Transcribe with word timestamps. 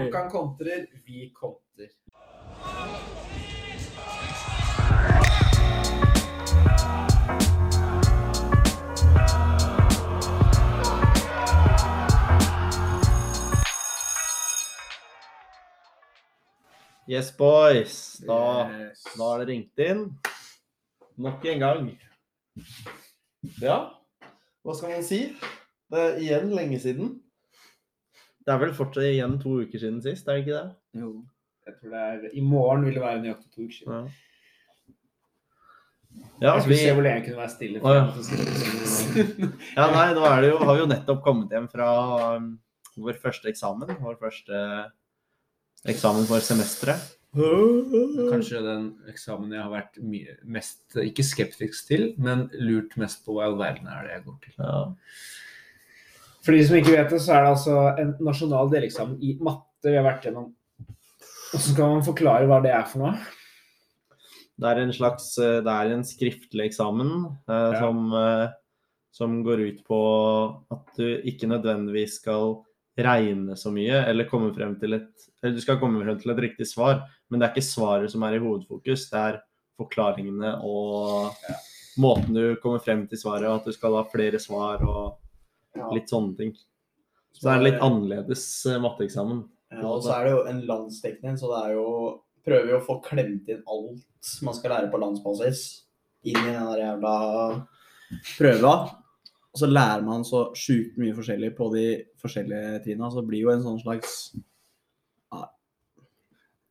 HamKam 0.00 0.30
kontrer, 0.30 0.86
vi 1.06 1.30
kontrer. 1.34 1.90
Yes, 17.08 17.30
boys. 17.36 18.18
Da, 18.26 18.70
Yes. 18.70 19.02
da 19.18 19.24
har 19.24 19.38
det 19.38 19.46
ringt 19.48 19.78
inn. 19.78 20.04
Nok 21.16 21.44
en 21.44 21.58
gang. 21.60 21.88
Ja, 23.60 23.78
hva 24.64 24.74
skal 24.76 24.90
man 24.94 25.04
si? 25.04 25.20
Det 25.90 25.98
er 26.04 26.18
igjen 26.22 26.52
lenge 26.54 26.78
siden. 26.80 27.16
Det 28.50 28.56
er 28.56 28.62
vel 28.64 28.72
fortsatt 28.74 29.06
igjen 29.06 29.36
to 29.42 29.52
uker 29.62 29.78
siden 29.78 30.00
sist, 30.02 30.26
er 30.26 30.40
det 30.40 30.42
ikke 30.42 30.56
det? 30.56 31.02
Jo. 31.04 31.10
Jeg 31.68 31.76
tror 31.78 31.92
det 31.94 32.00
er 32.08 32.34
I 32.34 32.42
morgen 32.42 32.82
vil 32.88 32.96
det 32.98 33.02
være 33.04 33.20
nøyaktig 33.22 33.50
to 33.54 33.62
uker 33.68 33.76
siden. 33.76 33.94
Ja. 33.94 34.96
Ja, 36.40 36.54
jeg 36.56 36.62
skulle 36.64 36.74
vi, 36.74 36.80
se 36.82 36.94
hvor 36.96 37.04
lenge 37.04 37.20
jeg 37.20 37.24
kunne 37.28 37.38
være 37.38 37.52
stille. 37.52 37.80
Ja. 37.84 38.00
for 38.10 38.22
si- 38.26 39.20
ja, 39.78 39.84
nei, 39.94 40.06
nå 40.16 40.24
er 40.26 40.40
det 40.42 40.50
jo, 40.50 40.58
har 40.64 40.74
vi 40.74 40.80
jo 40.82 40.88
nettopp 40.90 41.20
kommet 41.22 41.52
hjem 41.54 41.68
fra 41.70 41.88
um, 42.40 42.48
vår 42.98 43.18
første 43.22 43.50
eksamen. 43.52 43.92
Vår 44.02 44.16
første 44.18 44.62
eksamen 45.94 46.26
for 46.28 46.42
semesteret. 46.44 47.12
Kanskje 47.36 48.64
den 48.64 48.88
eksamen 49.12 49.52
jeg 49.54 49.62
har 49.62 49.70
vært 49.70 50.00
mye, 50.02 50.34
mest, 50.50 50.80
ikke 50.98 51.22
skeptisk 51.28 51.86
til, 51.92 52.08
men 52.18 52.48
lurt 52.58 52.96
mest 52.98 53.22
på 53.22 53.36
hva 53.36 53.44
i 53.46 53.52
all 53.52 53.60
verden 53.60 53.86
er 53.92 54.08
det 54.08 54.16
jeg 54.16 54.24
går 54.26 54.40
til. 54.48 54.56
Ja. 54.58 54.80
For 56.44 56.56
de 56.56 56.62
som 56.64 56.76
ikke 56.78 56.94
vet 56.96 57.10
det, 57.12 57.20
så 57.20 57.34
er 57.36 57.44
det 57.44 57.50
altså 57.54 57.74
en 58.00 58.14
nasjonal 58.24 58.70
deleksamen 58.72 59.18
i 59.20 59.34
matte 59.44 59.90
vi 59.90 59.96
har 59.98 60.06
vært 60.06 60.24
gjennom. 60.28 60.48
Og 61.50 61.58
så 61.58 61.72
skal 61.74 61.90
man 61.96 62.04
forklare 62.06 62.46
hva 62.48 62.60
det 62.64 62.72
er 62.72 62.86
for 62.88 63.02
noe. 63.04 63.18
Det 64.60 64.68
er 64.68 64.80
en 64.82 64.92
slags 64.92 65.30
eh, 65.40 65.58
Det 65.64 65.72
er 65.72 65.92
en 65.94 66.02
skriftlig 66.04 66.66
eksamen 66.68 67.12
eh, 67.48 67.70
Ja. 67.74 67.78
som, 67.80 68.00
eh, 68.12 68.48
som 69.16 69.38
går 69.44 69.62
ut 69.68 69.78
på 69.88 70.00
at 70.70 70.90
du 71.00 71.06
ikke 71.24 71.48
nødvendigvis 71.48 72.18
skal 72.20 72.58
regne 73.00 73.56
så 73.56 73.70
mye, 73.72 74.02
eller 74.10 74.28
komme 74.28 74.52
frem 74.54 74.74
til 74.80 74.98
et 74.98 75.08
Eller 75.42 75.54
du 75.56 75.60
skal 75.64 75.78
komme 75.80 76.02
frem 76.04 76.18
til 76.20 76.30
et 76.34 76.42
riktig 76.44 76.66
svar, 76.68 77.06
men 77.30 77.40
det 77.40 77.46
er 77.48 77.54
ikke 77.54 77.64
svaret 77.72 78.12
som 78.12 78.22
er 78.28 78.34
i 78.36 78.42
hovedfokus, 78.42 79.06
det 79.08 79.20
er 79.20 79.40
forklaringene 79.80 80.58
og 80.62 81.32
Ja. 81.48 81.56
måten 81.98 82.34
du 82.36 82.56
kommer 82.60 82.78
frem 82.84 83.06
til 83.08 83.18
svaret, 83.18 83.48
og 83.48 83.60
at 83.62 83.64
du 83.64 83.72
skal 83.72 83.96
ha 83.96 84.02
flere 84.12 84.38
svar 84.38 84.84
og 84.84 85.16
litt 85.94 86.10
sånne 86.10 86.36
ting. 86.36 86.54
Så 87.32 87.48
er 87.52 87.58
det 87.60 87.72
litt 87.72 87.82
annerledes 87.82 88.44
eh, 88.66 88.78
matteeksamen. 88.82 89.44
Ja, 89.70 89.84
og 89.86 90.02
så 90.02 90.16
er 90.16 90.24
det 90.26 90.32
jo 90.34 90.40
en 90.50 90.62
landsdekning, 90.66 91.36
så 91.38 91.50
det 91.54 91.60
er 91.68 91.76
jo 91.78 91.86
Prøver 92.40 92.70
jo 92.72 92.76
å 92.78 92.84
få 92.86 92.94
klemt 93.04 93.50
inn 93.52 93.60
alt 93.68 94.30
man 94.42 94.54
skal 94.56 94.70
lære 94.72 94.88
på 94.90 94.96
landsbasis, 94.98 95.58
inn 96.24 96.38
i 96.40 96.54
den 96.54 96.64
der 96.70 96.80
jævla 96.80 97.10
prøva. 98.38 98.72
Og 99.52 99.60
så 99.60 99.68
lærer 99.68 100.02
man 100.06 100.24
så 100.24 100.46
sjukt 100.56 100.96
mye 100.96 101.12
forskjellig 101.12 101.50
på 101.58 101.68
de 101.74 101.84
forskjellige 102.22 102.78
trinna, 102.86 103.10
så 103.12 103.20
det 103.20 103.28
blir 103.28 103.42
jo 103.44 103.52
en 103.52 103.62
sånn 103.66 103.76
slags 103.82 104.14
ja, 105.30 105.42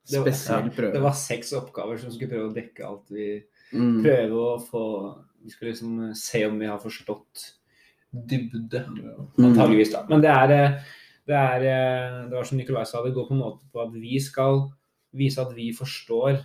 Det 0.10 0.18
var- 0.24 0.26
spesiell 0.32 0.72
prøve. 0.74 0.94
Det 0.98 1.02
var 1.06 1.14
seks 1.14 1.54
oppgaver 1.54 2.00
som 2.02 2.12
skulle 2.12 2.32
prøve 2.34 2.50
å 2.50 2.56
dekke 2.58 2.86
alt 2.90 3.08
vi 3.14 3.30
Mm. 3.72 4.02
Prøve 4.02 4.34
å 4.34 4.58
få 4.66 4.84
Vi 5.46 5.52
skulle 5.52 5.72
liksom 5.72 6.16
se 6.18 6.44
om 6.48 6.58
vi 6.58 6.66
har 6.66 6.80
forstått 6.80 7.52
dybde. 8.14 8.86
Mm. 9.38 9.46
Antageligvis, 9.52 9.92
da. 9.94 10.04
Men 10.10 10.22
det 10.22 10.30
er, 10.34 10.52
eh, 10.52 10.80
det 11.30 11.36
er 11.38 11.66
eh, 11.70 12.30
Det 12.30 12.36
var 12.38 12.44
som 12.44 12.58
Nicolai 12.58 12.86
sa, 12.86 13.04
det 13.06 13.14
går 13.14 13.28
på 13.30 13.36
en 13.36 13.42
måte 13.44 13.66
på 13.72 13.82
at 13.86 13.94
vi 13.94 14.20
skal 14.20 14.64
vise 15.14 15.38
at 15.42 15.54
vi 15.56 15.72
forstår 15.74 16.40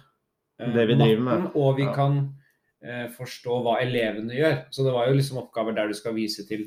eh, 0.61 0.73
Det 0.75 0.87
vi 0.89 0.95
driver 0.95 1.21
med. 1.25 1.51
og 1.55 1.77
vi 1.77 1.83
Ja. 1.85 1.95
kan 1.95 2.35
eh, 2.83 3.09
forstå 3.09 3.63
hva 3.65 3.79
elevene 3.81 4.35
gjør. 4.37 4.65
Så 4.71 4.85
det 4.85 4.93
var 4.93 5.09
jo 5.09 5.15
liksom 5.15 5.39
oppgaver 5.41 5.75
der 5.75 5.89
du 5.89 5.95
skal 5.95 6.15
vise 6.15 6.45
til 6.47 6.67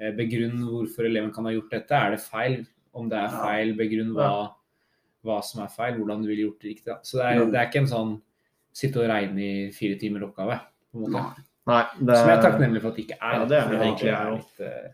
eh, 0.00 0.10
begrunn 0.12 0.58
hvorfor 0.66 1.06
eleven 1.06 1.32
kan 1.32 1.44
ha 1.44 1.52
gjort 1.52 1.70
dette. 1.70 1.92
Er 1.94 2.10
det 2.10 2.20
feil? 2.20 2.66
Om 2.94 3.08
det 3.08 3.18
er 3.18 3.28
feil, 3.28 3.74
begrunn 3.76 4.12
hva, 4.14 4.50
hva 5.24 5.40
som 5.42 5.62
er 5.64 5.68
feil, 5.70 5.94
hvordan 5.98 6.22
du 6.22 6.28
ville 6.28 6.44
gjort 6.48 6.60
det 6.60 6.68
riktig. 6.74 6.86
Da. 6.86 6.98
Så 7.02 7.18
det 7.18 7.24
er, 7.26 7.40
Mm. 7.44 7.50
det 7.52 7.58
er 7.60 7.66
ikke 7.70 7.80
en 7.82 7.86
sånn 7.90 8.20
sitte 8.72 8.96
og 9.02 9.08
regne 9.10 9.38
i 9.40 9.70
fire 9.72 9.98
timer 9.98 10.22
oppgave. 10.26 10.60
på 10.92 10.98
en 11.06 11.12
måte. 11.12 11.42
Nei. 11.70 11.80
Det 11.96 12.18
Som 12.18 12.28
jeg 12.28 12.36
er 12.36 12.44
takknemlig 12.44 12.82
for 12.82 12.92
at 12.92 12.98
det 12.98 13.06
ikke 13.06 13.18
er. 13.20 13.38
Ja, 13.38 13.48
det 13.48 13.56
er 13.58 13.70
det 13.70 13.80
egentlig, 13.80 14.10
jeg 14.10 14.34
er 14.34 14.68
eh, 14.68 14.92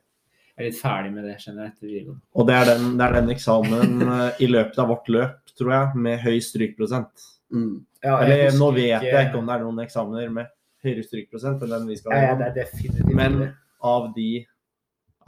jeg 0.61 0.67
er 0.67 0.69
litt 0.69 0.81
ferdig 0.81 1.11
med 1.15 1.25
det, 1.25 1.35
skjønner 1.41 1.65
jeg, 1.65 1.73
etter 1.73 1.89
videregående. 1.89 2.23
Og 2.37 2.47
det 2.47 2.57
er 2.59 2.67
den, 2.69 2.87
det 2.99 3.05
er 3.07 3.15
den 3.17 3.31
eksamen 3.33 4.03
eh, 4.05 4.43
i 4.45 4.49
løpet 4.51 4.81
av 4.83 4.91
vårt 4.93 5.09
løp, 5.09 5.53
tror 5.57 5.71
jeg, 5.73 6.03
med 6.07 6.21
høy 6.21 6.37
strykprosent. 6.45 7.27
Mm. 7.51 7.75
Eller 8.05 8.55
nå 8.59 8.69
vet 8.77 9.07
jeg 9.09 9.29
ikke 9.29 9.41
om 9.41 9.49
det 9.49 9.57
er 9.57 9.65
noen 9.65 9.83
eksamener 9.83 10.35
med 10.35 10.51
høyere 10.85 11.05
strykprosent 11.05 11.65
enn 11.65 11.75
den 11.75 11.89
vi 11.91 11.97
skal 11.99 12.15
Ja, 12.15 12.29
ja, 12.31 12.37
det 12.39 12.53
definitivt 12.61 13.11
Men 13.17 13.41
av 13.85 14.11
de, 14.15 14.29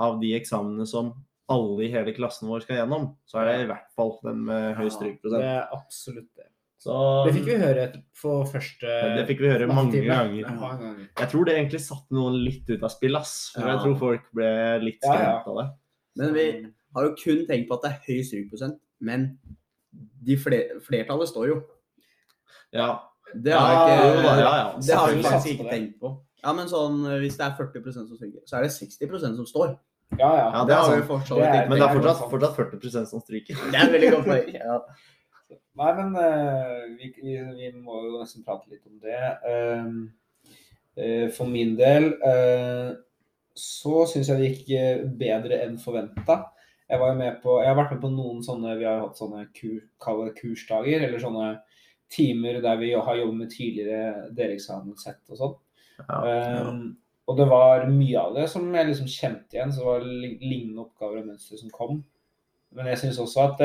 av 0.00 0.20
de 0.20 0.34
eksamene 0.36 0.86
som 0.88 1.10
alle 1.52 1.88
i 1.88 1.90
hele 1.92 2.14
klassen 2.16 2.48
vår 2.48 2.64
skal 2.64 2.82
gjennom, 2.82 3.10
så 3.28 3.42
er 3.42 3.50
det 3.50 3.56
i 3.64 3.68
hvert 3.72 3.88
fall 3.96 4.14
den 4.22 4.44
med 4.48 4.76
høy 4.78 4.86
strykprosent. 4.92 5.42
Det 5.42 5.52
er 5.56 5.74
absolutt 5.76 6.30
det. 6.38 6.51
Så 6.82 6.94
Det 7.26 7.34
fikk 7.36 7.44
vi 7.46 7.56
høre 7.62 7.84
for 8.18 8.44
første 8.50 8.94
det 9.16 9.26
fikk 9.28 9.38
vi 9.44 9.50
høre 9.52 9.68
mange 9.70 9.92
ganger. 10.02 10.40
Ja, 10.40 10.48
mange 10.50 10.80
ganger. 10.80 11.08
Jeg 11.20 11.28
tror 11.30 11.44
det 11.46 11.54
egentlig 11.54 11.80
satte 11.84 12.10
noen 12.16 12.40
litt 12.42 12.68
ut 12.72 12.82
av 12.82 12.90
spill, 12.90 13.14
ass. 13.16 13.52
For 13.54 13.60
Ja. 13.62 13.76
jeg 13.76 13.84
tror 13.84 13.98
folk 14.00 14.24
ble 14.34 14.48
litt 14.82 14.98
Ja, 15.04 15.12
ja. 15.12 15.20
skremt 15.42 15.46
av 15.46 15.60
det. 15.60 15.68
Men 16.16 16.34
vi 16.34 16.46
har 16.94 17.04
jo 17.06 17.14
kun 17.14 17.46
tenkt 17.46 17.68
på 17.68 17.74
at 17.78 17.82
det 17.82 17.90
er 17.92 18.00
høy 18.08 18.22
strykprosent, 18.26 18.80
men 19.00 19.38
de 20.24 20.36
fle 20.36 20.58
flertallet 20.82 21.28
står 21.30 21.46
jo. 21.52 21.62
Ja. 22.72 22.98
Det 23.32 23.52
har 23.54 23.72
Ja, 23.72 23.86
ikke, 23.86 24.02
jo 24.02 24.22
ja, 24.22 24.36
ja. 24.42 24.78
Det 24.80 24.94
har 24.96 25.08
vi 25.14 25.22
faktisk 25.22 25.54
ikke 25.54 25.64
det. 25.64 25.72
tenkt 25.72 26.00
på. 26.00 26.10
Ja, 26.42 26.52
men 26.52 26.66
sånn, 26.66 26.98
Hvis 27.22 27.36
det 27.38 27.46
er 27.46 27.54
40% 27.56 28.08
som 28.08 28.16
stryker, 28.18 28.40
så 28.44 28.58
er 28.58 28.62
det 28.62 28.72
60% 28.74 29.36
som 29.36 29.46
står. 29.46 29.78
Ja, 30.18 30.28
ja. 30.36 30.50
Ja, 30.52 30.64
Det 30.66 30.74
har 30.74 30.84
sant. 30.90 31.00
vi 31.00 31.08
fortsatt, 31.08 31.38
Det 31.38 31.46
er- 31.46 31.62
ikke 31.62 31.68
Men 31.70 31.78
det 31.78 31.88
er 31.88 31.94
fortsatt, 31.94 32.30
fortsatt 32.30 32.56
40% 32.56 33.06
som 33.08 33.20
stryker. 33.20 33.54
Det 33.70 33.74
er 33.80 33.92
veldig 33.94 34.10
godt 34.10 34.26
poeng. 34.26 34.52
Ja. 34.60 34.78
Nei, 35.80 35.92
men 35.96 36.16
eh, 36.20 36.82
vi, 36.98 37.08
vi, 37.16 37.36
vi 37.56 37.70
må 37.80 38.02
jo 38.04 38.18
nesten 38.20 38.44
prate 38.44 38.68
litt 38.68 38.84
om 38.88 38.98
det. 39.00 39.20
Um, 39.48 40.02
eh, 41.00 41.28
for 41.32 41.48
min 41.48 41.74
del 41.78 42.10
eh, 42.28 42.90
så 43.56 44.02
syns 44.08 44.28
jeg 44.28 44.40
det 44.40 44.50
gikk 44.50 44.72
eh, 44.76 45.04
bedre 45.22 45.62
enn 45.64 45.78
forventa. 45.80 46.42
Jeg, 46.90 47.00
var 47.00 47.14
jo 47.14 47.18
med 47.22 47.38
på, 47.40 47.56
jeg 47.62 47.70
har 47.70 47.78
vært 47.78 47.94
med 47.94 48.02
på 48.02 48.10
noen 48.12 48.42
sånne 48.44 48.74
Vi 48.76 48.84
har 48.84 49.00
hatt 49.00 49.16
sånne 49.16 49.46
kur, 49.56 49.78
kursdager, 50.36 51.06
eller 51.06 51.22
sånne 51.22 51.54
timer 52.12 52.58
der 52.60 52.76
vi 52.76 52.90
har 52.92 53.16
jobbet 53.16 53.38
med 53.38 53.52
tidligere 53.54 54.26
deleksamenssett 54.36 55.22
og 55.32 55.40
sånn. 55.40 55.60
Ja, 56.02 56.18
Um, 56.66 56.96
og 57.30 57.36
det 57.38 57.44
var 57.46 57.84
mye 57.86 58.18
av 58.18 58.34
det 58.34 58.48
som 58.50 58.64
jeg 58.74 58.88
liksom 58.88 59.08
kjente 59.08 59.56
igjen. 59.56 59.70
Så 59.72 59.80
det 59.80 59.88
var 59.88 60.06
lignende 60.08 60.82
oppgaver 60.82 61.20
og 61.20 61.28
mønstre 61.30 61.60
som 61.60 61.70
kom. 61.72 62.00
Men 62.74 62.88
jeg 62.90 62.98
syns 63.04 63.20
også 63.22 63.44
at 63.46 63.62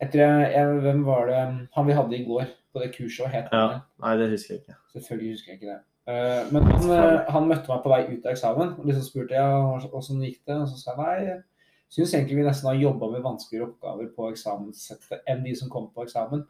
eh, 0.00 0.06
etter 0.06 0.22
jeg, 0.24 0.52
jeg, 0.54 0.76
Hvem 0.84 1.02
var 1.06 1.26
det 1.30 1.40
han 1.74 1.88
vi 1.88 1.96
hadde 1.96 2.18
i 2.18 2.24
går 2.26 2.46
på 2.74 2.82
det 2.82 2.92
kurset? 2.96 3.30
Het? 3.32 3.50
Ja. 3.52 3.80
Nei, 4.04 4.14
det 4.20 4.30
husker 4.34 4.54
jeg 4.54 4.64
ikke. 4.64 4.78
Selvfølgelig 4.96 5.34
husker 5.36 5.52
jeg 5.52 5.60
ikke 5.60 5.72
det. 5.72 5.80
Uh, 6.04 6.52
men 6.52 6.66
han, 6.68 6.90
eh, 6.92 7.20
han 7.32 7.46
møtte 7.48 7.70
meg 7.70 7.80
på 7.80 7.88
vei 7.88 8.02
ut 8.10 8.26
av 8.26 8.34
eksamen 8.34 8.74
og 8.74 8.84
liksom 8.84 9.04
spurte 9.06 9.38
jeg 9.38 9.92
åssen 9.96 10.20
gikk 10.20 10.42
det. 10.44 10.58
Og 10.58 10.66
så 10.68 10.80
sa 10.80 10.92
jeg 10.92 11.00
nei, 11.00 11.14
jeg 11.30 11.38
syns 11.96 12.12
egentlig 12.18 12.42
vi 12.42 12.48
nesten 12.48 12.68
har 12.68 12.82
jobba 12.82 13.08
med 13.14 13.24
vanskeligere 13.24 13.70
oppgaver 13.70 14.10
på 14.16 14.28
eksamenssettet 14.34 15.24
enn 15.30 15.46
de 15.46 15.54
som 15.56 15.70
kom 15.72 15.88
på 15.94 16.04
eksamen. 16.04 16.44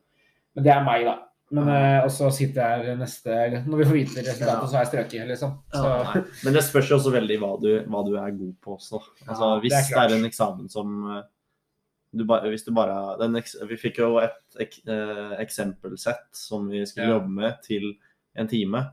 Men 0.54 0.66
det 0.66 0.72
er 0.75 0.83
meg, 0.87 1.06
da. 1.06 1.21
Men, 1.54 1.69
eh, 1.71 2.00
og 2.03 2.10
så 2.10 2.31
sitter 2.34 2.65
jeg 2.65 2.87
her 2.88 2.97
neste 2.99 3.34
Når 3.69 3.78
vi 3.78 3.87
får 3.87 3.97
vite 3.99 4.22
resultatet, 4.25 4.65
så 4.71 4.78
har 4.78 4.84
jeg 4.84 4.91
strøket, 4.91 5.27
liksom. 5.28 5.53
Nei. 5.77 6.22
Men 6.47 6.56
det 6.56 6.65
spørs 6.66 6.91
jo 6.91 6.97
også 6.99 7.12
veldig 7.15 7.37
hva 7.43 7.50
du, 7.60 7.69
hva 7.93 8.03
du 8.06 8.15
er 8.16 8.33
god 8.34 8.54
på 8.65 8.75
også. 8.78 9.03
Altså, 9.28 9.44
Ja, 9.44 9.50
det 9.53 9.66
hvis 9.66 9.77
er 9.77 9.91
det 9.93 10.03
er, 10.03 10.16
en 10.19 10.31
eksamen 10.31 10.72
som 10.72 11.04
du 12.16 12.25
ba, 12.25 12.41
hvis 12.49 12.65
du 12.65 12.72
bare 12.72 13.16
den, 13.19 13.34
Vi 13.69 13.77
fikk 13.77 13.99
jo 13.99 14.19
et 14.19 14.37
ek, 14.61 14.78
eh, 14.87 15.37
eksempelsett 15.43 16.31
som 16.33 16.69
vi 16.71 16.84
skulle 16.87 17.09
Ja. 17.09 17.19
jobbe 17.19 17.28
med 17.31 17.63
til 17.63 17.95
en 18.37 18.49
time. 18.49 18.91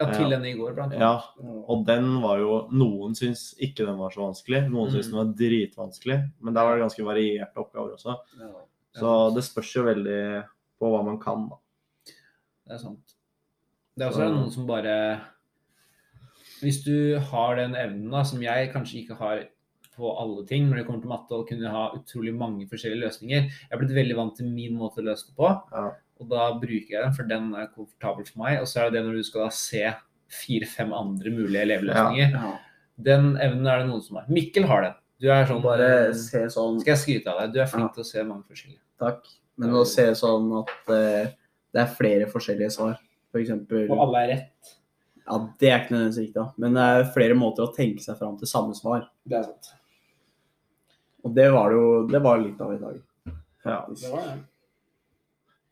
ja, 0.00 0.06
til 0.14 0.30
denne 0.30 0.46
i 0.46 0.54
går, 0.56 0.74
blant 0.74 0.92
annet. 0.92 1.00
Ja, 1.00 1.22
og 1.66 1.84
den 1.86 2.20
var 2.22 2.38
jo 2.38 2.68
Noen 2.70 3.14
syns 3.18 3.54
ikke 3.58 3.84
den 3.86 3.98
var 3.98 4.10
så 4.10 4.20
vanskelig, 4.30 4.68
noen 4.70 4.90
syns 4.92 5.08
Mm. 5.08 5.10
den 5.10 5.18
var 5.26 5.34
dritvanskelig. 5.34 6.32
Men 6.40 6.54
der 6.54 6.62
var 6.62 6.76
det 6.76 6.84
ganske 6.86 7.04
varierte 7.04 7.56
oppgaver 7.56 7.94
også. 7.96 8.16
Så 8.94 9.34
det 9.34 9.42
spørs 9.44 9.74
jo 9.74 9.82
veldig 9.84 10.44
på 10.80 10.86
hva 10.92 11.04
man 11.04 11.18
kan. 11.18 11.48
da. 11.48 11.56
Det 12.68 12.74
er 12.74 12.78
sant. 12.78 13.14
Det 13.96 14.04
er 14.06 14.10
også 14.10 14.30
noen 14.32 14.50
som 14.52 14.66
bare 14.66 15.20
Hvis 16.62 16.82
du 16.84 17.18
har 17.18 17.56
den 17.56 17.74
evnen 17.74 18.10
da, 18.10 18.22
som 18.24 18.40
jeg 18.42 18.72
kanskje 18.72 19.04
ikke 19.04 19.16
har 19.16 19.44
på 19.98 20.10
alle 20.22 20.44
ting 20.48 20.68
når 20.70 20.80
det 20.80 20.86
kommer 20.88 21.02
til 21.04 21.10
matte, 21.12 21.34
og 21.36 21.48
kunne 21.50 21.72
ha 21.74 21.84
utrolig 21.98 22.32
mange 22.38 22.66
forskjellige 22.70 23.02
løsninger 23.04 23.40
Jeg 23.50 23.72
er 23.74 23.80
blitt 23.82 23.96
veldig 23.96 24.16
vant 24.18 24.36
til 24.38 24.46
min 24.50 24.76
måte 24.78 25.02
å 25.02 25.08
løse 25.10 25.26
det 25.28 25.34
på, 25.38 25.50
Ja. 25.74 25.88
og 26.22 26.28
da 26.30 26.46
bruker 26.62 26.94
jeg 26.94 27.02
den, 27.02 27.16
for 27.18 27.28
den 27.30 27.50
er 27.54 27.68
komfortabel 27.74 28.24
for 28.30 28.38
meg. 28.44 28.60
Og 28.62 28.66
så 28.70 28.80
er 28.80 28.90
det 28.90 28.98
det 29.00 29.04
når 29.08 29.18
du 29.20 29.26
skal 29.28 29.44
da 29.48 29.50
se 29.58 29.82
fire-fem 30.28 30.92
andre 30.92 31.30
mulige 31.34 31.62
elevløsninger. 31.66 32.32
Ja. 32.38 32.54
Den 32.98 33.36
evnen 33.40 33.66
er 33.70 33.78
det 33.82 33.88
noen 33.90 34.02
som 34.02 34.16
har. 34.18 34.26
Mikkel 34.28 34.64
har 34.68 34.82
den. 34.82 34.94
Du 35.20 35.28
er 35.34 35.46
sånn 35.50 35.62
Bare 35.62 36.14
se 36.14 36.44
sånn 36.54 36.76
Skal 36.80 36.92
jeg 36.94 37.02
skryte 37.02 37.32
av 37.32 37.40
deg? 37.40 37.52
Du 37.54 37.60
er 37.60 37.66
flink 37.66 37.88
Ja. 37.88 37.94
til 37.94 38.02
å 38.04 38.06
se 38.06 38.22
mange 38.22 38.44
forskjellige. 38.46 38.80
Takk. 39.00 39.24
Men 39.58 39.70
å 39.74 39.84
se 39.86 40.04
sånn 40.14 40.50
at 40.60 40.90
uh, 40.94 41.30
det 41.74 41.80
er 41.82 41.94
flere 41.98 42.26
forskjellige 42.30 42.70
svar. 42.70 42.98
For 43.32 43.40
eksempel 43.42 43.90
Og 43.90 43.98
alle 43.98 44.22
er 44.24 44.28
rett. 44.34 44.74
Ja, 45.28 45.38
det 45.60 45.68
er 45.70 45.80
ikke 45.82 45.92
nødvendigvis 45.96 46.20
riktig, 46.22 46.34
da. 46.38 46.46
Men 46.56 46.74
det 46.78 46.84
er 46.88 47.10
flere 47.12 47.34
måter 47.36 47.66
å 47.66 47.74
tenke 47.74 48.00
seg 48.00 48.16
fram 48.18 48.38
til 48.38 48.48
samme 48.48 48.74
svar. 48.78 49.08
Det 49.28 49.36
er 49.36 49.42
sant. 49.50 49.72
Og 51.24 51.34
det 51.34 51.48
var 51.52 51.70
det 51.70 51.78
jo 51.78 52.06
Det 52.08 52.20
var 52.22 52.38
litt 52.38 52.60
av 52.60 52.72
i 52.74 52.78
dag. 52.78 53.00
Faktisk. 53.64 54.04
Ja. 54.04 54.08
Det 54.08 54.12
var 54.12 54.22
det. 54.28 54.38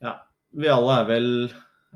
ja. 0.02 0.14
Vi 0.56 0.68
alle 0.72 0.94
er 1.00 1.04
vel, 1.10 1.28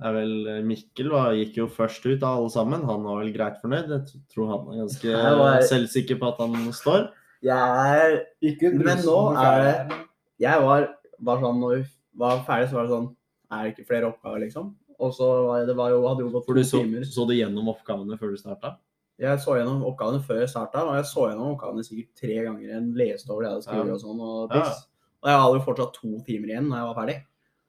er 0.05 0.13
vel 0.13 0.35
Mikkel 0.69 1.11
var, 1.11 1.33
gikk 1.37 1.57
jo 1.57 1.67
først 1.67 2.05
ut 2.07 2.23
av 2.23 2.39
alle 2.39 2.51
sammen. 2.53 2.85
Han 2.85 3.03
var 3.05 3.23
vel 3.23 3.33
greit 3.35 3.61
fornøyd. 3.63 3.89
Jeg 3.89 4.23
tror 4.33 4.51
han 4.53 4.69
er 4.75 4.83
ganske 4.85 5.15
var- 5.41 5.63
selvsikker 5.71 6.19
på 6.21 6.29
at 6.29 6.39
han 6.45 6.73
står. 6.73 7.11
Jeg 7.43 7.57
er 7.57 8.19
ikke 8.43 8.71
brusen, 8.77 8.85
Men 8.85 8.99
nå 9.07 9.37
er 9.37 9.65
det- 9.65 9.97
Jeg 10.41 10.61
var, 10.61 10.89
var 11.21 11.39
sånn 11.41 11.59
Når 11.61 11.77
vi 11.79 11.85
var 12.17 12.45
ferdig, 12.45 12.69
så 12.69 12.73
var 12.75 12.83
det 12.87 12.91
sånn 12.91 13.17
Er 13.51 13.63
det 13.65 13.77
ikke 13.77 13.87
flere 13.89 14.13
oppgaver, 14.13 14.41
liksom? 14.41 14.75
Og 15.01 15.13
så 15.15 15.47
var 15.47 15.61
det 15.61 15.67
det 15.69 15.77
var 15.77 15.89
jo, 15.91 16.07
hadde 16.07 16.21
jo 16.21 16.31
gått 16.31 16.47
to 16.47 16.53
timer. 16.55 16.63
så, 16.63 16.83
timer. 16.85 17.01
så 17.05 17.27
du 17.27 17.33
gjennom 17.35 17.69
oppgavene 17.75 18.19
før 18.19 18.31
du 18.31 18.37
starta? 18.37 18.77
Jeg 19.21 19.39
så 19.45 19.55
gjennom 19.59 19.83
oppgavene 19.85 20.23
før 20.25 20.39
jeg 20.41 20.49
starta, 20.49 20.83
og 20.89 20.95
jeg 20.97 21.05
så 21.11 21.27
gjennom 21.29 21.51
oppgavene 21.55 21.85
sikkert 21.85 22.15
tre 22.23 22.37
ganger. 22.47 22.69
Jeg 22.71 22.95
leste 22.97 23.31
over 23.35 23.43
det 23.43 23.51
jeg 23.51 23.57
hadde 23.57 23.67
skrevet 23.69 23.93
og 23.93 24.01
sånn. 24.01 24.21
Og, 24.21 24.55
Ja. 24.55 24.63
piss. 24.63 24.87
og 25.23 25.29
jeg 25.31 25.41
hadde 25.43 25.59
jo 25.59 25.65
fortsatt 25.67 25.93
to 25.99 26.13
timer 26.27 26.49
igjen 26.49 26.69
når 26.71 26.77
jeg 26.81 26.89
var 26.89 26.97
ferdig. 27.01 27.19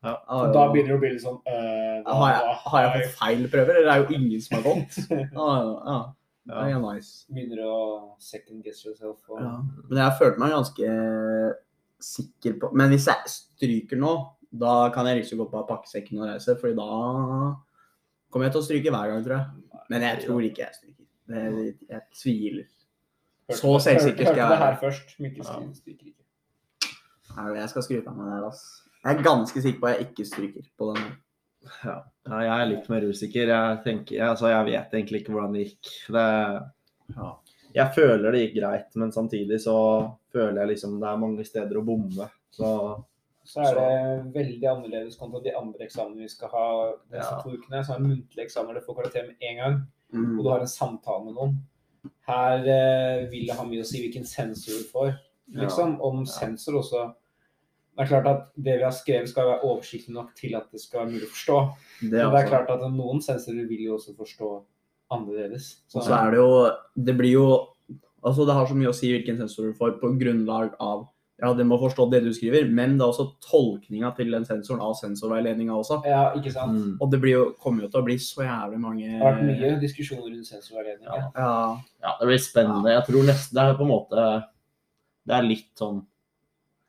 Ja. 0.03 0.13
Og 0.29 0.53
da 0.55 0.61
begynner 0.71 0.87
det 0.87 0.97
å 0.97 1.01
bli 1.03 1.09
litt 1.11 1.21
sånn 1.21 1.41
øh, 1.45 2.03
hva- 2.07 2.15
har, 2.15 2.31
jeg, 2.33 2.55
har 2.71 2.81
jeg 2.87 2.93
fått 2.95 3.17
feil 3.19 3.43
prøver, 3.51 3.75
eller 3.81 3.91
er 3.91 3.99
det 4.01 4.09
jo 4.09 4.15
ingen 4.17 4.41
som 4.41 4.57
har 4.57 4.63
gått? 4.63 4.97
Ja, 5.35 5.49
ja. 5.85 5.99
Det 6.47 6.55
Ja. 6.55 6.63
er 6.77 6.79
nice. 6.81 7.25
Begynner 7.29 7.59
å 7.67 7.75
second 8.17 8.63
guess 8.63 8.83
yourself. 8.85 9.19
Og... 9.29 9.41
Ja. 9.43 9.51
Men 9.89 9.97
jeg 10.01 10.17
følte 10.17 10.39
meg 10.39 10.55
ganske 10.55 10.87
sikker 12.01 12.55
på 12.59 12.71
Men 12.73 12.89
hvis 12.89 13.05
jeg 13.05 13.29
stryker 13.29 13.99
nå, 14.01 14.13
da 14.51 14.89
kan 14.89 15.05
jeg 15.05 15.21
liksom 15.21 15.37
gå 15.37 15.45
godt 15.45 15.51
bare 15.51 15.67
pakke 15.77 15.87
sekken 15.91 16.19
og 16.23 16.27
reise, 16.31 16.55
fordi 16.59 16.75
da 16.75 16.87
kommer 18.31 18.47
jeg 18.47 18.55
til 18.55 18.61
å 18.61 18.65
stryke 18.65 18.91
hver 18.95 19.11
gang, 19.13 19.21
tror 19.23 19.37
jeg. 19.37 19.79
Men 19.91 20.01
jeg 20.07 20.23
tror 20.25 20.41
ikke 20.47 20.65
jeg 20.65 20.75
stryker. 20.79 21.00
Jeg, 21.33 21.73
jeg 21.89 22.01
tviler. 22.15 22.67
Så 23.51 23.73
selvsikker 23.83 24.25
skal 24.25 24.35
jeg 24.35 24.45
Hørte 24.45 24.49
det 24.49 24.57
her 24.57 24.71
være. 24.71 24.79
først. 24.81 25.19
Mikkel 25.19 25.43
Ja. 25.45 25.73
Stryker 25.73 26.05
ikke. 26.11 27.57
Jeg 27.61 27.69
skal 27.69 27.83
skryte 27.83 28.07
av 28.11 28.15
meg 28.17 28.41
der. 28.41 28.61
Jeg 29.03 29.17
er 29.17 29.23
ganske 29.25 29.61
sikker 29.63 29.79
på 29.81 29.87
at 29.89 29.97
jeg 29.97 30.07
ikke 30.09 30.25
stryker 30.29 30.65
på 30.77 30.89
den. 30.95 31.11
Ja. 31.85 31.95
ja, 32.27 32.39
jeg 32.41 32.61
er 32.61 32.65
litt 32.71 32.89
mer 32.89 33.01
usikker. 33.05 33.47
Jeg 33.53 33.83
tenker, 33.85 34.23
altså, 34.29 34.47
jeg 34.49 34.65
vet 34.65 34.93
egentlig 34.97 35.21
ikke 35.21 35.33
hvordan 35.35 35.53
det 35.53 35.65
gikk. 35.67 35.91
Det, 36.07 36.25
Ja. 37.15 37.29
jeg 37.75 37.93
føler 37.95 38.31
det 38.31 38.41
gikk 38.45 38.55
greit, 38.61 38.95
men 38.95 39.11
samtidig 39.11 39.59
så 39.61 39.75
føler 40.33 40.61
jeg 40.61 40.67
liksom 40.75 40.99
det 40.99 41.07
er 41.09 41.17
mange 41.17 41.45
steder 41.45 41.77
å 41.77 41.85
bomme. 41.85 42.29
Så 42.51 43.03
Så 43.43 43.59
er 43.65 43.73
det 43.75 44.33
veldig 44.35 44.67
annerledes 44.69 45.17
kontra 45.17 45.39
de 45.43 45.51
andre 45.57 45.85
eksamene 45.87 46.17
vi 46.21 46.27
skal 46.29 46.49
ha 46.49 46.91
disse 47.11 47.31
Ja. 47.31 47.41
to 47.41 47.49
ukene. 47.49 47.83
Så 47.83 47.93
er 47.95 47.97
det 47.99 48.07
muntlige 48.07 48.45
eksamener 48.45 48.73
du 48.79 48.85
får 48.85 48.95
karakter 49.01 49.27
med 49.27 49.35
en 49.41 49.57
gang, 49.57 49.87
og 50.13 50.19
Mm. 50.19 50.43
du 50.43 50.49
har 50.49 50.59
en 50.59 50.67
samtale 50.67 51.25
med 51.25 51.33
noen. 51.35 51.57
Her 52.27 52.59
eh, 52.67 53.29
vil 53.29 53.47
det 53.47 53.55
ha 53.55 53.63
mye 53.63 53.81
å 53.81 53.85
si 53.87 54.01
hvilken 54.01 54.25
sensor 54.25 54.79
du 54.79 54.87
får. 54.91 55.13
Liksom, 55.53 55.99
Om 56.01 56.25
sensor 56.25 56.79
også 56.79 57.13
Det 57.97 58.05
er 58.05 58.07
klart 58.07 58.27
at 58.27 58.43
det 58.55 58.77
vi 58.77 58.83
har 58.83 58.91
skrevet 58.95 59.27
skal 59.27 59.49
være 59.49 59.63
oversiktlig 59.67 60.13
nok 60.15 60.29
til 60.33 60.55
at 60.55 60.71
det 60.71 60.79
skal 60.79 61.01
være 61.01 61.11
mulig 61.11 61.27
å 61.27 61.33
forstå. 61.33 61.57
Det 62.01 62.11
Men 62.23 62.31
det 62.31 62.39
er 62.39 62.47
klart 62.47 62.69
at 62.71 62.79
noen 62.79 63.19
sensorer 63.21 63.67
vil 63.67 63.81
jo 63.83 63.97
også 63.97 64.15
forstå 64.15 64.51
annerledes. 65.11 65.81
Og 65.93 66.03
så 66.03 66.15
er 66.15 66.31
det 66.31 66.39
jo 66.39 66.71
Det 66.95 67.17
blir 67.17 67.31
jo 67.33 67.67
Altså, 68.23 68.45
det 68.45 68.53
har 68.53 68.65
så 68.65 68.75
mye 68.77 68.89
å 68.89 68.95
si 68.95 69.09
hvilken 69.11 69.37
sensor 69.37 69.71
du 69.71 69.73
får 69.73 69.99
på 69.99 70.13
grunnlag 70.17 70.75
av 70.79 71.07
Ja, 71.41 71.53
det 71.57 71.65
må 71.65 71.79
forstå 71.81 72.05
det 72.11 72.19
du 72.23 72.29
skriver, 72.37 72.67
men 72.69 72.97
det 72.99 73.01
er 73.01 73.09
også 73.09 73.25
tolkninga 73.41 74.11
til 74.15 74.29
den 74.31 74.43
sensoren 74.45 74.81
av 74.85 74.93
sensorveiledninga 74.99 75.73
også. 75.73 76.03
Ja, 76.05 76.27
ikke 76.37 76.51
sant? 76.53 76.75
mm. 76.77 76.97
Og 77.01 77.09
det 77.11 77.19
blir 77.23 77.31
jo, 77.33 77.45
kommer 77.63 77.87
jo 77.87 77.89
til 77.89 78.01
å 78.01 78.05
bli 78.05 78.17
så 78.21 78.43
jævlig 78.45 78.79
mange 78.83 79.07
Det 79.07 79.17
har 79.23 79.33
vært 79.39 79.47
mye 79.49 79.79
diskusjoner 79.81 80.29
rundt 80.35 80.47
sensorveiledning. 80.51 81.07
Ja. 81.09 81.31
Ja. 81.35 81.81
ja, 82.05 82.13
det 82.19 82.27
blir 82.29 82.37
spennende. 82.45 82.93
Jeg 82.93 83.05
tror 83.09 83.25
nesten 83.31 83.57
det 83.57 83.65
er 83.65 83.73
på 83.79 83.87
en 83.87 83.93
måte 83.95 84.27
Det 85.25 85.35
er 85.39 85.47
litt 85.49 85.69
sånn 85.81 86.01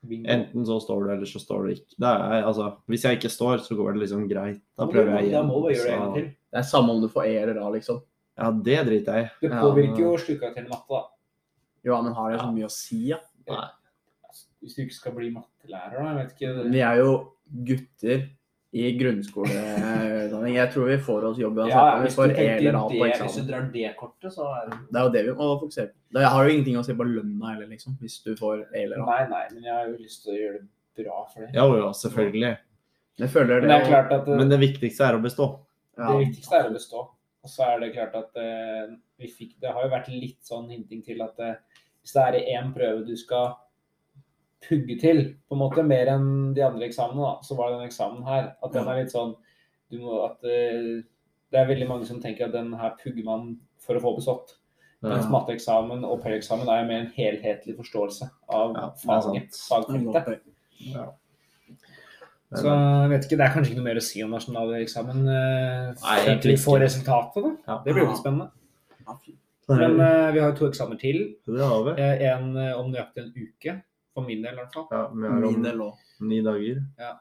Bingo. 0.02 0.28
Enten 0.34 0.64
så 0.66 0.80
står 0.82 1.04
du, 1.04 1.10
eller 1.14 1.26
så 1.30 1.38
står 1.38 1.62
du 1.66 1.72
ikke. 1.76 1.94
Det 2.02 2.08
er, 2.10 2.42
altså, 2.42 2.72
hvis 2.90 3.04
jeg 3.06 3.18
ikke 3.20 3.30
står, 3.30 3.60
så 3.62 3.76
går 3.78 3.92
det 3.94 4.00
liksom 4.02 4.24
greit. 4.28 4.60
Da 4.76 4.86
prøver 4.90 5.12
jeg 5.20 5.28
igjen. 5.30 5.50
Så- 5.78 6.14
Det 6.52 6.58
er 6.58 6.62
samme 6.66 6.90
om 6.90 7.00
du 7.00 7.06
får 7.08 7.24
E 7.28 7.36
eller 7.38 7.60
A, 7.62 7.70
liksom. 7.70 8.00
Ja, 8.36 8.50
det 8.50 8.80
driter 8.88 9.14
jeg 9.14 9.24
i. 9.24 9.30
Det 9.46 9.50
påvirker 9.52 9.98
jo 10.02 10.16
sluttkarakteren 10.18 10.66
i 10.66 10.68
matte, 10.68 10.88
da. 10.90 11.02
Ja, 11.84 12.00
men 12.02 12.12
har 12.12 12.32
det 12.32 12.40
så 12.40 12.52
mye 12.52 12.66
å 12.66 12.70
si, 12.70 12.98
ja? 13.08 13.18
Hvis 14.62 14.76
du 14.76 14.84
ikke 14.84 14.94
skal 14.94 15.16
bli 15.16 15.32
mattelærer, 15.34 15.98
da. 15.98 16.04
Jeg 16.08 16.18
vet 16.20 16.36
ikke. 16.36 16.70
Vi 16.70 16.82
er 16.86 17.00
jo 17.02 17.10
gutter 17.68 18.22
i 18.72 18.84
grunnskoleutdanning. 18.96 20.54
Jeg 20.56 20.72
tror 20.72 20.86
vi 20.88 20.98
får 21.04 21.24
oss 21.28 21.40
jobb 21.42 21.58
uansett. 21.60 21.76
Ja, 21.76 21.96
hvis 22.00 22.14
du 22.16 22.22
det, 22.30 23.16
hvis 23.20 23.34
du 23.36 23.48
drar 23.50 23.66
det 23.74 23.90
kortet, 23.98 24.32
så 24.32 24.46
er 24.48 24.70
det 24.70 24.78
Det 24.88 25.00
er 25.00 25.08
jo 25.08 25.12
det 25.16 25.24
vi 25.26 25.34
må 25.36 25.48
fokusere 25.60 25.90
på. 25.90 25.98
Det 26.16 26.30
har 26.34 26.44
jo 26.46 26.54
ingenting 26.54 26.78
å 26.80 26.84
si 26.86 26.96
på 26.96 27.08
lønna 27.08 27.50
heller, 27.52 27.68
liksom. 27.68 27.98
Hvis 28.00 28.20
du 28.24 28.32
får 28.38 28.62
E 28.70 28.84
eller 28.84 29.02
A. 29.02 29.08
Nei, 29.10 29.26
nei, 29.28 29.42
men 29.52 29.66
jeg 29.68 29.74
har 29.76 29.90
jo 29.90 29.98
lyst 29.98 30.24
til 30.24 30.32
å 30.32 30.38
gjøre 30.38 30.60
det 30.62 31.04
bra 31.04 31.24
for 31.32 31.44
det. 31.44 31.50
Ja, 31.58 31.66
jo, 31.68 31.90
selvfølgelig. 32.00 32.52
Jeg 33.20 33.32
føler 33.34 33.60
Men 33.60 33.68
det, 33.68 33.74
det 33.74 33.80
er 33.82 33.90
klart 33.90 34.14
at 34.16 34.30
Men 34.30 34.54
det 34.54 34.60
viktigste 34.62 35.04
er 35.04 35.18
å 35.18 35.24
bestå. 35.26 35.48
ja. 35.98 36.06
det 36.08 36.22
viktigste 36.22 36.60
er 36.62 36.70
å 36.70 36.72
bestå. 36.78 37.04
Og 37.42 37.50
så 37.50 37.66
er 37.66 37.82
det 37.82 37.92
klart 37.96 38.14
at 38.16 38.38
uh, 38.38 38.94
vi 39.18 39.28
fikk 39.28 39.56
Det 39.60 39.72
har 39.74 39.84
jo 39.84 39.90
vært 39.92 40.08
litt 40.14 40.40
sånn 40.46 40.70
hinting 40.70 41.02
til 41.04 41.20
at 41.24 41.36
uh, 41.42 41.58
hvis 42.02 42.14
det 42.16 42.22
er 42.22 42.38
i 42.38 42.56
én 42.56 42.72
prøve 42.74 43.04
du 43.06 43.14
skal 43.18 43.52
pugge 44.64 44.96
til, 45.00 45.22
på 45.48 45.56
en 45.56 45.62
måte 45.62 45.84
mer 45.86 46.10
enn 46.12 46.28
de 46.56 46.64
andre 46.66 46.88
eksamene, 46.88 47.22
da, 47.22 47.46
så 47.46 47.56
var 47.58 47.70
det 47.70 47.80
den 47.80 47.90
eksamen 47.90 48.24
her. 48.26 48.52
At 48.62 48.74
den 48.74 48.88
er 48.88 49.00
litt 49.02 49.14
sånn 49.14 49.36
du 49.92 49.98
må, 50.00 50.22
at 50.24 50.40
eh, 50.48 51.02
Det 51.52 51.60
er 51.60 51.68
veldig 51.68 51.86
mange 51.90 52.06
som 52.08 52.20
tenker 52.22 52.46
at 52.46 52.54
den 52.54 52.72
her 52.80 52.94
pugger 52.96 53.26
man 53.26 53.50
for 53.82 53.98
å 53.98 54.02
få 54.04 54.14
bestått. 54.16 54.54
Mens 55.02 55.26
matteeksamen 55.26 56.04
og 56.06 56.20
PEL-eksamen 56.22 56.68
er 56.70 56.86
mer 56.86 57.00
en 57.02 57.10
helhetlig 57.16 57.74
forståelse 57.80 58.28
av 58.54 58.76
Ja, 58.78 58.84
faget, 59.02 59.58
fagfeltet. 59.66 60.44
Ja. 60.92 61.08
Så 62.52 62.68
jeg 62.68 63.10
vet 63.10 63.26
ikke, 63.26 63.38
Det 63.40 63.44
er 63.46 63.54
kanskje 63.54 63.72
ikke 63.72 63.80
noe 63.80 63.88
mer 63.88 63.98
å 63.98 64.04
si 64.04 64.22
om 64.22 64.34
nasjonaleksamen 64.36 65.22
uh, 65.26 66.02
Nei, 66.04 66.18
til 66.44 66.52
vi 66.52 66.58
får 66.60 66.84
resultatet. 66.84 67.42
da. 67.42 67.52
Ja. 67.66 67.78
Det 67.84 67.96
blir 67.96 68.06
jo 68.06 68.18
spennende. 68.18 68.52
Men 69.72 69.96
uh, 70.00 70.28
vi 70.34 70.42
har 70.42 70.50
jo 70.50 70.58
to 70.58 70.68
eksamener 70.68 71.00
til. 71.00 71.22
Det 71.48 71.64
har 71.64 71.86
vi. 71.86 71.94
Eh, 72.02 72.24
en 72.32 72.56
eh, 72.60 72.74
om 72.76 72.90
nøyaktig 72.92 73.24
en 73.24 73.32
uke. 73.36 73.76
For 74.14 74.22
min 74.26 74.42
del, 74.44 74.54
i 74.54 74.60
hvert 74.60 74.74
fall. 74.74 74.86
Ja, 74.92 75.02
vi 75.08 75.26
har 75.28 75.38
Min 75.40 75.54
om 75.54 75.62
del 75.64 75.78
òg. 75.80 76.00
ni 76.20 76.40
dager. 76.44 76.80
Ja. 77.00 77.12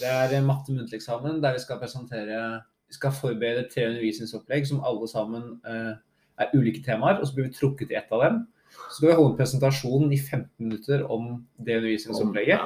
Det 0.00 0.10
er 0.38 0.42
matte 0.46 0.72
muntlig 0.72 1.00
eksamen 1.00 1.40
der 1.42 1.52
vi 1.56 1.58
skal 1.64 1.78
presentere 1.80 2.62
Vi 2.88 2.94
skal 2.94 3.10
forberede 3.10 3.64
tre 3.68 3.88
undervisningsopplegg 3.88 4.66
som 4.68 4.80
alle 4.86 5.08
sammen 5.10 5.60
eh, 5.66 5.94
er 6.38 6.52
ulike 6.54 6.84
temaer, 6.84 7.18
og 7.18 7.26
så 7.26 7.34
blir 7.34 7.48
vi 7.48 7.56
trukket 7.56 7.90
i 7.90 7.96
ett 7.98 8.12
av 8.14 8.20
dem. 8.22 8.46
Så 8.90 9.00
skal 9.00 9.08
vi 9.08 9.14
holde 9.18 9.32
en 9.32 9.38
presentasjon 9.40 10.12
i 10.12 10.18
15 10.20 10.46
minutter 10.62 11.02
om 11.10 11.46
det 11.58 11.80
undervisningsopplegget. 11.80 12.60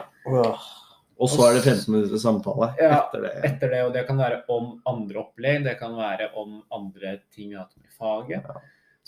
Og 1.20 1.28
så 1.28 1.46
er 1.48 1.56
det 1.56 1.64
15 1.64 1.92
minutter 1.94 2.20
samtale 2.20 2.68
Ja. 2.80 2.98
etter 3.06 3.22
det. 3.24 3.32
Etter 3.48 3.70
det, 3.70 3.80
og 3.86 3.92
det 3.96 4.06
kan 4.08 4.16
være 4.20 4.42
om 4.48 4.82
andre 4.86 5.20
opplegg, 5.24 5.64
det 5.64 5.78
kan 5.78 5.96
være 5.96 6.30
om 6.36 6.62
andre 6.72 7.18
ting 7.34 7.50
vi 7.50 7.56
har 7.56 7.64
hatt 7.64 7.76
med 7.76 7.88
i 7.88 7.96
faget. 7.96 8.44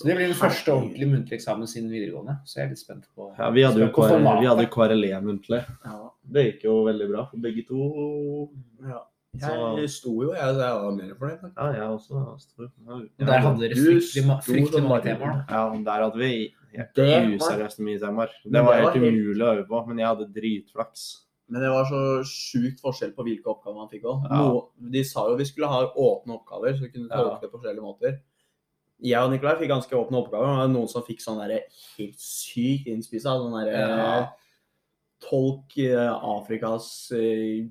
Så 0.02 0.08
det 0.10 0.16
blir 0.18 0.26
den 0.32 0.34
første 0.38 0.72
ordentlige 0.74 1.08
muntlige 1.12 1.38
eksamen 1.38 1.68
siden 1.70 1.88
videregående. 1.92 2.34
Så 2.44 2.58
jeg 2.58 2.64
er 2.66 2.72
litt 2.74 2.82
spent 2.82 3.04
på 3.16 3.28
Ja, 3.38 3.50
vi 3.54 3.62
hadde 3.62 3.78
jo 3.80 3.86
spent 3.86 3.94
på 3.94 4.40
vi 4.42 4.46
hadde 4.50 4.66
KRLE 4.74 5.20
muntlig. 5.22 5.62
Ja. 5.86 5.96
Det 6.34 6.44
gikk 6.48 6.64
jo 6.66 6.74
veldig 6.90 7.08
bra 7.12 7.24
for 7.30 7.36
begge 7.46 7.62
to. 7.68 8.50
ja. 8.82 9.00
Så- 9.40 9.78
Jeg 9.80 9.88
sto 9.88 10.10
jo, 10.22 10.32
jeg, 10.34 10.44
jeg 10.44 10.74
var 10.76 10.90
mer 10.92 11.14
fornøyd. 11.16 11.52
Ja, 11.56 11.66
jeg 11.72 11.88
også. 11.88 12.38
sto- 12.38 12.68
ja, 12.86 13.24
Der 13.26 13.38
hadde 13.40 13.60
dere 13.60 13.74
fryktelig, 13.78 14.24
ma- 14.28 14.40
fryktelig 14.44 14.82
mange 14.82 15.02
temaer. 15.02 15.46
Ja, 15.48 15.62
der 15.84 16.02
hadde 16.04 16.18
vi 16.18 16.54
Det 16.72 16.86
var- 16.96 17.32
useriøst 17.38 17.78
mye 17.80 17.98
temaer. 17.98 18.28
Det 18.44 18.52
var 18.64 18.74
helt 18.74 18.84
var 18.84 18.92
helt- 18.92 19.14
umulig 19.14 19.40
å 19.42 19.56
øve 19.56 19.66
på, 19.68 19.86
men 19.88 19.98
jeg 19.98 20.06
hadde 20.06 20.32
dritflaks. 20.34 21.22
Men 21.48 21.60
det 21.62 21.70
var 21.70 21.84
så 21.84 22.22
sjukt 22.24 22.80
forskjell 22.80 23.14
på 23.14 23.24
hvilke 23.24 23.44
oppgaver 23.46 23.74
man 23.76 23.88
fikk 23.88 24.02
òg. 24.04 24.22
Ja. 24.30 24.90
De 24.90 25.02
sa 25.04 25.28
jo 25.28 25.36
vi 25.36 25.44
skulle 25.44 25.66
ha 25.68 25.86
åpne 25.96 26.32
oppgaver, 26.38 26.74
så 26.76 26.80
vi 26.80 26.88
kunne 26.88 27.08
tolke 27.08 27.32
Ja. 27.32 27.38
det 27.40 27.50
på 27.50 27.58
forskjellige 27.60 27.82
måter. 27.82 28.18
Jeg 29.02 29.18
og 29.18 29.32
Nikolai 29.32 29.56
fikk 29.58 29.72
ganske 29.72 29.98
åpne 29.98 30.20
oppgaver. 30.20 30.46
det 30.46 30.58
var 30.62 30.70
noen 30.70 30.90
som 30.90 31.04
fikk 31.06 31.22
sånn 31.24 31.40
der 31.42 31.64
helt 31.96 32.20
sykt 32.22 32.88
innspissa. 32.90 33.34
Sånn 33.40 33.56
derre 33.58 33.80
Ja. 33.82 34.12
Tolk 35.22 35.76
eh, 35.78 36.10
Afrikas 36.10 36.86
eh, 37.14 37.68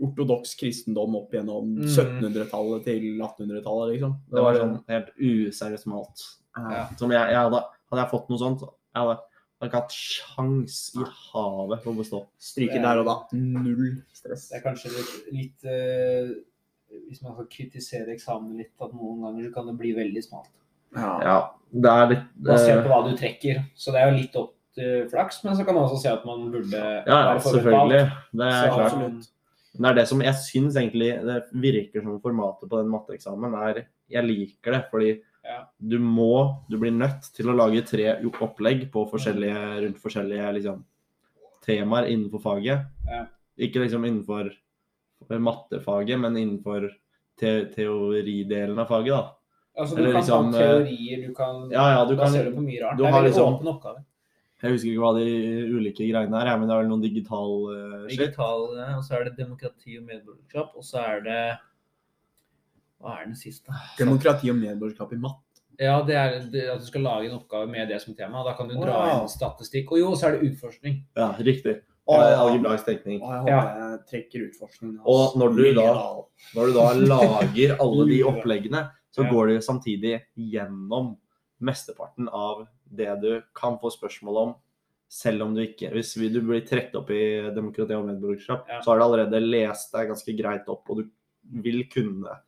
ortodoks 0.00 0.54
kristendom 0.56 1.16
opp 1.18 1.34
gjennom 1.34 1.74
mm. 1.82 1.88
1700-tallet 1.90 2.86
til 2.86 3.08
1800-tallet, 3.18 3.94
liksom. 3.94 4.14
Det 4.30 4.44
var 4.44 4.60
sånn 4.60 4.76
helt 4.88 5.10
useriøst 5.16 5.88
malt. 5.90 6.24
ja. 6.56 6.84
Som 7.00 7.12
jeg, 7.12 7.32
jeg 7.34 7.40
hadde, 7.42 7.62
hadde 7.90 8.04
jeg 8.04 8.12
fått 8.12 8.30
noe 8.32 8.40
sånt, 8.40 8.62
så 8.62 8.70
jeg 8.70 9.02
hadde, 9.02 9.18
jeg 9.58 9.70
ikke 9.70 9.82
hatt 9.82 9.96
sjans 9.98 10.78
i 10.94 11.04
havet 11.32 11.82
for 11.82 11.90
å 11.92 11.98
bestå. 11.98 12.22
Stryker 12.48 12.84
der 12.84 13.02
og 13.02 13.08
da. 13.10 13.16
Null 13.34 13.88
stress. 14.14 14.48
Det 14.52 14.60
er 14.60 14.64
kanskje 14.64 14.92
litt, 14.94 15.14
litt 15.34 15.68
eh, 15.68 16.30
Hvis 17.08 17.22
man 17.22 17.34
skal 17.34 17.46
kritisere 17.52 18.14
eksamen 18.14 18.56
litt, 18.56 18.72
at 18.80 18.92
noen 18.96 19.20
ganger 19.26 19.50
kan 19.54 19.66
det 19.68 19.76
bli 19.80 19.92
veldig 19.96 20.22
smalt. 20.24 20.50
Ja. 20.96 21.10
Ja, 21.22 21.38
det 21.72 21.90
er 21.92 22.06
litt 22.14 22.28
Basert 22.48 22.78
eh, 22.78 22.84
på 22.86 22.88
hva 22.92 23.00
du 23.10 23.16
trekker. 23.16 23.58
Så 23.76 23.92
det 23.92 24.00
er 24.00 24.10
jo 24.10 24.16
litt 24.22 24.36
opp 24.40 24.54
til 24.78 25.08
flaks, 25.10 25.42
men 25.44 25.56
så 25.58 25.64
kan 25.66 25.74
man 25.76 25.84
også 25.88 25.98
si 26.00 26.08
at 26.08 26.24
man 26.24 26.46
burde 26.52 26.78
Ja, 26.78 27.02
ja, 27.04 27.18
være 27.34 27.42
selvfølgelig. 27.44 28.04
Det 28.32 28.46
er 28.46 28.62
Så 28.62 28.74
klart. 28.74 28.86
absolutt. 28.92 29.28
Men 29.78 29.82
det 29.82 29.90
er 29.90 29.98
det 30.00 30.08
som 30.08 30.22
jeg 30.24 30.34
syns 30.42 30.76
egentlig 30.80 31.08
Det 31.28 31.42
virker 31.52 32.02
som 32.02 32.20
formatet 32.24 32.70
på 32.70 32.78
den 32.80 32.88
matteeksamen 32.90 33.54
er 33.54 33.82
Jeg 34.10 34.24
liker 34.24 34.72
det, 34.72 34.84
fordi 34.90 35.10
Ja. 35.44 35.64
du 35.78 35.98
må 35.98 36.64
Du 36.70 36.78
blir 36.78 36.90
nødt 36.90 37.28
til 37.34 37.46
å 37.46 37.54
lage 37.56 37.84
tre 37.86 38.16
opplegg 38.40 38.90
på 38.90 39.04
forskjellige, 39.10 39.82
rundt 39.84 39.98
forskjellige 40.02 40.54
liksom, 40.54 40.84
temaer 41.66 42.08
innenfor 42.08 42.40
faget. 42.42 42.86
Ja. 43.06 43.26
Ikke 43.58 43.80
liksom 43.84 44.04
innenfor 44.06 44.50
mattefaget, 45.28 46.20
men 46.20 46.36
innenfor 46.36 46.90
te 47.38 47.64
teoridelen 47.74 48.78
av 48.78 48.86
faget, 48.88 49.12
da. 49.14 49.34
Altså, 49.78 49.94
du 49.94 50.02
Eller 50.02 50.12
kan 50.12 50.20
liksom, 50.22 50.52
ha 50.52 50.58
teorier, 50.58 51.26
du 51.28 51.34
kan 51.34 51.70
Ja, 51.70 51.84
ja, 51.92 52.04
du 52.04 52.16
basere 52.16 52.44
det 52.44 52.54
på 52.56 52.62
mye 52.64 52.80
rart. 52.82 52.96
du 52.96 53.02
det 53.04 53.08
er 53.08 53.12
har 53.12 53.22
veldig 53.22 53.34
liksom- 53.34 53.54
åpen 53.54 53.68
oppgave. 53.68 54.04
Jeg 54.60 54.72
husker 54.72 54.88
ikke 54.90 55.04
hva 55.04 55.14
de 55.14 55.26
ulike 55.70 56.02
greiene 56.10 56.34
er, 56.34 56.58
men 56.58 56.66
det 56.66 56.74
er 56.74 56.82
vel 56.82 56.88
noen 56.88 57.02
digital 57.02 57.52
uh, 57.70 58.08
shit. 58.08 58.18
Digital, 58.18 58.78
eh, 58.78 58.96
og 58.96 59.04
så 59.04 59.12
er 59.20 59.24
det 59.24 59.36
demokrati 59.36 59.98
og 59.98 60.04
medborgerskap, 60.04 60.72
og 60.74 60.82
så 60.82 60.98
er 60.98 61.20
det 61.20 61.58
Hva 63.00 63.20
er 63.20 63.26
den 63.26 63.36
siste? 63.36 63.70
Demokrati 63.96 64.50
og 64.50 64.56
medborgerskap 64.56 65.12
i 65.12 65.16
matte. 65.16 65.62
Ja, 65.78 66.02
det 66.02 66.16
er 66.16 66.40
det, 66.50 66.64
at 66.72 66.80
du 66.80 66.86
skal 66.86 67.02
lage 67.02 67.30
en 67.30 67.38
oppgave 67.38 67.68
med 67.70 67.86
det 67.86 68.00
som 68.02 68.12
tema. 68.18 68.42
Da 68.42 68.54
kan 68.58 68.66
du 68.66 68.74
dra 68.74 68.96
Wow. 69.06 69.20
inn 69.22 69.28
statistikk. 69.28 69.92
Og 69.92 69.98
jo, 70.00 70.10
så 70.16 70.26
er 70.26 70.32
det 70.40 70.50
utforskning. 70.50 71.04
Ja, 71.16 71.32
riktig. 71.38 71.82
Algebraisk 72.08 72.84
tenkning. 72.86 73.20
Og 73.22 73.30
jeg 73.30 73.40
håper 73.40 73.48
Ja. 73.48 73.90
jeg 73.90 74.06
trekker 74.08 74.48
utforskningen. 74.48 75.00
Og 75.04 75.36
når 75.36 75.56
du 75.56 75.74
da- 75.74 76.24
Når 76.54 76.66
du 76.66 76.72
da 76.72 76.92
lager 76.94 77.76
alle 77.80 78.06
de 78.08 78.22
oppleggene, 78.30 78.90
så 79.12 79.24
Ja. 79.24 79.30
går 79.30 79.46
du 79.48 79.58
samtidig 79.60 80.22
gjennom 80.38 81.16
mesteparten 81.60 82.28
av 82.32 82.66
det 82.94 83.20
du 83.20 83.42
kan 83.54 83.78
få 83.78 83.90
spørsmål 83.90 84.36
om, 84.36 84.54
selv 85.10 85.42
om 85.42 85.54
du 85.54 85.60
ikke 85.66 85.90
Hvis 85.92 86.14
du 86.32 86.40
blir 86.40 86.60
trukket 86.66 86.94
opp 86.94 87.10
i 87.10 87.50
demokrati 87.54 87.94
og 87.94 88.06
medborgerskap, 88.06 88.66
Ja. 88.68 88.80
så 88.80 88.86
har 88.92 88.98
du 88.98 89.04
allerede 89.04 89.40
lest 89.40 89.92
deg 89.92 90.08
ganske 90.08 90.36
greit 90.38 90.68
opp, 90.68 90.88
og 90.90 90.96
du 90.98 91.10
vil 91.62 91.84
kunne 91.84 92.38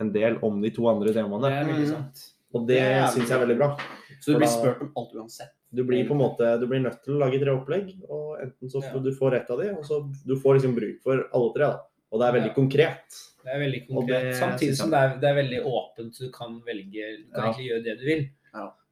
en 0.00 0.12
del 0.12 0.38
om 0.42 0.60
de 0.60 0.70
to 0.70 0.88
andre 0.88 1.12
Det 1.12 1.16
temaene. 1.16 1.44
er 1.50 1.64
veldig 1.64 1.94
Mm. 1.94 2.30
Og 2.54 2.66
det 2.68 2.78
Det 2.78 3.10
syns 3.10 3.28
jeg 3.28 3.40
er 3.40 3.46
veldig 3.46 3.58
bra. 3.58 3.76
Så 4.20 4.26
du 4.32 4.38
blir 4.38 4.46
spurt 4.48 4.80
om 4.80 4.92
alt 4.96 5.12
uansett. 5.14 5.50
Du 5.74 5.82
blir 5.84 6.06
på 6.08 6.12
en 6.14 6.18
måte, 6.22 6.60
du 6.60 6.66
blir 6.66 6.80
nødt 6.82 7.02
til 7.04 7.14
å 7.14 7.18
lage 7.24 7.40
tre 7.42 7.50
opplegg, 7.50 7.94
og 8.08 8.38
enten 8.40 8.70
så 8.70 8.82
Ja. 8.82 8.90
får 8.92 9.02
du 9.04 9.10
får 9.12 9.34
ett 9.40 9.50
av 9.50 9.58
de, 9.60 9.70
og 9.76 9.84
så 9.84 10.00
du 10.26 10.36
får 10.36 10.54
liksom 10.60 10.74
bruk 10.74 11.02
for 11.02 11.28
alle 11.34 11.52
tre. 11.54 11.66
da. 11.66 11.80
Og 12.12 12.20
det 12.20 12.28
er 12.28 12.32
veldig 12.40 12.52
Ja. 12.52 12.54
konkret. 12.54 13.08
Det 13.44 13.52
er 13.52 13.58
veldig 13.60 13.88
konkret. 13.88 14.22
det 14.22 14.34
Samtidig 14.36 14.76
som 14.76 14.90
det 14.90 14.98
er, 14.98 15.16
det 15.20 15.28
er 15.28 15.34
veldig 15.42 15.64
åpent. 15.66 16.12
så 16.14 16.20
Du 16.26 16.30
kan 16.30 16.60
velge 16.62 16.92
Du 17.18 17.32
kan 17.34 17.44
Ja. 17.44 17.52
egentlig 17.52 17.70
gjøre 17.70 17.84
det 17.84 17.98
du 17.98 18.04
vil. 18.04 18.28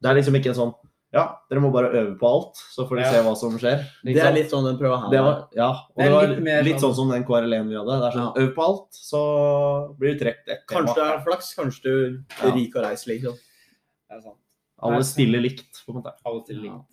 Det 0.03 0.11
er 0.11 0.15
liksom 0.15 0.35
ikke 0.35 0.47
en 0.51 0.55
sånn 0.55 0.75
Ja, 1.15 1.37
dere 1.51 1.61
må 1.61 1.71
bare 1.71 1.93
øve 1.93 2.19
på 2.19 2.25
alt, 2.25 2.55
så 2.57 2.89
får 2.89 2.97
dere 2.97 3.05
Ja. 3.05 3.13
se 3.13 3.19
hva 3.29 3.37
som 3.37 3.59
skjer. 3.59 3.85
Liksom. 4.03 4.15
Det 4.15 4.23
er 4.25 4.33
litt 4.33 4.51
sånn 4.51 4.65
den 4.65 4.79
prøva 4.79 4.97
her. 5.03 5.11
det 5.11 5.21
var, 5.21 5.49
ja, 5.55 5.69
og 5.71 5.95
Det 5.99 6.05
det 6.05 6.11
var 6.11 6.27
litt 6.27 6.43
mer 6.43 6.63
litt 6.63 6.77
sånn 6.77 6.81
sånn- 6.81 6.95
som 6.97 7.11
den 7.11 7.25
KRL1 7.25 7.69
vi 7.69 7.75
hadde. 7.77 8.01
Det 8.01 8.09
er 8.09 8.19
sånn, 8.19 8.33
Ja. 8.35 8.43
Øv 8.43 8.55
på 8.55 8.63
alt, 8.65 8.91
så 8.93 9.99
blir 9.99 10.19
du 10.19 10.25
trukket 10.25 10.49
ett 10.49 10.67
tema. 10.67 10.87
Kanskje 10.87 10.95
du 10.95 11.01
er 11.03 11.19
flaks, 11.21 11.55
kanskje 11.55 11.83
du 11.83 12.25
Ja. 12.43 12.49
er 12.49 12.53
rik 12.57 12.75
og 12.77 12.85
reiser, 12.85 13.09
liksom. 13.13 13.35
Det 13.35 14.17
er 14.17 14.21
sant. 14.23 14.37
Alle 14.83 15.05
stiller 15.07 15.41
likt, 15.45 15.83
på 15.87 15.93
en 15.93 16.01
måte. 16.03 16.13
Alle 16.27 16.43
stiller 16.45 16.65
Ja. 16.67 16.75
likt. 16.81 16.89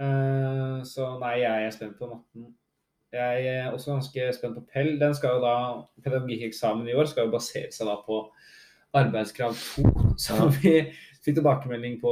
Uh, 0.00 0.82
så 0.82 1.06
nei, 1.20 1.36
jeg 1.44 1.66
er 1.68 1.70
spent 1.74 1.98
på 2.00 2.08
matten. 2.10 2.48
Jeg 3.14 3.46
er 3.46 3.68
også 3.70 3.92
ganske 3.94 4.24
spent 4.34 4.56
på 4.58 4.64
Pell. 4.72 4.96
Den 4.98 5.14
skal 5.14 5.36
jo 5.36 5.40
da, 5.44 5.52
Pedagogikkeksamen 6.02 6.88
i 6.90 6.96
år 6.98 7.06
skal 7.06 7.28
jo 7.28 7.34
basere 7.36 7.70
seg 7.70 7.86
da 7.86 7.94
på 8.02 8.24
arbeidskrav 8.94 9.54
2, 9.54 10.16
som 10.18 10.48
vi 10.50 10.72
fikk 11.22 11.36
tilbakemelding 11.38 12.00
på 12.02 12.10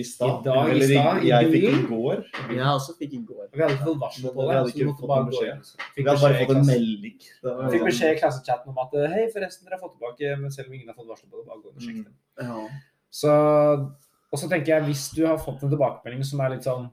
I 0.00 0.02
stad. 0.04 0.40
I 0.40 0.48
dag, 0.48 1.20
i 1.22 1.28
jeg 1.28 1.50
fikk 1.52 1.66
i 1.68 1.84
går. 1.90 2.24
Jeg 2.50 2.64
også 2.64 2.96
fikk 2.98 3.12
i 3.18 3.20
går. 3.28 3.46
Vi 3.52 3.62
hadde 3.62 3.76
fått 3.84 4.00
varsel 4.00 4.26
på 4.32 4.32
Vi 4.40 4.48
det. 4.48 4.56
hadde 4.56 4.72
så 4.72 4.74
vi 4.74 4.80
ikke 4.80 4.88
måtte 4.90 5.00
fått 5.04 5.12
bare 5.12 5.24
gå 5.24 5.30
beskjed. 5.30 5.52
hjem. 5.52 5.92
Vi 5.96 6.02
hadde 6.08 6.24
bare 6.24 6.40
fått 6.40 6.56
en 6.56 6.66
melding. 6.72 7.20
Vi 7.44 7.70
Fikk 7.76 7.86
beskjed 7.90 8.16
i 8.16 8.18
klassechatten 8.24 8.72
om 8.72 8.80
at 8.84 8.96
hei, 9.12 9.28
forresten, 9.36 9.64
dere 9.68 9.76
har 9.78 9.84
fått 9.84 9.94
tilbake, 10.00 10.34
men 10.40 10.50
selv 10.56 10.68
om 10.68 10.74
ingen 10.80 10.88
har 10.88 10.96
fått 10.98 11.08
varsel 11.12 11.28
på 11.30 11.36
det, 11.36 11.46
bare 11.52 11.60
gå 11.60 11.68
inn 11.68 11.76
og 11.76 11.84
sjekk 11.84 12.00
Mm. 12.00 12.04
det. 12.08 12.80
Så, 13.14 13.30
og 13.30 14.40
så 14.40 14.48
tenker 14.50 14.72
jeg, 14.74 14.86
hvis 14.88 15.04
du 15.14 15.22
har 15.28 15.38
fått 15.42 15.62
en 15.62 15.70
tilbakemelding 15.72 16.24
som 16.26 16.40
er 16.42 16.56
litt 16.56 16.66
sånn 16.66 16.88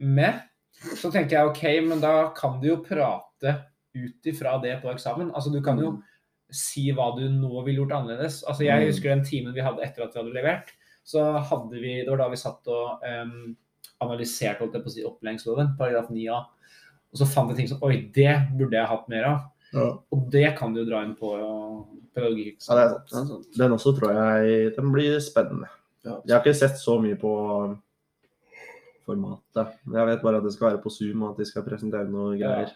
med, 0.00 0.40
så 0.96 1.10
tenker 1.12 1.36
jeg 1.36 1.50
OK, 1.50 1.64
men 1.90 2.00
da 2.02 2.14
kan 2.36 2.56
du 2.62 2.70
jo 2.70 2.78
prate 2.86 3.52
ut 3.92 4.28
ifra 4.32 4.54
det 4.62 4.78
på 4.82 4.88
eksamen. 4.94 5.28
Altså, 5.36 5.52
du 5.52 5.60
kan 5.64 5.78
jo 5.82 5.90
si 6.52 6.86
hva 6.96 7.10
du 7.16 7.26
nå 7.32 7.50
ville 7.66 7.82
gjort 7.82 7.92
annerledes. 7.98 8.40
Altså, 8.48 8.64
jeg 8.64 8.80
Mm. 8.80 8.88
husker 8.88 9.08
den 9.12 9.24
timen 9.24 9.54
vi 9.54 9.60
hadde 9.64 9.84
etter 9.84 10.04
at 10.04 10.14
vi 10.14 10.20
hadde 10.22 10.34
levert. 10.34 10.72
Så 11.04 11.20
hadde 11.50 11.80
vi, 11.80 12.00
Det 12.04 12.08
var 12.10 12.18
da 12.24 12.28
vi 12.32 12.36
satt 12.40 12.66
og 12.68 13.00
um, 13.04 13.56
analyserte 14.00 14.60
holdt 14.60 14.74
jeg 14.74 14.82
på 14.84 14.90
å 14.90 14.94
si, 14.96 15.04
opplæringsloven, 15.04 15.76
paragraf 15.78 16.08
9a. 16.10 16.40
Og 17.12 17.18
så 17.20 17.26
fant 17.28 17.50
jeg 17.52 17.56
ting 17.60 17.68
som 17.68 17.82
Oi, 17.84 18.10
det 18.14 18.32
burde 18.56 18.76
jeg 18.78 18.88
hatt 18.88 19.08
mer 19.12 19.24
av. 19.28 19.38
Ja. 19.72 19.98
Og 20.12 20.30
det 20.30 20.56
kan 20.58 20.74
du 20.74 20.82
jo 20.84 20.90
dra 20.90 21.02
inn 21.04 21.14
på 21.16 21.30
pedagogikk. 22.14 22.58
Ja, 22.68 22.74
det 22.76 22.82
er 22.84 22.88
sant. 22.90 23.08
Det 23.08 23.16
er 23.22 23.26
sant. 23.30 23.46
Den 23.58 23.72
også 23.72 23.94
tror 23.98 24.12
jeg 24.12 24.74
den 24.76 24.92
blir 24.92 25.18
spennende. 25.20 25.68
Ja. 26.04 26.18
Jeg 26.26 26.34
har 26.36 26.42
ikke 26.44 26.54
sett 26.58 26.76
så 26.82 26.98
mye 27.00 27.16
på 27.16 27.32
formatet. 29.06 29.74
Jeg 29.92 30.06
vet 30.08 30.22
bare 30.22 30.38
at 30.40 30.44
det 30.46 30.52
skal 30.54 30.70
være 30.72 30.82
på 30.82 30.90
Zoom, 30.94 31.22
og 31.26 31.30
at 31.34 31.42
de 31.42 31.46
skal 31.48 31.64
presentere 31.66 32.08
noe 32.10 32.36
Ja. 32.38 32.46
greier. 32.48 32.72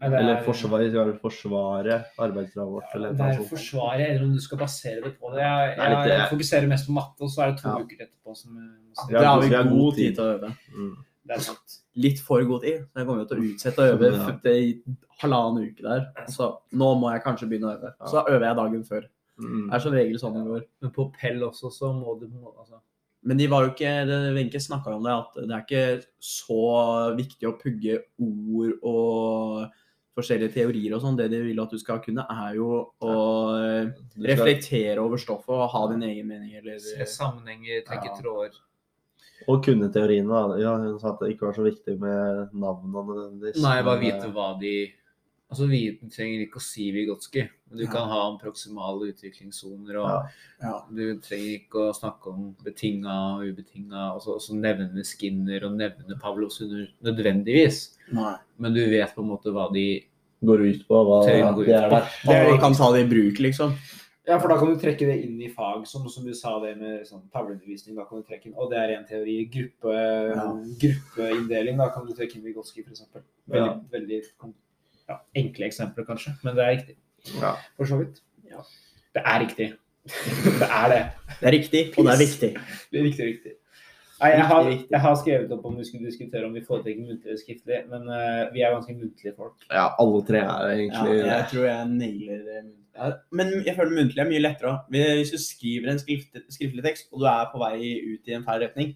Nei, 0.00 0.06
Eller 0.16 0.36
er- 0.38 0.42
forsvare, 0.44 0.88
skal 0.90 1.18
forsvare 1.20 2.04
arbeidskravet 2.18 2.72
vårt. 2.72 2.94
eller 2.94 3.12
Det 3.12 3.20
er 3.20 3.34
sånt. 3.36 3.48
forsvaret, 3.50 4.08
eller 4.10 4.24
om 4.24 4.32
du 4.32 4.40
skal 4.40 4.58
basere 4.58 5.02
det 5.04 5.20
på 5.20 5.28
det. 5.34 5.40
Jeg, 5.40 5.76
jeg, 5.76 5.92
er 5.92 6.06
jeg, 6.08 6.28
fokuserer 6.30 6.68
mest 6.68 6.86
på 6.86 6.92
matte, 6.92 7.20
og 7.20 7.28
så 7.28 7.42
er 7.42 7.50
det 7.52 7.58
to 7.60 7.68
Ja. 7.68 7.74
uker 7.84 7.96
etterpå 8.06 8.34
som 8.36 8.50
må 8.54 9.08
Det 9.10 9.24
har 9.24 9.40
vi 9.40 9.48
god 9.68 9.94
tid. 9.94 10.14
til 10.14 10.24
å 10.24 10.38
øve. 10.38 10.56
Mm. 10.74 10.96
Det 11.30 11.36
er 11.38 11.42
sant. 11.46 11.76
Litt 12.02 12.18
for 12.26 12.42
god 12.48 12.64
tid. 12.66 12.82
Så 12.90 12.98
jeg 12.98 13.06
kommer 13.06 13.22
jo 13.22 13.28
til 13.30 13.38
å 13.38 13.46
utsette 13.52 13.84
å 13.84 13.90
øve 13.94 14.08
Ja. 14.16 14.30
til 14.42 14.96
halvannen 15.22 15.68
uke 15.70 15.82
der. 15.84 16.06
Så 16.26 16.48
nå 16.74 16.88
må 16.98 17.12
jeg 17.14 17.22
kanskje 17.22 17.46
begynne 17.48 17.70
å 17.70 17.76
øve. 17.78 17.92
Så 18.08 18.18
da 18.18 18.24
øver 18.34 18.46
jeg 18.48 18.56
dagen 18.58 18.84
før. 18.88 19.06
Mm. 19.38 19.66
Det 19.70 19.74
er 19.74 19.78
som 19.84 19.92
regel 19.94 20.18
sånn 20.18 20.34
det 20.34 20.42
går. 20.48 20.64
Men 20.82 20.90
på 20.96 21.06
Pell 21.14 21.40
også, 21.46 21.70
så 21.72 21.92
må 21.94 22.18
du 22.20 22.26
altså, 22.58 22.80
Men 23.22 23.36
de 23.36 23.46
var 23.52 23.62
jo 23.66 23.70
ikke 23.74 24.34
Wenche 24.34 24.60
snakka 24.64 24.96
om 24.96 25.02
det, 25.04 25.12
at 25.12 25.34
det 25.46 25.52
er 25.52 25.64
ikke 25.66 26.04
så 26.18 27.14
viktig 27.16 27.46
å 27.48 27.58
pugge 27.60 27.98
ord 28.18 28.72
og 28.82 29.70
forskjellige 30.16 30.54
teorier 30.54 30.94
og 30.96 31.02
sånn. 31.02 31.16
Det 31.16 31.30
de 31.30 31.42
vil 31.42 31.60
at 31.60 31.70
du 31.70 31.78
skal 31.78 32.00
kunne, 32.00 32.24
er 32.28 32.54
jo 32.56 32.90
å 33.00 33.12
eh, 33.60 33.92
reflektere 34.24 34.98
over 34.98 35.16
stoffet 35.20 35.52
og 35.52 35.68
ha 35.70 35.86
din 35.92 36.02
egen 36.02 36.26
mening, 36.26 36.54
eller 36.56 36.78
se 36.80 37.04
sammenhenger, 37.06 37.84
trekke 37.86 38.08
Ja. 38.10 38.16
tråder. 38.20 38.56
Og 39.48 39.62
kunne 39.64 39.90
teoriene. 39.92 40.28
da. 40.28 40.56
Ja, 40.60 40.76
hun 40.76 40.98
sa 41.00 41.12
at 41.14 41.20
det 41.20 41.32
ikke 41.36 41.46
var 41.48 41.52
så 41.54 41.64
viktig 41.64 41.98
med 41.98 42.50
navnene 42.54 43.40
deres. 43.40 43.62
Nei, 43.62 43.82
bare 43.82 44.00
vite 44.00 44.32
hva 44.32 44.58
de 44.60 44.92
Altså, 45.50 45.66
Vi 45.68 45.98
trenger 46.08 46.46
ikke 46.46 46.60
å 46.60 46.62
si 46.62 46.92
Vygotsky, 46.92 47.48
du 47.74 47.82
Ja. 47.82 47.90
kan 47.90 48.06
ha 48.08 48.28
om 48.30 48.38
proksimale 48.38 49.10
utviklingssoner. 49.12 49.96
og 49.98 50.06
Ja. 50.06 50.22
Ja. 50.62 50.82
Du 50.94 51.18
trenger 51.18 51.58
ikke 51.58 51.90
å 51.90 51.92
snakke 51.92 52.28
om 52.28 52.54
betinga 52.62 53.34
og 53.34 53.42
ubetinga, 53.50 54.14
og 54.14 54.22
så, 54.22 54.34
og 54.36 54.40
så 54.40 54.54
nevne 54.54 55.02
Skinner 55.04 55.64
og 55.64 55.72
nevne 55.72 56.20
Pavlos 56.20 56.60
under- 56.62 56.86
nødvendigvis. 57.02 57.96
Nei. 58.12 58.36
Men 58.60 58.74
du 58.74 58.88
vet 58.88 59.12
på 59.12 59.22
en 59.22 59.28
måte 59.28 59.50
hva 59.52 59.72
de 59.72 60.04
Går 60.42 60.60
ut 60.70 60.86
på 60.88 60.94
hva 61.04 61.26
de 61.26 61.32
ut 61.32 61.34
er 61.34 61.52
på. 61.52 61.90
der. 61.90 62.00
Det 62.24 62.30
er 62.30 62.46
Og 62.46 62.52
det 62.52 62.60
kan 62.60 62.72
ta 62.72 62.92
det 62.92 63.06
i 63.06 63.08
bruk, 63.12 63.34
liksom. 63.40 63.74
Ja, 64.28 64.36
for 64.38 64.52
da 64.52 64.56
kan 64.60 64.68
du 64.68 64.76
trekke 64.80 65.06
det 65.08 65.16
inn 65.24 65.38
i 65.40 65.48
fag, 65.48 65.86
som, 65.88 66.04
som 66.12 66.26
du 66.28 66.34
sa 66.36 66.52
det 66.62 66.74
med 66.78 67.06
sånn 67.08 67.22
tavleundervisning. 67.32 67.96
Da 67.96 68.04
kan 68.08 68.20
du 68.20 68.26
trekke 68.28 68.50
inn, 68.50 68.56
og 68.60 68.68
det 68.72 68.78
er 68.78 68.92
en 68.98 69.06
teori. 69.08 69.36
Gruppe, 69.52 69.94
Ja. 69.94 70.44
Gruppeinndeling, 70.82 71.78
da 71.80 71.88
kan 71.94 72.04
du 72.06 72.12
trekke 72.16 72.36
inn 72.36 72.44
Vygotsky, 72.44 72.84
f.eks. 72.84 73.06
Veldig, 73.14 73.60
Ja. 73.64 73.70
veldig 73.94 74.20
ja, 75.08 75.16
enkle 75.40 75.66
eksempler, 75.70 76.04
kanskje, 76.06 76.34
men 76.44 76.54
det 76.58 76.64
er 76.66 76.74
riktig. 76.76 76.96
Ja. 77.40 77.54
For 77.76 77.88
så 77.88 77.98
vidt. 78.02 78.20
Ja. 78.50 78.60
Det 79.16 79.22
er 79.24 79.40
riktig. 79.46 79.70
det 80.60 80.68
er 80.68 80.88
det. 80.92 81.00
Det 81.40 81.48
er 81.48 81.52
riktig, 81.56 81.82
og 81.96 82.04
det 82.04 82.12
er 82.12 82.20
viktig. 82.20 82.52
Det 82.92 83.00
er 83.00 83.04
riktig, 83.08 83.26
riktig. 83.32 83.52
Nei, 84.20 84.30
jeg 84.36 84.46
har, 84.50 84.66
jeg 84.92 85.00
har 85.00 85.14
skrevet 85.16 85.52
opp 85.54 85.64
om 85.70 85.78
vi 85.80 85.86
skulle 85.88 86.10
diskutere 86.10 86.44
om 86.44 86.56
vi 86.56 86.64
foretrekker 86.66 87.06
muntlig 87.06 87.30
eller 87.30 87.40
skriftlig, 87.40 87.78
men 87.88 88.02
uh, 88.10 88.50
vi 88.52 88.60
er 88.60 88.74
ganske 88.74 88.96
muntlige 88.96 89.32
folk. 89.36 89.56
Ja, 89.70 89.86
alle 90.02 90.20
tre 90.28 90.42
er 90.42 90.48
Ja, 90.48 90.74
egentlig 90.76 91.20
jeg 91.24 91.46
tror 91.52 91.68
jeg 91.70 91.90
nailer 91.94 92.42
det. 92.48 92.62
Ja, 93.00 93.12
Men 93.32 93.52
jeg 93.64 93.76
føler 93.78 93.94
muntlig 93.96 94.20
er 94.20 94.28
mye 94.28 94.42
lettere. 94.42 94.72
òg. 94.74 94.90
Hvis 94.92 95.32
du 95.32 95.38
skriver 95.40 95.92
en 95.92 96.02
skrift, 96.02 96.36
skriftlig 96.52 96.84
tekst, 96.84 97.08
og 97.14 97.22
du 97.22 97.30
er 97.30 97.48
på 97.52 97.62
vei 97.62 97.78
ut 98.10 98.28
i 98.28 98.36
en 98.36 98.44
feil 98.44 98.60
retning, 98.66 98.92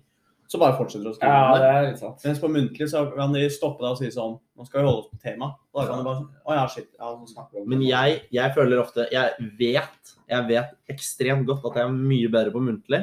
så 0.51 0.61
bare 0.61 0.77
fortsetter 0.77 1.07
du 1.07 1.13
å 1.15 1.15
skrive 1.17 1.33
Ja, 1.33 1.55
det. 1.55 1.63
det 1.63 1.71
er 1.73 1.87
litt 1.89 2.03
sant. 2.03 2.27
Mens 2.27 2.43
på 2.43 2.51
muntlig 2.53 2.89
så 2.93 3.07
kan 3.15 3.33
de 3.33 3.47
stoppe 3.51 3.81
deg 3.81 3.95
og 3.95 4.03
si 4.03 4.11
sånn 4.13 4.37
Nå 4.55 4.67
skal 4.69 4.83
vi 4.83 4.87
holde 4.87 5.01
oss 5.01 5.09
på 5.11 5.23
tema. 5.25 5.49
Og 5.73 5.81
da 5.81 5.87
kan 5.89 6.03
du 6.03 6.05
bare 6.05 6.27
Å 6.45 6.59
ja, 6.59 6.67
shit. 6.69 6.91
Ja, 7.01 7.15
så 7.17 7.31
snakker 7.33 7.57
vi 7.57 7.63
om 7.65 7.73
Men 7.73 7.87
jeg, 7.87 8.21
jeg 8.31 8.53
føler 8.55 8.83
ofte 8.83 9.09
Jeg 9.11 9.49
vet 9.59 10.13
jeg 10.31 10.47
vet 10.49 10.71
ekstremt 10.93 11.47
godt 11.49 11.65
at 11.69 11.81
jeg 11.81 11.89
er 11.89 11.97
mye 11.97 12.31
bedre 12.33 12.53
på 12.55 12.63
muntlig, 12.65 13.03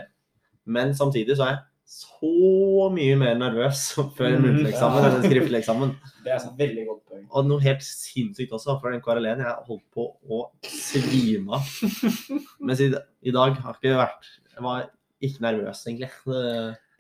men 0.66 0.94
samtidig 0.98 1.36
så 1.38 1.46
er 1.46 1.52
jeg 1.54 1.62
så 1.92 2.88
mye 2.94 3.16
mer 3.20 3.34
nervøs 3.36 3.82
før 4.16 4.30
en 4.30 4.38
Mm, 4.40 4.46
muntlig 4.46 4.70
eksamen 4.72 5.06
enn 5.08 5.16
en 5.18 5.26
skriftlig 5.26 5.60
eksamen. 5.60 5.90
Det 6.24 6.32
er. 6.32 6.46
Veldig 6.62 6.86
godt 6.88 7.02
poeng. 7.10 7.26
Og 7.30 7.50
noe 7.50 7.64
helt 7.66 7.84
sinnssykt 7.84 8.54
også, 8.56 8.78
for 8.80 8.94
den 8.94 9.04
KRL-en 9.04 9.44
jeg 9.44 9.66
holdt 9.68 9.84
på 9.94 10.06
å 10.24 10.40
svime 10.64 11.58
av. 11.60 11.74
Mens 12.66 12.84
i, 12.86 12.88
i 13.28 13.36
dag 13.36 13.60
har 13.60 13.76
ikke 13.76 13.98
vært 14.00 14.32
Jeg 14.54 14.64
var 14.64 14.88
ikke 15.22 15.44
nervøs, 15.44 15.84
egentlig. 15.88 16.10
Det, 16.26 16.46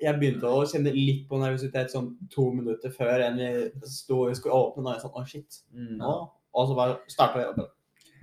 jeg 0.02 0.18
begynte 0.20 0.50
å 0.52 0.66
kjenne 0.68 0.94
litt 0.96 1.24
på 1.30 1.40
nervøsitet 1.40 1.94
sånn 1.94 2.12
to 2.34 2.50
minutter 2.56 2.92
før 2.94 3.24
enn 3.30 3.40
vi 3.40 3.92
sto 3.92 4.26
og 4.26 4.36
skulle 4.38 4.60
åpne. 4.60 4.90
Og 4.90 4.96
jeg 4.96 5.06
sånn, 5.06 5.16
å 5.16 5.28
shit, 5.30 5.62
nå. 6.02 6.16
Og 6.52 6.68
så 6.68 6.76
bare 6.76 7.00
starta 7.12 7.46
jeg 7.46 7.56
bare, 7.56 7.72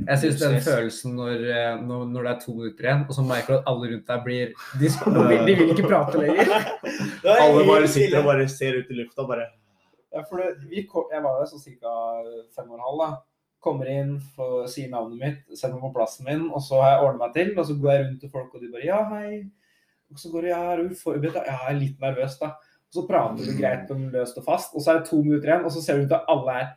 Jeg 0.07 0.21
syns 0.23 0.37
den 0.39 0.61
følelsen 0.63 1.17
når, 1.19 1.41
eh, 1.51 1.81
når, 1.83 2.05
når 2.13 2.27
det 2.27 2.31
er 2.31 2.43
to 2.45 2.53
minutter 2.55 2.87
igjen, 2.87 3.01
og 3.09 3.17
så 3.17 3.25
merker 3.27 3.51
du 3.51 3.57
at 3.57 3.71
alle 3.71 3.89
rundt 3.93 4.11
deg 4.11 4.21
blir 4.27 4.53
De, 4.79 4.91
de, 5.17 5.25
vil, 5.31 5.41
de 5.49 5.57
vil 5.59 5.73
ikke 5.75 5.89
prate 5.89 6.21
lenger. 6.21 6.53
Alle 7.43 7.65
bare 7.67 7.89
sitter 7.91 8.21
og 8.21 8.29
bare 8.31 8.45
ser 8.53 8.79
ut 8.79 8.93
i 8.93 9.01
lufta 9.01 9.27
bare 9.27 9.49
Ja, 10.15 10.23
for 10.23 10.39
det, 10.39 10.69
vi 10.71 10.85
kom, 10.89 11.09
jeg 11.13 11.25
var 11.25 11.43
jo 11.43 11.49
sånn 11.51 11.81
ca. 11.83 11.97
fem 12.55 12.71
og 12.71 12.79
en 12.79 12.87
halv. 12.87 13.03
da. 13.03 13.11
Kommer 13.65 13.91
inn, 13.91 14.15
får 14.37 14.69
si 14.71 14.87
navnet 14.89 15.19
mitt, 15.19 15.59
ser 15.59 15.75
meg 15.75 15.83
på 15.83 15.91
plassen 15.97 16.29
min, 16.31 16.47
og 16.47 16.63
så 16.63 16.79
har 16.79 16.95
jeg 16.95 17.09
ordna 17.09 17.27
meg 17.27 17.35
til. 17.35 17.51
Og 17.59 17.67
så 17.67 17.77
går 17.83 17.93
jeg 17.93 18.05
rundt 18.05 18.21
til 18.23 18.33
folk, 18.33 18.55
og 18.55 18.63
de 18.63 18.71
bare 18.73 18.87
Ja, 18.87 19.01
hei. 19.11 19.43
Og 20.09 20.23
så 20.23 20.31
går 20.33 20.47
jeg 20.49 20.55
Ja, 20.55 20.73
er 20.73 20.83
du 20.85 20.95
forberedt? 20.97 21.41
Ja, 21.43 21.59
jeg 21.67 21.75
er 21.75 21.81
litt 21.83 22.05
nervøs, 22.07 22.39
da. 22.41 22.55
Og 22.89 23.01
så 23.01 23.05
prater 23.11 23.45
du 23.51 23.59
greit 23.59 23.91
om 23.93 24.07
løst 24.15 24.39
og 24.41 24.47
fast, 24.47 24.79
og 24.79 24.81
så 24.81 24.95
er 24.95 25.03
det 25.03 25.11
to 25.11 25.19
minutter 25.21 25.51
igjen, 25.51 25.67
og 25.67 25.75
så 25.75 25.83
ser 25.85 25.99
du 25.99 26.07
ut 26.07 26.15
at 26.17 26.31
alle 26.33 26.55
er 26.63 26.71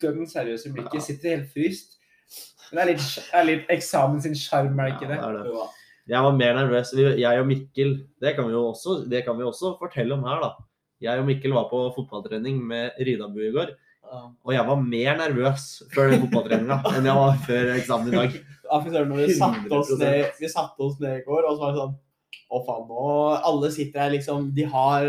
dønn 0.00 0.24
seriøse 0.30 0.70
i 0.70 0.72
blikket, 0.78 1.04
sitter 1.04 1.36
helt 1.36 1.50
fryst. 1.52 1.98
Men 2.72 2.78
det 2.78 2.82
er 2.82 2.90
litt, 2.92 3.30
er 3.36 3.48
litt 3.48 3.72
eksamen 3.72 4.20
sin 4.24 4.36
sjarm, 4.38 4.78
er 4.80 4.88
det 4.90 4.96
ikke 4.96 5.10
det? 5.10 5.20
Ja, 5.20 5.30
det 5.34 5.44
er 5.44 5.48
det. 5.52 5.70
Jeg 6.10 6.24
var 6.24 6.34
mer 6.34 6.56
nervøs. 6.56 6.90
Jeg 6.98 7.40
og 7.40 7.46
Mikkel 7.46 7.92
det 8.22 8.34
kan, 8.34 8.48
vi 8.48 8.56
jo 8.56 8.64
også, 8.72 9.02
det 9.10 9.22
kan 9.26 9.36
vi 9.38 9.46
også 9.46 9.76
fortelle 9.78 10.16
om 10.16 10.24
her, 10.26 10.40
da. 10.42 10.68
Jeg 11.02 11.20
og 11.20 11.28
Mikkel 11.28 11.54
var 11.54 11.68
på 11.70 11.82
fotballtrening 11.96 12.58
med 12.66 12.98
Rydabu 13.02 13.42
i 13.42 13.52
går. 13.54 13.74
Og 14.12 14.52
jeg 14.52 14.64
var 14.68 14.80
mer 14.80 15.18
nervøs 15.20 15.66
før 15.94 16.10
den 16.12 16.24
fotballtreninga 16.24 16.80
enn 16.96 17.08
jeg 17.08 17.20
var 17.20 17.38
før 17.46 17.70
eksamen 17.76 18.10
i 18.10 18.16
dag. 18.16 18.40
Ja, 18.66 18.80
når 18.82 19.20
vi 19.20 19.36
satte 19.36 19.78
oss 19.78 19.92
100%. 19.92 20.02
ned, 20.02 20.40
vi 20.40 20.50
satte 20.52 20.86
oss 20.86 20.98
ned 21.00 21.20
i 21.20 21.24
går, 21.26 21.46
og 21.48 21.56
så 21.56 21.62
var 21.62 21.72
det 21.72 21.82
sånn 21.82 21.94
Å, 22.52 22.60
faen, 22.66 22.84
nå 22.88 23.06
Alle 23.48 23.70
sitter 23.72 24.04
her, 24.04 24.12
liksom. 24.16 24.50
De 24.56 24.66
har 24.74 25.08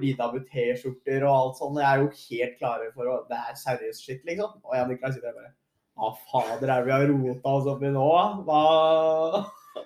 Ridabu 0.00 0.40
T-skjorter 0.48 1.26
og 1.26 1.32
alt 1.34 1.58
sånt. 1.60 1.78
og 1.78 1.82
Jeg 1.82 1.90
er 1.90 2.02
jo 2.02 2.10
helt 2.24 2.58
klare 2.58 2.90
for 2.94 3.10
å 3.10 3.16
Det 3.30 3.38
er 3.38 3.58
seriøst 3.58 4.06
shit, 4.06 4.22
liksom. 4.26 4.56
Og 4.64 4.76
jeg 4.76 4.86
og 4.86 4.92
Nikolai 4.94 5.14
sitter 5.14 5.30
her 5.30 5.38
bare 5.38 5.52
Hva 5.98 6.12
fader 6.30 6.70
er 6.70 6.84
det 6.84 6.86
vi 6.86 6.92
har 6.94 7.08
rota 7.10 7.54
oss 7.58 7.70
opp 7.70 7.82
i 7.84 7.92
nå? 7.94 8.10
Hva 8.46 8.60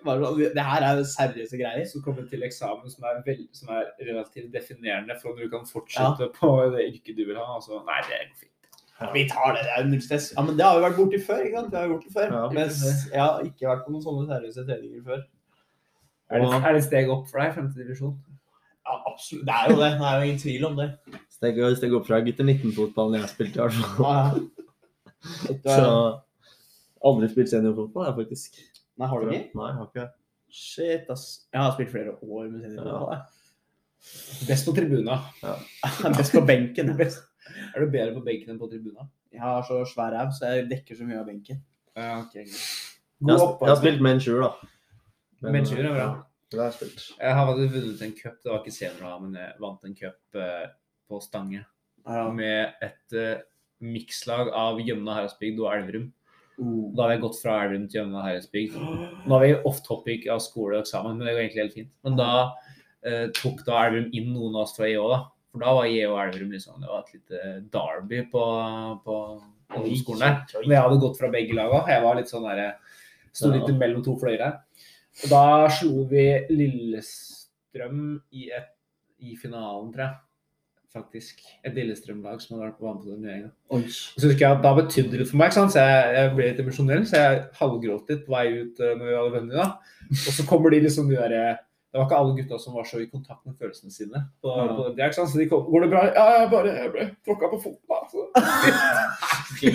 Det 0.04 0.64
her 0.64 0.87
er 0.87 1.02
seriøse 1.08 1.58
greier. 1.61 1.84
Så 1.88 2.02
kommer 2.04 2.25
vi 2.25 2.34
til 2.34 2.46
eksamen 2.46 2.90
som 2.92 3.06
er, 3.08 3.20
vel, 3.26 3.44
som 3.56 3.73
er 3.75 3.88
relativt 4.00 4.52
definerende 4.54 5.16
for 5.20 5.34
når 5.34 5.46
du 5.46 5.54
kan 5.56 5.68
fortsette 5.68 6.30
på 6.38 6.50
det 6.75 6.88
yrket 6.90 7.16
du 7.18 7.25
vil 7.28 7.40
ha. 7.40 7.46
Altså, 7.56 7.80
nei, 7.88 8.00
det 8.08 8.20
går 8.20 8.42
fint. 8.42 8.50
Ja, 9.00 9.08
vi 9.11 9.25
tar 9.26 9.56
det, 9.56 9.64
det 9.66 9.73
er 9.75 9.88
null 9.90 10.02
stress. 10.04 10.28
Ja, 10.37 10.44
men 10.46 10.58
det 10.58 10.64
har 10.64 10.76
vi 10.78 10.84
vært 10.84 10.99
borti 11.00 11.18
før, 11.18 11.40
ikke 11.42 11.56
sant? 11.58 11.73
Vi 11.73 11.80
har 11.80 11.88
gjort 11.90 12.04
det 12.04 12.12
før. 12.14 12.28
Ja. 12.37 12.44
Mens 12.54 12.82
jeg 13.11 13.20
har 13.20 13.49
ikke 13.49 13.70
vært 13.73 13.82
på 13.87 13.94
noen 13.94 14.04
sånne 14.04 14.28
seriøse 14.30 14.66
treninger 14.68 15.08
før. 15.08 15.25
Er 16.30 16.44
det, 16.44 16.61
er 16.61 16.76
det 16.78 16.84
steg 16.87 17.11
opp 17.12 17.26
for 17.28 17.42
deg, 17.42 17.56
femte 17.56 17.80
divisjon? 17.80 18.14
Ja, 18.84 19.00
absolutt. 19.11 19.44
Det 19.49 19.56
er 19.56 19.73
jo 19.73 19.80
det. 19.80 19.90
Det 19.99 20.06
er 20.08 20.20
jo 20.20 20.28
ingen 20.28 20.42
tvil 20.44 20.66
om 20.68 20.78
det. 20.78 20.88
Steg, 21.32 21.58
steg 21.80 21.96
opp 21.99 22.06
fra 22.06 22.20
gutter 22.25 22.46
19-fotballen 22.46 23.18
jeg 23.18 23.32
spilte, 23.32 23.58
i 23.58 23.64
hvert 23.64 23.99
fall. 23.99 24.06
Ja, 24.06 24.14
ja. 24.38 24.63
Så 25.24 25.88
aldri 27.04 27.30
spilt 27.32 27.52
seniorfotball, 27.52 28.08
jeg, 28.08 28.16
faktisk. 28.20 28.60
Nei, 29.00 29.08
har 29.10 29.22
du 29.22 29.30
ikke? 29.32 29.58
Nei, 29.58 29.70
jeg 29.70 29.78
har 29.80 29.90
ikke. 29.90 30.08
Shit, 30.54 31.08
ass. 31.10 31.24
Jeg 31.52 31.60
har 31.60 31.72
spilt 31.76 31.92
flere 31.94 32.16
år 32.20 32.50
med 32.50 32.64
seniorfotball. 32.64 33.16
Ja. 33.16 33.22
Best 34.48 34.68
på 34.68 34.74
tribuna. 34.76 35.18
Best 36.18 36.36
på 36.36 36.44
benken. 36.46 36.92
Best. 36.98 37.24
Er 37.74 37.84
du 37.84 37.90
bedre 37.92 38.14
på 38.16 38.24
benken 38.24 38.54
enn 38.54 38.60
på 38.60 38.68
tribuna? 38.70 39.08
Jeg 39.34 39.42
har 39.42 39.64
så 39.66 39.80
svær 39.88 40.12
ræv, 40.14 40.30
så 40.36 40.52
jeg 40.52 40.68
dekker 40.70 40.98
så 40.98 41.06
mye 41.08 41.18
av 41.20 41.26
benken. 41.28 41.58
Ja, 41.94 42.20
okay. 42.20 42.44
Jeg 42.44 43.30
har, 43.30 43.42
opp, 43.42 43.62
jeg 43.62 43.70
har 43.70 43.80
spilt 43.80 44.04
Menchur, 44.04 44.40
da. 44.42 44.70
Men, 45.42 45.56
Menchur 45.58 45.80
er 45.80 45.94
bra. 45.94 46.06
ja, 46.06 46.46
Det 46.52 46.60
har 46.60 46.70
jeg 46.70 46.76
spilt. 46.78 47.04
Jeg 47.18 47.36
har 47.38 47.48
faktisk 47.50 47.74
vunnet 47.74 48.04
en 48.06 48.14
cup, 48.20 48.36
det 48.42 48.52
var 48.52 48.62
ikke 48.62 48.74
senior 48.74 49.08
da, 49.08 49.16
men 49.22 49.36
jeg 49.40 49.56
vant 49.64 49.88
en 49.88 49.96
cup 49.98 50.38
eh, 50.44 50.64
på 51.10 51.20
Stange. 51.24 51.64
Ja. 52.04 52.24
Med 52.36 52.84
et 52.84 53.16
uh, 53.16 53.42
mikslag 53.82 54.50
av 54.54 54.80
Gjømna 54.82 55.18
Herresbygd 55.18 55.62
og 55.62 55.70
Elverum. 55.72 56.06
Uh. 56.58 56.92
Da 56.94 57.06
har 57.06 57.14
jeg 57.14 57.24
gått 57.24 57.40
fra 57.42 57.58
Elverum 57.64 57.87
til 57.88 58.00
Gjømna 58.00 58.24
Herresbygd. 58.28 58.76
Nå 59.26 59.38
er 59.38 59.44
vi 59.44 59.54
off 59.70 59.82
topic 59.87 60.28
av 60.30 60.42
skole 60.44 60.78
og 60.78 60.84
eksamen, 60.84 61.18
men 61.18 61.26
det 61.26 61.34
går 61.34 61.44
egentlig 61.44 61.64
helt 61.64 61.78
fint. 61.78 61.92
Men 62.06 62.18
da 62.20 62.32
eh, 63.04 63.26
tok 63.37 63.64
da 63.66 63.87
Elverum 63.87 64.12
inn 64.14 64.30
noen 64.34 64.58
av 64.58 64.66
oss 64.66 64.76
fra 64.76 64.90
IO, 64.90 65.08
da. 65.12 65.22
For 65.54 65.62
da 65.62 65.74
var 65.76 65.90
IO 65.90 66.14
og 66.14 66.20
Elverum 66.24 66.54
liksom, 66.54 66.78
det 66.82 66.90
var 66.90 67.02
et 67.04 67.16
lite 67.16 67.42
derby 67.74 68.24
på, 68.30 68.44
på 69.06 69.18
ungdomsskolen 69.74 70.24
der. 70.24 70.60
Men 70.64 70.76
jeg 70.76 70.87
hadde 70.87 71.02
gått 71.04 71.20
fra 71.20 71.30
begge 71.34 71.56
laga. 71.56 71.84
Jeg 71.90 72.04
var 72.04 72.18
litt 72.18 72.32
sånn 72.32 72.46
der, 72.48 72.64
sto 73.34 73.50
litt 73.52 73.70
mellom 73.78 74.02
to 74.06 74.16
fløyer 74.18 74.42
her. 74.42 74.60
Og 75.22 75.30
da 75.30 75.44
slo 75.70 76.04
vi 76.10 76.24
Lillestrøm 76.50 78.00
i, 78.34 78.48
et, 78.50 78.72
i 79.22 79.37
finalen, 79.38 79.92
tror 79.94 80.08
jeg. 80.08 80.16
Faktisk. 80.94 81.40
Et 81.66 81.74
Lillestrøm-lag 81.74 82.38
som 82.42 82.54
hadde 82.54 82.68
vært 82.68 82.78
på 82.78 82.92
på 82.94 83.09
turneringa. 83.09 83.50
Så 83.90 84.28
husker 84.28 84.44
jeg 84.44 84.50
at 84.54 84.62
Da 84.62 84.74
betydde 84.78 85.11
det 85.11 85.20
litt 85.24 85.30
for 85.33 85.40
meg, 85.40 85.50
ikke 85.50 85.59
sant? 85.59 85.74
så 85.74 85.83
jeg, 85.83 86.14
jeg 86.14 86.33
ble 86.37 86.48
litt 86.52 86.61
emosjonell. 86.62 87.04
Så 87.11 87.18
jeg 87.18 87.40
halvgråt 87.59 88.11
litt 88.14 88.22
på 88.28 88.35
vei 88.37 88.44
ut 88.62 88.78
eh, 88.80 88.92
når 89.00 89.07
vi 89.11 89.16
hadde 89.18 89.33
vunnet. 89.35 89.57
da. 89.59 89.68
Og 90.14 90.33
så 90.38 90.46
kommer 90.46 90.70
de 90.70 90.85
liksom 90.87 91.09
de 91.11 91.16
derre 91.18 91.44
Det 91.94 91.98
var 92.00 92.07
ikke 92.09 92.16
alle 92.18 92.33
gutta 92.38 92.57
som 92.59 92.74
var 92.74 92.87
så 92.90 92.98
i 93.02 93.07
kontakt 93.11 93.42
med 93.46 93.54
følelsene 93.59 93.90
sine. 93.94 94.22
På, 94.42 94.54
Ja. 94.54 94.64
på 94.74 94.87
det, 94.94 95.02
ikke 95.09 95.14
sant? 95.18 95.30
Så 95.30 95.38
de 95.38 95.48
kom, 95.50 95.66
går 95.70 95.85
det 95.85 95.90
bra? 95.92 96.00
Ja, 96.14 96.24
jeg 96.40 96.48
bare 96.54 96.72
jeg 96.78 96.90
ble 96.94 97.04
tråkka 97.26 97.50
på 97.52 97.59
foten. 97.66 97.98
Altså. 97.98 98.24
Jeg 99.64 99.70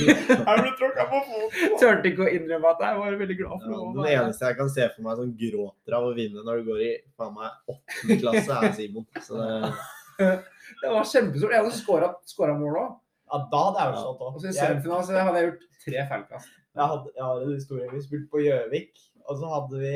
ble 0.60 0.72
tråkka 0.80 1.06
på 1.12 1.20
foten. 1.28 1.76
Turte 1.80 2.10
ikke 2.10 2.26
å 2.26 2.32
innrømme 2.36 2.72
at 2.74 2.82
jeg 2.84 2.98
var 3.00 3.16
veldig 3.22 3.38
glad 3.40 3.62
for 3.64 3.72
Ja, 3.72 3.86
den 3.96 4.10
eneste 4.12 4.50
jeg 4.50 4.58
kan 4.60 4.70
se 4.74 4.88
for 4.96 5.06
meg 5.06 5.22
som 5.22 5.30
gråter 5.40 5.96
av 5.96 6.08
å 6.10 6.12
vinne 6.18 6.44
når 6.44 6.60
du 6.60 6.68
går 6.72 6.82
i 6.84 6.90
faen 7.18 7.32
meg 7.38 7.72
åttende 7.72 8.18
klasse, 8.24 8.58
er 8.60 8.76
Simon. 8.76 9.06
Så 9.24 9.40
det, 9.40 9.72
Det 10.20 10.92
var 10.94 11.08
kjempestort. 11.10 11.54
Jeg 11.56 11.64
hadde 11.64 11.76
skåra, 11.80 12.54
mål 12.60 12.78
òg. 12.80 12.96
Ja, 13.30 13.40
da 13.52 13.60
hadde 13.66 13.82
jeg 13.84 13.94
vært 13.94 14.08
òg. 14.10 14.22
Og 14.30 14.40
så 14.42 14.50
i. 14.50 14.56
Semifinalen 14.58 15.06
så 15.08 15.20
hadde 15.26 15.42
jeg 15.42 15.50
gjort 15.50 15.68
tre 15.86 16.06
feilkast. 16.12 16.50
jeg, 16.76 16.88
hadde- 16.94 17.14
jeg 17.16 17.24
har 17.26 17.42
en 17.46 17.54
historie. 17.56 17.90
Vi 17.94 18.02
spilte 18.06 18.30
på 18.34 18.42
Gjøvik, 18.46 19.04
og 19.28 19.38
så 19.42 19.54
hadde 19.56 19.80
vi 19.84 19.94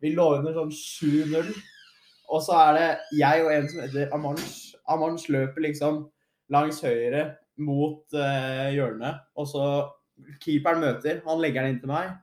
Vi 0.00 0.14
lå 0.16 0.24
under 0.38 0.54
sånn 0.56 0.70
7-0. 0.72 1.50
Og 2.32 2.40
så 2.40 2.54
er 2.56 2.72
det 2.78 2.86
jeg 3.18 3.42
og 3.44 3.50
en 3.52 3.66
som 3.68 3.80
heter 3.82 4.12
Amanch. 4.16 4.74
Amanch 4.88 5.26
løper 5.28 5.60
liksom 5.60 5.98
langs 6.48 6.80
høyre 6.80 7.36
mot 7.58 8.00
uh, 8.14 8.70
hjørnet, 8.72 9.18
og 9.36 9.46
så 9.50 9.66
keeperen 10.40 10.80
møter. 10.80 11.20
Han 11.26 11.42
legger 11.42 11.66
den 11.66 11.74
inn 11.74 11.80
til 11.82 11.92
meg. 11.92 12.14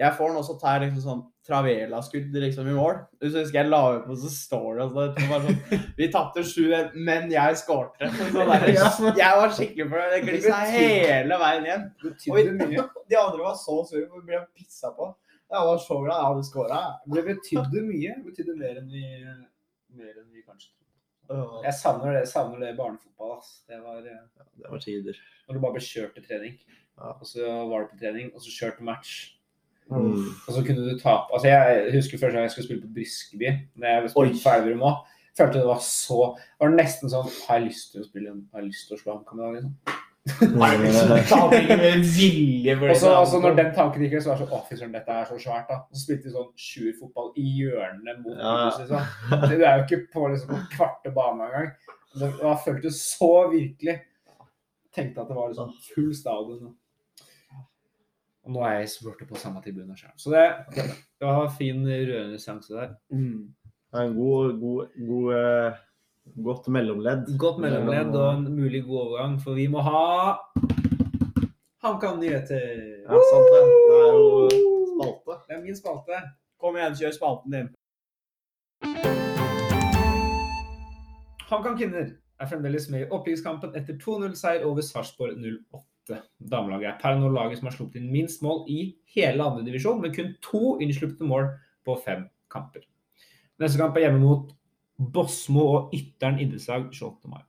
Jeg 0.00 0.16
får 0.16 0.30
den, 0.30 0.38
også 0.40 0.54
tar 0.60 0.80
liksom 0.80 1.02
sånn 1.04 1.22
Travela-skudd 1.46 2.36
liksom 2.38 2.68
i 2.70 2.74
mål. 2.76 3.00
Så 3.20 3.32
husker 3.34 3.58
jeg 3.58 3.68
la 3.68 3.80
ut 3.96 4.04
på, 4.06 4.14
så 4.22 4.30
står 4.32 4.78
det 4.78 4.84
altså, 4.86 5.42
sånn, 5.44 5.80
Vi 5.98 6.08
tapte 6.14 6.44
7-1, 6.46 6.94
men 7.08 7.26
jeg 7.32 7.58
skårte. 7.60 8.08
Jeg 8.08 9.40
var 9.40 9.56
skikkelig 9.56 9.88
på 9.90 9.98
det. 9.98 10.06
Det 10.12 10.20
glissa 10.28 10.60
hele 10.70 11.40
veien 11.42 11.66
igjen. 11.68 11.88
Mye. 12.62 12.86
De 13.10 13.18
andre 13.18 13.42
var 13.42 13.58
så 13.58 13.80
sure, 13.88 14.06
for 14.06 14.22
vi 14.22 14.30
ble 14.30 14.40
pissa 14.54 14.94
på. 14.96 15.10
Jeg 15.52 15.68
var 15.68 15.82
så 15.84 15.98
glad 16.00 16.16
jeg 16.16 16.28
hadde 16.30 16.46
skåra. 16.48 16.80
Det 17.18 17.26
betydde 17.26 17.84
mye. 17.90 18.14
Det 18.14 18.30
betydde 18.30 18.56
mer 18.62 18.78
enn 18.80 18.88
vi, 18.94 19.04
mer 19.98 20.14
enn 20.14 20.30
vi 20.30 20.46
kanskje 20.46 20.70
trodde. 20.70 21.60
Jeg 21.66 21.76
savner 21.76 22.16
det, 22.16 22.24
savner 22.30 22.62
det 22.64 22.72
barnefotball. 22.78 23.36
Ass. 23.36 23.58
Det 23.68 23.82
var 23.82 24.00
eh, 24.00 24.24
det 24.62 24.70
var 24.70 24.80
tider. 24.80 25.20
når 25.48 25.58
du 25.58 25.62
bare 25.66 25.76
ble 25.76 25.84
kjørt 25.84 26.16
til 26.16 26.24
trening. 26.30 26.56
Ja. 26.96 27.12
Og 27.18 27.28
så 27.28 27.52
var 27.68 27.84
du 27.84 27.92
på 27.92 28.00
trening, 28.00 28.32
og 28.32 28.44
så 28.44 28.54
kjørt 28.54 28.80
match. 28.84 29.20
Mm. 29.90 30.28
Og 30.46 30.54
så 30.54 30.60
kunne 30.66 30.84
du 30.86 31.00
tape. 31.00 31.26
Altså, 31.32 31.46
jeg 31.48 31.90
husker 31.96 32.20
første 32.20 32.36
gang 32.36 32.46
jeg 32.46 32.54
skulle 32.54 32.68
spille 32.68 32.84
på 32.84 32.94
Briskeby. 32.96 33.48
Når 33.76 33.86
jeg 33.88 34.14
spilte 34.14 34.44
på 34.44 34.54
Elverum 34.56 34.86
òg. 34.90 34.96
Følte 35.32 35.62
det 35.62 35.68
var 35.68 35.80
så 35.80 36.16
Det 36.36 36.60
var 36.60 36.74
nesten 36.76 37.08
sånn 37.08 37.28
Har 37.46 37.56
jeg 37.56 37.70
lyst 37.70 37.94
til 37.94 38.02
å 38.02 38.04
spille 38.04 38.34
Har 38.52 38.60
jeg 38.60 38.68
lyst 38.68 38.90
til 38.90 38.98
å 38.98 39.00
slå 39.00 39.14
HamKam 39.14 39.38
i 39.38 39.46
dag, 39.46 39.54
liksom? 39.56 39.72
Og 42.92 42.98
så 43.00 43.08
altså, 43.16 43.40
når 43.42 43.56
den 43.58 43.72
tanken 43.74 44.04
gikk, 44.04 44.20
så 44.22 44.30
var 44.30 44.36
det 44.38 44.44
sånn 44.44 44.54
Å, 44.54 44.60
fy 44.68 44.76
søren, 44.76 44.92
dette 44.94 45.16
er 45.16 45.24
så 45.26 45.38
svært, 45.42 45.72
da. 45.72 45.76
Og 45.82 45.96
så 45.96 46.02
spilte 46.04 46.28
vi 46.28 46.34
sånn 46.36 46.52
sjuerfotball 46.66 47.32
i 47.42 47.46
hjørnene 47.56 48.14
mot 48.20 48.36
Ja, 48.36 48.52
liksom. 48.68 49.02
Det 49.48 49.56
er 49.58 49.80
jo 49.80 49.86
ikke 49.88 50.04
på 50.12 50.28
liksom 50.30 50.52
en 50.54 50.68
kvarte 50.76 51.10
bane 51.16 51.48
engang. 51.48 51.72
Det 52.20 52.28
var 52.38 52.62
føltes 52.62 52.96
så 53.16 53.32
virkelig. 53.50 53.96
Tenkte 54.94 55.24
at 55.24 55.32
det 55.32 55.38
var 55.40 55.50
liksom 55.50 55.74
full 55.88 56.12
stadion. 56.14 56.70
Og 58.42 58.54
nå 58.56 58.62
er 58.66 58.80
jeg 58.80 58.90
supporter 58.90 59.28
på 59.28 59.38
samme 59.38 59.62
tribunen 59.62 59.96
sjøl. 59.98 60.14
Så 60.18 60.32
det, 60.34 60.42
det 60.74 61.26
var 61.26 61.44
en 61.44 61.56
fin 61.58 61.84
rørende 61.86 62.40
seanse 62.42 62.74
der. 62.74 62.94
Mm. 63.14 63.52
Det 63.92 64.00
er 64.00 64.08
en 64.08 64.16
god, 64.16 64.56
god, 64.60 64.96
god 65.08 65.28
uh, 65.36 65.82
godt 66.46 66.68
mellomledd. 66.74 67.30
Godt 67.38 67.60
mellomledd 67.62 68.16
og 68.16 68.28
en 68.34 68.48
mulig 68.56 68.82
god 68.86 69.00
overgang, 69.04 69.36
for 69.44 69.58
vi 69.58 69.68
må 69.70 69.84
ha 69.86 70.02
HamKam-nyheter. 71.82 72.66
Ja, 73.06 73.22
sant 73.30 73.48
det. 73.52 73.62
Det 73.90 74.00
er 74.00 74.10
jo 74.16 74.48
spalte. 74.96 75.38
Det 75.46 75.56
er 75.56 75.62
min 75.62 75.78
spalte. 75.78 76.24
Kom 76.62 76.76
igjen, 76.78 76.98
kjør 76.98 77.16
spalten 77.18 77.56
din. 77.56 77.70
HamKam 81.50 81.78
kvinner 81.78 82.10
er 82.40 82.50
fremdeles 82.50 82.90
med 82.90 83.04
i 83.04 83.10
opprykkskampen 83.10 83.74
etter 83.78 83.98
2-0-seier 84.02 84.66
over 84.66 84.82
Sarpsborg 84.82 85.38
08. 85.38 85.86
Damelaget 86.10 86.88
er 86.90 86.98
per 87.00 87.18
nå 87.18 87.28
laget 87.32 87.60
som 87.60 87.68
har 87.68 87.76
sluppet 87.76 88.00
inn 88.00 88.10
minst 88.12 88.42
mål 88.42 88.64
i 88.70 88.80
hele 89.14 89.44
andredivisjon, 89.44 90.00
med 90.02 90.14
kun 90.16 90.34
to 90.44 90.76
innslupne 90.82 91.28
mål 91.28 91.50
på 91.86 91.96
fem 92.04 92.26
kamper. 92.52 92.84
Neste 93.62 93.78
kamp 93.78 93.96
er 93.96 94.08
hjemme 94.08 94.22
mot 94.22 94.50
Bosmo 95.12 95.66
og 95.76 95.94
Ytteren 95.96 96.40
idrettslag 96.42 96.88
28. 96.90 97.30
mai. 97.30 97.42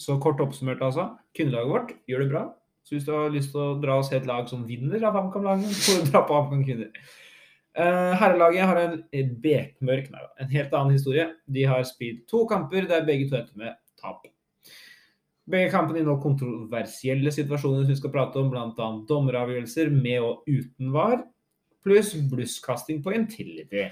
Så 0.00 0.18
kort 0.22 0.40
oppsummert, 0.42 0.82
altså. 0.82 1.12
Kundelaget 1.36 1.70
vårt 1.70 1.92
gjør 2.10 2.24
det 2.24 2.30
bra. 2.32 2.44
Så 2.84 2.96
hvis 2.96 3.06
du 3.06 3.12
har 3.14 3.32
lyst 3.32 3.54
til 3.54 3.62
å 3.62 3.76
dra 3.80 3.98
og 4.00 4.06
se 4.06 4.18
et 4.18 4.26
lag 4.28 4.48
som 4.50 4.66
vinner 4.68 5.02
av 5.06 5.16
HamKam-laget, 5.16 5.76
får 5.86 6.02
du 6.02 6.10
dra 6.10 6.24
på 6.26 6.36
HamKam 6.36 6.64
Kvinner. 6.66 6.90
Eh, 7.74 8.12
herrelaget 8.20 8.68
har 8.70 8.80
en 8.82 9.32
bekmørk, 9.42 10.10
nei, 10.12 10.26
en 10.42 10.52
helt 10.52 10.74
annen 10.76 10.94
historie. 10.94 11.30
De 11.50 11.64
har 11.66 11.82
spilt 11.88 12.26
to 12.30 12.44
kamper 12.50 12.86
der 12.90 13.06
begge 13.06 13.30
to 13.30 13.38
endte 13.38 13.58
med 13.58 13.74
tap. 14.00 14.26
Begge 15.50 15.68
kampene 15.72 16.00
inneholder 16.00 16.22
kontroversielle 16.24 17.32
situasjoner 17.34 17.84
som 17.84 17.92
vi 17.92 17.98
skal 17.98 18.12
prate 18.14 18.40
om, 18.40 18.48
bl.a. 18.52 18.86
dommeravgjørelser 19.08 19.90
med 19.92 20.24
og 20.24 20.48
uten 20.48 20.92
var, 20.94 21.20
pluss 21.84 22.14
blusskasting 22.30 23.02
på 23.04 23.12
Intility. 23.12 23.90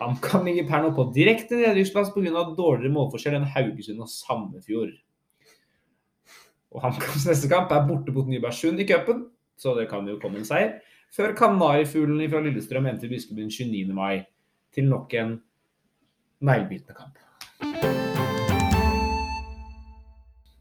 HamKam 0.00 0.44
ligger 0.44 0.66
per 0.68 0.82
nå 0.84 0.90
på 0.96 1.06
direkte 1.14 1.60
nedrykksplass 1.60 2.10
pga. 2.12 2.42
dårligere 2.58 2.92
målforskjell 2.92 3.38
enn 3.38 3.48
Haugesund 3.54 4.02
og 4.02 4.10
Sandefjord. 4.12 4.92
Og 6.74 6.82
HamKams 6.82 7.28
neste 7.30 7.48
kamp 7.48 7.72
er 7.72 7.86
borte 7.88 8.12
mot 8.12 8.28
Nybergsund 8.28 8.82
i 8.82 8.88
cupen, 8.88 9.28
så 9.56 9.72
det 9.78 9.88
kan 9.88 10.08
jo 10.08 10.18
komme 10.20 10.42
en 10.42 10.48
seier. 10.48 10.80
Før 11.14 11.32
Kanarifuglene 11.38 12.28
fra 12.28 12.42
Lillestrøm 12.44 12.90
endte 12.90 13.08
i 13.08 13.14
Biskebyen 13.14 13.48
29. 13.48 13.94
mai 13.94 14.26
til 14.74 14.90
nok 14.90 15.14
en 15.14 15.38
neglebitende 16.44 16.98
kamp. 16.98 18.05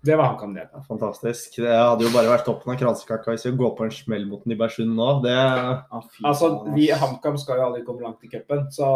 Det 0.06 0.16
var 0.20 0.30
HamKam 0.30 0.54
det. 0.54 0.68
Ja, 0.72 0.82
Fantastisk. 0.86 1.56
Det 1.64 1.72
hadde 1.74 2.06
jo 2.06 2.12
bare 2.14 2.30
vært 2.30 2.46
toppen 2.46 2.74
av 2.74 2.78
kransekaka 2.80 3.34
hvis 3.34 3.46
vi 3.48 3.54
går 3.58 3.74
på 3.78 3.88
en 3.88 3.94
smell 3.96 4.28
mot 4.30 4.46
Nybergsund 4.50 4.94
nå. 4.98 5.10
Det 5.26 5.34
Ah, 5.36 6.04
Altså, 6.30 6.52
vi 6.76 6.88
i 6.90 7.00
HamKam 7.02 7.40
skal 7.42 7.60
jo 7.62 7.68
aldri 7.70 7.84
komme 7.88 8.06
langt 8.06 8.24
i 8.26 8.30
cupen, 8.32 8.68
så 8.76 8.90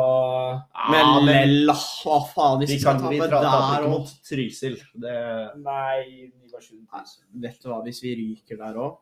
Men 0.94 1.66
la 1.66 1.76
hva 1.76 2.20
faen, 2.30 2.60
vi 2.62 2.66
hvis 2.68 2.76
vi 2.76 2.80
skal 2.84 3.02
tape 3.02 3.20
taper 3.26 3.36
der 3.36 3.78
ikke 3.80 3.94
mot 3.96 4.16
Trysil. 4.30 4.80
Det 5.06 5.18
Nei, 5.66 6.30
Nybergsund. 6.44 6.86
Nei, 6.94 7.06
Vet 7.48 7.62
du 7.64 7.72
hva, 7.72 7.82
hvis 7.88 8.04
vi 8.06 8.16
ryker 8.24 8.62
der 8.62 8.78
òg 8.80 8.98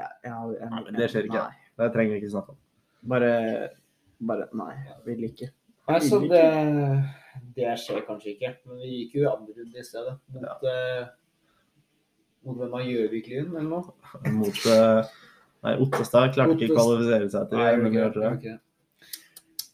ja, 0.00 0.08
men 0.46 0.94
det 0.96 1.08
skjer 1.10 1.26
ikke. 1.28 1.40
Nei. 1.42 1.70
det 1.80 1.88
trenger 1.94 2.14
vi 2.14 2.20
ikke 2.22 2.32
snakke 2.34 2.54
om. 2.54 2.58
Bare, 3.10 3.32
bare 4.22 4.46
Nei, 4.56 4.74
jeg 4.86 5.00
vil 5.08 5.24
ikke. 5.30 5.48
Altså, 5.90 6.20
det, 6.30 6.44
det 7.56 7.72
skjer 7.82 8.04
kanskje 8.06 8.34
ikke. 8.36 8.52
Men 8.68 8.82
vi 8.84 8.90
gikk 8.94 9.16
jo 9.18 9.24
i 9.24 9.30
andre 9.30 9.56
runde 9.58 9.82
i 9.82 9.86
stedet. 9.86 10.14
Mot, 10.36 10.68
eh, 10.70 11.08
mot 12.46 12.56
hvem 12.56 12.76
av 12.78 12.86
Gjøvik-Lyn, 12.86 13.50
eller 13.52 13.68
noe? 13.68 14.30
Mot 14.32 14.64
eh, 14.70 15.12
Nei, 15.60 15.76
Ottestad 15.84 16.32
klarte 16.32 16.56
ikke 16.56 16.72
å 16.72 16.78
kvalifisere 16.78 17.28
seg 17.28 17.50
til 17.50 17.60
Nei, 17.60 17.72
okay, 17.84 18.32
det. 18.40 18.56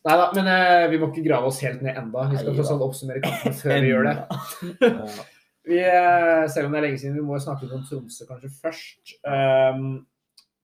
Nei 0.07 0.17
da, 0.19 0.27
men 0.35 0.51
eh, 0.51 0.89
vi 0.91 0.99
må 1.03 1.11
ikke 1.13 1.25
grave 1.27 1.51
oss 1.51 1.63
helt 1.67 1.81
ned 1.83 1.99
enda. 1.99 2.27
Vi 2.31 2.41
skal 2.41 2.59
tross 2.59 2.73
alt 2.75 2.85
oppsummere 2.87 3.23
kampen 3.23 3.57
før 3.59 3.81
vi 3.83 3.91
gjør 3.93 4.11
det. 4.11 4.19
Vi, 5.67 5.81
eh, 5.83 6.45
selv 6.47 6.69
om 6.69 6.75
det 6.75 6.79
er 6.79 6.85
lenge 6.85 6.99
siden, 7.03 7.17
vi 7.19 7.25
må 7.27 7.41
snakke 7.43 7.67
litt 7.67 7.75
om 7.75 7.83
Tromsø 7.89 8.23
kanskje 8.29 8.53
først. 8.55 9.17
Um, 9.27 9.89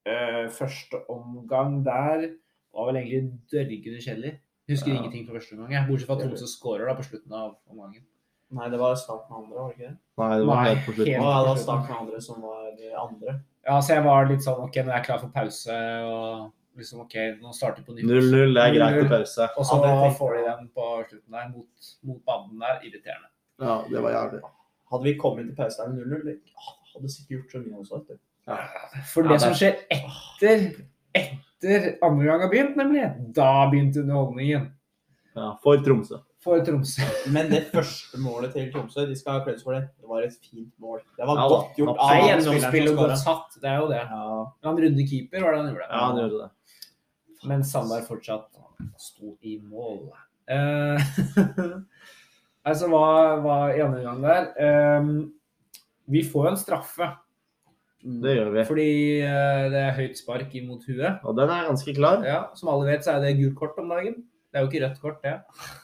uh, 0.06 0.44
første 0.54 1.00
omgang 1.10 1.80
der 1.82 2.28
var 2.70 2.86
vel 2.86 3.00
egentlig 3.00 3.40
dørgende 3.50 3.98
kjedelig. 4.04 4.36
Husker 4.70 4.92
Ja. 4.92 5.00
ingenting 5.00 5.26
fra 5.26 5.40
første 5.40 5.58
omgang, 5.58 5.88
bortsett 5.88 6.06
fra 6.06 6.20
at 6.20 6.22
Tromsø 6.22 6.46
skårer 6.46 6.86
da 6.86 6.94
på 6.94 7.08
slutten 7.08 7.34
av 7.34 7.56
omgangen. 7.66 8.04
Nei, 8.52 8.68
det 8.68 8.78
var 8.78 8.94
starten 9.00 9.32
av 9.34 9.42
andre, 9.44 9.56
var 9.58 9.68
det 9.70 9.76
ikke 9.78 9.88
det? 9.88 9.96
Nei, 10.20 10.38
det 10.38 10.46
var 10.46 10.56
Nei, 10.60 10.64
helt 10.68 10.82
på 10.86 10.92
slutten. 10.92 11.06
Helt 11.06 11.22
på 11.22 11.22
slutten. 11.22 11.30
ja, 11.32 11.42
det 11.42 11.48
var 11.48 11.60
starten 11.62 11.94
av 11.94 12.00
andre 12.02 12.20
som 12.20 12.42
var 12.42 12.64
de 12.76 12.90
andre. 13.02 13.34
Ja, 13.66 13.76
så 13.80 13.94
jeg 13.94 14.04
var 14.04 14.26
litt 14.28 14.42
sånn 14.44 14.60
OK, 14.66 14.76
nå 14.82 14.90
er 14.92 14.96
jeg 14.98 15.06
klar 15.06 15.20
for 15.22 15.32
pause, 15.32 15.76
og 16.04 16.80
liksom 16.80 17.00
OK, 17.06 17.14
nå 17.40 17.52
starter 17.56 17.80
vi 17.82 17.86
på 17.86 17.94
nytt. 17.96 18.04
0-0, 18.10 18.54
det 18.56 18.62
er 18.66 18.74
greit 18.76 18.98
til 19.00 19.08
pause. 19.08 19.48
Og 19.56 19.64
så 19.68 19.78
Ja, 19.84 20.10
får 20.18 20.34
de 20.36 20.42
den 20.50 20.68
på 20.76 20.88
slutten 21.08 21.32
der, 21.38 21.48
mot, 21.54 21.92
mot 22.04 22.20
banden 22.28 22.58
der. 22.60 22.80
Irriterende. 22.84 23.28
Ja, 23.62 23.78
det 23.88 24.02
var 24.02 24.10
jævlig. 24.18 24.40
Hadde 24.92 25.04
vi 25.04 25.14
kommet 25.18 25.46
til 25.48 25.56
pause 25.56 25.82
der 25.82 25.88
med 25.88 26.04
0-0, 26.04 26.24
det 26.26 26.38
hadde 26.92 27.08
sikkert 27.16 27.38
gjort 27.38 27.52
så 27.52 27.58
mye 27.64 27.78
også. 27.80 28.02
du. 28.08 28.18
For 29.08 29.22
Ja, 29.22 29.28
det 29.28 29.32
det 29.32 29.40
som 29.40 29.50
er- 29.50 29.60
skjer 29.60 29.74
etter, 29.88 30.84
etter 31.14 31.98
andre 32.02 32.24
gang 32.26 32.40
har 32.42 32.50
begynt, 32.50 32.76
nemlig, 32.76 33.32
da 33.32 33.70
begynte 33.70 34.02
underholdningen 34.02 34.72
Ja, 35.36 35.54
for 35.62 35.76
Tromsø. 35.76 36.18
For 36.42 36.62
Tromsø. 36.66 37.04
Men 37.34 37.50
det 37.52 37.66
første 37.72 38.18
målet 38.20 38.54
til 38.56 38.70
Tromsø, 38.72 39.06
de 39.08 39.16
skal 39.18 39.38
ha 39.38 39.44
kreds 39.46 39.62
for 39.66 39.76
det. 39.76 39.84
Det 40.00 40.10
var 40.10 40.24
et 40.26 40.34
fint 40.42 40.72
mål. 40.82 41.02
Det 41.18 41.26
var 41.28 41.38
Ja 41.38 41.44
da, 41.44 41.52
godt 41.54 41.78
gjort 41.78 42.00
Det 42.00 42.08
er 42.16 42.26
gjennomspill 42.30 42.90
og 42.92 42.98
godt 43.04 43.20
satt, 43.22 43.60
det 43.62 43.70
er 43.70 43.78
jo 43.78 43.92
det. 43.92 44.02
Ja, 44.02 44.40
Han 44.68 44.82
runde 44.86 45.06
keeper 45.08 45.46
var 45.46 45.54
det 45.54 45.62
han 45.62 45.70
gjorde. 45.72 45.88
Ja, 45.88 46.02
han 46.08 46.20
gjorde 46.22 46.42
det. 46.42 46.50
Men 47.50 47.64
Sandberg 47.66 48.06
fortsatt 48.06 48.48
sto 48.98 49.36
i 49.46 49.56
mål. 49.62 50.10
Eh, 50.50 51.14
altså, 52.68 52.88
hva, 52.90 53.04
var 53.42 53.74
i 53.74 53.82
andre 53.84 54.02
gang 54.04 54.22
der? 54.22 54.48
Ehm, 54.62 55.12
vi 56.10 56.24
får 56.26 56.48
jo 56.48 56.52
en 56.54 56.60
straffe, 56.60 57.12
Det 58.02 58.34
gjør 58.34 58.50
vi. 58.50 58.64
fordi 58.66 58.88
eh, 59.22 59.64
det 59.70 59.78
er 59.78 59.96
høyt 59.98 60.18
spark 60.18 60.54
imot 60.58 60.86
huet. 60.90 61.22
Og 61.22 61.36
den 61.38 61.50
er 61.50 61.68
ganske 61.70 61.94
klar. 61.94 62.24
Ja, 62.26 62.44
som 62.58 62.72
alle 62.72 62.90
vet, 62.90 63.04
så 63.06 63.14
er 63.14 63.22
det 63.22 63.36
gult 63.38 63.58
kort 63.58 63.78
om 63.78 63.90
dagen. 63.94 64.24
Det 64.52 64.60
er 64.60 64.64
jo 64.64 64.68
ikke 64.68 64.80
rødt 64.84 64.98
kort, 65.00 65.20
det. 65.24 65.34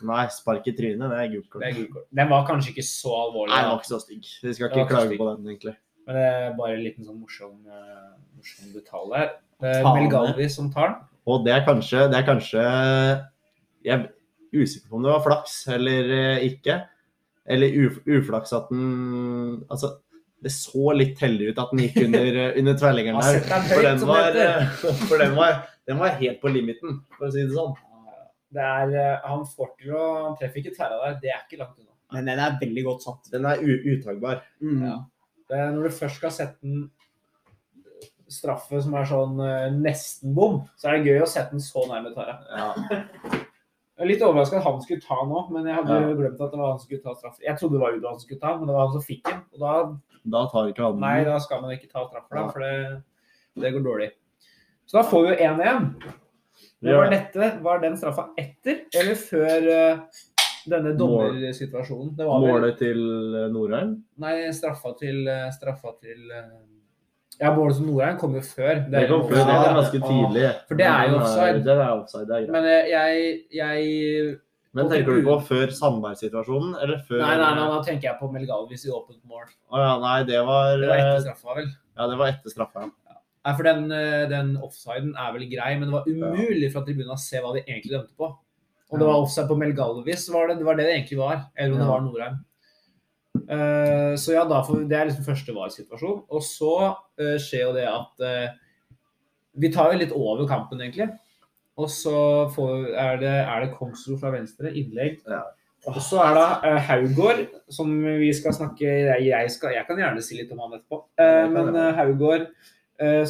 Nei, 0.04 0.24
spark 0.34 0.66
i 0.68 0.74
trynet, 0.76 1.08
det 1.08 1.18
er 1.22 1.28
gult 1.32 1.46
kort. 1.48 1.62
det 1.64 1.68
er 1.70 1.76
gult 1.78 1.92
kort. 1.94 2.06
Den 2.20 2.32
var 2.34 2.42
kanskje 2.50 2.74
ikke 2.74 2.84
så 2.84 3.14
alvorlig, 3.22 3.52
Nei, 3.54 3.60
den 3.64 3.70
var 3.72 3.78
ikke 3.80 3.90
så 3.94 4.00
stygg. 4.02 4.26
Vi 4.44 4.52
skal 4.58 4.72
ikke 4.74 4.88
klage 4.90 5.16
på 5.16 5.28
den, 5.30 5.46
egentlig. 5.48 5.74
men 6.06 6.18
det 6.18 6.26
er 6.28 6.56
bare 6.58 6.74
en 6.76 6.84
liten 6.84 7.08
sånn 7.08 7.20
morsom, 7.22 7.54
uh, 7.64 8.12
morsom 8.36 8.74
detalj 8.76 9.16
her. 9.16 9.30
Det 9.58 9.72
er 9.72 9.82
Ta 9.86 9.94
Mel 9.94 10.04
med. 10.04 10.12
Galvis 10.12 10.58
som 10.60 10.68
tar 10.72 10.92
den. 10.92 11.00
Og 11.28 11.44
det 11.44 11.52
er 11.52 11.64
kanskje 11.66 12.04
Det 12.08 12.16
er 12.16 12.24
kanskje 12.24 12.60
Jeg 13.84 13.92
er 13.96 14.04
usikker 14.54 14.88
på 14.88 14.96
om 14.96 15.02
det 15.04 15.10
var 15.12 15.24
flaks 15.24 15.56
eller 15.74 16.12
eh, 16.16 16.44
ikke. 16.46 16.78
Eller 17.48 17.74
uf, 17.86 17.98
uflaks 18.06 18.54
at 18.56 18.70
den 18.72 19.64
Altså, 19.68 19.98
det 20.44 20.52
så 20.54 20.92
litt 20.94 21.18
heldig 21.20 21.50
ut 21.50 21.60
at 21.60 21.74
den 21.74 21.82
gikk 21.84 21.98
under, 22.06 22.38
eh, 22.44 22.54
under 22.60 22.78
tverrliggeren 22.78 23.18
Ja, 23.24 23.34
der. 23.34 23.66
For 23.72 23.84
den 23.84 24.06
var, 24.08 24.38
eh, 24.38 24.78
for 25.10 25.24
den 25.24 25.36
var, 25.36 25.60
den 25.90 26.00
var 26.00 26.16
helt 26.22 26.40
på 26.40 26.52
limiten, 26.54 27.00
for 27.18 27.28
å 27.28 27.32
si 27.34 27.42
det 27.42 27.56
sånn. 27.56 27.74
Det 28.52 28.64
er, 28.64 28.92
eh, 28.96 29.26
han 29.28 29.44
får 29.46 29.74
til 29.78 29.92
å 29.92 30.04
Han 30.28 30.36
treffer 30.40 30.62
ikke 30.62 30.76
tverra 30.76 31.00
der. 31.04 31.18
Det 31.22 31.30
er 31.34 31.42
ikke 31.44 31.58
langt 31.60 31.78
unna. 31.78 31.92
Men 32.12 32.24
den 32.30 32.38
er 32.40 32.58
veldig 32.60 32.84
godt 32.86 33.02
satt. 33.04 33.30
Den 33.32 33.44
er 33.44 33.60
utagbar. 33.60 34.42
Mm. 34.62 34.78
Ja. 34.86 34.94
Det 35.48 35.58
når 35.74 35.82
du 35.88 35.96
først 35.98 36.16
skal 36.20 36.30
sette 36.32 36.64
en 36.64 36.90
straffe 38.28 38.80
som 38.84 38.94
er 38.98 39.06
sånn 39.08 39.38
eh, 39.40 39.68
nesten 39.72 40.34
bom, 40.36 40.62
så 40.76 40.88
er 40.90 40.98
det 40.98 41.12
gøy 41.12 41.22
å 41.24 41.28
sette 41.28 41.54
den 41.56 41.64
så 41.64 41.84
nærme. 41.88 42.12
Ja. 42.16 42.72
Jeg 43.98 44.04
er 44.04 44.10
litt 44.12 44.20
overraska 44.22 44.60
at 44.60 44.62
han 44.68 44.76
skulle 44.84 45.02
ta 45.02 45.16
nå, 45.26 45.40
men 45.50 45.64
jeg 45.66 45.74
hadde 45.74 45.94
Ja. 45.96 46.10
glemt 46.14 46.38
at 46.44 46.52
det 46.52 46.58
var 46.60 46.68
han 46.70 46.76
som 46.78 46.86
skulle 46.86 47.02
ta 47.02 47.14
straffe. 47.18 47.40
Jeg 47.42 47.58
trodde 47.58 47.74
det 47.74 47.80
var 47.82 47.96
Udo 47.96 48.06
han 48.12 48.20
skulle 48.22 48.38
ta, 48.38 48.52
men 48.54 48.68
det 48.68 48.76
var 48.76 48.84
han 48.86 48.92
som 48.94 49.02
fikk 49.02 49.24
den. 49.26 49.40
Og 49.56 49.58
da 49.58 49.72
Da 50.30 50.42
tar 50.52 50.68
ikke 50.70 50.84
han 50.86 51.00
Nei, 51.02 51.24
da 51.26 51.38
skal 51.42 51.62
man 51.64 51.72
ikke 51.74 51.90
ta 51.90 52.04
straffer, 52.06 52.36
da, 52.38 52.44
for 52.52 52.60
det, 52.62 53.02
det 53.58 53.72
går 53.74 53.82
dårlig. 53.82 54.08
Så 54.86 55.00
da 55.00 55.02
får 55.02 55.24
vi 55.26 55.32
jo 55.32 55.48
1-1. 55.48 55.88
Men 56.80 56.94
Var 56.94 57.10
dette 57.10 57.50
var 57.62 57.80
den 57.82 57.96
straffa 57.98 58.28
etter 58.38 58.84
eller 58.94 59.16
før 59.18 59.68
eh, 59.74 60.02
denne 60.70 60.92
dommersituasjonen? 60.98 62.12
Det 62.18 62.26
var 62.28 62.42
vel 62.44 62.52
Målet 62.54 62.76
til 62.78 63.00
eh, 63.34 63.46
Norheim? 63.50 63.96
Nei, 64.22 64.34
straffa 64.54 64.92
til 65.00 65.24
eh, 65.26 65.48
Straffa 65.56 65.96
til 65.98 66.20
Ja, 67.40 67.50
målet 67.54 67.78
som 67.80 67.88
Norheim 67.90 68.18
kom 68.20 68.36
jo 68.38 68.42
før. 68.46 68.84
Det 68.90 69.04
kom 69.10 69.24
før, 69.26 69.40
det 69.42 69.56
er 69.56 69.74
ganske 69.80 70.02
tidlig. 70.04 70.44
For 70.70 70.78
det 70.78 70.86
er 70.90 71.10
jo 71.10 71.18
offside. 71.18 71.64
Det 71.66 71.74
er 71.74 71.90
offside, 71.96 72.28
det 72.30 72.36
er 72.36 72.46
greit. 72.46 72.54
Men 72.54 72.70
jeg, 72.92 73.26
jeg 73.58 74.38
Men 74.78 74.90
tenker 74.92 75.18
du 75.18 75.26
på 75.26 75.36
før 75.50 75.74
Sandberg-situasjonen, 75.80 76.78
eller 76.82 77.02
før 77.10 77.22
Nei, 77.24 77.34
nei, 77.42 77.52
nei, 77.58 77.66
nå 77.74 77.82
tenker 77.86 78.12
jeg 78.12 78.18
på 78.22 78.30
Melgalvis 78.34 78.86
i 78.86 78.94
åpent 78.94 79.20
mål. 79.26 79.50
Å 79.74 79.82
ja, 79.82 79.92
nei, 80.02 80.16
det 80.30 80.46
var 80.46 80.78
Det 80.78 80.90
var 80.90 81.04
etter 81.04 81.22
straffa, 81.26 81.58
vel? 81.58 81.70
Ja, 81.98 82.10
det 82.10 82.22
var 82.22 82.34
etter 82.36 82.54
straffa. 82.54 82.86
Nei, 83.48 83.54
for 83.56 83.64
den, 83.64 83.86
eh, 83.96 84.26
den 84.28 84.50
offsiden 84.60 85.14
er 85.16 85.32
vel 85.32 85.46
grei, 85.48 85.70
men 85.78 85.88
det 85.88 85.94
var 85.94 86.08
umulig 86.10 86.68
fra 86.74 86.82
tribunen 86.84 87.14
å 87.14 87.22
se 87.22 87.40
hva 87.40 87.54
de 87.54 87.62
egentlig 87.62 87.94
dømte 87.94 88.12
på. 88.18 88.28
Om 88.92 89.00
det 89.00 89.08
var 89.08 89.22
offside 89.22 89.48
på 89.48 89.56
Melgalvis, 89.56 90.26
var 90.32 90.50
det, 90.50 90.58
det 90.60 90.66
var 90.66 90.76
det 90.76 90.84
det 90.84 90.96
egentlig 90.98 91.18
var. 91.20 91.40
Eller 91.56 91.72
om 91.72 91.80
det 91.80 91.88
var 91.88 92.04
Norheim. 92.04 92.36
Uh, 93.48 94.12
så 94.20 94.34
ja, 94.34 94.44
da 94.48 94.60
får, 94.66 94.82
det 94.90 94.96
er 94.98 95.08
liksom 95.08 95.24
første 95.24 95.54
var-situasjon. 95.56 96.22
Og 96.28 96.44
så 96.44 96.74
uh, 96.92 97.36
skjer 97.40 97.64
jo 97.64 97.74
det 97.76 97.86
at 97.88 98.24
uh, 98.24 98.96
Vi 99.58 99.70
tar 99.72 99.92
jo 99.92 100.00
litt 100.02 100.12
over 100.16 100.48
kampen, 100.48 100.80
egentlig. 100.84 101.08
Og 101.80 101.88
så 101.92 102.16
får, 102.52 102.90
er 103.00 103.20
det, 103.22 103.34
er 103.44 103.64
det 103.64 103.74
Kongsro 103.78 104.16
fra 104.20 104.32
venstre, 104.34 104.72
innlegg. 104.76 105.22
Ja. 105.28 105.44
Og 105.88 106.00
så 106.04 106.20
er 106.20 106.36
det 106.36 106.72
Haugård, 106.88 107.44
som 107.72 107.92
vi 108.20 108.28
skal 108.36 108.56
snakke 108.56 108.96
jeg, 109.24 109.52
skal, 109.54 109.72
jeg 109.76 109.86
kan 109.88 110.00
gjerne 110.00 110.24
si 110.24 110.36
litt 110.36 110.50
om 110.52 110.64
han 110.64 110.74
etterpå. 110.76 110.98
Men 111.54 111.78
Haugård 111.96 112.48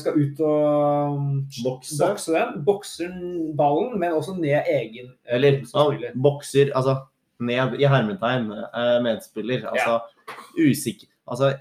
skal 0.00 0.16
ut 0.16 0.38
og 0.40 1.16
um, 1.18 1.24
Bokse. 1.64 1.98
bokse 2.00 2.32
den. 2.32 2.64
Bokser 2.64 3.14
ballen, 3.58 3.98
men 4.00 4.16
også 4.16 4.36
ned 4.38 4.64
egen 4.64 5.10
eh, 5.26 5.34
Eller 5.36 5.60
han 5.74 6.20
bokser 6.24 6.72
altså 6.72 6.94
ned 7.44 7.76
i 7.78 7.88
hermetegn 7.88 8.48
eh, 8.52 8.98
medspiller. 9.04 9.66
Altså 9.68 10.00
usikker 10.58 11.08
Altså, 11.28 11.52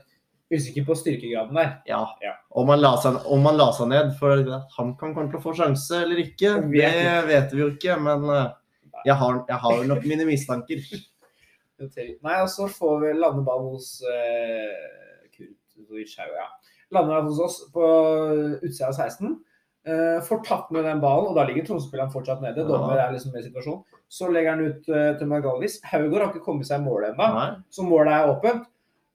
Usikker 0.48 0.86
på 0.88 0.96
styrkegraden 0.96 1.56
der. 1.56 1.74
ja. 1.86 2.06
Ja. 2.24 2.38
Om 2.56 2.70
han 2.72 2.80
la 2.80 2.94
seg, 3.04 3.18
seg 3.76 3.90
ned 3.92 4.14
for 4.16 4.46
han 4.78 4.94
kan 4.96 5.12
komme 5.12 5.28
til 5.28 5.42
å 5.42 5.44
få 5.44 5.52
sjanse 5.58 6.00
eller 6.06 6.22
ikke, 6.24 6.54
det 6.72 6.94
vet 7.28 7.52
vi 7.52 7.60
jo 7.66 7.68
ikke. 7.74 7.98
Men 8.00 8.24
eh, 8.32 8.54
jeg 9.10 9.20
har, 9.20 9.42
jeg 9.50 9.60
har 9.66 9.84
nok 9.92 10.08
mine 10.08 10.28
mistanker. 10.30 10.80
Nei, 12.24 12.38
og 12.40 12.48
så 12.50 12.70
får 12.72 13.04
vi 13.04 13.12
lande 13.20 13.44
ballen 13.46 13.76
hos 13.76 14.00
uh, 14.02 15.28
Kurt 15.36 16.16
her, 16.18 16.32
ja. 16.40 16.48
Lander 16.96 17.26
hos 17.28 17.40
oss 17.44 17.58
på 17.74 17.84
utsida 18.62 18.90
av 18.92 18.96
16. 18.96 19.36
Uh, 19.88 20.20
får 20.28 20.42
tatt 20.44 20.72
med 20.76 20.84
den 20.84 21.00
ballen, 21.00 21.30
og 21.30 21.36
da 21.38 21.46
ligger 21.48 21.64
Tromsø-spilleren 21.68 22.12
fortsatt 22.12 22.42
nede. 22.44 22.60
Ja. 22.64 22.68
Dommer 22.68 23.00
er 23.00 23.14
liksom 23.14 23.32
med 23.32 23.46
i 23.46 23.48
situasjonen. 23.48 23.84
Så 24.12 24.28
legger 24.32 24.56
han 24.56 24.66
ut 24.68 24.90
uh, 24.92 25.12
til 25.20 25.30
Magalvis. 25.32 25.78
Haugård 25.88 26.24
har 26.24 26.32
ikke 26.34 26.44
kommet 26.44 26.68
seg 26.68 26.82
i 26.82 26.88
mål 26.88 27.10
ennå, 27.14 27.28
så 27.72 27.86
målet 27.88 28.16
er 28.16 28.32
åpent. 28.34 28.66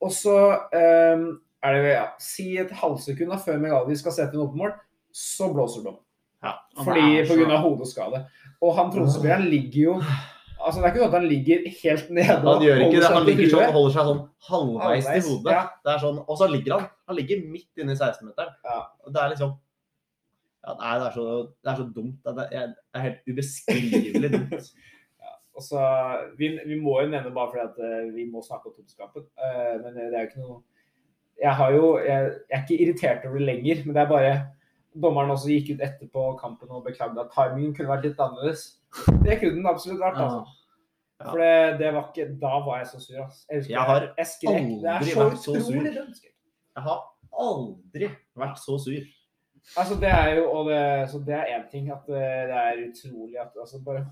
Og 0.02 0.12
så 0.16 0.36
um, 0.72 1.26
er 1.62 1.76
det 1.76 1.92
ja, 1.92 2.06
si 2.20 2.46
et 2.58 2.72
halvsekund 2.74 3.36
før 3.44 3.60
Magalvis 3.62 4.00
skal 4.02 4.16
sette 4.16 4.34
en 4.34 4.46
åpen 4.46 4.64
mål, 4.64 4.72
så 5.12 5.52
blåser 5.52 5.84
dom, 5.84 6.00
Ja. 6.42 6.56
Fordi 6.80 7.20
er 7.20 7.28
så- 7.28 7.36
pga. 7.36 7.60
hodeskade. 7.62 8.24
Og 8.62 8.74
han 8.76 8.90
Tromsø-spilleren 8.90 9.48
ligger 9.50 9.82
jo 9.82 9.94
Altså, 10.62 10.78
det 10.78 10.86
er 10.86 10.92
ikke 10.92 11.02
sånn 11.02 11.10
at 11.10 11.18
han 11.18 11.28
ligger 11.28 11.66
helt 11.82 12.08
nede 12.14 12.38
Han 12.46 12.64
gjør 12.64 12.80
ikke 12.84 13.02
det. 13.02 13.10
Han 13.16 13.26
ligger 13.26 13.50
sånn, 13.50 13.64
huet. 13.64 13.74
holder 13.76 13.94
seg 13.96 14.08
sånn 14.08 14.22
halvveis 14.48 15.10
til 15.10 15.26
hodet. 15.26 15.52
ja. 15.56 15.62
Det 15.82 15.92
er 15.92 16.00
sånn, 16.04 16.22
og 16.22 16.38
så 16.40 16.48
ligger 16.52 16.76
han 16.76 16.88
Han 17.10 17.18
ligger 17.18 17.44
midt 17.52 17.82
inne 17.82 17.96
i 17.96 17.98
16-meteren. 17.98 18.56
Ja. 18.68 18.78
Det 19.08 19.22
er 19.22 19.34
liksom 19.34 19.52
ja, 20.62 20.74
Nei, 20.78 20.94
det 21.02 21.06
er 21.08 21.14
så, 21.16 21.28
det 21.58 21.72
er 21.72 21.78
så 21.80 21.86
dumt. 21.96 22.18
Det 22.22 22.44
er, 22.46 22.74
det 22.74 22.98
er 23.00 23.06
helt 23.08 23.32
ubeskrivelig 23.32 24.34
dumt. 24.36 24.68
Og 25.52 25.64
så, 25.64 25.80
vi, 26.38 26.48
vi 26.64 26.78
må 26.80 26.94
jo 27.02 27.10
nevne 27.12 27.32
bare 27.34 27.50
fordi 27.52 27.64
at 27.66 27.80
eh, 27.84 28.12
vi 28.14 28.24
må 28.30 28.40
snakke 28.44 28.70
om 28.70 28.76
tomskapen. 28.76 29.26
Uh, 29.36 29.74
men 29.82 29.98
det 29.98 30.06
er 30.08 30.22
jo 30.22 30.30
ikke 30.30 30.44
noe 30.46 30.60
Jeg 31.42 31.56
har 31.58 31.74
jo 31.74 31.86
jeg, 31.98 32.30
jeg 32.48 32.56
er 32.56 32.62
ikke 32.62 32.82
irritert 32.84 33.26
over 33.28 33.40
det 33.40 33.48
lenger, 33.50 33.82
men 33.84 33.96
det 33.96 34.02
er 34.02 34.12
bare 34.12 34.32
Dommeren 35.02 35.32
også 35.32 35.48
gikk 35.48 35.74
ut 35.74 35.84
etterpå 35.84 36.22
kampen 36.40 36.72
og 36.72 36.84
beklagde 36.84 37.20
at 37.20 37.30
timingen 37.32 37.72
kunne 37.76 37.88
vært 37.88 38.02
litt 38.04 38.18
annerledes. 38.20 38.64
Det 39.24 39.38
kunne 39.40 39.56
den 39.56 39.70
absolutt 39.70 40.02
vært. 40.02 40.20
altså. 40.20 40.58
Ja. 41.22 41.30
For 41.30 41.38
det, 41.38 41.78
det 41.78 41.90
var 41.94 42.06
ikke 42.10 42.24
Da 42.42 42.52
var 42.66 42.78
jeg 42.80 42.86
så 42.90 43.00
sur. 43.00 43.18
Altså. 43.22 43.42
Jeg, 43.48 43.58
husker 43.58 43.74
Jeg 43.74 43.88
har 43.90 44.06
jeg 44.18 44.26
skrek. 44.26 44.62
Aldri 44.62 45.12
så 45.12 45.24
vært 45.24 45.42
så 45.44 45.58
sur. 45.66 45.90
Jeg 46.76 46.86
har 46.86 47.02
aldri 47.46 48.08
vært 48.42 48.62
så 48.62 48.78
sur. 48.86 49.10
Altså, 49.78 49.94
det 50.02 50.10
er 50.10 50.32
jo 50.40 50.48
og 50.50 50.66
det, 50.70 50.82
så 51.12 51.20
det 51.22 51.36
er 51.38 51.52
én 51.54 51.68
ting 51.70 51.92
at 51.94 52.02
det, 52.10 52.24
det 52.50 52.58
er 52.64 52.82
utrolig 52.88 53.38
at 53.38 53.52
altså, 53.60 53.78
bare, 53.84 54.02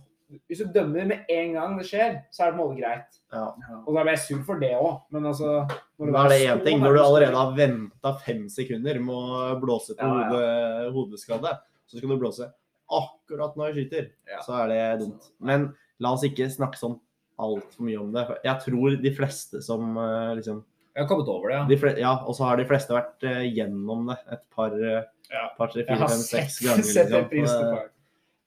Hvis 0.46 0.60
du 0.62 0.70
dømmer 0.74 1.08
med 1.10 1.32
en 1.34 1.56
gang 1.56 1.72
det 1.78 1.88
skjer, 1.88 2.20
så 2.30 2.44
er 2.44 2.52
det 2.52 2.54
på 2.54 2.62
en 2.62 2.68
måte 2.68 2.78
greit. 2.78 3.18
Ja. 3.34 3.48
Og 3.80 3.96
da 3.96 4.04
ble 4.04 4.14
jeg 4.14 4.22
sur 4.28 4.44
for 4.46 4.62
det 4.62 4.70
òg, 4.78 5.00
men 5.10 5.26
altså 5.26 5.64
når 5.98 6.14
Da 6.14 6.22
er 6.22 6.32
det 6.32 6.38
én 6.52 6.62
ting. 6.68 6.78
Når 6.84 6.94
du 6.94 7.00
allerede 7.02 7.40
har 7.40 7.56
venta 7.58 8.14
fem 8.22 8.46
sekunder 8.48 9.02
med 9.02 9.34
å 9.34 9.58
blåse 9.60 9.96
til 9.98 10.06
ja. 10.06 10.28
hode, 10.30 10.92
hodeskade, 10.94 11.56
så 11.90 11.98
skal 11.98 12.14
du 12.14 12.20
blåse 12.22 12.46
akkurat 12.90 13.54
når 13.56 13.70
jeg 13.70 13.76
skyter, 13.84 14.10
Ja. 14.30 14.40
så 14.46 14.56
er 14.64 14.68
det 14.72 14.82
dumt. 15.04 15.30
Men 15.40 15.68
la 16.00 16.12
oss 16.16 16.24
ikke 16.26 16.48
snakke 16.50 16.78
sånn 16.80 16.98
altfor 17.40 17.86
mye 17.86 18.00
om 18.00 18.10
det. 18.12 18.26
Jeg 18.44 18.60
tror 18.66 18.96
de 19.02 19.12
fleste 19.16 19.62
som 19.64 19.96
eh, 19.96 20.34
liksom 20.40 20.64
Jeg 20.96 21.04
har 21.04 21.08
kommet 21.08 21.28
over 21.30 21.48
det, 21.48 21.56
ja. 21.56 21.64
de 21.70 21.76
fleste, 21.78 22.00
ja, 22.02 22.12
Og 22.26 22.34
så 22.36 22.44
har 22.48 22.56
de 22.58 22.64
fleste 22.66 22.92
vært 22.92 23.22
uh, 23.24 23.42
gjennom 23.46 24.08
det 24.10 24.16
et 24.34 24.42
par, 24.50 24.74
uh, 24.74 25.02
Ja. 25.30 25.44
par 25.56 25.68
tre, 25.70 25.84
fire, 25.86 26.08
fem, 26.08 26.18
seks 26.26 26.58
ganger. 26.66 26.82
sett 26.82 27.08
det 27.08 27.22
Liksom. 27.22 27.28
pris 27.30 27.50
Eh, 27.50 27.62
på. 27.70 27.88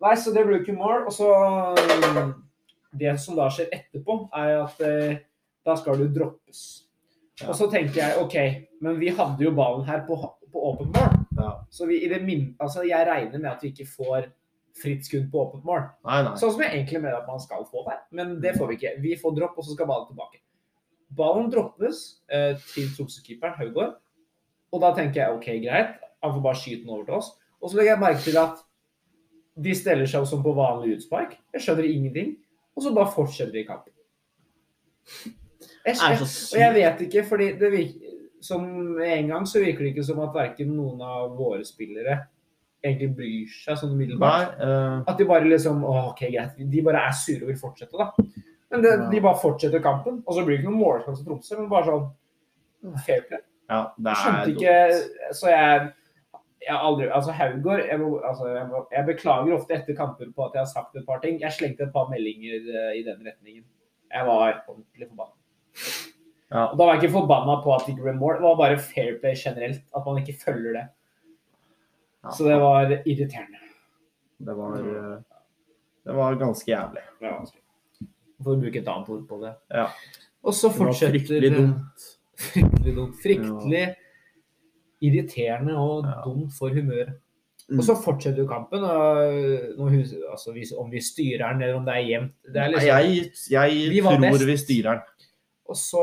Nei, 0.03 0.15
så 0.19 0.33
det 0.35 0.45
ble 0.45 0.59
ikke 0.59 0.75
mål. 0.75 1.05
Og 1.07 1.13
så 1.15 1.29
um, 2.19 2.33
Det 2.93 3.15
som 3.19 3.35
da 3.39 3.47
skjer 3.49 3.69
etterpå, 3.71 4.29
er 4.35 4.59
at 4.65 4.81
uh, 4.83 5.15
da 5.65 5.75
skal 5.79 5.97
du 5.97 6.07
droppes. 6.13 6.83
Ja. 7.41 7.47
Og 7.49 7.55
så 7.55 7.71
tenker 7.71 7.95
jeg 8.03 8.19
OK, 8.21 8.35
men 8.81 8.99
vi 8.99 9.09
hadde 9.09 9.41
jo 9.41 9.51
ballen 9.55 9.85
her 9.87 10.03
på, 10.05 10.19
på 10.51 10.67
åpen 10.73 10.91
mål. 10.93 11.22
Ja. 11.43 11.51
Så 11.73 11.87
vi, 11.89 11.99
i 12.05 12.09
det 12.11 12.21
min, 12.23 12.47
altså 12.63 12.85
jeg 12.87 13.07
regner 13.07 13.39
med 13.39 13.51
at 13.51 13.63
vi 13.63 13.73
ikke 13.73 13.89
får 13.89 14.31
fritt 14.81 15.05
skudd 15.05 15.27
på 15.31 15.41
åpent 15.43 15.65
mål. 15.67 15.85
Nei, 16.07 16.21
nei. 16.25 16.33
Sånn 16.39 16.55
som 16.55 16.63
jeg 16.63 16.73
egentlig 16.73 17.01
mener 17.03 17.19
at 17.19 17.29
man 17.29 17.41
skal 17.43 17.65
få 17.69 17.83
der. 17.87 17.99
Men 18.15 18.37
det 18.41 18.55
får 18.57 18.71
vi 18.71 18.79
ikke. 18.79 18.93
Vi 19.03 19.13
får 19.21 19.35
dropp, 19.37 19.59
og 19.59 19.67
så 19.67 19.75
skal 19.75 19.89
ballen 19.89 20.07
tilbake. 20.09 20.41
Ballen 21.13 21.51
droppes 21.53 21.99
eh, 22.33 22.55
til 22.71 22.89
Tromsø-keeperen 22.95 23.57
Haugård. 23.59 23.99
Og 24.73 24.81
da 24.81 24.89
tenker 24.97 25.21
jeg 25.21 25.37
OK, 25.37 25.49
greit. 25.61 25.99
Han 26.25 26.33
får 26.33 26.45
bare 26.47 26.61
skyte 26.61 26.87
den 26.87 26.95
over 26.95 27.05
til 27.05 27.19
oss. 27.19 27.33
Og 27.61 27.69
så 27.69 27.77
legger 27.77 27.93
jeg 27.93 28.01
merke 28.01 28.23
til 28.25 28.39
at 28.41 28.63
de 29.63 29.75
steller 29.77 30.09
seg 30.09 30.25
som 30.27 30.41
på 30.45 30.55
vanlig 30.57 30.97
utspark. 30.97 31.37
Jeg 31.53 31.65
skjønner 31.65 31.89
ingenting. 31.89 32.33
Og 32.73 32.85
så 32.85 32.93
bare 32.95 33.13
fortsetter 33.13 33.53
de 33.53 33.65
kampen. 33.67 33.93
Jeg, 35.83 35.97
jeg, 35.99 36.17
og 36.23 36.57
jeg 36.57 36.73
vet 36.73 37.01
ikke, 37.05 37.25
fordi 37.27 37.51
det 37.59 37.69
virker 37.69 38.02
som 38.43 38.63
en 39.01 39.27
gang 39.31 39.45
så 39.49 39.61
virker 39.63 39.85
det 39.85 39.93
ikke 39.95 40.05
som 40.07 40.19
at 40.25 40.33
verken 40.35 40.73
noen 40.77 41.01
av 41.01 41.33
våre 41.37 41.63
spillere 41.67 42.19
egentlig 42.83 43.13
bryr 43.15 43.51
seg 43.63 43.77
sånn 43.79 43.93
umiddelbart. 43.95 44.57
eh, 44.59 45.03
At 45.07 45.17
de 45.17 45.25
bare 45.29 45.47
liksom 45.47 45.83
OK, 45.87 46.25
greit. 46.33 46.57
De 46.59 46.81
bare 46.83 47.05
er 47.07 47.15
sure 47.15 47.45
og 47.45 47.53
vil 47.53 47.61
fortsette, 47.61 47.95
da. 47.97 48.11
Men 48.73 48.81
det, 48.83 48.91
Ja. 48.99 49.09
de 49.09 49.19
bare 49.21 49.39
fortsetter 49.39 49.79
kampen. 49.81 50.21
Og 50.27 50.33
så 50.35 50.43
blir 50.45 50.57
det 50.57 50.63
ikke 50.63 50.71
noen 50.71 50.81
målsjanse 50.83 51.23
til 51.23 51.29
Tromsø, 51.31 51.57
men 51.59 51.69
bare 51.69 51.85
sånn 51.85 52.97
fair 53.05 53.21
play. 53.29 53.39
ja, 53.69 53.81
det 53.97 54.11
er 54.11 54.15
skjønte 54.19 54.49
ikke 54.51 55.33
Så 55.33 55.47
jeg 55.49 55.91
jeg 56.63 56.77
aldri, 56.79 57.09
altså 57.11 57.31
Haugård 57.35 57.81
jeg, 57.89 57.99
må, 57.99 58.21
altså 58.23 58.45
jeg, 58.47 58.67
må, 58.69 58.87
jeg 58.91 59.05
beklager 59.05 59.53
ofte 59.53 59.73
etter 59.75 59.95
kamper 59.97 60.29
på 60.31 60.45
at 60.45 60.53
jeg 60.53 60.61
har 60.61 60.65
sagt 60.71 60.95
et 60.95 61.05
par 61.05 61.19
ting. 61.19 61.39
Jeg 61.41 61.51
slengte 61.51 61.83
et 61.83 61.91
par 61.93 62.07
meldinger 62.09 62.53
eh, 62.55 62.99
i 62.99 63.03
den 63.03 63.19
retningen. 63.19 63.63
Jeg 64.13 64.25
var 64.25 64.63
ordentlig 64.69 65.09
forbanna. 65.09 66.12
Ja. 66.53 66.67
Og 66.69 66.77
Da 66.77 66.85
var 66.85 66.93
jeg 66.93 67.03
ikke 67.03 67.15
forbanna 67.15 67.57
på 67.63 67.73
at 67.73 67.85
det 67.85 67.95
ikke 67.95 68.05
ble 68.05 68.15
mål, 68.19 68.35
det 68.37 68.45
var 68.45 68.59
bare 68.59 68.81
fair 68.81 69.15
play 69.21 69.37
generelt. 69.39 69.81
At 69.95 70.05
man 70.05 70.19
ikke 70.21 70.37
følger 70.37 70.77
det. 70.77 70.83
Ja. 72.23 72.33
Så 72.37 72.47
det 72.47 72.59
var 72.61 72.91
irriterende. 72.93 73.61
Det 74.43 74.57
var, 74.57 74.77
eh, 74.77 75.17
det 76.05 76.15
var 76.15 76.35
ganske 76.35 76.71
jævlig. 76.71 77.03
Ja. 77.23 77.33
For 78.43 78.53
å 78.53 78.59
bruke 78.61 78.79
et 78.79 78.91
annet 78.91 79.09
ord 79.09 79.25
på 79.27 79.39
det. 79.41 79.53
Ja. 79.73 79.87
Og 80.43 80.53
så 80.53 80.69
fortsetter 80.73 81.17
Det 81.17 81.25
fryktelig 81.31 81.51
dumt. 81.57 82.07
Fryktelig 82.43 82.95
dumt. 82.95 83.19
Fryktelig 83.23 83.83
irriterende 85.03 85.75
og 85.79 86.07
dumt 86.25 86.53
for 86.57 86.73
humøret. 86.75 87.17
Mm. 87.69 87.79
Og 87.79 87.85
så 87.87 87.95
fortsetter 87.95 88.43
jo 88.43 88.47
kampen. 88.47 88.83
Og 88.83 89.93
altså, 90.31 90.53
om 90.79 90.91
vi 90.91 91.01
styrer 91.01 91.47
den, 91.47 91.63
eller 91.63 91.79
om 91.79 91.85
det 91.87 91.95
er 91.95 92.07
jevnt 92.09 92.33
liksom, 92.53 92.87
Jeg, 92.87 93.31
jeg 93.49 94.03
tror 94.03 94.45
vi 94.45 94.57
styrer 94.57 94.89
den. 94.91 95.03
Og 95.73 95.79
så 95.81 96.01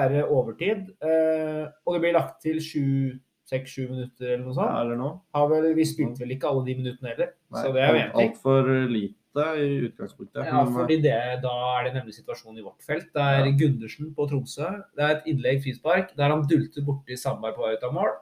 er 0.00 0.08
det 0.14 0.24
overtid. 0.24 0.86
eh, 1.04 1.66
og 1.86 1.94
det 1.94 2.00
blir 2.04 2.14
lagt 2.16 2.38
til 2.42 2.56
sju, 2.64 3.18
seks-sju 3.48 3.86
minutter 3.90 4.34
eller 4.34 4.44
noe 4.46 4.54
Ja, 4.54 4.60
sånt. 4.62 4.80
eller 4.80 4.96
noe. 4.96 5.20
Har 5.34 5.48
vel, 5.48 5.74
vi 5.76 5.84
spilte 5.88 6.20
vel 6.24 6.32
ikke 6.36 6.48
alle 6.48 6.64
de 6.66 6.74
minuttene 6.80 7.12
heller, 7.14 7.30
Nei, 7.52 7.62
så 7.62 7.72
det 7.72 7.82
er 7.82 7.88
jo 7.88 8.00
alt- 8.00 8.12
én 8.12 8.16
ting. 8.18 8.30
Altfor 8.32 8.88
lite 8.92 9.14
i 9.60 9.68
utgangspunktet. 9.88 10.44
Ja, 10.48 10.64
fordi 10.64 10.96
det, 11.02 11.42
da 11.44 11.52
er 11.78 11.84
det 11.84 11.94
nemlig 11.94 12.14
situasjonen 12.16 12.58
i 12.58 12.64
vårt 12.64 12.82
felt. 12.82 13.12
Det 13.12 13.22
er 13.22 13.44
Ja. 13.46 13.52
Gundersen 13.52 14.14
på 14.16 14.28
Tromsø. 14.28 14.82
Det 14.96 15.04
er 15.04 15.10
et 15.16 15.24
innlegg 15.26 15.62
frispark 15.62 16.16
der 16.16 16.28
han 16.32 16.42
dulter 16.48 16.82
borti 16.84 17.16
Sandberg 17.16 17.54
på 17.54 17.62
vei 17.64 17.74
ut 17.76 17.84
av 17.84 17.92
mål. 17.92 18.12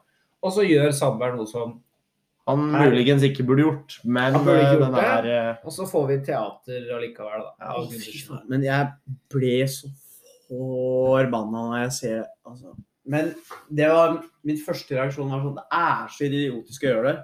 Og 0.42 0.52
så 0.52 0.62
gjør 0.66 0.92
Sandberg 0.92 1.36
noe 1.36 1.46
som 1.46 1.80
han 2.46 2.58
muligens 2.58 3.22
ikke 3.26 3.42
burde 3.44 3.62
gjort, 3.64 3.98
men 4.04 4.32
Han 4.34 4.44
burde 4.44 4.60
ikke 4.60 4.70
eh, 4.70 4.78
gjort 4.78 4.94
den 4.94 5.04
er 5.04 5.50
eh, 5.50 5.56
Og 5.64 5.72
så 5.72 5.82
får 5.90 6.06
vi 6.06 6.18
teater 6.28 6.94
allikevel, 6.94 7.42
da. 7.42 7.52
Ja, 7.58 7.86
fy 7.90 8.18
faen. 8.28 8.48
Men 8.48 8.62
jeg 8.62 8.92
ble 9.28 9.64
så 9.66 9.88
forbanna 10.48 11.64
når 11.68 11.80
jeg 11.84 11.92
ser 12.00 12.20
altså. 12.46 12.74
Men 13.06 13.28
det 13.70 13.88
var 13.92 14.16
min 14.46 14.58
første 14.58 14.96
reaksjon 14.96 15.30
var 15.30 15.44
sånn 15.44 15.58
Det 15.60 15.66
er 15.78 16.08
så 16.10 16.24
idiotisk 16.26 16.86
å 16.86 16.88
gjøre 16.90 17.10
det. 17.12 17.18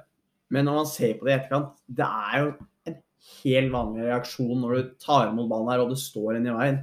Men 0.55 0.69
når 0.69 0.77
man 0.83 0.91
ser 0.91 1.17
på 1.19 1.27
det 1.27 1.33
i 1.33 1.39
etterkant, 1.41 1.73
det 1.89 2.07
er 2.07 2.37
jo 2.39 2.51
en 2.91 2.99
helt 3.43 3.73
vanlig 3.73 4.05
reaksjon 4.07 4.61
når 4.63 4.77
du 4.77 4.93
tar 5.03 5.33
imot 5.33 5.49
ballen 5.51 5.73
her 5.73 5.83
og 5.83 5.91
det 5.95 5.99
står 6.03 6.37
en 6.39 6.47
i 6.47 6.55
veien. 6.59 6.79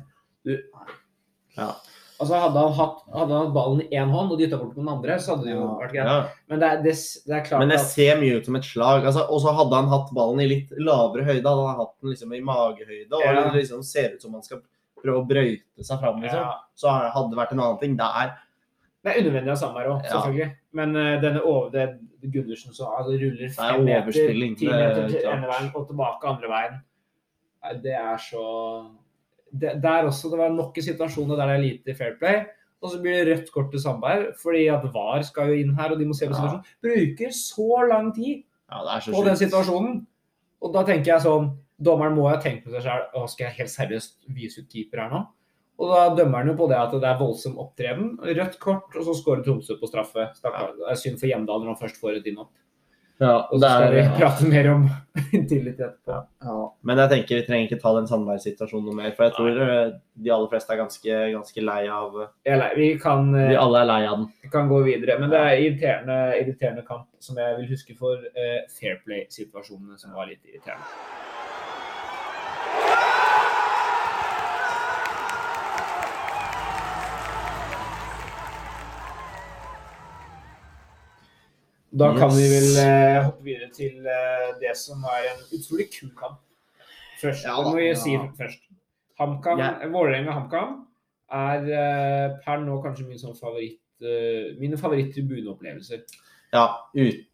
Du, 0.47 0.55
Altså 2.19 2.35
Hadde 2.35 2.59
han 2.59 2.73
hatt, 2.75 2.97
hadde 3.15 3.31
han 3.31 3.45
hatt 3.45 3.53
ballen 3.55 3.81
i 3.85 3.95
én 3.95 4.09
hånd 4.11 4.33
og 4.33 4.39
dytta 4.41 4.57
bort 4.59 4.73
på 4.75 4.81
den 4.81 4.91
andre, 4.91 5.15
så 5.23 5.37
hadde 5.37 5.45
det 5.47 5.53
jo 5.53 5.67
vært 5.79 5.93
greit. 5.93 6.09
ja. 6.09 6.17
Men 6.51 6.59
det 6.59 6.67
er, 6.69 6.81
det, 6.83 6.95
det 7.29 7.35
er 7.37 7.45
klart 7.45 7.63
Men 7.63 7.71
det 7.71 7.77
at 7.79 7.91
ser 7.93 8.19
mye 8.19 8.39
ut 8.41 8.49
som 8.49 8.57
et 8.59 8.67
slag. 8.67 9.05
Altså, 9.07 9.23
og 9.23 9.39
så 9.45 9.53
hadde 9.55 9.79
han 9.79 9.91
hatt 9.93 10.11
ballen 10.17 10.43
i 10.43 10.49
litt 10.49 10.73
lavere 10.75 11.23
høyde. 11.29 11.45
Hadde 11.47 11.69
han 11.69 11.79
hatt 11.79 11.93
den 12.01 12.11
liksom 12.11 12.35
i 12.35 12.41
magehøyde 12.49 13.15
og 13.15 13.23
Ja. 13.23 13.31
det 13.37 13.61
liksom 13.61 13.85
ser 13.87 14.17
ut 14.17 14.25
som 14.25 14.35
han 14.35 14.43
skal 14.43 14.59
prøve 15.03 15.21
å 15.23 15.27
brøyte 15.27 15.85
seg 15.85 15.99
fram, 16.01 16.21
liksom. 16.21 16.39
ja, 16.39 16.53
Så 16.75 16.89
hadde 16.91 17.29
det 17.31 17.37
vært 17.39 17.51
en 17.55 17.59
annen 17.65 17.79
ting. 17.81 17.97
Det 17.97 18.05
er 18.23 18.35
Det 19.03 19.11
er 19.15 19.21
unødvendig 19.23 19.51
av 19.51 19.57
Sandberg 19.61 19.87
òg, 19.93 20.03
Ja. 20.03 20.09
selvfølgelig. 20.11 20.51
Men 20.73 20.95
uh, 20.95 21.21
denne 21.21 21.41
over, 21.41 21.69
det, 21.71 21.99
Gundersen 22.21 22.73
så 22.75 22.83
altså, 22.97 23.15
ruller 23.15 23.45
er 23.45 23.53
fem 23.55 23.85
meter, 23.85 24.11
ti 24.11 24.67
er 24.67 24.75
meter 24.75 25.07
til 25.07 25.23
ene 25.23 25.47
veien 25.47 25.69
og 25.73 25.85
tilbake 25.87 26.27
andre 26.27 26.49
veien. 26.51 26.73
Nei, 27.63 27.73
Det 27.83 27.93
er 27.95 28.17
så 28.17 28.43
det, 29.51 29.81
Der 29.81 30.03
også, 30.09 30.29
det 30.29 30.37
var 30.37 30.49
nok 30.49 30.77
i 30.77 30.81
situasjoner 30.81 31.37
der 31.39 31.47
det 31.47 31.55
er 31.55 31.63
lite 31.63 31.95
fair 31.97 32.17
play. 32.19 32.45
Og 32.81 32.91
så 32.91 33.01
blir 33.01 33.25
det 33.25 33.37
rødt 33.37 33.51
kort 33.51 33.71
til 33.71 33.79
Sandberg, 33.79 34.35
fordi 34.41 34.67
at 34.71 34.83
VAR 34.93 35.21
skal 35.27 35.49
jo 35.49 35.53
inn 35.63 35.73
her, 35.75 35.91
og 35.91 35.99
de 35.99 36.05
må 36.05 36.13
se 36.15 36.27
på 36.27 36.31
Ja. 36.31 36.35
situasjonen. 36.35 36.65
Bruker 36.83 37.31
så 37.31 37.87
lang 37.89 38.13
tid 38.15 38.43
Ja, 38.71 38.83
det 38.83 38.91
er 38.95 38.99
så 38.99 39.11
på 39.15 39.25
den 39.25 39.35
situasjonen. 39.35 40.05
Og 40.61 40.73
da 40.73 40.83
tenker 40.83 41.05
jeg 41.15 41.21
sånn 41.21 41.57
Dommeren 41.79 42.15
må 42.17 42.27
ha 42.27 42.37
tenkt 42.43 42.65
på 42.65 42.73
seg 42.73 42.83
selv, 42.83 43.27
skal 43.31 43.47
jeg 43.47 43.57
helt 43.61 43.71
seriøst 43.73 44.15
vise 44.35 44.61
ut 44.63 44.71
keeper 44.71 45.03
her 45.05 45.13
nå? 45.13 45.25
Og 45.79 45.91
da 45.93 45.99
dømmer 46.17 46.43
han 46.43 46.51
jo 46.51 46.57
på 46.59 46.67
det 46.67 46.75
at 46.75 46.91
det 46.91 47.07
er 47.07 47.19
voldsom 47.21 47.59
opptreden. 47.61 48.17
Rødt 48.19 48.57
kort, 48.59 48.89
og 48.99 49.05
så 49.07 49.13
skårer 49.15 49.45
Tromsø 49.45 49.77
på 49.79 49.87
straffe. 49.87 50.25
Stakkar. 50.35 50.73
Det 50.75 50.89
er 50.91 50.99
synd 50.99 51.21
for 51.21 51.31
Hjemdal 51.31 51.63
når 51.63 51.71
han 51.71 51.79
først 51.79 52.01
får 52.01 52.17
et 52.19 52.27
innhopp. 52.27 52.51
Ja, 53.19 53.33
Og 53.51 53.59
så 53.59 53.67
skal 53.67 53.93
vi 53.97 54.03
prate 54.15 54.47
mer 54.47 54.67
om 54.71 54.83
tillit 55.51 55.79
etterpå. 55.79 56.19
Ja. 56.39 56.53
men 56.87 57.01
jeg 57.03 57.11
tenker 57.11 57.35
vi 57.35 57.47
trenger 57.47 57.65
ikke 57.67 57.79
ta 57.81 57.91
den 57.97 58.07
Sandberg-situasjonen 58.07 58.85
noe 58.87 58.95
mer, 58.95 59.09
for 59.17 59.27
jeg 59.27 59.33
tror 59.35 59.57
Nei. 59.57 59.79
de 60.23 60.31
aller 60.31 60.51
fleste 60.53 60.71
er 60.71 60.79
ganske, 60.79 61.17
ganske 61.33 61.65
lei 61.67 61.81
av 61.91 62.15
er 62.47 62.61
lei. 62.61 62.69
Vi 62.77 62.87
kan, 63.03 63.27
eh, 63.35 63.49
Vi 63.51 63.59
alle 63.59 63.81
er 63.81 63.89
lei 63.91 63.99
av 64.07 64.21
den. 64.21 64.29
vi 64.43 64.51
kan 64.53 64.71
gå 64.71 64.79
videre. 64.87 65.19
Men 65.19 65.35
det 65.35 65.41
er 65.41 65.65
irriterende, 65.65 66.19
irriterende 66.39 66.85
kamp 66.87 67.07
som 67.19 67.35
jeg 67.43 67.57
vil 67.59 67.67
huske 67.73 67.97
for 67.99 68.15
uh, 68.23 68.61
fair 68.79 69.01
play-situasjonene, 69.03 69.99
som 69.99 70.15
var 70.15 70.31
litt 70.31 70.43
irriterende. 70.47 70.87
Da 81.99 82.09
kan 82.17 82.31
vi 82.31 82.45
vel 82.51 82.69
eh, 82.79 83.17
hoppe 83.25 83.43
videre 83.43 83.69
til 83.75 84.05
eh, 84.07 84.49
det 84.61 84.71
som 84.79 85.03
er 85.09 85.25
en 85.33 85.41
utrolig 85.57 85.89
kul 85.93 86.11
kamp. 86.19 86.39
Først, 87.19 87.43
Ja 87.45 87.55
det 87.57 87.65
da, 87.65 87.69
må 87.69 87.75
vi 87.75 87.87
ja. 87.89 87.95
si 87.99 88.15
først. 88.39 88.61
HamKam, 89.19 89.59
Ja. 89.59 89.71
Vålerenga-HamKam 89.91 90.77
er 91.35 91.65
eh, 91.75 92.37
per 92.45 92.61
nå 92.63 92.77
kanskje 92.85 93.07
min 93.09 93.19
sånn 93.19 93.35
favoritt, 93.35 93.81
eh, 94.01 94.53
mine 94.61 94.79
favoritt-tribuneopplevelser. 94.79 96.05
Ja, 96.55 96.67
ut, 96.95 97.25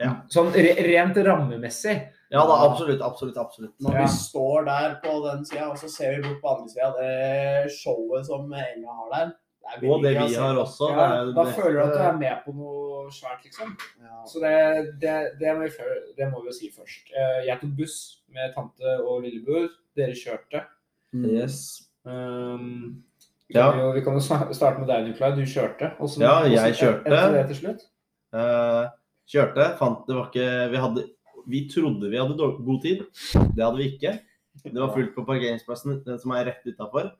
Ja. 0.00 0.14
Sånn 0.32 0.48
re 0.54 0.70
rent 0.80 1.18
rammemessig. 1.26 1.94
ja 2.32 2.42
da, 2.48 2.54
absolutt, 2.70 3.02
absolutt, 3.04 3.36
absolutt. 3.36 3.74
Når 3.84 3.94
Ja. 3.98 4.02
vi 4.06 4.08
står 4.08 4.64
der 4.64 4.94
på 5.04 5.12
den 5.30 5.44
sida, 5.44 5.68
og 5.70 5.76
så 5.76 5.88
ser 5.92 6.14
vi 6.16 6.22
bort 6.28 6.40
på 6.40 6.48
andre 6.56 6.68
sida, 6.72 6.94
det 6.96 7.70
showet 7.76 8.24
som 8.26 8.48
Enga 8.52 8.88
har 8.96 9.10
der 9.12 9.32
det 9.80 9.90
Og 9.90 10.02
det 10.02 10.14
vi 10.18 10.28
se 10.34 10.40
har 10.40 10.56
også. 10.58 10.88
Ja, 10.90 11.24
da 11.32 11.44
det- 11.44 11.54
føler 11.54 11.76
du 11.76 11.82
at 11.86 11.92
du 11.94 12.02
er 12.02 12.16
med 12.18 12.38
på 12.44 12.54
noe 12.54 13.10
svært, 13.10 13.44
liksom. 13.44 13.76
Ja. 14.00 14.22
Så 14.26 14.40
det, 14.42 14.54
det, 15.00 15.14
det, 15.40 15.52
må, 15.56 15.62
vi, 15.68 15.70
det 16.16 16.30
må 16.32 16.40
vi 16.42 16.48
jo 16.50 16.52
si 16.56 16.70
først. 16.70 17.12
Eh, 17.16 17.46
Jeg 17.46 17.60
tok 17.60 17.76
buss 17.76 17.96
med 18.28 18.54
tante 18.54 18.96
og 19.04 19.22
lillebror. 19.22 19.68
Dere 19.96 20.14
kjørte. 20.14 20.64
Yes. 21.14 21.88
Um, 22.04 23.02
vi, 23.48 23.54
Ja. 23.58 23.70
kan 23.72 23.80
jo, 23.80 23.92
vi 23.92 24.00
kan 24.00 24.14
jo 24.14 24.20
starte 24.54 24.78
med 24.78 24.88
deg, 24.88 25.08
Nikolai. 25.08 25.32
Du 25.36 25.42
kjørte. 25.44 25.92
Også, 25.98 26.20
Ja, 26.20 26.42
jeg 26.46 26.74
kjørte. 26.74 27.06
Etter 27.06 27.32
det 27.32 27.46
til 27.48 27.56
slutt? 27.62 27.82
Uh, 28.32 28.86
kjørte, 29.26 29.76
fant 29.78 30.06
det 30.06 30.14
var 30.16 30.28
ikke 30.30 30.70
Vi 30.70 30.76
hadde 30.76 31.04
Vi 31.50 31.68
trodde 31.72 32.10
vi 32.10 32.18
hadde 32.20 32.36
god 32.36 32.82
tid. 32.82 33.00
Det 33.56 33.64
hadde 33.64 33.76
vi 33.80 33.88
ikke. 33.96 34.20
Det 34.64 34.76
var 34.78 34.92
fullt 34.94 35.14
på 35.16 35.24
parkeringsplassen, 35.26 36.02
den 36.04 36.18
som 36.18 36.30
er 36.32 36.44
rett 36.50 36.66
utafor. 36.66 37.10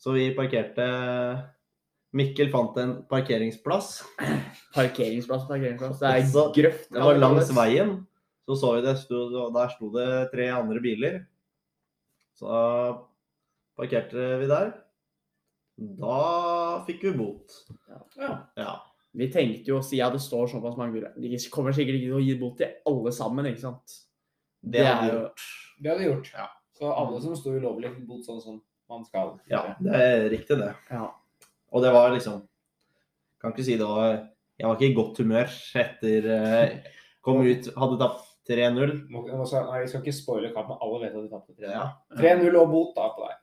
Så 0.00 0.12
vi 0.16 0.30
parkerte 0.36 0.86
Mikkel 2.14 2.50
fant 2.52 2.76
en 2.78 2.92
parkeringsplass. 3.10 4.04
Parkeringsplass, 4.74 5.48
parkeringsplass. 5.48 5.98
Det 5.98 6.10
er 6.10 6.26
Så- 6.30 6.52
grøft. 6.54 6.90
Det 6.92 7.02
var 7.02 7.18
langs 7.18 7.50
veien. 7.50 8.06
Så 8.46 8.56
så 8.60 8.74
vi 8.76 8.82
det, 8.82 8.96
sto, 8.98 9.50
der 9.50 9.68
sto 9.72 9.90
det 9.90 10.30
tre 10.30 10.48
andre 10.52 10.80
biler. 10.80 11.26
Så 12.38 12.46
parkerte 13.76 14.38
vi 14.40 14.46
der. 14.46 14.72
Da 15.78 16.84
fikk 16.86 17.02
vi 17.02 17.12
bot. 17.18 17.50
Ja. 18.18 18.46
Ja. 18.56 18.74
Vi 19.14 19.28
tenkte 19.30 19.66
jo, 19.70 19.80
siden 19.82 20.12
det 20.12 20.20
står 20.22 20.48
såpass 20.50 20.76
mange 20.76 20.92
biler 20.96 21.12
De 21.18 21.38
kommer 21.50 21.72
sikkert 21.74 21.98
ikke 22.00 22.10
til 22.10 22.18
å 22.18 22.22
gi 22.22 22.34
bot 22.38 22.56
til 22.58 22.72
alle 22.86 23.12
sammen, 23.14 23.46
ikke 23.46 23.60
sant? 23.62 23.98
Det 24.62 24.84
hadde 24.86 25.02
vi 25.02 25.10
er 25.10 25.18
gjort. 25.20 25.40
Det 25.82 25.90
hadde 25.90 26.06
gjort. 26.08 26.30
Ja. 26.34 26.46
Så 26.78 26.90
alle 26.94 27.20
som 27.22 27.36
sto 27.38 27.50
ulovlig, 27.54 27.90
fikk 27.94 28.06
bot 28.06 28.26
sånn 28.26 28.40
som 28.42 28.62
man 28.90 29.04
skal. 29.06 29.34
Ja, 29.50 29.62
det 29.80 29.94
er 30.00 30.28
riktig, 30.32 30.58
det. 30.60 30.72
Ja. 30.90 31.06
Og 31.74 31.82
det 31.82 31.90
var 31.94 32.12
liksom 32.14 32.42
Kan 33.42 33.52
ikke 33.52 33.64
si 33.66 33.74
det 33.80 33.86
var 33.88 34.12
Jeg 34.60 34.68
var 34.68 34.76
ikke 34.76 34.90
i 34.92 34.94
godt 34.96 35.18
humør 35.18 35.50
etter 35.80 36.28
eh, 36.36 36.74
Kom 37.24 37.40
ut, 37.42 37.66
hadde 37.80 37.98
tapt 37.98 38.30
3-0. 38.50 38.90
Må- 39.08 39.24
må 39.24 39.44
Nei, 39.48 39.78
vi 39.80 39.88
skal 39.88 40.02
ikke 40.02 40.12
spoile 40.12 40.50
kampen. 40.52 40.76
Alle 40.84 40.98
vet 41.00 41.14
at 41.16 41.22
de 41.24 41.30
tapte 41.32 41.54
3-0. 41.56 41.70
Ja. 41.72 41.86
3-0 42.20 42.58
og 42.60 42.68
bot 42.74 42.90
da 42.98 43.06
på 43.16 43.24
deg. 43.24 43.38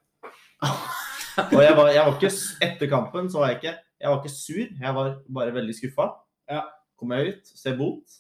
Og 1.56 1.62
jeg 1.64 1.74
var, 1.78 1.90
jeg 1.90 2.04
var 2.06 2.18
ikke 2.20 2.30
Etter 2.68 2.90
kampen 2.92 3.30
så 3.32 3.40
var 3.42 3.50
jeg 3.50 3.58
ikke 3.62 3.74
Jeg 4.04 4.12
var 4.12 4.20
ikke 4.20 4.34
sur, 4.36 4.68
jeg 4.86 4.96
var 5.00 5.10
bare 5.34 5.54
veldig 5.58 5.76
skuffa. 5.80 6.06
Ja. 6.52 6.62
Kom 7.00 7.12
jeg 7.16 7.34
ut, 7.34 7.52
ser 7.58 7.78
bot, 7.80 8.20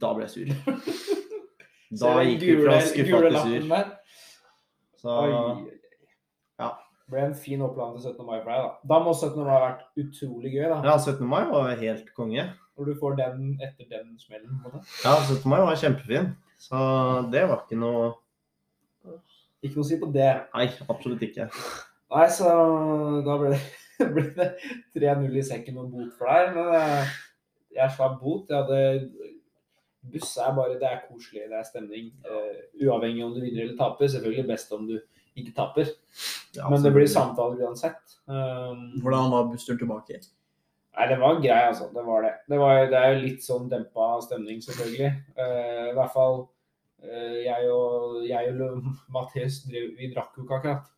da 0.00 0.14
ble 0.16 0.24
jeg 0.26 0.32
sur. 0.34 0.48
Da 2.00 2.16
gikk 2.26 2.40
vi 2.42 2.54
fra 2.64 2.80
skuffa 2.82 3.20
til 3.22 3.36
sur. 3.38 3.90
Så 4.96 5.12
ble 7.10 7.22
en 7.22 7.34
fin 7.38 7.62
oppland 7.62 7.98
til 7.98 8.10
17. 8.10 8.26
mai 8.26 8.40
for 8.40 8.50
deg, 8.50 8.64
da. 8.66 8.70
Da 8.90 8.98
må 9.04 9.14
17. 9.14 9.38
mai 9.44 9.52
ha 9.52 9.62
vært 9.62 9.84
utrolig 10.02 10.52
gøy, 10.56 10.66
da. 10.72 10.78
ja, 10.88 10.96
17. 10.98 11.26
mai 11.30 11.42
var 11.52 11.74
helt 11.80 12.12
konge. 12.18 12.46
Når 12.76 12.90
du 12.90 12.98
får 13.00 13.16
den 13.20 13.52
etter 13.64 13.88
den 13.88 14.16
smellen. 14.20 14.58
på 14.62 14.72
måte. 14.72 14.84
Ja, 15.04 15.14
17. 15.22 15.46
mai 15.48 15.60
var 15.62 15.78
kjempefin. 15.80 16.32
Så 16.60 16.78
det 17.32 17.44
var 17.48 17.62
ikke 17.64 17.78
noe 17.80 18.14
Ikke 19.62 19.76
noe 19.76 19.84
å 19.84 19.88
si 19.88 19.98
på 20.00 20.08
det. 20.12 20.32
Nei, 20.54 20.66
absolutt 20.88 21.22
ikke. 21.24 21.48
Nei, 22.12 22.26
så 22.32 22.50
da 23.26 23.38
ble 23.40 23.54
det, 23.54 23.62
ble 24.16 24.26
det 24.36 24.50
3-0 24.96 25.38
i 25.40 25.46
sekken 25.46 25.80
og 25.82 25.94
bot 25.94 26.12
for 26.18 26.30
deg. 26.30 26.52
Men 26.56 26.74
eh, 26.80 27.16
jeg 27.76 27.96
slapp 27.96 28.20
bot. 28.20 28.50
Jeg 28.50 28.62
hadde 28.64 29.32
Buss 30.06 30.36
er 30.38 30.52
bare 30.54 30.76
Det 30.78 30.86
er 30.86 31.00
koselig, 31.08 31.48
det 31.50 31.56
er 31.58 31.66
stemning. 31.66 32.12
Uh, 32.22 32.60
uavhengig 32.84 33.24
om 33.24 33.32
du 33.34 33.40
vinner 33.42 33.64
eller 33.64 33.78
taper. 33.78 34.10
Selvfølgelig 34.12 34.46
best 34.52 34.74
om 34.76 34.86
du 34.86 34.98
ikke 35.36 35.54
taper. 35.56 35.90
Ja, 36.56 36.70
Men 36.70 36.82
det 36.82 36.92
blir 36.94 37.06
samtale 37.10 37.60
uansett. 37.62 38.16
Um, 38.26 39.00
Hvordan 39.02 39.30
var 39.32 39.48
bussturen 39.52 39.78
tilbake? 39.82 40.20
Nei, 40.96 41.06
det 41.10 41.18
var 41.20 41.40
grei, 41.44 41.62
altså. 41.68 41.90
Det 41.92 42.02
var 42.06 42.22
det. 42.24 42.34
Det, 42.48 42.58
var, 42.58 42.86
det 42.90 42.98
er 43.00 43.14
jo 43.14 43.22
litt 43.26 43.44
sånn 43.44 43.66
dempa 43.68 44.14
stemning, 44.24 44.60
selvfølgelig. 44.64 45.10
Uh, 45.36 45.88
I 45.90 45.96
hvert 45.98 46.12
fall 46.14 46.38
uh, 47.04 47.38
jeg 47.44 47.70
og, 47.72 48.20
jeg 48.24 48.54
og 48.56 48.86
Matheus 49.16 49.62
vi 49.68 50.12
drakk 50.14 50.36
jo 50.38 50.46
ikke 50.46 50.60
akkurat. 50.60 50.92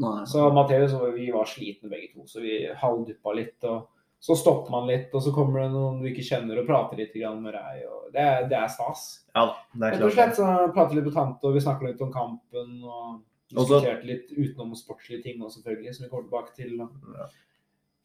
Nei. 0.00 0.20
Så 0.30 0.46
Matheus 0.54 0.94
og 0.96 1.10
vi 1.16 1.30
var 1.34 1.48
slitne 1.50 1.90
begge 1.92 2.14
to, 2.14 2.26
så 2.30 2.40
vi 2.40 2.62
halvduppa 2.82 3.34
litt. 3.36 3.58
og 3.68 3.88
Så 4.20 4.36
stopper 4.38 4.70
man 4.72 4.86
litt, 4.88 5.10
og 5.16 5.22
så 5.24 5.32
kommer 5.34 5.60
det 5.64 5.72
noen 5.74 5.98
du 6.00 6.06
ikke 6.08 6.24
kjenner 6.24 6.60
og 6.62 6.68
prater 6.68 6.96
litt 7.00 7.14
med 7.40 7.52
deg. 7.52 7.82
og 7.88 8.12
Det, 8.14 8.20
er- 8.20 8.46
det 8.48 8.56
er 8.56 8.68
stas. 8.68 9.26
Ja 9.34 9.50
det 9.74 9.86
er 9.86 9.92
Rett 9.98 10.06
og 10.06 10.12
slett 10.14 10.36
så 10.38 10.46
prater 10.72 10.94
litt 10.96 11.04
med 11.10 11.14
tante, 11.18 11.46
og 11.46 11.54
vi 11.54 11.60
snakker 11.60 11.88
litt 11.90 12.00
om 12.00 12.12
kampen. 12.12 12.84
og 12.84 13.20
Diskuterte 13.50 14.06
litt 14.06 14.30
utenom 14.32 14.74
sportslige 14.78 15.24
ting 15.24 15.40
også, 15.42 15.58
selvfølgelig, 15.60 15.94
som 15.96 16.04
vi 16.06 16.10
kommer 16.12 16.28
tilbake 16.28 16.54
til. 16.56 16.76
Ja. 17.16 17.28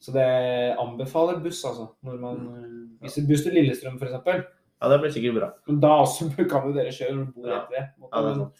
Så 0.02 0.12
det 0.12 0.26
anbefaler 0.82 1.40
buss, 1.44 1.62
altså. 1.64 1.88
Når 2.04 2.18
man, 2.22 2.42
mm. 2.42 2.82
hvis 3.04 3.16
du 3.16 3.30
buss 3.30 3.46
til 3.46 3.56
Lillestrøm, 3.56 3.96
f.eks. 4.00 4.44
Ja, 4.76 4.90
det 4.92 4.98
blir 5.00 5.14
sikkert 5.14 5.38
bra. 5.38 5.52
Men 5.70 5.80
da 5.80 5.94
også 6.02 6.28
kan 6.50 6.68
jo 6.68 6.74
dere 6.76 6.92
kjøre 6.92 7.16
når 7.16 7.30
du 7.30 7.38
bor 7.38 7.50
rett 7.54 7.72
ved. 7.72 8.52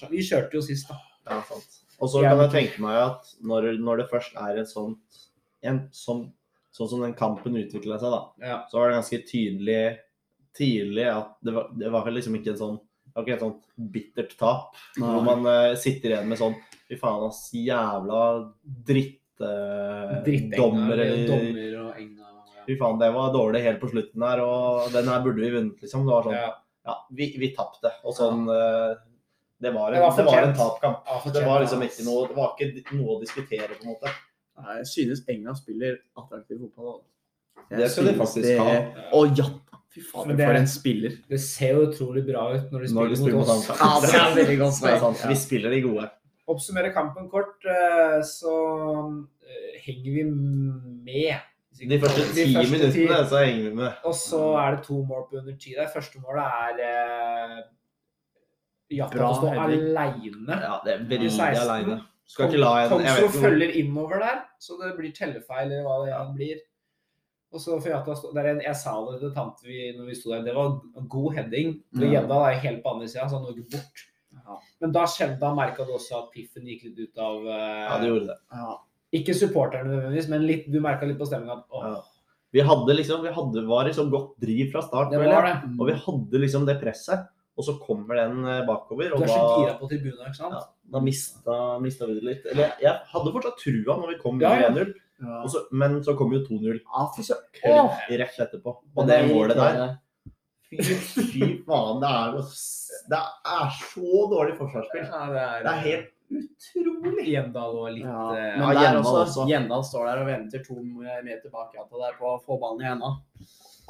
Ja, 0.00 0.08
vi 0.10 0.26
kjørte 0.26 0.58
jo 0.58 0.64
sist, 0.64 0.90
da. 0.90 0.98
Ja, 1.30 1.40
sant. 1.46 1.80
Og 2.00 2.08
så 2.08 2.22
kan 2.24 2.40
jeg 2.40 2.52
tenke 2.54 2.82
meg 2.82 2.96
at 2.96 3.34
når, 3.44 3.74
når 3.84 4.02
det 4.02 4.10
først 4.10 4.38
er 4.40 4.62
en 4.62 4.68
sånn 4.68 4.94
en 5.68 5.80
sånn, 5.92 6.24
sånn 6.72 6.88
som 6.88 7.02
den 7.04 7.16
kampen 7.18 7.58
utvikla 7.60 7.98
seg, 8.00 8.14
da, 8.14 8.20
Ja. 8.46 8.58
så 8.70 8.78
var 8.78 8.88
det 8.88 9.00
ganske 9.00 9.26
tydelig 9.28 9.98
tidlig 10.56 11.06
at 11.06 11.36
det 11.44 11.52
var, 11.54 11.68
det 11.76 11.90
var 11.92 12.08
liksom 12.10 12.34
ikke 12.38 12.54
en 12.54 12.62
sånn 12.62 12.78
det 13.10 13.18
var 13.18 13.26
ikke 13.26 13.34
et 13.34 13.42
sånt 13.42 13.90
bittert 13.94 14.36
tap. 14.38 14.76
Hvor 14.96 15.22
man 15.26 15.42
uh, 15.46 15.74
sitter 15.78 16.14
igjen 16.14 16.28
med 16.30 16.38
sånn 16.38 16.54
Fy 16.90 16.96
faen, 16.98 17.26
ass. 17.28 17.44
Jævla 17.54 18.22
drittdommer. 18.86 20.22
Drittenger, 20.26 20.92
eller 20.96 21.20
dommer 21.28 21.76
og 21.84 22.00
enga. 22.02 22.30
Fy 22.66 22.76
faen, 22.78 22.98
det 23.02 23.10
var 23.14 23.30
dårlig 23.34 23.62
helt 23.66 23.80
på 23.82 23.90
slutten 23.92 24.24
her, 24.26 24.42
og 24.42 24.90
den 24.94 25.10
her 25.10 25.22
burde 25.24 25.42
vi 25.42 25.52
vunnet, 25.54 25.78
liksom. 25.82 26.06
Det 26.06 26.16
var 26.16 26.26
sånn 26.26 26.38
Ja. 26.38 26.50
Ja, 26.86 26.96
vi, 27.12 27.28
vi 27.38 27.50
tapte. 27.54 27.92
Og 28.08 28.14
sånn 28.16 28.46
uh, 28.48 28.96
Det 29.60 29.70
var 29.74 29.92
en, 29.92 30.00
Det 30.00 30.02
var 30.06 30.16
det 30.16 30.26
var 30.30 30.46
en 30.48 30.54
tapkamp. 30.56 31.02
Ja, 31.06 31.20
Det 31.34 31.44
var 31.44 31.60
liksom 31.60 31.82
ikke 31.84 32.06
noe 32.06 32.26
Det 32.30 32.36
var 32.38 32.54
ikke 32.56 32.96
noe 32.96 33.16
å 33.16 33.20
diskutere, 33.20 33.68
på 33.74 33.84
en 33.84 33.92
måte. 33.92 34.12
Nei, 34.60 34.76
Jeg 34.80 34.88
synes 34.94 35.24
Enga 35.30 35.54
spiller 35.58 35.98
attraktiv 36.18 36.62
fotball. 36.64 37.02
Det 37.70 37.90
skal 37.92 38.08
de 38.10 38.14
faktisk 38.18 38.46
det- 38.48 38.58
ha. 38.58 38.78
Å 39.14 39.20
ja! 39.36 39.46
Fy 39.90 40.00
faen, 40.06 40.28
Men 40.28 40.36
det- 40.36 40.46
for 40.46 40.54
en 40.54 40.66
spiller. 40.70 41.16
Det 41.28 41.40
ser 41.40 41.74
jo 41.74 41.86
utrolig 41.88 42.24
bra 42.26 42.44
ut 42.54 42.70
når 42.70 42.86
de 42.86 42.94
Når 42.94 43.08
de 43.08 43.16
spiller, 43.16 43.16
spiller 43.16 43.38
mot 43.38 43.48
oss. 43.48 43.68
Ja, 43.68 44.00
det 44.00 44.14
er 44.14 44.34
veldig 44.38 44.58
godt 44.64 44.80
Det 44.80 45.24
er 45.24 45.28
Vi 45.28 45.34
spiller 45.36 45.70
de 45.70 45.80
gode. 45.82 46.10
Oppsummere 46.50 46.92
kampen 46.92 47.28
kort, 47.30 47.64
eh, 47.66 48.20
så 48.26 48.54
eh, 49.46 49.80
henger 49.84 50.14
vi 50.14 50.24
med. 50.30 51.40
De 51.80 51.98
første 51.98 52.34
ti 52.34 52.54
minuttene 52.54 53.20
så 53.30 53.38
henger 53.44 53.70
vi 53.70 53.74
med. 53.74 53.92
Og 54.04 54.14
så 54.14 54.40
er 54.58 54.76
det 54.76 54.84
to 54.84 55.02
mål 55.06 55.26
på 55.30 55.38
under 55.38 55.56
ti 55.56 55.74
der. 55.76 55.86
Første 55.94 56.18
målet 56.20 56.44
er 56.44 56.80
eh, 56.86 57.62
som 58.98 59.34
står 59.38 59.54
heading. 59.54 59.84
aleine. 59.96 60.60
Ja, 60.60 60.80
det 60.84 60.94
er 60.94 61.04
veldig 61.08 61.30
16. 61.30 61.68
aleine. 61.68 62.00
Skal 62.30 62.46
ikke 62.46 62.60
la 62.62 62.72
en 62.84 62.90
Kongsro 62.90 63.28
følger 63.42 63.70
innover 63.74 64.18
der, 64.22 64.42
så 64.62 64.76
det 64.78 64.92
blir 64.98 65.10
tellefeil 65.14 65.66
eller 65.70 65.82
hva 65.82 65.96
det 66.06 66.12
enn 66.14 66.34
blir. 66.36 66.60
Og 67.50 67.58
så 67.62 67.80
får 67.82 67.90
Jatta 67.90 68.14
stå 68.14 68.30
det 68.36 68.42
er 68.44 68.48
en, 68.52 68.60
Jeg 68.62 68.78
sa 68.78 68.92
det 69.08 69.16
til 69.24 69.32
tante 69.34 69.66
vi, 69.66 69.80
når 69.96 70.06
vi 70.12 70.14
sto 70.18 70.30
der, 70.30 70.44
det 70.46 70.54
var 70.54 70.76
en 71.00 71.08
god 71.10 71.34
heading. 71.38 71.72
For. 71.96 72.06
Gjedda 72.06 72.38
er 72.46 72.60
helt 72.66 72.84
på 72.84 72.92
andre 72.94 73.08
sida, 73.10 73.26
så 73.26 73.40
han 73.40 73.48
når 73.48 73.58
ikke 73.58 73.74
bort. 73.78 74.04
Ja. 74.38 74.58
Men 74.84 74.94
da 74.94 75.02
skjedde 75.10 75.40
da 75.40 75.50
merka 75.56 75.86
du 75.86 75.90
også 75.96 76.20
at 76.20 76.30
piffen 76.34 76.68
gikk 76.70 76.86
litt 76.86 77.00
ut 77.02 77.18
av 77.18 77.42
uh, 77.42 77.88
Ja, 77.88 77.98
det 77.98 78.12
gjorde 78.12 78.30
det. 78.30 78.38
Ja. 78.54 78.76
Ikke 79.18 79.34
supporterne 79.34 79.90
nødvendigvis, 79.90 80.30
men 80.30 80.46
litt, 80.46 80.70
du 80.70 80.78
merka 80.82 81.08
litt 81.08 81.18
på 81.18 81.26
stemninga 81.26 81.58
at 81.58 81.74
åh, 81.74 81.90
Ja. 81.90 81.98
Vi 82.50 82.62
hadde 82.66 82.94
liksom, 82.98 83.20
vi 83.22 83.30
hadde, 83.30 83.60
var 83.68 83.86
så 83.94 84.04
godt 84.10 84.32
driv 84.42 84.72
fra 84.72 84.80
start, 84.82 85.12
Det 85.12 85.18
var 85.22 85.44
det. 85.46 85.52
og 85.78 85.86
vi 85.86 85.92
hadde 85.94 86.40
liksom 86.42 86.64
det 86.66 86.80
presset. 86.80 87.28
Og 87.58 87.66
så 87.66 87.74
kommer 87.82 88.16
den 88.16 88.40
bakover. 88.66 89.10
bakover, 89.10 89.18
Du 89.18 89.22
er 89.22 89.28
så 89.28 89.60
gira 89.60 89.74
på 89.78 89.88
tribunen, 89.90 90.22
ikke 90.26 90.38
sant? 90.38 90.54
ja, 90.56 90.62
da 90.94 91.02
mista, 91.04 91.56
mista 91.82 92.06
vi 92.08 92.14
det 92.16 92.24
litt. 92.24 92.46
Eller 92.50 92.72
jeg 92.80 92.94
hadde 93.12 93.32
fortsatt 93.34 93.58
trua 93.60 93.96
når 94.00 94.14
vi 94.14 94.18
kom 94.22 94.40
Ja, 94.40 94.54
ja. 94.56 94.70
1-0, 94.70 94.94
Ja. 95.20 95.42
og 95.42 95.50
så- 95.50 95.66
men 95.72 96.02
så 96.04 96.16
kom 96.16 96.32
jo 96.32 96.40
2-0 96.46 96.80
Ja, 96.80 97.06
fy 97.16 97.22
søren. 97.22 97.90
helt 98.08 98.20
rett 98.20 98.38
etterpå. 98.46 98.76
Og 98.96 99.06
det 99.06 99.18
målet 99.28 99.56
der 99.56 99.98
Fy, 100.70 101.64
faen, 101.66 102.00
det 102.00 102.08
er, 102.08 102.36
det 103.10 103.18
er 103.18 103.70
så 103.74 104.30
dårlig 104.30 104.56
forsvarsspill. 104.56 105.02
Ja, 105.02 105.26
det 105.26 105.40
er, 105.42 105.62
Det 105.64 105.72
er 105.72 105.80
helt 105.86 106.10
utrolig. 106.30 107.24
Gjendal 107.26 107.74
og 107.80 107.88
litt 107.90 108.04
Ja, 108.06 108.26
eh, 108.36 108.58
men 108.58 108.68
Ja, 108.76 108.82
Gjendal 108.84 109.02
også, 109.02 109.24
også. 109.26 109.46
Gjendal 109.50 109.82
står 109.88 110.06
der 110.06 110.20
og 110.22 110.26
venter 110.30 110.62
to 110.64 110.74
meter 110.78 111.50
bak 111.50 111.74
Jata 111.74 111.96
der 112.04 112.14
på 112.20 112.28
å 112.30 112.38
få 112.44 112.60
ballen 112.62 112.80
i 112.84 112.86
henda. 112.86 113.10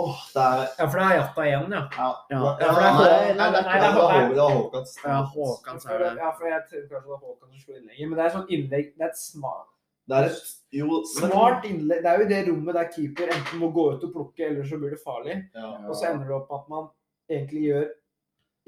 Oh, 0.01 0.16
er 0.41 0.68
Ja, 0.78 0.87
for 0.89 0.97
det 0.97 1.05
er 1.05 1.16
Jatta 1.20 1.43
igjen, 1.45 1.70
ja. 1.70 1.83
Ja, 1.99 2.14
Ja. 2.31 2.39
ja, 2.41 2.57
Ja, 2.61 2.72
for 2.72 2.81
det 2.81 2.89
er 2.89 3.35
nei, 3.35 3.49
er 3.51 4.31
det 4.31 4.39
er 4.41 4.57
Håkans. 4.57 4.97
Ja, 5.05 5.22
Håkan 5.35 5.83
For 5.83 5.91
er 5.91 5.99
det- 5.99 6.14
det. 6.14 6.16
Ja, 6.24 6.31
for 6.33 6.47
jeg 6.49 6.62
kanskje 6.70 6.89
det 6.89 7.05
var 7.05 7.18
Håkans 7.20 7.51
som 7.53 7.61
slo 7.61 7.74
innlegget. 7.76 8.09
Men 8.09 8.16
det 8.16 8.24
er 8.24 8.39
sånn 8.39 8.49
innlegg 8.49 8.87
Det 8.97 9.03
er 9.05 9.09
et 9.12 9.16
smart, 9.20 9.68
Det 10.11 10.18
er 10.18 10.28
et 10.32 10.50
jo, 10.80 11.00
smart 11.14 11.64
innlegg. 11.68 12.02
Det 12.04 12.11
er 12.11 12.20
jo 12.22 12.28
det 12.30 12.40
rommet 12.50 12.76
der 12.78 12.90
keeper 12.94 13.30
enten 13.34 13.62
må 13.62 13.70
gå 13.74 13.86
ut 13.94 14.04
og 14.06 14.12
plukke, 14.14 14.44
eller 14.50 14.66
så 14.66 14.78
blir 14.82 14.94
det 14.94 15.00
farlig. 15.04 15.36
Ja. 15.54 15.70
Og 15.88 15.94
så 15.98 16.11
ender 16.12 16.26
det 16.30 16.36
opp 16.36 16.50
med 16.50 16.61
at 16.61 16.68
man 16.74 16.86
egentlig 17.30 17.62
gjør 17.68 17.88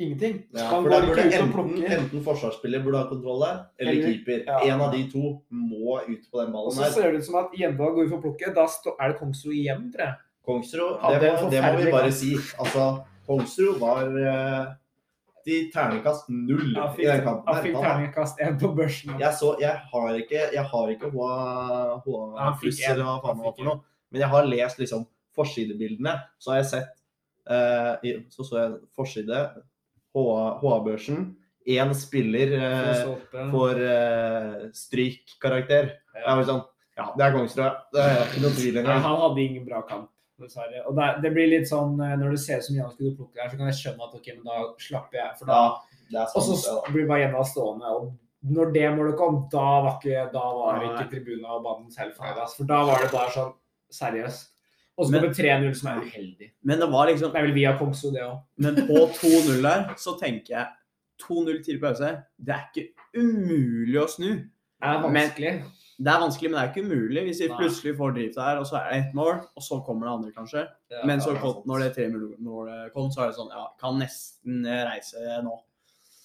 ingenting. 0.03 0.36
Ja, 0.57 0.68
for 0.70 0.88
der 0.90 1.07
burde 1.07 1.24
enten, 1.38 1.84
enten 1.99 2.24
forsvarsspiller 2.24 2.82
burde 2.82 2.99
ha 3.03 3.09
kontroll 3.11 3.43
der, 3.45 3.59
eller, 3.78 3.93
Eller- 3.93 4.09
keeper. 4.09 4.45
ja. 4.47 4.59
En 4.74 4.80
av 4.80 4.93
de 4.95 5.03
to 5.12 5.24
må 5.51 5.99
ut 6.09 6.24
på 6.32 6.40
den 6.40 6.53
ballen 6.55 6.72
Og 6.72 6.72
så 6.78 6.90
ser 6.93 7.11
det 7.12 7.20
ut 7.22 7.26
som 7.26 7.38
at 7.43 7.55
Gjendal 7.59 7.95
går 7.95 8.05
ut 8.07 8.11
for 8.16 8.22
plukket. 8.24 8.55
Da 8.55 8.66
er 9.01 9.09
det 9.12 9.18
Kongsro 9.20 9.51
igjen, 9.51 9.90
tror 9.93 10.07
jeg. 10.07 10.14
Kongsrud, 10.47 10.99
det, 11.20 11.32
må- 11.43 11.51
det 11.51 11.62
må 11.62 11.76
vi 11.84 11.90
bare 11.90 12.12
si. 12.12 12.34
Altså, 12.59 13.05
Kongsrud 13.26 13.78
var 13.78 14.78
de 15.47 15.59
terningkast 15.74 16.28
null 16.32 16.70
i 16.72 17.07
den 17.07 17.24
kampen. 17.24 17.49
han 17.49 17.62
fikk 17.64 17.78
terningkast 17.80 18.43
én 18.45 18.59
på 18.61 18.72
børsen. 18.76 19.14
Jeg, 19.20 19.34
så, 19.38 19.55
jeg 19.61 19.74
har 19.93 20.18
ikke, 20.20 20.47
jeg 20.55 20.64
har 20.72 20.93
ikke 20.95 21.11
HA, 21.14 21.32
HA 22.05 22.22
Han 22.38 22.57
fikk 22.61 22.68
pluss 22.68 22.80
eller 22.88 23.05
hva 23.09 23.18
faen 23.24 23.40
det 23.40 23.49
var 23.49 23.57
for 23.59 23.68
noe. 23.70 23.82
Men 24.12 24.24
jeg 24.24 24.32
har 24.34 24.49
lest 24.49 24.82
liksom 24.82 25.07
forsidebildene. 25.36 26.16
Så 26.38 26.53
har 26.53 26.61
jeg 26.61 26.70
sett 26.72 26.99
eh, 27.51 28.18
Så 28.32 28.45
så 28.49 28.59
jeg 28.61 28.74
forside, 28.97 29.45
HA-børsen. 30.12 31.30
Én 31.72 31.93
spiller 31.95 32.53
eh, 32.59 33.05
får 33.53 33.82
eh, 33.86 34.62
strykkarakter. 34.74 35.93
Jeg 36.18 36.38
var 36.38 36.47
sånn 36.49 36.64
Ja, 36.99 37.07
det 37.16 37.24
er 37.24 37.36
Kongsrud. 37.36 37.76
Det 37.95 38.03
er 38.05 38.24
ikke 38.26 38.43
noe 38.43 38.57
tvil 38.57 38.80
engang. 38.82 39.05
han 39.07 39.20
hadde 39.22 39.45
ingen 39.47 39.64
bra 39.64 39.80
kamp, 39.88 40.11
dessverre. 40.43 40.82
Og 40.88 40.97
det, 40.99 41.07
det 41.22 41.30
blir 41.34 41.49
litt 41.51 41.68
sånn 41.70 41.95
eh, 42.01 42.16
Når 42.20 42.30
det 42.36 42.40
ser 42.43 42.59
ut 42.59 42.64
som 42.68 42.76
Jan 42.76 42.90
skulle 42.93 43.16
plukke 43.16 43.40
her, 43.43 43.49
så 43.53 43.57
kan 43.61 43.70
jeg 43.70 43.78
skjønne 43.80 44.09
at 44.09 44.14
ok, 44.18 44.28
men 44.36 44.45
da 44.51 44.59
slapper 44.78 45.18
jeg. 45.22 45.38
For 45.38 45.47
da, 45.53 45.61
Ja, 46.12 46.22
er 46.26 46.36
og 46.36 46.43
så 46.45 46.57
sant. 46.61 46.93
blir 46.93 47.07
bare 47.09 47.24
Gjenna 47.26 47.45
stående. 47.49 47.93
Og 47.97 48.12
når 48.53 48.72
det 48.74 48.86
målet 48.97 49.16
kom, 49.16 49.36
da 49.53 49.66
var 49.86 49.99
ikke, 50.01 50.24
da 50.32 50.47
var 50.59 50.82
ikke 50.88 51.11
tribunen 51.12 51.45
og 51.47 51.62
banen 51.64 51.90
selv 51.95 52.16
feil. 52.18 52.34
For 52.57 52.64
da 52.68 52.80
var 52.88 53.01
det 53.05 53.12
bare 53.14 53.30
sånn 53.32 53.53
seriøst. 53.93 54.49
Og 54.99 55.07
så 55.07 55.11
Men- 55.14 55.22
kommer 55.22 55.34
3-0, 55.34 55.74
som 55.78 55.88
er 55.88 56.03
uheldig. 56.05 56.51
Men 56.64 56.78
det 56.80 56.88
var 56.93 57.07
liksom 57.09 57.32
Det 57.32 57.38
er 57.40 57.47
vel 57.47 57.55
via 57.55 57.78
Kongsro, 57.78 58.11
det 58.12 58.20
òg. 58.26 58.43
Men 58.59 58.74
på 58.76 58.99
2-0 59.16 59.62
der, 59.62 59.95
så 59.97 60.18
tenker 60.20 60.53
jeg 60.59 60.66
2-0 61.22 61.62
til 61.64 61.78
pause. 61.80 62.11
Det 62.38 62.55
er 62.55 62.66
ikke 62.68 62.88
umulig 63.16 63.97
å 64.03 64.09
snu. 64.11 64.28
Det 64.36 64.82
er 64.82 65.01
Men- 65.01 65.14
vanskelig. 65.14 65.62
Det 66.03 66.11
er 66.11 66.20
vanskelig, 66.22 66.50
men 66.50 66.57
det 66.59 66.62
er 66.62 66.70
ikke 66.72 66.84
umulig 66.88 67.22
hvis 67.28 67.40
vi 67.44 67.48
Nei. 67.50 67.57
plutselig 67.61 67.92
får 67.98 68.14
drift 68.16 68.38
der, 68.40 68.59
og 68.59 68.66
så 68.66 68.78
er 68.80 68.86
det 68.90 68.96
ett 69.03 69.12
mål, 69.14 69.34
og 69.57 69.62
så 69.62 69.76
kommer 69.86 70.09
det 70.09 70.12
andre, 70.16 70.30
kanskje. 70.34 70.62
Ja, 70.90 71.03
Men 71.07 71.20
så 71.22 71.30
er 71.34 71.40
sant. 71.42 71.66
når 71.68 71.78
det 71.84 71.90
3-0-målet 71.98 72.92
kom, 72.94 73.11
så 73.14 73.22
er 73.22 73.26
det 73.30 73.36
sånn 73.38 73.53
Ja, 73.55 73.66
kan 73.80 73.98
nesten 74.00 74.64
reise 74.66 75.42
nå. 75.44 75.53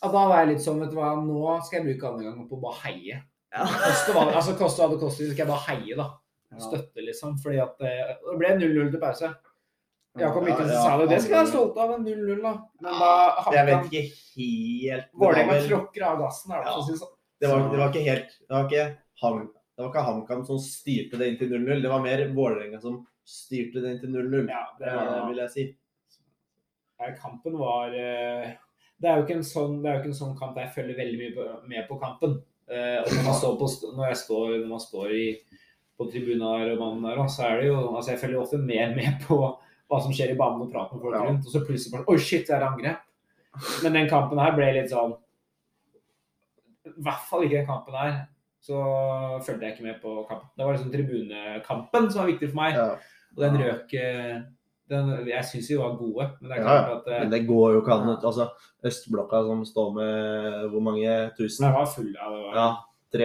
Ja, 0.01 0.07
da 0.13 0.23
var 0.29 0.39
jeg 0.45 0.53
litt 0.55 0.63
sånn, 0.65 0.79
vet 0.81 0.89
du 0.93 0.97
hva, 0.97 1.11
nå 1.21 1.57
skal 1.65 1.79
jeg 1.81 1.87
bruke 1.91 2.09
andre 2.13 2.25
gangen 2.29 2.47
på 2.49 2.57
å 2.57 2.61
bare 2.63 2.79
heie. 2.85 3.19
Ja. 3.53 3.65
Koste 3.65 4.13
hva, 4.15 4.23
altså 4.35 4.55
koste 4.59 4.81
hva 4.83 4.89
det 4.93 4.99
koster, 5.01 5.25
så 5.27 5.33
skal 5.33 5.45
jeg 5.45 5.51
bare 5.51 5.67
heie, 5.67 5.95
da. 5.97 6.07
Ja. 6.53 6.59
Støtte, 6.63 7.03
liksom. 7.03 7.35
Fordi 7.43 7.59
at 7.59 7.81
eh, 7.83 8.15
det 8.23 8.37
ble 8.39 8.51
0-0 8.61 8.91
til 8.93 9.01
pause. 9.01 9.33
Jakob 10.17 10.41
Ja, 10.41 10.47
Mikkelsen 10.49 10.73
ja, 10.73 10.83
sa 10.83 10.97
det. 10.97 11.09
Det 11.11 11.17
skal 11.21 11.35
jeg 11.35 11.39
være 11.43 11.51
stolt 11.51 11.77
av, 11.77 11.91
en 11.97 12.05
0-0, 12.07 12.41
da. 12.41 12.53
Men 12.81 13.01
da 13.01 13.53
Jeg 13.53 13.65
vet 13.67 13.89
ikke 13.91 14.03
helt 14.37 15.11
Vålerenga 15.13 15.57
tråkker 15.67 16.05
av 16.07 16.21
gassen, 16.23 16.53
er 16.55 16.63
det 16.63 16.71
Ja. 16.71 16.79
det 16.87 16.97
sånn. 17.01 17.13
Det 17.41 17.49
var, 17.51 17.67
det 17.69 17.77
var 17.77 17.91
ikke 17.93 18.05
helt 18.07 18.31
Det 18.39 18.49
var 18.55 18.63
ikke, 18.65 18.85
ham, 19.21 19.43
det 19.77 19.83
var 19.83 19.91
ikke 19.91 20.05
HamKam 20.07 20.39
som 20.45 20.57
styrte 20.57 21.19
det 21.21 21.25
inn 21.29 21.35
til 21.37 21.51
0-0. 21.53 21.83
Det 21.83 21.89
var 21.91 22.01
mer 22.01 22.21
Vålerenga 22.33 22.79
som 22.81 22.95
styrte 23.29 23.83
det 23.83 23.91
inn 23.93 23.99
til 24.01 24.15
0-0. 24.15 24.47
Ja, 24.49 24.63
det 24.79 24.87
Det 24.87 24.93
var, 24.97 25.27
vil 25.27 25.41
jeg 25.43 25.51
si. 25.53 25.65
Kampen 27.21 27.59
var 27.59 27.93
eh, 27.93 28.55
Det 28.97 29.05
er 29.05 29.19
jo 29.19 29.25
ikke 29.27 29.35
en 29.37 29.45
sånn, 29.45 29.75
det 29.83 29.91
er 29.91 29.99
jo 29.99 30.01
ikke 30.01 30.09
en 30.15 30.17
sånn 30.17 30.37
kamp 30.39 30.55
der 30.55 30.65
jeg 30.65 30.73
følger 30.79 30.97
veldig 30.97 31.19
mye 31.19 31.33
på, 31.35 31.45
med 31.69 31.85
på 31.91 31.97
kampen. 32.01 32.33
Eh, 32.65 32.97
og 33.03 33.11
når 33.13 33.27
man 33.27 33.37
står, 33.37 33.53
på, 33.59 33.67
når 33.99 34.09
jeg 34.09 34.19
står, 34.23 34.55
når 34.55 34.71
man 34.71 34.81
står 34.81 35.13
i, 35.13 35.27
på 35.97 36.07
tribunen 36.09 36.41
der 36.41 36.71
og 36.73 36.81
banen 36.81 37.05
der, 37.05 37.21
så 37.29 37.45
er 37.45 37.61
det 37.61 37.67
jo 37.69 37.75
altså 37.83 38.15
Jeg 38.15 38.21
følger 38.23 38.41
ofte 38.41 38.57
mer 38.61 38.95
med 38.97 39.21
på 39.27 39.37
hva 39.37 39.99
som 40.01 40.13
skjer 40.13 40.33
i 40.33 40.39
banen 40.39 40.65
og 40.65 40.73
prater 40.73 40.97
med 40.97 41.05
folk 41.05 41.19
rundt. 41.21 41.45
Og 41.45 41.53
så 41.53 41.61
plutselig 41.67 41.93
bare 41.93 42.09
Oi, 42.09 42.17
shit, 42.17 42.49
det 42.49 42.57
er 42.57 42.65
angrep. 42.65 43.05
Men 43.83 44.01
den 44.01 44.09
kampen 44.09 44.41
her 44.41 44.57
ble 44.57 44.71
litt 44.73 44.89
sånn 44.89 45.13
I 46.89 46.95
hvert 47.05 47.23
fall 47.29 47.45
ikke 47.45 47.61
den 47.61 47.69
kampen 47.69 48.01
her. 48.01 48.17
Så 48.67 48.77
fulgte 49.45 49.63
jeg 49.63 49.75
ikke 49.77 49.85
med 49.87 49.99
på 50.01 50.13
kampen. 50.27 50.49
Det 50.57 50.65
var 50.67 50.75
liksom 50.75 50.91
tribunekampen 50.91 52.09
som 52.11 52.21
var 52.23 52.31
viktig 52.33 52.49
for 52.51 52.59
meg. 52.59 52.75
Ja. 52.75 52.87
Og 53.37 53.43
den 53.45 53.57
røk 53.61 53.93
eh, 53.95 54.37
den, 54.91 55.09
Jeg 55.27 55.45
syns 55.45 55.69
vi 55.71 55.77
var 55.79 55.95
gode, 55.99 56.29
men 56.41 56.49
det 56.51 56.57
er 56.57 56.61
Ja, 56.63 56.67
klart 56.67 56.93
at 56.97 57.09
eh, 57.13 57.19
Men 57.23 57.31
det 57.31 57.41
går 57.47 57.73
jo 57.75 57.81
ikke 57.81 57.95
an. 57.95 58.13
Altså, 58.17 58.49
Østblokka 58.87 59.41
som 59.47 59.63
står 59.67 59.89
med 59.97 60.69
hvor 60.71 60.83
mange 60.83 61.15
tusen? 61.37 61.65
Den 61.67 61.73
var 61.75 61.85
full 61.95 62.13
av 62.19 62.35
det. 62.35 62.43
Var. 62.45 62.55
Ja, 62.61 62.69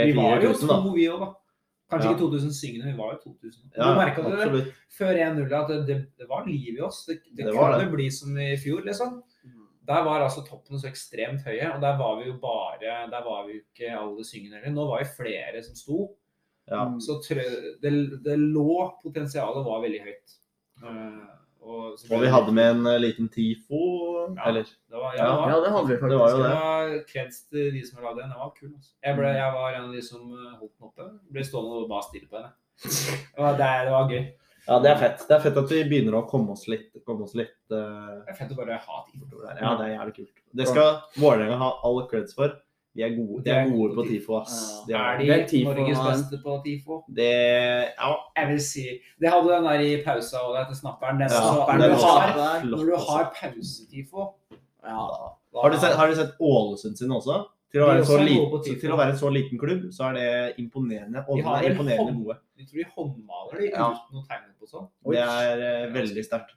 vi 0.06 0.12
var 0.16 0.42
3000-4000, 0.42 0.42
jo 0.46 0.82
to, 0.86 0.92
vi 0.96 1.06
òg, 1.10 1.20
da. 1.26 1.30
Kanskje 1.92 2.08
Ja. 2.08 2.12
ikke 2.14 2.22
2000 2.24 2.52
syngende, 2.56 2.86
vi 2.92 2.98
var 2.98 3.12
jo 3.12 3.18
2000. 3.34 3.70
Ja, 3.76 3.84
du 3.90 3.98
merka 3.98 4.22
det 4.22 4.62
før 4.96 5.12
1-0 5.26 5.52
at 5.58 5.68
det, 5.68 5.78
det, 5.86 5.96
det 6.18 6.28
var 6.30 6.46
liv 6.46 6.78
i 6.78 6.80
oss. 6.80 7.04
Det, 7.06 7.18
det, 7.36 7.44
Det 7.44 7.52
kunne 7.54 7.80
det. 7.82 7.90
bli 7.92 8.10
som 8.10 8.38
i 8.38 8.56
fjor, 8.56 8.80
liksom. 8.86 9.22
Der 9.86 10.04
var 10.06 10.22
altså 10.22 10.44
toppene 10.46 10.78
så 10.78 10.86
ekstremt 10.88 11.42
høye, 11.46 11.72
og 11.74 11.80
der 11.82 11.96
var 11.98 12.16
vi 12.20 12.28
jo 12.28 12.36
bare 12.38 12.78
Der 13.10 13.24
var 13.24 13.46
vi 13.46 13.56
jo 13.56 13.60
ikke 13.64 13.90
alle 13.98 14.24
syngende 14.24 14.60
heller. 14.60 14.74
Nå 14.76 14.84
var 14.88 15.02
vi 15.02 15.08
flere 15.16 15.62
som 15.66 15.74
sto. 15.74 16.08
Ja. 16.70 16.84
Så 17.02 17.16
trø, 17.24 17.42
det, 17.82 17.90
det 18.22 18.36
lå 18.38 18.92
Potensialet 19.02 19.64
var 19.66 19.80
veldig 19.82 20.02
høyt. 20.04 20.36
Eh, 20.82 21.32
og, 21.62 21.96
så 21.98 22.06
Og 22.14 22.22
vi 22.22 22.30
hadde 22.30 22.52
med 22.54 22.70
en 22.76 22.86
eh, 22.92 23.00
liten 23.02 23.28
TIFO, 23.28 23.80
Ja. 24.36 24.46
eller? 24.48 24.62
det 24.90 24.96
var, 25.02 25.16
ja, 25.18 25.24
Ja, 25.26 25.32
det 25.34 25.50
Ja, 25.50 25.58
det 25.64 25.72
hadde 25.74 25.88
vi 25.88 25.96
Det 26.12 26.18
var 26.18 26.30
jo 26.30 26.36
Det 26.38 26.44
det. 26.44 26.54
var 26.62 27.04
kreds 27.10 27.40
til 27.50 27.72
de 27.74 27.82
som 27.88 28.02
lagde 28.02 28.20
den. 28.22 28.30
Den 28.30 28.38
var 28.38 28.52
kul. 28.60 28.70
Altså. 28.76 28.92
Jeg, 29.02 29.16
ble, 29.18 29.26
jeg 29.34 29.52
var 29.58 29.74
en 29.74 29.84
av 29.88 29.92
de 29.98 30.02
som 30.02 30.20
eh, 30.30 30.54
holdt 30.60 30.74
den 30.78 30.86
oppe. 30.88 31.08
Ble 31.34 31.44
stående 31.44 31.82
og 31.82 31.88
bare 31.90 32.06
stille 32.06 32.28
på 32.30 32.38
henne. 32.38 32.52
Det 33.34 33.42
var, 33.42 33.58
det, 33.58 33.70
det 33.86 33.92
var 33.98 34.10
gøy. 34.14 34.24
Ja, 34.66 34.78
det 34.82 34.90
er 34.92 34.98
fett. 35.00 35.22
Det 35.26 35.34
er 35.36 35.40
fett 35.42 35.56
at 35.58 35.72
vi 35.74 35.80
begynner 35.90 36.20
å 36.20 36.26
komme 36.30 36.54
oss 36.54 36.68
litt, 36.70 36.92
komme 37.06 37.26
oss 37.26 37.32
litt 37.38 37.56
uh... 37.74 38.22
Det 38.22 38.30
er 38.30 38.36
fett 38.38 38.52
å 38.54 38.58
bare 38.58 38.76
ha 38.78 39.00
tid 39.08 39.22
bortover 39.22 39.48
der. 39.48 39.62
Ja, 39.64 39.72
det 39.80 39.88
er 39.88 39.94
jævlig 39.96 40.14
kult. 40.20 40.44
Det 40.60 40.68
skal 40.70 40.92
Vålerenga 41.18 41.56
ha 41.58 41.70
all 41.88 42.04
creds 42.10 42.36
for. 42.38 42.54
De 42.92 43.00
er 43.06 43.14
gode, 43.16 43.40
de 43.46 43.50
er 43.50 43.70
gode 43.72 43.94
på 43.96 44.04
TIFO, 44.04 44.34
ass. 44.42 44.56
De 44.84 44.92
Er 44.92 45.22
er, 45.22 45.22
de 45.24 45.46
Tifo 45.48 45.72
Norges 45.72 46.00
beste 46.04 46.40
på 46.44 46.58
TIFO? 46.64 46.98
det, 47.16 47.30
ja, 47.96 48.10
Jeg 48.36 48.48
vil 48.50 48.60
si 48.60 48.84
Det 49.16 49.30
hadde 49.32 49.48
den 49.48 49.64
der 49.64 49.84
i 49.86 49.94
pausa 50.04 50.42
og 50.44 50.58
det 50.58 50.66
til 50.68 50.76
snapperen. 50.82 51.22
Den, 51.22 51.32
Ja, 51.32 51.40
snapperen, 51.40 51.80
når, 51.80 51.88
du 51.88 52.04
har, 52.04 52.34
flott, 52.34 52.70
når 52.74 52.90
du 52.90 52.96
har 53.08 53.32
pause-TIFO 53.38 54.26
Ja. 54.84 55.06
Har 55.62 55.72
du 55.72 55.78
sett, 55.78 55.96
har 55.96 56.06
du 56.10 56.14
sett 56.20 56.36
Ålesund 56.40 56.98
sin 57.00 57.16
også? 57.16 57.40
Til 57.72 57.80
å, 57.82 57.86
være 57.88 58.04
så 58.04 58.18
liten, 58.20 58.78
til 58.80 58.90
å 58.92 58.96
være 59.00 59.10
en 59.14 59.18
så 59.18 59.28
liten 59.32 59.58
klubb, 59.58 59.84
så 59.96 60.10
er 60.10 60.16
det 60.18 60.56
imponerende. 60.60 61.22
Og 61.26 61.38
De 61.38 61.42
har 61.46 61.62
er 61.64 61.70
imponerende 61.72 62.12
hånd- 62.12 62.24
gode. 62.24 62.36
Jeg 62.58 62.66
tror 62.68 62.82
de 62.82 62.90
håndmaler 62.96 63.58
de 63.62 63.70
Ja. 63.70 63.86
uten 63.94 64.12
noe 64.18 64.26
tegne 64.28 64.52
på 64.60 64.68
sånn. 64.68 64.88
Det 65.08 65.22
er 65.22 65.62
uh, 65.88 65.92
veldig 65.94 66.24
sterkt. 66.26 66.52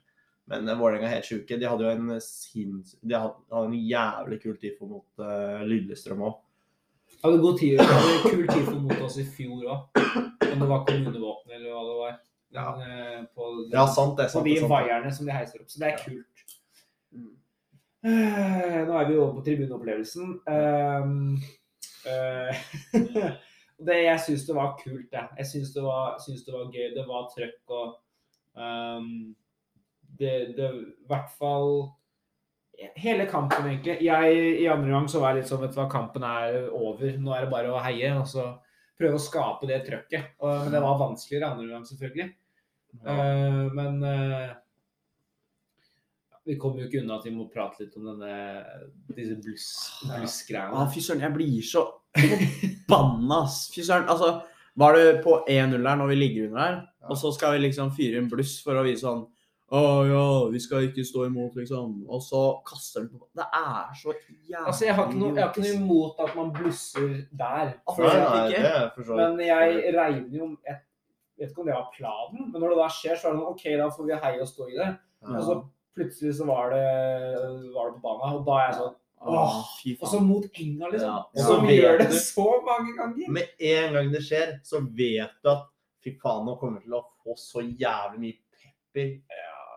Men 0.48 0.68
uh, 0.70 0.76
Vålerenga 0.78 1.08
er 1.08 1.16
helt 1.16 1.26
sjuke. 1.30 1.58
De 1.60 1.66
hadde 1.72 1.88
jo 1.88 1.90
en 1.94 2.20
sinns... 2.22 2.98
De 3.02 3.16
hadde, 3.16 3.40
hadde 3.50 3.72
en 3.72 3.80
jævlig 3.80 4.42
kul 4.44 4.58
TIFO 4.60 4.90
mot 4.92 5.24
uh, 5.24 5.64
Lillestrøm 5.64 6.22
òg. 6.28 6.36
Hadde 7.24 7.40
god 7.42 7.58
tid, 7.64 7.80
hadde 7.80 8.20
kul 8.36 8.46
TIFO 8.52 8.76
mot 8.84 9.02
oss 9.08 9.18
i 9.18 9.24
fjor 9.24 9.64
òg. 9.72 10.04
Om 10.52 10.60
det 10.62 10.68
var 10.70 10.84
kommunevåpenet 10.86 11.56
eller 11.62 11.72
hva 11.72 11.84
det 11.88 11.98
var. 12.04 12.20
Men, 12.56 12.84
eh, 12.86 13.24
på, 13.36 13.48
Ja, 13.74 13.88
sant 13.88 14.16
det. 14.20 14.28
på 14.32 14.44
de 14.44 14.54
det, 14.54 14.60
sant, 14.62 14.70
det. 14.70 14.76
vaierne 14.76 15.10
som 15.16 15.26
de 15.28 15.32
heiser 15.36 15.60
opp. 15.64 15.68
Så 15.72 15.80
det 15.80 15.88
er 15.88 15.96
Ja. 15.98 16.04
kult. 16.06 16.45
Eh, 18.06 18.80
Nå 18.86 18.94
er 19.00 19.08
vi 19.10 19.18
over 19.18 19.34
på 19.40 19.44
tribuneopplevelsen. 19.48 20.36
Um, 20.46 21.38
eh, 22.06 22.60
det, 23.88 23.98
jeg 24.04 24.22
syns 24.28 24.46
det 24.46 24.58
var 24.58 24.76
kult, 24.78 25.08
jeg. 25.10 25.28
Jeg 25.40 25.50
syns 25.50 25.74
det, 25.74 25.84
var- 25.86 26.20
det 26.22 26.54
var 26.54 26.68
gøy. 26.70 26.90
Det 26.94 27.06
var 27.08 27.30
trøkk 27.34 27.74
og 27.80 27.96
um, 28.54 29.08
det, 30.20 30.34
det 30.58 30.72
I 30.76 31.08
hvert 31.10 31.32
fall 31.40 31.72
Hele 33.00 33.24
kampen, 33.32 33.64
egentlig. 33.70 33.94
Jeg, 34.04 34.40
I 34.60 34.66
andre 34.68 34.90
gang 34.92 35.06
så 35.08 35.22
var 35.22 35.32
jeg 35.32 35.46
litt 35.46 35.48
sånn 35.48 35.62
Vet 35.64 35.72
du 35.72 35.78
hva, 35.80 35.86
kampen 35.88 36.26
er 36.28 36.58
over. 36.76 37.14
Nå 37.24 37.32
er 37.32 37.46
det 37.46 37.52
bare 37.54 37.72
å 37.72 37.80
heie. 37.80 38.10
Og 38.20 38.28
så 38.28 38.50
prøve 39.00 39.16
å 39.16 39.22
skape 39.24 39.70
det 39.70 39.78
trøkket. 39.88 40.34
Men 40.44 40.74
det 40.74 40.82
var 40.84 41.00
vanskeligere 41.00 41.54
andre 41.54 41.70
gang, 41.72 41.86
selvfølgelig. 41.88 42.28
Uh, 43.00 43.64
men 43.76 44.04
eh, 44.08 44.52
vi 46.46 46.56
kommer 46.62 46.82
jo 46.84 46.88
ikke 46.88 47.02
unna 47.04 47.16
at 47.18 47.26
vi 47.26 47.32
må 47.36 47.48
prate 47.52 47.80
litt 47.86 47.96
om 47.98 48.06
denne, 48.06 48.64
disse 49.16 49.36
bluss-greiene. 49.42 50.20
blussgreiene. 50.22 50.88
fy 50.94 51.00
søren, 51.02 51.22
jeg 51.26 51.34
blir 51.34 51.62
så 51.66 51.86
forbanna, 52.16 53.44
ass. 53.44 53.70
Fy 53.74 53.82
søren. 53.82 54.08
Altså, 54.12 54.42
var 54.78 54.94
det 54.98 55.24
på 55.24 55.40
1-0 55.50 55.88
her 55.90 55.96
når 56.02 56.08
vi 56.12 56.16
ligger 56.20 56.48
under 56.50 56.60
her, 56.62 56.76
Ja. 57.02 57.08
og 57.10 57.18
så 57.18 57.32
skal 57.34 57.54
vi 57.54 57.68
liksom 57.68 57.92
fyre 57.96 58.18
inn 58.22 58.30
bluss 58.30 58.62
for 58.64 58.74
å 58.76 58.84
vise 58.86 59.02
sånn 59.06 59.26
Å 59.74 59.80
ja, 60.06 60.50
vi 60.54 60.60
skal 60.62 60.84
ikke 60.86 61.02
stå 61.04 61.24
imot, 61.26 61.56
liksom. 61.58 62.04
Og 62.08 62.22
så 62.22 62.62
kaster 62.64 63.02
den 63.02 63.10
på 63.10 63.26
Det 63.34 63.46
er 63.52 63.96
så 63.98 64.14
jævlig 64.14 64.68
Altså, 64.68 64.86
jeg 64.86 64.94
har 64.94 65.08
ikke 65.08 65.18
noe, 65.18 65.34
jeg 65.34 65.42
har 65.44 65.50
ikke 65.50 65.64
noe 65.64 65.80
imot 65.80 66.20
at 66.22 66.36
man 66.36 66.52
blusser 66.54 67.28
der. 67.34 67.74
For 67.96 68.04
Nei, 68.06 68.14
nei, 68.14 68.52
ikke- 68.52 68.62
det 68.62 68.76
er 68.76 68.90
for 68.96 69.02
så 69.04 69.16
men 69.16 69.40
jeg 69.48 69.96
regner 69.96 70.38
jo 70.38 70.58
Jeg 70.68 70.78
vet 71.40 71.50
ikke 71.50 71.60
om 71.60 71.66
det 71.66 71.74
var 71.76 71.90
planen, 71.98 72.52
men 72.52 72.62
når 72.62 72.70
det 72.70 72.78
da 72.78 72.88
skjer, 72.88 73.16
så 73.18 73.26
er 73.26 73.34
det 73.34 73.40
sånn 73.42 73.50
OK, 73.52 73.64
da 73.78 73.90
får 73.90 74.06
vi 74.06 74.14
heie 74.22 74.42
og 74.42 74.48
stå 74.48 74.68
i 74.70 74.78
det. 74.78 75.00
Ja. 75.24 75.28
Og 75.36 75.44
så 75.44 75.56
plutselig 75.96 76.36
så 76.38 76.46
var 76.50 76.76
det, 76.76 76.86
var 77.74 77.90
det 77.90 77.98
på 77.98 78.04
banen, 78.04 78.38
og 78.40 78.46
da 78.48 78.60
er 78.62 78.70
jeg 78.70 78.80
sånn 78.84 78.94
Åh, 79.26 79.62
Og 80.02 80.10
så 80.12 80.20
mot 80.22 80.44
Enga, 80.54 80.90
liksom. 80.92 81.08
Ja. 81.10 81.30
Ja, 81.34 81.44
Som 81.48 81.70
gjør 81.72 81.98
det 81.98 82.12
så 82.20 82.44
mange 82.66 82.92
ganger. 82.98 83.32
Med 83.34 83.64
en 83.72 83.96
gang 83.96 84.12
det 84.14 84.22
skjer, 84.22 84.52
så 84.68 84.84
vet 84.86 85.34
du 85.42 85.50
at 85.50 85.64
fy 86.06 86.14
faen, 86.22 86.46
nå 86.46 86.54
kommer 86.62 86.84
til 86.84 86.94
å 86.94 87.02
få 87.24 87.34
så 87.40 87.64
jævlig 87.64 88.22
mye 88.22 88.60
pepper. 88.94 89.16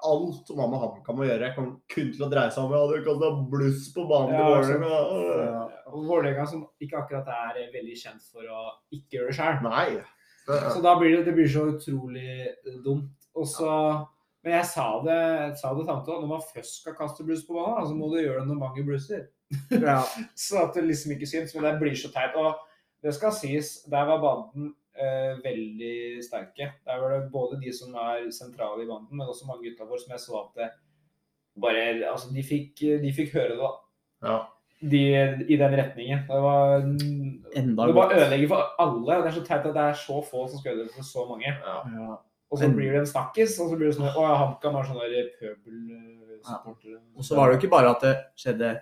Alt 0.08 0.50
som 0.50 0.60
har 0.62 0.68
med 0.70 0.82
HamKam 0.82 1.22
å 1.24 1.26
gjøre, 1.26 1.48
kommer 1.56 1.78
kun 1.90 2.12
til 2.12 2.26
å 2.26 2.28
dreie 2.30 2.52
seg 2.54 2.66
om 2.66 2.74
ja, 2.76 2.82
du 2.90 3.06
kasta 3.06 3.30
bluss 3.54 3.88
på 3.94 4.04
banen 4.10 4.34
til 4.34 4.44
Ja, 4.44 4.50
Vålerenga. 4.52 5.64
Og 5.88 6.04
Vålerenga, 6.10 6.44
som 6.50 6.66
ikke 6.84 7.00
akkurat 7.00 7.32
er 7.32 7.64
veldig 7.72 7.96
kjent 7.98 8.28
for 8.28 8.52
å 8.52 8.66
ikke 8.94 9.18
gjøre 9.22 9.32
det 9.32 9.38
sjøl. 9.40 10.04
Så 10.48 10.84
da 10.84 10.94
blir 11.00 11.16
det, 11.16 11.24
det 11.26 11.34
blir 11.36 11.48
så 11.50 11.66
utrolig 11.72 12.52
dumt. 12.84 13.16
Og 13.38 13.48
så, 13.48 13.72
men 14.44 14.54
jeg 14.54 14.68
sa 14.70 14.86
det, 15.02 15.20
sa 15.58 15.72
det 15.74 15.86
tante 15.88 16.12
òg, 16.14 16.22
når 16.22 16.30
man 16.30 16.48
først 16.52 16.80
skal 16.82 16.94
kaste 16.98 17.26
bluss 17.26 17.44
på 17.46 17.56
banen, 17.56 17.86
så 17.88 17.96
må 17.96 18.10
du 18.12 18.20
gjøre 18.20 18.44
det 18.44 18.50
når 18.52 18.60
mange 18.60 18.84
blusser. 18.86 19.26
Ja. 19.74 20.02
Så 20.46 20.60
at 20.62 20.76
det 20.76 20.84
liksom 20.86 21.14
ikke 21.14 21.28
syns, 21.28 21.54
men 21.56 21.66
det 21.66 21.78
blir 21.80 21.96
så 21.98 22.10
teit. 22.14 22.36
Og 22.38 22.58
det 23.02 23.14
skal 23.16 23.34
sies, 23.34 23.72
der 23.90 24.06
var 24.06 24.22
banden 24.22 24.70
eh, 24.94 25.40
veldig 25.42 26.20
sterke. 26.26 26.70
Der 26.86 27.00
var 27.02 27.16
det 27.16 27.32
både 27.32 27.58
de 27.62 27.72
som 27.74 27.96
er 27.98 28.28
sentrale 28.34 28.84
i 28.84 28.90
banden, 28.90 29.16
men 29.18 29.26
også 29.26 29.48
mange 29.48 29.72
utafor 29.72 29.98
som 30.02 30.14
jeg 30.14 30.22
så 30.22 30.38
at 30.44 30.62
det 30.62 30.70
bare 31.58 31.88
Altså, 32.06 32.30
de 32.34 32.44
fikk, 32.46 32.84
de 33.02 33.12
fikk 33.14 33.34
høre 33.34 33.56
det, 33.56 33.58
da. 33.58 33.72
Ja. 34.28 34.38
De, 34.78 35.02
I 35.50 35.56
den 35.58 35.74
retningen. 35.74 36.20
Det 36.28 36.40
var 36.42 36.76
Enda 36.78 37.86
Det 37.88 37.94
var 37.96 38.14
ødelegger 38.14 38.48
for 38.52 38.82
alle. 38.84 39.16
Det 39.24 39.32
er 39.32 39.36
så 39.40 39.42
teit 39.46 39.66
at 39.66 39.74
det 39.74 39.84
er 39.88 39.96
så 40.06 40.20
få 40.22 40.46
som 40.46 40.60
skal 40.60 40.76
ødelegge 40.76 41.00
for 41.00 41.08
så 41.08 41.26
mange. 41.26 41.50
Ja. 41.50 41.80
Ja. 41.98 42.18
Og 42.50 42.58
så 42.58 42.64
Men- 42.68 42.76
blir 42.76 42.92
det 42.92 43.00
en 43.00 43.06
snakkis, 43.06 43.58
og 43.60 43.70
så 43.70 43.76
blir 43.76 43.90
det 43.90 43.96
sånn 43.98 44.08
Å 44.08 44.22
ja, 44.24 44.36
HamKam 44.40 44.74
har 44.74 44.84
sånne 44.84 45.08
der 45.10 45.56
Ja. 46.48 46.58
Og 47.16 47.24
så 47.24 47.36
var 47.36 47.48
det 47.48 47.54
jo 47.54 47.66
ikke 47.66 47.70
bare 47.70 47.90
at 47.90 48.00
det 48.00 48.16
skjedde 48.38 48.80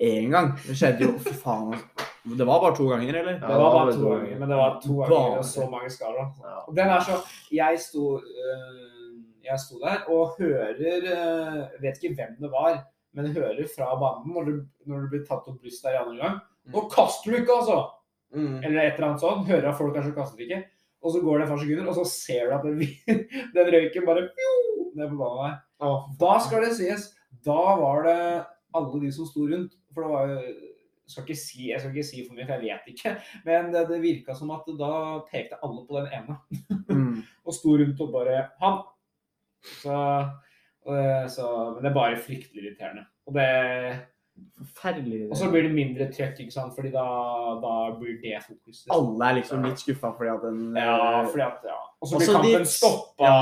én 0.00 0.30
gang. 0.30 0.52
Det 0.66 0.76
skjedde 0.76 1.00
jo 1.00 1.18
Fy 1.18 1.32
faen. 1.34 1.72
altså. 1.72 2.36
Det 2.36 2.46
var 2.46 2.60
bare 2.60 2.76
to 2.76 2.88
ganger, 2.88 3.14
eller? 3.14 3.32
Det 3.40 3.48
var 3.48 3.72
bare 3.72 3.92
to 3.92 4.08
ganger, 4.10 4.38
men 4.38 4.48
det 4.48 4.56
var 4.56 4.80
to 4.82 4.94
ganger 5.00 5.38
og 5.38 5.44
så 5.44 5.70
mange 5.70 5.90
skader. 5.90 6.32
Og 6.68 6.76
den 6.76 6.88
er 6.88 7.00
så 7.00 7.16
Jeg 7.52 7.80
sto, 7.80 8.16
øh, 8.18 9.22
jeg 9.44 9.58
sto 9.58 9.78
der 9.80 10.04
og 10.08 10.36
hører 10.38 10.76
øh, 10.76 11.82
Vet 11.82 12.02
ikke 12.02 12.14
hvem 12.14 12.36
det 12.40 12.50
var, 12.52 12.84
men 13.14 13.32
hører 13.32 13.66
fra 13.76 13.94
banen 13.98 14.34
når 14.34 14.44
det, 14.44 14.68
når 14.86 15.00
du 15.00 15.08
blir 15.08 15.26
tatt 15.26 15.48
opp 15.48 15.60
brystet 15.62 15.88
der 15.88 15.96
i 15.96 16.02
andre 16.04 16.16
gang. 16.22 16.40
Nå 16.68 16.88
kaster 16.92 17.30
du 17.32 17.36
ikke, 17.38 17.52
altså! 17.60 17.78
Mm. 18.34 18.58
Eller 18.62 18.82
et 18.82 18.94
eller 18.94 19.08
annet 19.08 19.20
sånt. 19.20 19.46
Hører 19.48 19.70
at 19.70 19.78
folk 19.78 19.94
kanskje 19.96 20.14
kaster 20.14 20.44
ikke. 20.44 20.64
Og 21.02 21.14
så 21.14 21.22
går 21.22 21.38
det 21.38 21.46
et 21.46 21.52
par 21.52 21.60
sekunder, 21.62 21.90
og 21.90 21.98
så 21.98 22.04
ser 22.10 22.48
du 22.48 22.56
at 22.56 22.64
den, 22.66 22.80
den 23.56 23.72
røyken 23.74 24.06
bare 24.08 24.26
pjo, 24.34 24.54
ned 24.98 25.12
på 25.12 25.20
banen 25.20 25.44
der. 25.44 25.60
Da 26.20 26.32
skal 26.42 26.64
det 26.66 26.72
sies, 26.78 27.10
da 27.46 27.60
var 27.78 28.02
det 28.08 28.18
alle 28.74 29.02
de 29.04 29.12
som 29.14 29.28
sto 29.28 29.46
rundt. 29.46 29.76
For 29.94 30.04
det 30.04 30.10
var 30.12 30.32
jo 30.32 30.40
skal 31.08 31.36
si, 31.40 31.70
Jeg 31.70 31.80
skal 31.80 31.94
ikke 31.94 32.04
si 32.04 32.24
for 32.26 32.36
mye, 32.36 32.44
for 32.44 32.60
jeg 32.60 32.66
vet 32.68 32.90
ikke. 32.92 33.14
Men 33.46 33.72
det, 33.72 33.86
det 33.88 34.02
virka 34.02 34.36
som 34.36 34.52
at 34.52 34.68
da 34.78 34.92
pekte 35.30 35.60
alle 35.64 35.86
på 35.88 35.96
den 35.96 36.10
ene. 36.18 36.36
Mm. 36.90 37.22
Og 37.46 37.56
sto 37.56 37.78
rundt 37.80 38.02
og 38.04 38.12
bare 38.12 38.42
Han! 38.60 38.82
Så, 39.80 39.96
det, 40.86 41.30
så 41.34 41.46
Men 41.74 41.82
det 41.82 41.90
er 41.90 41.96
bare 41.96 42.20
fryktelig 42.20 42.64
irriterende. 42.64 43.06
Og 43.26 43.34
det 43.38 43.48
Forferdelig. 44.58 45.30
og 45.30 45.36
så 45.38 45.48
blir 45.52 45.62
det 45.68 45.70
mindre 45.74 46.06
trøkk, 46.10 46.40
ikke 46.42 46.52
sant? 46.52 46.72
Fordi 46.74 46.90
da, 46.90 47.04
da 47.62 47.74
blir 47.98 48.16
det 48.22 48.40
fokuset. 48.42 48.88
Alle 48.90 49.28
er 49.28 49.36
liksom 49.38 49.62
litt 49.62 49.78
skuffa 49.78 50.10
fordi 50.18 50.30
at 50.32 50.42
den 50.42 50.74
Ja, 50.76 51.22
fordi 51.30 51.44
at 51.46 51.62
ja. 51.68 51.76
Og 52.02 52.08
så 52.10 52.18
blir 52.18 52.26
de- 52.26 52.32
kampen 52.34 52.66
stoppa. 52.66 53.22
Ja. 53.22 53.36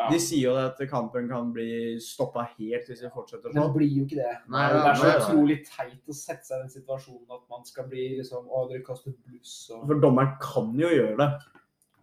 Ja. 0.00 0.08
De 0.10 0.18
sier 0.20 0.42
jo 0.48 0.54
det 0.56 0.64
at 0.72 0.88
kampen 0.90 1.28
kan 1.28 1.52
bli 1.52 1.98
stoppa 2.00 2.46
helt 2.58 2.88
hvis 2.88 3.02
vi 3.04 3.10
fortsetter 3.12 3.52
Men 3.52 3.54
det 3.54 3.62
sånn. 3.62 3.74
blir 3.76 3.92
jo 3.98 4.04
ikke 4.04 4.16
det. 4.22 4.32
Nei, 4.48 4.64
det 4.72 4.80
er 4.84 4.94
så 4.94 5.12
utrolig 5.20 5.58
teit 5.68 6.08
å 6.08 6.14
sette 6.16 6.44
seg 6.48 6.56
i 6.56 6.62
den 6.64 6.72
situasjonen 6.78 7.36
at 7.36 7.44
man 7.50 7.64
skal 7.64 7.84
bli 7.88 8.08
liksom 8.20 8.48
Å, 8.48 8.64
dere 8.70 8.82
kaster 8.84 9.12
bluss 9.26 9.70
og 9.70 9.86
For 9.86 10.00
dommeren 10.00 10.36
kan 10.40 10.72
jo 10.80 10.88
gjøre 10.88 11.16
det. 11.20 11.30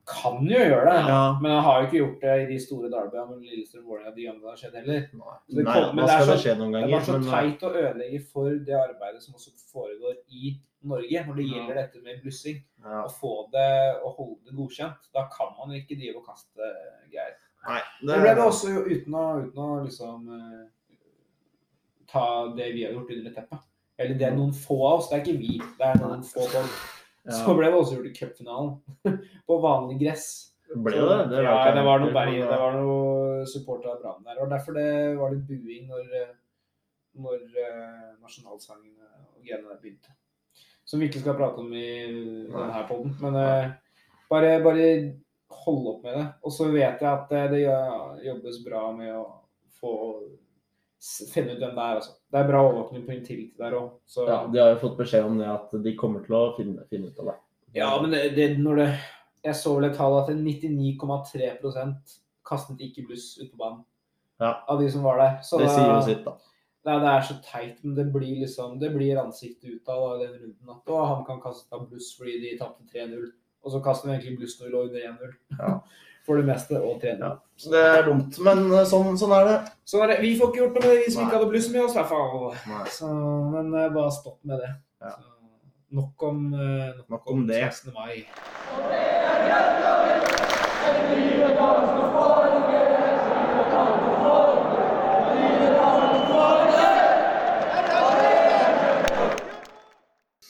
Kan 0.07 0.47
jo 0.49 0.57
gjøre 0.57 0.85
det, 0.89 1.07
Ja. 1.07 1.37
men 1.41 1.51
han 1.51 1.63
har 1.63 1.81
jo 1.81 1.87
ikke 1.87 1.97
gjort 2.01 2.21
det 2.21 2.35
i 2.41 2.45
de 2.53 2.59
store 2.59 2.89
derbyene 2.89 3.35
med 3.37 3.45
Lillestrøm 3.49 3.83
Vålerenga 3.85 4.15
de 4.15 4.23
gangene 4.25 4.41
det 4.41 4.49
har 4.49 4.57
skjedd 4.57 4.75
heller. 4.79 5.01
Det 5.01 5.13
Nei, 5.13 5.93
men 5.93 6.05
det 6.05 6.13
er 6.15 6.25
det 6.25 6.39
så- 6.41 6.57
noen 6.57 6.71
Det 6.71 6.83
er 6.83 6.91
bare 6.91 7.05
så 7.05 7.11
Men 7.11 7.23
eh, 7.23 7.31
teit 7.31 7.61
å 7.61 7.71
ødelegge 7.71 8.21
for 8.31 8.49
det 8.49 8.75
arbeidet 8.81 9.21
som 9.23 9.33
også 9.35 9.51
foregår 9.71 10.15
i 10.31 10.57
Norge 10.83 11.25
når 11.27 11.35
det 11.35 11.45
Ja. 11.45 11.53
gjelder 11.53 11.73
dette 11.75 12.01
med 12.03 12.21
blussing. 12.23 12.63
ja. 12.83 13.03
Å 13.05 13.11
få 13.11 13.51
det 13.51 14.01
og 14.03 14.15
holde 14.17 14.39
det 14.45 14.55
godkjent. 14.57 15.01
Da 15.13 15.27
kan 15.29 15.53
man 15.59 15.75
ikke 15.77 15.95
drive 15.95 16.17
og 16.17 16.25
kaste 16.25 16.57
greier. 17.11 17.35
Nei, 17.67 17.81
Det 18.01 18.21
ble 18.21 18.35
det 18.35 18.43
også 18.43 18.67
uten 18.89 19.13
å, 19.13 19.37
uten 19.45 19.59
å 19.61 19.83
liksom 19.85 20.29
eh, 20.33 20.67
ta 22.07 22.47
det 22.55 22.73
vi 22.73 22.83
har 22.85 22.93
gjort 22.93 23.11
under 23.11 23.31
teppet. 23.31 23.59
Eller 23.99 24.15
det 24.15 24.23
er 24.27 24.35
noen 24.35 24.51
få 24.51 24.79
av 24.87 24.97
oss, 24.99 25.09
det 25.09 25.19
er 25.19 25.25
ikke 25.31 25.39
vi. 25.39 25.57
Det 25.77 25.85
er 25.85 25.99
noen 26.01 26.23
få 26.23 26.47
folk. 26.49 27.00
Så 27.29 27.53
ble 27.53 27.69
det 27.69 27.77
også 27.77 27.97
gjort 27.97 28.09
i 28.09 28.15
cupfinalen. 28.17 28.71
På 29.47 29.59
vanlig 29.61 29.99
gress. 30.01 30.29
Ble 30.71 30.95
det 30.95 31.17
det? 31.29 31.41
ja, 31.43 31.55
det 31.75 31.83
var 31.83 31.99
noe 31.99 32.13
berg, 32.15 32.37
det 32.47 32.59
var 32.61 32.77
noe 32.77 33.45
support 33.49 33.85
av 33.91 33.99
Brann 34.01 34.23
der. 34.25 34.39
Og 34.41 34.49
derfor 34.51 34.77
det 34.77 34.87
var 35.19 35.33
litt 35.33 35.43
buing 35.49 35.89
når, 35.89 36.05
eh, 36.17 36.31
når 37.21 37.41
eh, 37.43 38.13
nasjonalsangen 38.23 38.93
og 38.95 39.41
greiene 39.43 39.67
der 39.67 39.81
begynte. 39.81 40.15
Som 40.87 41.01
vi 41.01 41.09
ikke 41.11 41.21
skal 41.23 41.37
prate 41.39 41.61
om 41.61 41.73
i 41.75 41.89
denne 42.47 42.85
poden. 42.87 43.13
Men 43.21 43.37
eh, 43.41 43.73
bare, 44.31 44.55
bare 44.63 44.87
hold 45.65 45.91
opp 45.91 46.07
med 46.07 46.17
det. 46.17 46.25
Og 46.47 46.55
så 46.55 46.71
vet 46.71 47.03
jeg 47.03 47.11
at 47.11 47.35
det 47.51 47.65
jobbes 48.25 48.63
bra 48.65 48.87
med 48.95 49.13
å 49.19 49.25
få 49.81 49.93
finne 51.01 51.57
ut 51.57 51.61
hvem 51.61 51.75
det 51.75 51.85
er. 51.85 51.99
Altså. 51.99 52.15
Det 52.31 52.39
er 52.39 52.47
bra 52.47 52.61
overvåkning 52.63 53.03
på 53.05 53.13
Intility 53.15 53.59
der 53.59 53.75
òg. 53.75 53.89
Så 54.07 54.25
Ja, 54.27 54.45
de 54.47 54.59
har 54.61 54.69
jo 54.71 54.81
fått 54.83 54.97
beskjed 54.99 55.25
om 55.27 55.37
det 55.39 55.49
at 55.51 55.73
de 55.83 55.95
kommer 55.99 56.23
til 56.23 56.37
å 56.37 56.43
finne, 56.55 56.85
finne 56.89 57.11
ut 57.11 57.19
av 57.19 57.31
det. 57.31 57.37
Ja, 57.75 57.89
men 58.01 58.11
det, 58.11 58.21
det, 58.35 58.57
når 58.59 58.75
det 58.81 58.89
Jeg 59.43 59.57
så 59.57 59.73
vel 59.73 59.87
et 59.89 59.95
tall 59.97 60.19
at 60.19 60.29
99,3% 60.29 62.17
kastet 62.45 62.83
ikke 62.85 63.07
bluss 63.07 63.33
ut 63.41 63.49
på 63.49 63.57
banen. 63.57 63.81
Ja. 64.41 64.59
Av 64.69 64.79
de 64.81 64.89
som 64.91 65.03
var 65.03 65.17
der. 65.17 65.39
Så 65.41 65.57
Det 65.57 65.65
det 65.65 65.73
sier 65.75 65.89
jo 65.89 66.01
sitt, 66.05 66.23
da. 66.25 66.35
Nei, 66.85 66.97
det 67.01 67.09
er 67.09 67.25
så 67.25 67.35
teit, 67.45 67.83
men 67.83 67.95
det 67.95 68.07
blir 68.13 68.39
liksom 68.41 68.79
Det 68.81 68.89
blir 68.93 69.19
ansiktet 69.21 69.69
ut 69.69 69.89
av 69.89 70.01
da, 70.01 70.25
den 70.25 70.37
runden. 70.39 70.69
At 70.69 70.93
han 71.09 71.25
kan 71.25 71.41
kaste 71.41 71.73
av 71.75 71.89
bluss 71.89 72.13
fordi 72.17 72.39
de 72.41 72.57
tapte 72.57 72.85
3-0. 72.93 73.27
Og 73.61 73.71
så 73.73 73.81
kaster 73.83 74.09
de 74.09 74.15
egentlig 74.15 74.39
bluss 74.39 74.55
når 74.59 74.67
de 74.67 74.73
lå 74.73 74.83
under 74.87 75.01
1-0. 75.11 75.35
Ja. 75.59 75.73
For 76.25 76.37
det 76.37 76.45
meste. 76.45 76.77
Og 76.77 77.01
3-0. 77.01 77.17
Ja. 77.23 77.31
Det 77.71 77.81
er 77.81 78.03
dumt, 78.05 78.37
men 78.45 78.63
eh, 78.73 78.85
sånn, 78.89 79.17
sånn 79.17 79.33
er 79.37 79.47
det. 79.49 79.57
sånn, 79.89 80.03
er 80.05 80.13
det, 80.13 80.19
vi 80.21 80.35
får 80.37 80.51
ikke 80.51 80.61
gjort 80.63 80.77
noe 80.77 80.83
med 80.85 80.91
det, 80.91 80.99
vi 81.05 81.11
som 81.13 81.21
Nei. 81.23 81.27
ikke 81.27 81.39
hadde 81.39 81.51
bluss 81.53 81.69
med 81.73 81.81
oss, 81.85 81.95
i 81.95 81.99
hvert 81.99 82.11
fall. 82.13 82.87
Så, 82.93 83.11
men 83.55 83.73
eh, 83.73 83.89
bare 83.97 84.13
stopp 84.17 84.39
med 84.51 84.61
det. 84.61 84.71
Ja. 85.01 85.15
Så, 85.17 85.27
nok 86.01 86.27
om, 86.29 86.45
eh, 86.53 86.87
nok 87.01 87.09
Nok 87.17 87.33
om 87.35 87.45
det. 87.49 87.63
16. 87.73 87.93
mai. 87.97 89.31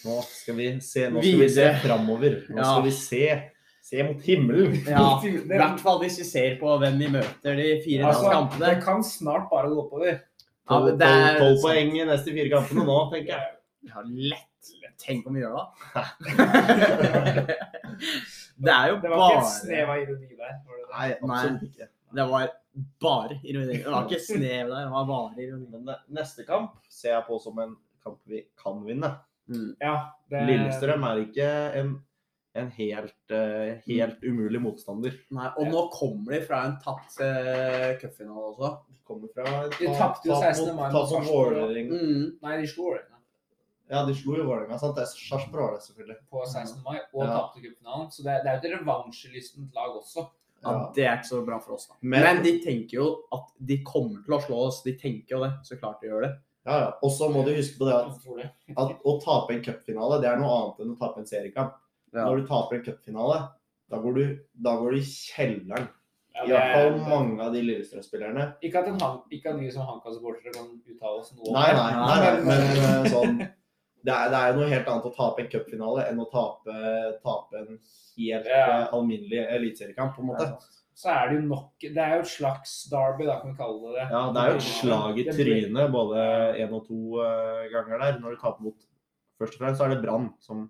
Nå 0.06 0.22
skal 0.26 0.56
vi 0.58 0.68
se, 0.82 1.10
nå 1.14 1.22
skal 1.22 1.42
vi 1.44 1.50
se 1.54 1.68
framover. 1.84 2.38
Nå 2.50 2.64
skal 2.66 2.86
vi 2.88 2.94
se, 2.96 3.26
se 3.92 4.04
mot 4.08 4.22
himmelen. 4.24 4.76
Ja, 4.88 5.06
I 5.28 5.34
hvert 5.52 5.82
fall 5.84 5.98
hvis 6.06 6.18
vi 6.22 6.26
ser 6.30 6.54
på 6.62 6.76
hvem 6.80 7.00
vi 7.02 7.10
møter 7.12 7.58
de 7.60 7.66
fire 7.84 8.08
Altså, 8.08 8.22
neste 8.24 8.36
kampene. 8.38 8.70
det 8.70 8.84
kan 8.86 9.04
snart 9.04 9.50
bare 9.52 9.68
gå 9.74 9.82
oppover. 9.86 10.22
Ja, 10.72 10.80
det 10.88 11.08
er- 11.10 11.40
tolv 11.42 11.58
poeng 11.66 11.92
i 12.00 12.06
neste 12.08 12.32
fire 12.32 12.50
kampene 12.54 12.86
nå, 12.88 12.98
tenker 13.12 13.36
jeg. 13.36 13.52
Ja, 13.92 14.04
lett. 14.06 14.48
Tenk 15.02 15.26
om 15.26 15.34
vi 15.34 15.42
gjør 15.42 15.56
det. 15.58 15.66
det 18.62 18.74
er 18.74 18.92
jo 18.92 18.98
Det 19.02 19.10
var 19.10 19.32
ikke 19.32 19.40
et 19.42 19.54
snev 19.56 19.90
av 19.90 20.02
ironi 20.04 20.36
der. 20.38 20.58
Nei, 20.92 21.08
Nei. 21.10 21.16
absolutt 21.26 21.64
ikke. 21.68 21.88
Det 22.20 22.26
var 22.30 22.52
bare 23.02 23.38
ironi. 23.48 23.78
Det 23.82 23.90
var 23.92 24.06
ikke 24.08 24.20
snev 24.28 24.70
der, 24.70 24.86
det 24.86 24.92
var 24.94 25.08
bare 25.10 25.42
ironi. 25.46 25.68
Men 25.72 25.90
neste 26.14 26.46
kamp 26.48 26.78
ser 26.92 27.16
jeg 27.16 27.26
på 27.28 27.40
som 27.44 27.58
en 27.64 27.74
kamp 28.06 28.20
vi 28.30 28.44
kan 28.62 28.84
vinne. 28.86 29.10
Mm. 29.52 29.72
Ja, 29.82 29.96
det, 30.32 30.44
Lillestrøm 30.48 31.04
er 31.10 31.24
ikke 31.26 31.50
en 31.82 31.96
en 32.54 32.70
helt, 32.76 33.32
eh, 33.32 33.78
helt 33.88 34.24
umulig 34.24 34.60
motstander. 34.62 35.14
Nei, 35.32 35.48
og 35.58 35.68
nå 35.72 35.86
kommer 35.94 36.34
de 36.36 36.42
fra 36.46 36.66
en 36.68 36.74
tapt 36.84 37.16
uh, 37.24 37.94
cupfinale 38.02 38.44
også. 38.52 38.72
De 38.90 38.98
kommer 39.08 39.32
fra 39.36 39.70
De 39.78 39.88
tapte 39.96 40.28
jo 40.28 40.36
16. 40.40 40.76
mai 40.76 40.90
mot. 40.92 41.14
Vålerenga. 41.30 41.96
Mm. 42.02 42.26
Nei, 42.44 42.58
de 42.62 42.68
slo 42.68 42.90
Vålerenga 42.90 43.18
Ja, 43.92 44.04
de 44.08 44.14
slo 44.16 44.36
jo 44.36 44.46
Vålerenga, 44.50 44.78
sant? 44.80 44.96
Det 44.96 45.04
er 45.04 45.14
Sarpsborg 45.16 45.64
var 45.70 45.74
det, 45.78 45.86
selvfølgelig. 45.88 46.18
på 46.32 46.44
16. 46.46 46.84
mai 46.84 47.00
og 47.14 47.24
Ja. 47.24 47.32
tapte 47.40 47.64
cupfinalen. 47.64 48.12
Så 48.12 48.24
det, 48.28 48.38
det 48.44 48.52
er 48.52 48.60
jo 48.60 48.62
et 48.68 48.80
revansjelystent 48.80 49.74
lag 49.76 49.96
også. 49.96 50.28
Ja, 50.64 50.72
Ja. 50.72 50.92
Det 50.96 51.04
er 51.08 51.18
ikke 51.18 51.32
så 51.32 51.46
bra 51.46 51.58
for 51.60 51.74
oss, 51.74 51.88
da. 51.88 51.96
Men- 52.02 52.22
Men, 52.24 52.44
de 52.44 52.60
tenker 52.64 52.94
jo 53.00 53.24
at 53.34 53.48
de 53.66 53.78
kommer 53.84 54.24
til 54.26 54.34
å 54.36 54.42
slå 54.42 54.58
oss. 54.68 54.84
De 54.84 54.94
tenker 54.94 55.30
jo 55.38 55.44
det. 55.44 55.54
Så 55.64 55.80
klart 55.80 56.00
de 56.02 56.08
gjør 56.10 56.22
det. 56.28 56.38
Ja, 56.66 56.80
ja. 56.80 56.92
Og 57.02 57.10
så 57.12 57.32
må 57.34 57.44
du 57.44 57.52
huske 57.56 57.80
på 57.80 57.88
det 57.90 57.96
at, 57.96 58.78
at 58.78 59.00
å 59.04 59.20
tape 59.24 59.50
en 59.56 59.64
cupfinale, 59.64 60.22
det 60.22 60.30
er 60.30 60.38
noe 60.38 60.52
annet 60.52 60.80
enn 60.84 60.96
å 60.96 61.00
tape 61.00 61.18
en 61.18 61.26
seriekamp. 61.26 61.74
Når 62.14 62.42
du 62.42 62.48
taper 62.48 62.76
en 62.78 62.84
cupfinale, 62.86 63.40
da 63.92 63.98
går 64.04 64.14
du, 64.18 64.24
da 64.64 64.76
går 64.80 64.92
du 64.92 64.98
i 64.98 65.06
kjelleren. 65.08 65.88
Ja, 66.36 66.44
I 66.46 66.48
hvert 66.52 66.64
er- 66.64 66.76
fall 66.76 67.00
mange 67.10 67.42
av 67.44 67.54
de 67.54 67.62
Lillestrøm-spillerne. 67.62 68.46
Ikke 68.64 68.80
at, 68.80 68.88
en, 68.88 69.00
Han- 69.04 69.22
ikke 69.32 69.50
at 69.52 69.60
vi 69.60 69.72
som 69.72 69.84
HamKam-supportere 69.88 70.54
kan 70.56 70.70
uttale 70.88 71.20
oss 71.20 71.34
noe 71.36 71.52
Nei, 71.54 71.72
nei, 71.76 71.90
nei, 71.92 72.20
nei, 72.24 72.44
men 72.48 72.62
eh, 73.06 73.10
sånn 73.12 73.38
det 74.04 74.14
er, 74.16 74.30
det 74.34 74.38
er 74.40 74.56
noe 74.58 74.70
helt 74.72 74.88
annet 74.90 75.06
å 75.06 75.14
tape 75.14 75.44
en 75.44 75.50
cupfinale 75.52 76.06
enn 76.10 76.22
å 76.24 76.26
tape, 76.32 76.78
tape 77.22 77.60
en 77.60 77.76
helt 78.18 78.48
Ja. 78.48 78.62
eh, 78.82 78.88
alminnelig 78.96 79.44
eliteseriekamp, 79.58 80.16
på 80.16 80.24
en 80.24 80.32
måte. 80.32 80.48
Så 81.02 81.10
er 81.12 81.30
det 81.30 81.36
jo 81.42 81.44
nok 81.50 81.80
Det 81.82 81.98
er 81.98 82.16
jo 82.16 82.24
et 82.24 82.32
slags 82.32 82.74
derby, 82.90 83.26
da, 83.28 83.40
kan 83.42 83.52
vi 83.52 83.58
kalle 83.60 83.80
det 83.82 83.94
det. 84.00 84.08
Ja, 84.12 84.24
det 84.32 84.42
er 84.42 84.50
jo 84.50 84.56
et 84.56 84.68
slag 84.72 85.20
i 85.20 85.26
trynet 85.36 85.92
både 85.94 86.26
én 86.64 86.74
og 86.74 86.88
to 86.88 87.20
eh, 87.22 87.68
ganger 87.76 88.00
der, 88.00 88.20
når 88.24 88.36
du 88.36 88.42
taper 88.42 88.62
mot 88.70 88.88
Først 89.42 89.56
og 89.56 89.60
fremst 89.66 89.80
så 89.82 89.86
er 89.90 89.96
det 89.96 90.02
Brann, 90.04 90.32
som 90.40 90.70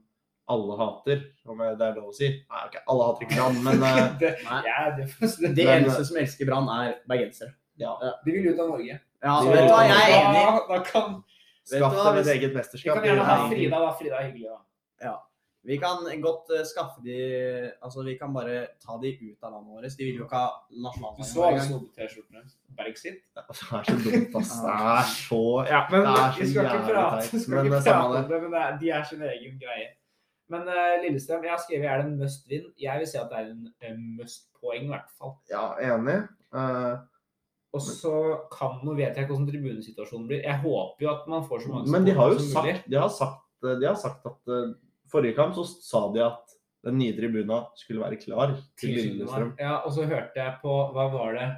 alle 0.53 0.77
hater, 0.81 1.23
om 1.47 1.61
det 1.63 1.87
er 1.87 1.95
lov 1.97 2.09
å 2.11 2.15
si. 2.15 2.29
Nei, 2.51 2.61
ok, 2.67 2.77
alle 2.93 3.07
hater 3.09 3.25
ikke 3.27 3.39
Brann, 3.39 3.59
men 3.65 3.83
eh, 3.89 4.01
det, 4.21 4.31
Nei. 4.47 4.61
ja, 4.67 4.83
det, 4.97 5.07
det, 5.19 5.53
det 5.55 5.65
Men- 5.65 5.73
eneste 5.83 6.05
som 6.11 6.17
elsker 6.23 6.49
Brann, 6.51 6.69
er 6.77 6.93
bergensere. 7.09 7.53
ja. 7.81 7.95
De 8.25 8.31
vil 8.35 8.51
ut 8.53 8.59
av 8.59 8.69
Norge. 8.75 8.99
Ja, 9.21 9.35
De 9.41 9.49
vet 9.53 9.67
du 9.67 9.73
hva, 9.73 9.81
jeg 9.85 10.11
er 10.11 10.19
enig. 10.19 10.45
Da, 10.45 10.61
da 10.75 10.83
kan 10.91 11.19
Skaff 11.71 11.93
hvis- 12.17 12.27
eget 12.35 12.55
Vi 12.73 12.89
kan 12.89 13.03
gjerne 13.05 13.23
ha 13.25 13.49
Frida, 13.49 13.79
da. 13.79 13.91
Frida 13.99 14.15
er 14.21 14.31
hyggelig, 14.31 14.49
da. 14.49 15.17
Vi 15.63 15.75
kan 15.77 15.99
godt 16.23 16.49
eh, 16.57 16.63
skaffe 16.65 17.03
de 17.05 17.17
Altså, 17.85 18.01
vi 18.03 18.15
kan 18.17 18.33
bare 18.33 18.63
ta 18.81 18.95
de 18.97 19.11
ut 19.13 19.43
av 19.45 19.51
landet 19.53 19.69
vårt. 19.75 19.97
De 19.97 20.05
vil 20.07 20.15
jo 20.17 20.25
ikke 20.25 20.39
ha 20.39 20.49
Du 20.71 21.23
så 21.23 21.43
alle 21.43 21.51
engang. 21.51 21.67
snobb-T-skjortene. 21.67 22.41
Berg 22.79 22.97
sitt. 22.97 23.19
Det 23.35 23.43
er 23.45 23.53
så 23.53 23.81
dumt, 23.85 24.35
ass. 24.41 24.55
Det 24.57 24.73
er 24.73 25.11
så 25.11 25.41
Ja, 25.69 25.81
men 25.91 26.01
Det 26.01 26.15
så 26.17 26.39
vi 26.41 26.47
skal 26.49 26.65
ikke 26.65 26.81
prate, 26.89 27.39
skal 27.43 27.53
men 27.53 27.65
ikke 27.69 27.83
prate 27.83 27.93
om 27.93 28.29
det, 28.31 28.41
men 28.41 28.51
det 28.55 28.61
er, 28.61 28.77
de 28.81 28.89
er 28.89 29.03
sin 29.11 29.21
egen 29.21 29.59
greie. 29.61 29.87
Men 30.51 30.67
uh, 30.67 30.97
Lillestrøm, 31.03 31.45
jeg 31.47 31.53
har 31.53 31.61
skrevet 31.63 31.87
er 31.87 32.01
det 32.01 32.09
en 32.09 32.19
must 32.19 32.49
win. 32.51 32.67
Jeg 32.79 33.01
vil 33.01 33.09
si 33.09 33.19
at 33.19 33.31
det 33.31 33.39
er 33.39 33.91
en, 33.91 34.03
must 34.19 34.49
poeng, 34.59 34.89
i 34.89 34.91
hvert 34.91 35.11
fall. 35.15 35.33
Ja, 35.51 35.71
enig. 35.93 36.19
Uh, 36.51 36.99
Og 37.71 37.79
så 37.85 38.13
kan 38.51 38.81
Nå 38.83 38.97
vet 38.97 39.15
jeg 39.15 39.23
ikke 39.23 39.31
hvordan 39.31 39.47
tribunesituasjonen 39.47 40.25
blir. 40.27 40.41
Jeg 40.43 40.59
håper 40.63 41.05
jo 41.05 41.11
at 41.13 41.27
man 41.31 41.45
får 41.47 41.63
så 41.63 41.71
mange 41.71 41.93
Men 41.93 42.07
de 42.07 42.15
har 42.17 42.33
jo 42.33 42.39
som 42.41 42.49
sagt, 42.57 42.89
de 42.91 42.99
har 42.99 43.13
sagt, 43.15 43.45
de 43.63 43.87
har 43.87 43.99
sagt 43.99 44.27
at 44.27 44.51
uh, 44.51 44.73
Forrige 45.11 45.35
kamp 45.35 45.55
så 45.55 45.63
sa 45.67 46.01
de 46.11 46.23
at 46.25 46.57
den 46.85 46.97
nye 46.97 47.13
tribuna 47.15 47.61
skulle 47.77 48.01
være 48.01 48.19
klar 48.19 48.55
til 48.57 48.63
Til 48.81 48.95
Lillestrøm. 48.97 49.53
Ja, 49.59 49.79
og 49.85 49.93
så 49.95 50.07
hørte 50.09 50.35
jeg 50.35 50.57
på 50.63 50.75
Hva 50.95 51.07
var 51.13 51.35
det 51.37 51.49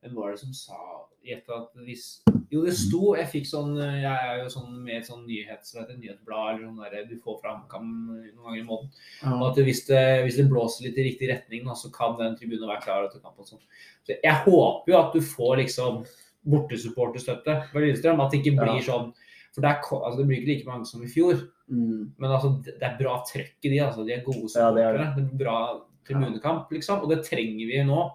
Hvem 0.00 0.16
var 0.16 0.32
det 0.32 0.40
som 0.44 0.56
sa 0.56 0.80
Gjett 1.26 1.48
at 1.52 1.72
hvis 1.84 2.06
Jo, 2.50 2.64
det 2.66 2.72
sto 2.74 3.14
Jeg 3.14 3.28
fikk 3.30 3.46
sånn 3.46 3.76
Jeg 3.78 4.10
er 4.10 4.40
jo 4.42 4.48
sånn 4.50 4.72
med 4.82 4.96
et 4.96 5.06
sånn 5.06 5.22
nyhets, 5.26 5.74
et 5.78 5.92
nyhetsblad 6.00 6.56
eller 6.56 6.72
noe 6.72 6.88
der 6.90 7.04
du 7.06 7.14
får 7.22 7.36
fra 7.40 7.52
HamKam 7.54 7.84
noen 8.08 8.42
ganger 8.42 8.58
i 8.58 8.64
måneden. 8.66 8.90
Og 9.36 9.44
at 9.52 9.60
hvis 9.64 9.84
det, 9.86 10.00
hvis 10.24 10.36
det 10.40 10.48
blåser 10.50 10.88
litt 10.88 10.98
i 10.98 11.04
riktig 11.12 11.28
retning, 11.30 11.62
da, 11.68 11.76
så 11.78 11.92
kan 11.94 12.16
den 12.18 12.34
tribunen 12.36 12.66
være 12.68 12.82
klar 12.82 13.06
til 13.12 13.20
kamp. 13.22 13.38
og 13.38 13.46
sånn. 13.46 13.62
Så 14.06 14.16
jeg 14.22 14.34
håper 14.44 14.90
jo 14.92 14.98
at 14.98 15.12
du 15.14 15.20
får 15.20 15.56
liksom 15.62 16.02
bortesupporterstøtte 16.50 17.56
fra 17.70 17.80
Lillestrøm. 17.82 18.20
At 18.24 18.30
det 18.32 18.40
ikke 18.42 18.56
blir 18.58 18.78
Ja. 18.80 18.86
sånn 18.92 19.12
For 19.52 19.62
det, 19.62 19.70
er, 19.70 19.82
altså, 19.82 20.16
det 20.18 20.26
blir 20.28 20.38
ikke 20.38 20.46
like 20.46 20.66
mange 20.66 20.86
som 20.86 21.02
i 21.02 21.08
fjor. 21.10 21.40
Mm. 21.68 22.12
Men 22.18 22.30
altså, 22.30 22.62
det 22.62 22.78
det 22.78 22.86
er 22.86 22.98
bra 23.00 23.16
trøkk 23.26 23.64
i 23.64 23.68
de. 23.68 23.78
altså. 23.80 24.04
De 24.06 24.12
er 24.12 24.22
gode 24.22 24.46
Ja, 24.54 24.70
det 24.70 24.82
er 24.84 24.98
supportere. 24.98 25.14
det, 25.16 25.24
er 25.24 25.38
bra 25.44 25.80
tribunekamp, 26.06 26.70
liksom. 26.70 27.00
Og 27.02 27.08
det 27.10 27.24
trenger 27.26 27.66
vi 27.66 27.82
nå. 27.82 28.12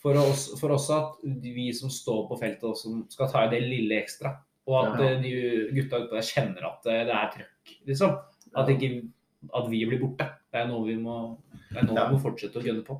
For 0.00 0.16
oss, 0.16 0.46
for 0.60 0.72
oss 0.72 0.86
at 0.90 1.18
vi 1.44 1.72
som 1.76 1.90
står 1.92 2.22
på 2.30 2.38
feltet 2.40 2.62
også 2.70 2.92
skal 3.12 3.28
ta 3.28 3.42
i 3.44 3.50
det 3.52 3.60
lille 3.66 3.98
ekstra. 4.00 4.38
Og 4.66 4.76
at 4.86 5.00
Ja. 5.00 5.06
eh, 5.10 5.20
de 5.20 5.32
gutta 5.76 5.98
utpå 6.00 6.14
der 6.16 6.22
kjenner 6.24 6.64
at 6.70 6.86
eh, 6.86 7.04
det 7.04 7.12
er 7.16 7.30
trøkk, 7.34 7.74
liksom. 7.86 8.14
At, 8.56 8.68
ikke, 8.68 9.08
at 9.54 9.68
vi 9.70 9.84
blir 9.86 10.00
borte. 10.00 10.26
Det 10.52 10.60
er 10.62 10.66
noe 10.68 10.86
vi 10.86 10.96
må, 10.96 11.36
er 11.76 11.84
noe 11.84 11.94
Ja. 11.96 12.08
vi 12.08 12.14
må 12.16 12.22
fortsette 12.22 12.56
å 12.56 12.64
gønne 12.64 12.84
på. 12.86 12.96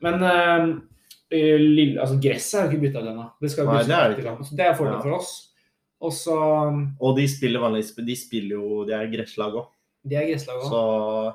Men 0.00 0.22
eh, 0.24 1.58
lille, 1.58 2.00
altså, 2.00 2.16
gresset 2.20 2.54
er 2.60 2.64
jo 2.64 2.70
ikke 2.72 2.82
bytta 2.86 3.02
ut 3.04 3.10
ennå. 3.12 3.26
Det 3.40 3.50
skal 3.52 3.66
det 3.66 3.72
det 3.72 3.84
ut 3.84 3.90
ikke. 3.90 4.18
etterkant. 4.24 4.46
Så 4.48 4.56
det 4.56 4.66
er 4.66 4.74
fordel 4.74 4.94
Ja. 4.96 5.02
for 5.02 5.12
oss. 5.18 5.52
Og 6.00 6.12
så 6.12 6.96
Og 6.98 7.16
de 7.16 7.26
spiller 7.28 7.60
vanligvis 7.60 7.94
De 8.06 8.14
spiller 8.16 8.56
jo 8.56 8.84
De 8.86 8.92
er 8.94 9.06
gresslag 9.12 9.52
òg. 9.52 9.66
De 10.08 10.16
er 10.16 10.26
gresslag 10.32 10.62
òg. 10.64 11.34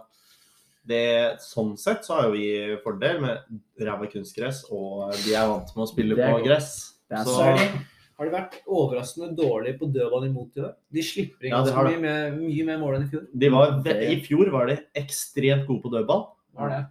Så 0.85 0.87
det, 0.87 1.39
sånn 1.41 1.77
sett 1.79 2.05
så 2.05 2.15
har 2.19 2.23
jo 2.27 2.31
vi 2.35 2.77
fordel 2.83 3.19
med 3.21 3.39
ræva 3.81 4.05
kunstgress, 4.11 4.63
og 4.71 5.11
de 5.25 5.33
er 5.33 5.47
vant 5.49 5.71
med 5.75 5.83
å 5.85 5.89
spille 5.89 6.15
på 6.15 6.31
godt. 6.37 6.45
gress. 6.45 6.93
Så- 7.09 7.25
Så 7.25 7.57
de, 7.57 7.79
har 8.17 8.25
de 8.25 8.31
vært 8.31 8.53
overraskende 8.67 9.35
dårlige 9.35 9.79
på 9.79 9.91
dødball 9.91 10.25
imot 10.29 10.51
i 10.55 10.61
år. 10.61 10.73
De 10.93 11.01
slipper 11.01 11.45
ikke 11.49 11.49
Ja, 11.49 11.63
de 11.63 11.71
har 11.71 11.83
mye, 11.89 11.99
mer- 11.99 12.31
mye 12.37 12.65
mer 12.65 12.77
mål 12.77 12.95
enn 12.95 13.03
i 13.03 13.09
fjor. 13.09 13.27
De 13.37 13.49
var, 13.49 13.81
I 13.85 14.21
fjor 14.21 14.51
var 14.51 14.67
de 14.67 14.77
ekstremt 14.95 15.65
gode 15.67 15.81
på 15.83 15.91
dødball. 15.91 16.27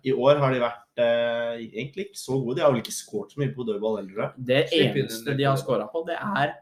I 0.05 0.13
år 0.13 0.39
har 0.39 0.53
de 0.53 0.61
vært 0.61 0.81
eh, 0.99 1.57
egentlig 1.73 2.11
ikke 2.11 2.19
så 2.21 2.37
gode. 2.45 2.57
De 2.57 2.63
har 2.63 2.71
vel 2.73 2.83
ikke 2.83 2.93
skåret 2.93 3.31
så 3.33 3.39
mye 3.39 3.55
på 3.55 3.65
dødball 3.67 3.97
heller. 4.03 4.33
Det 4.37 4.69
eneste 4.73 5.37
de 5.37 5.45
har 5.45 5.57
skåra 5.57 5.91
på, 5.91 6.05
det 6.07 6.17
er 6.21 6.55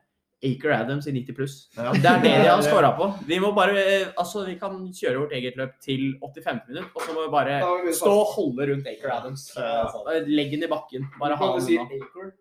Aker 0.42 0.72
Adams 0.74 1.06
i 1.06 1.12
90 1.14 1.36
pluss. 1.36 1.54
Ja. 1.76 1.92
Det 1.94 2.08
er 2.10 2.22
det 2.22 2.32
de 2.42 2.48
har 2.50 2.62
scora 2.66 2.90
på. 2.98 3.06
Vi 3.28 3.38
må 3.42 3.52
bare 3.54 3.76
eh, 3.78 4.06
Altså, 4.18 4.42
vi 4.46 4.56
kan 4.58 4.74
kjøre 4.94 5.20
vårt 5.22 5.34
eget 5.38 5.56
løp 5.60 5.76
til 5.84 6.16
85 6.18 6.62
minutter, 6.68 6.88
og 6.94 7.02
så 7.06 7.14
må 7.14 7.26
vi 7.26 7.30
bare 7.34 7.60
vi 7.86 7.94
stå 7.94 8.10
og 8.10 8.32
holde 8.34 8.66
rundt 8.72 8.88
Aker 8.90 9.12
Adams. 9.16 9.44
Ja. 9.56 9.84
Eh, 10.14 10.26
Legg 10.26 10.50
den 10.56 10.66
i 10.66 10.70
bakken. 10.72 11.06
Bare 11.20 11.36
ha 11.38 11.50
den 11.54 11.66
si 11.66 11.78
unna. 11.78 12.00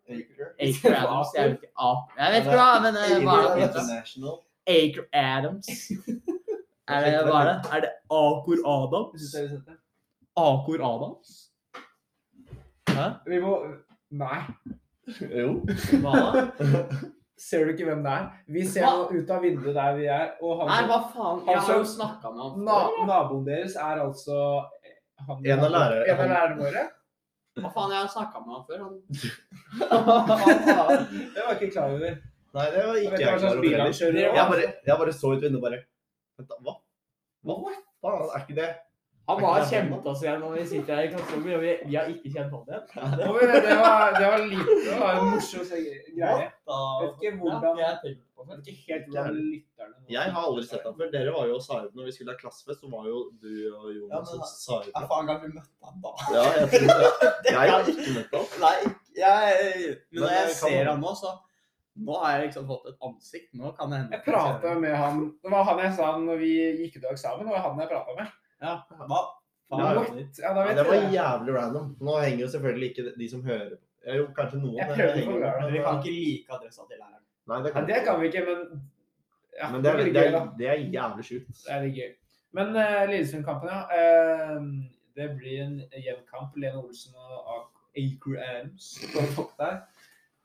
Acre? 0.09 0.49
Aker 0.67 0.97
Adams. 1.03 1.35
Jeg 1.37 1.51
vet 1.51 1.61
ikke, 1.61 1.73
ah, 1.77 2.01
jeg 2.17 2.33
vet 2.35 2.49
ikke 2.49 2.59
hva, 2.59 2.69
men 2.87 2.99
eh, 3.03 3.17
hva 3.25 3.37
er 3.45 3.71
det? 3.77 4.35
Aker 4.77 5.07
Adams. 5.13 5.71
Er 6.91 7.05
det, 7.05 7.11
hva 7.23 7.37
er 7.39 7.45
det? 7.47 7.71
Er 7.71 7.81
det 7.85 7.89
Akor 8.11 8.57
Adams? 8.67 9.29
Akor 10.35 10.81
Adams? 10.83 11.29
Hæ? 12.89 13.05
Vi 13.29 13.37
må 13.39 13.53
Nei. 14.11 14.41
Jo. 15.21 15.53
Hva 16.03 16.15
da? 16.35 16.41
Ser 17.41 17.65
du 17.65 17.71
ikke 17.73 17.87
hvem 17.87 18.03
det 18.05 18.11
er? 18.13 18.25
Vi 18.53 18.61
ser 18.69 18.83
Hva? 18.85 19.07
ut 19.09 19.29
av 19.33 19.39
vinduet 19.41 19.73
der 19.73 19.95
vi 19.97 20.03
er, 20.13 20.27
og 20.45 20.59
han 20.61 20.67
Nei, 20.69 20.81
hva 20.91 20.99
faen? 21.09 21.39
Jeg 21.49 21.57
har 21.65 21.79
jo 21.79 21.85
snakka 21.89 22.29
med 22.35 22.41
han 22.43 22.53
na. 22.67 22.75
Naboen 23.09 23.47
deres 23.47 23.73
er 23.81 23.97
altså 24.03 24.35
han, 25.25 25.39
En 25.41 25.63
av 25.65 25.71
lærerne 25.73 26.53
våre. 26.59 26.83
Hva 27.57 27.69
faen, 27.73 27.89
jeg 27.95 28.01
har 28.03 28.11
snakka 28.13 28.37
med 28.45 28.51
han 28.53 28.61
før. 28.69 28.79
Han... 28.85 28.93
Det 31.33 31.41
var 31.47 31.53
ikke 31.57 31.73
klar 31.73 31.89
over. 31.95 32.13
Nei, 32.51 32.67
det 32.75 32.81
var 32.85 32.95
ikke 32.99 33.21
jeg 33.23 33.25
hva 33.25 33.41
klar 33.41 33.57
over 33.57 33.65
heller. 33.71 33.89
Jeg 34.61 34.69
jeg 34.91 34.95
bare 35.01 35.13
så 35.17 35.27
ut 35.33 35.41
vinduet 35.41 35.59
og 35.59 35.65
bare 35.65 35.79
Vent. 36.37 36.51
Hva? 36.61 36.73
Hva? 37.47 37.55
Faen, 38.01 38.21
er 38.29 38.39
ikke 38.45 38.59
det 38.61 38.69
Han 39.29 39.37
var 39.41 39.61
kjent 39.69 40.07
oss 40.11 40.21
igjen 40.25 40.39
når 40.41 40.55
vi 40.57 40.63
sitter 40.67 40.95
her 40.97 41.05
i 41.07 41.09
klasserommet, 41.11 41.53
og 41.55 41.61
vi, 41.61 41.71
vi 41.87 41.95
har 41.95 42.07
ikke 42.11 42.31
kjent 42.33 42.51
han 42.51 42.63
igjen. 42.67 42.85
Det 43.19 43.27
var, 43.29 44.15
det 44.17 44.25
var, 44.31 44.41
litt 44.49 44.71
Det 44.87 44.95
var 44.99 45.19
en 45.19 45.29
morsom 45.31 45.67
greie. 45.69 46.47
Da, 46.67 46.79
Vet 47.03 47.21
ikke 47.21 47.37
hvordan- 47.39 47.77
Ja, 47.79 47.85
jeg 47.91 47.99
tenkte 48.01 48.25
på 48.35 48.45
det. 48.47 48.57
vet 48.57 48.71
ikke 48.73 48.83
helt 48.89 49.05
hvordan 49.11 49.35
lytterne 49.37 49.95
Jeg 50.15 50.33
har 50.35 50.41
aldri 50.49 50.63
sett 50.71 50.83
ham 50.89 50.95
før. 50.97 51.11
Dere 51.13 51.31
var 51.37 51.45
jo 51.47 51.55
og 51.59 51.61
sa 51.67 51.79
ut 51.85 51.93
når 51.95 52.09
vi 52.09 52.15
skulle 52.17 52.33
ha 52.33 52.37
klassefest, 52.41 52.81
så 52.81 52.89
var 52.91 53.05
jo 53.11 53.21
du 53.43 53.53
og 53.77 53.87
Jonas 53.95 54.33
men- 54.33 54.41
og 54.41 54.47
sa 54.49 54.79
ut. 54.81 54.89
Ja, 54.95 55.05
faen, 55.13 55.29
kanskje 55.29 55.47
vi 55.47 55.53
møtte 55.59 55.85
ham 55.85 56.01
da. 56.01 56.11
Ja, 56.33 56.43
jeg 56.57 56.67
tror 56.73 56.87
det. 57.05 57.31
Jeg 57.51 57.71
har 57.71 57.93
ikke 57.93 58.17
møtt 58.17 58.35
ham. 58.35 58.45
Nei, 58.65 58.75
jeg, 59.21 59.95
men 60.11 60.23
når 60.23 60.29
jeg 60.35 60.43
jeg 60.49 60.55
ser 60.59 60.85
ham 60.91 60.99
nå, 61.07 61.15
så 61.23 61.37
Nå 62.01 62.13
har 62.23 62.37
jeg 62.39 62.45
liksom 62.47 62.67
fått 62.69 62.85
et 62.87 63.01
ansikt. 63.03 63.49
Nå 63.53 63.71
kan 63.77 63.89
det 63.91 63.97
hende 63.99 64.15
Jeg 64.15 64.23
prata 64.25 64.69
med 64.79 64.93
han 64.95 65.17
Det 65.43 65.51
var 65.51 65.63
han 65.67 65.79
jeg 65.83 65.93
sa 65.97 66.11
når 66.17 66.37
vi 66.39 66.51
gikk 66.79 66.95
ut 66.97 67.05
av 67.05 67.11
eksamen. 67.17 67.45
Det 67.45 67.51
var 67.51 67.65
han 67.67 67.79
jeg 67.83 67.89
prata 67.89 68.15
med. 68.15 68.29
Ja, 68.61 68.75
hva? 68.89 69.21
Ja, 69.71 69.77
What? 69.95 70.09
Ja, 70.39 70.53
da 70.53 70.61
Ja, 70.61 70.67
vet 70.67 70.75
det 70.77 70.85
var 70.87 70.93
jeg 70.97 71.03
det. 71.07 71.13
jævlig 71.15 71.53
random. 71.55 71.95
Nå 72.01 72.15
henger 72.21 72.39
jo 72.45 72.47
selvfølgelig 72.51 72.89
ikke 72.91 73.13
de 73.17 73.27
som 73.29 73.43
hører 73.43 73.69
på. 73.77 73.85
Ja, 74.05 74.15
Jo, 74.17 74.25
kanskje 74.37 74.59
noen. 74.61 74.77
Jeg 74.77 74.87
men 74.89 74.97
prøvde 74.97 75.11
å 75.11 75.15
henger- 75.15 75.31
forklare 75.31 75.61
det. 75.65 75.71
Vi 75.73 75.83
kan 75.85 75.99
ikke 76.01 76.15
like 76.15 76.55
adressa 76.57 76.81
til 76.89 76.97
læreren. 76.99 77.23
Nei, 77.47 77.57
det 77.63 77.69
Ja, 77.69 77.73
kan, 77.73 77.87
det 77.87 77.99
kan 78.05 78.19
vi 78.21 78.27
ikke, 78.27 78.45
men 78.45 78.81
ja, 79.59 79.69
Men 79.71 79.81
det 79.83 79.89
er, 79.91 79.95
blir 79.95 80.05
det 80.13 80.13
gøy, 80.13 80.27
er, 80.27 80.31
da. 80.31 80.41
det 80.57 80.67
er 80.67 80.77
jævlig 80.95 81.25
sjukt. 81.29 81.63
Det 81.65 81.71
er 81.75 81.81
litt 81.85 81.95
gøy. 81.95 82.11
Men 82.53 82.67
uh, 82.75 83.05
Lillesund-kampen, 83.07 83.69
ja. 83.69 83.81
Eh, 83.95 84.59
det 85.15 85.29
blir 85.37 85.61
en 85.63 85.77
jevn 86.03 86.25
kamp. 86.27 86.55
Lene 86.57 86.77
Olsen 86.83 87.13
og 87.15 87.69
Acre 87.95 88.39
Adams 88.43 88.89
på 89.13 89.23
topp 89.35 89.57
der. 89.59 89.81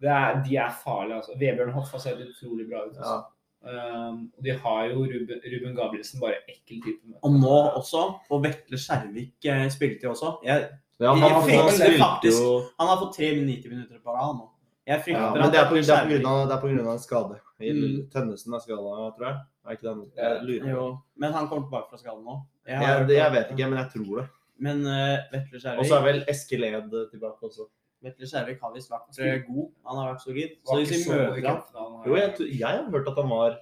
Det 0.01 0.09
er, 0.11 0.43
de 0.45 0.57
er 0.57 0.71
farlige, 0.85 1.17
altså. 1.17 1.33
Vebjørn 1.41 1.73
Hoff 1.73 1.91
har 1.93 1.99
sett 1.99 2.19
utrolig 2.21 2.69
bra 2.71 2.85
ut. 2.87 2.95
Ja. 2.95 3.01
Altså. 3.01 3.33
Um, 3.67 4.19
og 4.39 4.45
de 4.47 4.53
har 4.63 4.83
jo 4.93 5.01
Ruben, 5.03 5.41
Ruben 5.53 5.75
Gabrielsen, 5.77 6.21
bare 6.23 6.37
ekkel 6.49 6.83
type. 6.85 7.01
med. 7.05 7.17
Og 7.23 7.33
nå 7.35 7.57
også, 7.81 8.03
og 8.31 8.43
Vetle 8.45 8.79
Skjervik 8.79 9.49
eh, 9.51 9.65
spilte 9.75 10.07
jo 10.07 10.13
også. 10.15 10.37
Jeg, 10.47 10.69
Ja, 11.01 11.11
han, 11.13 11.19
Jeg 11.21 11.29
han, 11.29 11.43
han, 11.43 11.99
faktisk- 12.01 12.41
jo 12.41 12.53
han 12.79 12.89
har 12.89 12.97
fått 13.03 13.17
390 13.19 13.69
minutter 13.69 13.99
på 14.05 14.15
rad 14.17 14.37
nå. 14.39 14.47
Jeg 14.87 15.03
frykter 15.03 15.23
ja, 15.27 15.33
Men 15.35 15.51
det 15.53 15.59
er 15.61 15.67
på, 15.69 15.75
det 15.75 15.83
er 15.83 15.89
Skjervik- 15.91 16.23
grunn 16.23 16.27
av, 16.31 16.49
det 16.49 16.55
er 16.57 16.61
på 16.63 16.69
grunn 16.71 16.87
av 16.87 16.93
en 16.95 17.03
skade. 17.03 17.37
Mm. 17.61 17.99
Tønnesen 18.13 18.55
er 18.55 18.61
skada, 18.65 19.11
tror 19.19 19.27
jeg. 19.27 19.37
Er 19.67 19.71
ikke 19.77 19.89
den? 19.89 20.01
Jeg 20.17 20.43
lurer. 20.47 20.71
Jo, 20.71 20.85
men 21.17 21.33
han 21.33 21.49
kommer 21.49 21.67
tilbake 21.67 21.91
fra 21.91 21.99
skaden 21.99 22.25
nå. 22.25 22.37
Jeg, 22.69 22.81
Jeg, 22.83 23.09
jeg 23.17 23.33
vet 23.33 23.51
ikke, 23.53 23.69
men 23.71 23.79
jeg 23.83 23.91
tror 23.97 24.21
det. 24.21 24.27
Men 24.59 24.87
uh, 24.87 25.19
Vetle 25.33 25.75
Og 25.79 25.85
så 25.85 25.99
er 25.99 26.05
vel 26.07 26.23
Eskil 26.33 26.65
Ed 26.65 26.95
tilbake 27.11 27.43
også. 27.45 27.67
Vetle 28.05 28.27
Skjærvik 28.29 28.61
har 28.61 28.73
visst 28.75 28.91
vært 28.93 29.21
eh, 29.25 29.39
god. 29.49 29.71
Han 29.89 29.97
har 30.01 30.11
vært 30.13 30.23
solid. 30.27 30.57
Så 30.63 30.73
Var 30.73 30.81
hvis 30.83 30.91
ikke 30.91 30.99
vi 30.99 31.05
så 31.05 31.13
god 31.13 31.39
møter 31.47 31.79
ham. 31.81 31.95
Jo, 32.07 32.17
jeg, 32.17 32.35
jeg 32.61 32.67
har 32.69 32.91
hørt 32.93 33.09
at 33.09 33.17
han 33.23 33.31
var 33.31 33.57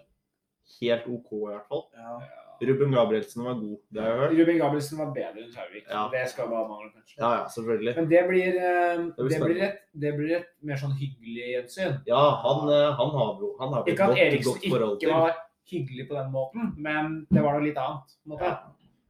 helt 0.80 1.04
OK, 1.06 1.28
i 1.32 1.44
hvert 1.52 1.68
fall. 1.68 1.84
ja. 1.98 2.16
Ruben 2.64 2.92
Gabrielsen 2.94 3.42
var 3.44 3.54
god, 3.58 3.78
det 3.92 4.00
har 4.00 4.08
jeg 4.12 4.18
hørt. 4.20 4.34
Ruben 4.38 4.58
Gabrielsen 4.62 4.98
var 5.00 5.08
bedre 5.12 5.42
enn 5.42 5.48
Skjærvik. 5.52 5.88
Ja. 5.90 6.02
Det 6.12 6.20
skal 6.30 6.46
bare 6.48 6.68
mangle, 6.70 6.90
kanskje. 6.94 7.16
Ja, 7.18 7.30
ja, 7.34 7.40
selvfølgelig. 7.50 7.94
Men 7.98 8.06
det 8.12 8.20
blir, 8.28 8.52
det, 8.54 9.16
blir 9.18 9.32
det, 9.34 9.40
blir 9.42 9.64
et, 9.66 9.80
det 10.04 10.12
blir 10.16 10.36
et 10.38 10.46
mer 10.70 10.78
sånn 10.80 10.94
hyggelig 10.96 11.48
gjensyn. 11.50 11.98
Ja, 12.08 12.22
han, 12.44 12.62
eh, 12.72 12.86
han 13.00 13.10
har 13.18 13.42
jo 13.42 13.50
han 13.58 13.74
har 13.74 13.82
et 13.82 13.90
Ikke 13.92 14.06
at 14.06 14.14
godt, 14.14 14.22
Eriksen 14.22 14.52
godt 14.52 14.68
forhold 14.70 14.94
ikke 14.94 15.02
til. 15.08 15.12
var 15.18 15.36
hyggelig 15.74 16.06
på 16.08 16.16
den 16.20 16.30
måten, 16.38 16.70
men 16.86 17.12
det 17.34 17.42
var 17.44 17.58
noe 17.58 17.66
litt 17.66 17.82
annet. 17.84 18.14
på 18.22 18.30
en 18.30 18.34
måte. 18.36 18.52
Ja. 18.54 18.56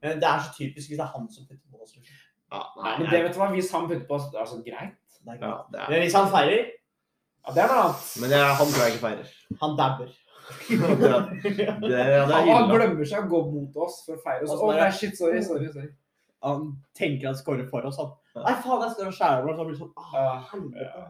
Men 0.08 0.20
Det 0.24 0.28
er 0.32 0.42
så 0.48 0.50
typisk 0.58 0.88
hvis 0.88 0.98
det 0.98 1.04
er 1.06 1.12
han 1.14 1.28
som 1.36 1.46
putter 1.52 1.68
på 1.70 1.84
oss. 1.84 1.94
liksom. 1.94 2.23
Ja, 2.52 2.60
Nei, 2.82 2.92
men 3.00 3.10
det 3.10 3.22
vet 3.24 3.34
du 3.34 3.38
hva, 3.40 3.48
Hvis 3.54 3.70
han 3.72 3.86
putter 3.88 4.06
på 4.08 4.14
oss, 4.18 4.26
altså 4.34 4.60
greit. 4.66 4.98
Det 5.24 5.32
er 5.32 5.38
ja, 5.40 5.48
greit. 5.48 5.70
det 5.72 5.80
er, 5.80 5.88
Men 5.90 6.02
hvis 6.04 6.14
han 6.18 6.28
feirer, 6.30 6.66
Ja, 7.46 7.52
Det 7.56 7.62
er 7.64 7.68
noe 7.72 7.80
annet. 7.84 8.04
men 8.20 8.30
jeg, 8.30 8.52
han 8.60 8.66
tror 8.74 8.84
jeg 8.84 8.92
ikke 8.94 9.06
feirer. 9.08 9.32
han 9.62 9.76
dabber. 9.80 10.12
Det, 10.68 10.78
det, 11.56 11.66
det 11.80 11.98
er 11.98 12.26
Han, 12.28 12.48
han 12.52 12.70
glemmer 12.70 13.06
seg 13.08 13.24
å 13.24 13.28
gå 13.32 13.40
mot 13.50 13.76
oss 13.86 14.02
for 14.04 14.18
å 14.18 14.22
feire 14.24 14.44
oss. 14.44 14.52
Å 14.52 14.58
så 14.60 14.66
bare- 14.68 14.80
nei, 14.82 14.90
shit, 14.92 15.16
sorry, 15.18 15.42
sorry. 15.42 15.70
sorry. 15.72 15.88
Han 16.44 16.66
tenker 16.94 17.30
han 17.30 17.36
scorer 17.38 17.64
for 17.70 17.86
oss. 17.88 17.96
Han. 17.96 18.10
Ja. 18.36 18.42
Nei, 18.44 18.54
faen, 18.60 18.82
jeg 18.84 18.92
står 18.96 19.08
og 19.08 19.14
skjærer 19.16 19.44
meg. 19.46 19.54
Så 19.54 19.62
han 19.62 19.70
blir 19.70 19.78
sånn 19.80 19.92
ah, 19.96 20.10
Ja, 20.18 20.34
helvete. 20.52 21.04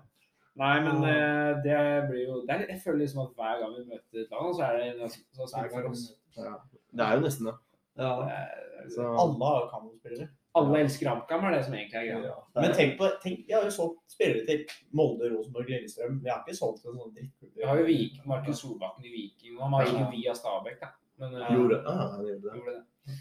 Nei, 0.63 0.75
men 0.87 1.03
eh, 1.11 1.53
det 1.65 1.79
blir 2.07 2.21
jo 2.29 2.37
det 2.47 2.55
er, 2.55 2.61
Jeg 2.71 2.81
føler 2.85 3.01
liksom 3.03 3.25
at 3.25 3.33
hver 3.35 3.57
gang 3.65 3.73
vi 3.75 3.83
møter 3.91 4.21
et 4.23 4.31
land, 4.31 4.53
så 4.55 4.63
er 4.69 4.77
det 4.79 4.85
en 4.93 5.11
som 5.11 5.49
spiller 5.51 5.73
for 5.73 5.89
oss. 5.91 6.05
Ja, 6.39 6.53
det 6.95 7.07
er 7.09 7.17
jo 7.19 7.25
nesten 7.27 7.49
det. 7.51 7.57
Ja. 7.99 8.13
Eh, 8.23 8.87
Så, 8.95 9.03
Alle 9.19 9.49
har 9.51 9.67
kanonspillere. 9.73 10.29
Alle 10.55 10.81
elsker 10.85 11.09
HamKam, 11.11 11.45
er 11.49 11.57
det 11.57 11.63
som 11.67 11.75
egentlig 11.75 11.99
er 11.99 12.09
greia. 12.13 12.35
Men 12.61 12.75
tenk 12.79 12.93
på, 12.99 13.09
tenk, 13.23 13.41
vi 13.49 13.57
har 13.57 13.65
jo 13.67 13.73
solgt 13.75 14.15
spillere 14.15 14.45
til 14.47 14.77
Molde, 14.95 15.31
Rosenborg, 15.33 15.71
Lillestrøm. 15.73 16.21
Vi 16.23 16.31
har 16.31 16.45
ikke 16.45 16.55
solgt 16.55 16.87
en 16.87 16.99
sånn 17.01 17.15
dritt. 17.17 17.49
Vi 17.59 17.67
har 17.67 17.81
jo 17.81 17.87
Vik, 17.89 18.21
Markus 18.31 18.63
Solbakken 18.63 19.09
i 19.09 19.15
Viking, 19.15 19.57
og 19.57 19.65
han 19.67 19.75
var 19.75 19.91
ikke 19.91 20.11
via 20.13 20.35
Stabæk, 20.39 20.79
da. 20.85 20.93
Men 21.23 21.35
uh, 21.39 21.49
gjorde, 21.55 21.81
ah, 21.91 22.05
han 22.15 22.27
gjorde 22.27 22.43
det. 22.47 22.61
gjorde 22.61 22.77
det. 22.77 23.19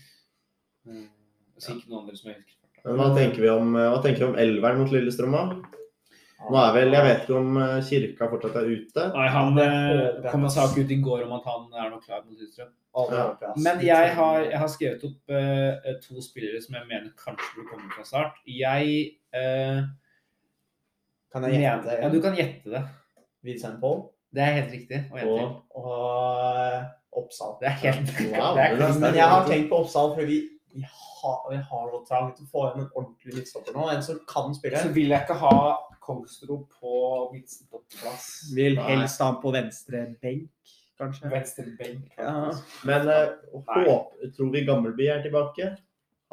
Mm. 0.89 1.07
Så 1.61 1.75
ikke 1.75 1.89
noen 1.89 2.03
andre 2.03 2.19
som 2.19 2.29
jeg 2.29 2.39
husker. 2.41 2.59
Men 2.83 2.99
hva 2.99 3.09
tenker 3.15 3.45
vi 3.45 3.49
om, 3.53 3.75
hva 3.77 3.99
tenker 4.03 4.25
vi 4.25 4.29
om 4.29 4.39
elveren 4.45 4.83
mot 4.83 4.93
Lillestrøm? 4.93 5.37
da? 5.37 5.82
Nå 6.51 6.59
er 6.59 6.71
vel, 6.75 6.93
Jeg 6.93 7.05
vet 7.07 7.21
ikke 7.23 7.39
om 7.39 7.57
eh, 7.63 7.75
Kirka 7.87 8.29
fortsatt 8.31 8.55
er 8.59 8.69
ute. 8.69 9.05
Nei, 9.15 9.27
han 9.31 9.59
eh, 9.63 10.29
kom 10.29 10.47
en 10.47 10.53
sak 10.53 10.77
ut 10.77 10.91
i 10.91 10.99
går 11.03 11.25
om 11.27 11.35
at 11.37 11.49
han 11.49 11.67
er 11.79 11.91
nok 11.93 12.03
klar 12.05 12.23
mot 12.23 12.33
Lillestrøm. 12.35 12.71
Ja. 12.93 13.51
Men 13.57 13.79
jeg 13.81 14.09
har, 14.17 14.39
jeg 14.45 14.59
har 14.61 14.69
skrevet 14.69 15.05
opp 15.07 15.33
eh, 15.33 15.93
to 16.03 16.21
spillere 16.21 16.61
som 16.61 16.75
jeg 16.77 16.89
mener 16.89 17.13
kanskje 17.17 17.55
burde 17.55 17.69
komme 17.71 17.93
fra 17.95 18.05
start. 18.05 18.41
Jeg 18.45 18.97
eh, 19.33 19.79
Kan 21.33 21.47
jeg 21.49 21.63
gjette 21.63 21.89
det? 21.89 22.01
Ja, 22.03 22.11
du 22.13 22.19
kan 22.21 22.37
gjette 22.37 22.75
det. 22.75 22.83
Vincent 23.43 23.79
Paul 23.81 24.05
Det 24.33 24.43
er 24.43 24.59
helt 24.59 24.75
riktig. 24.75 24.99
Og. 25.11 25.39
Og 25.73 25.87
og 25.87 26.59
eh, 26.59 26.83
Oppsal. 27.13 27.57
Det 27.61 27.69
er 27.69 27.79
helt 27.81 28.13
Wow, 28.33 28.55
det 28.57 28.67
er 28.67 28.99
Men 28.99 29.17
jeg 29.17 29.29
har 29.29 29.47
tenkt 29.47 29.69
på 29.69 29.81
Oppsal 29.83 30.13
fordi 30.17 30.27
vi, 30.27 30.39
vi, 30.77 30.85
har, 31.23 31.39
vi 31.49 31.57
har 31.57 31.89
så 31.93 31.99
trangt 32.07 32.37
til 32.37 32.45
å 32.45 32.51
få 32.51 32.65
inn 32.69 32.83
en 32.83 32.91
ordentlig 32.91 33.37
midtstopper 33.39 33.75
nå. 33.75 33.87
En 33.93 34.03
som 34.05 34.19
kan 34.29 34.53
spille. 34.55 34.81
Så 34.83 34.91
vil 34.95 35.13
jeg 35.13 35.25
ikke 35.25 35.39
ha 35.41 35.55
Kongsro 36.03 36.59
på 36.81 36.97
midtstopperplass. 37.31 38.27
Vil 38.55 38.75
helst 38.83 39.23
ha 39.23 39.31
han 39.31 39.39
på 39.43 39.53
venstre 39.55 40.03
benk, 40.21 40.75
kanskje. 40.99 41.31
Venstre 41.31 41.65
benk. 41.79 42.11
Ja. 42.19 42.51
Men 42.87 43.07
uh, 43.07 43.63
håp, 43.71 44.13
tror 44.35 44.53
vi 44.53 44.65
Gammelby 44.67 45.07
er 45.13 45.23
tilbake? 45.23 45.71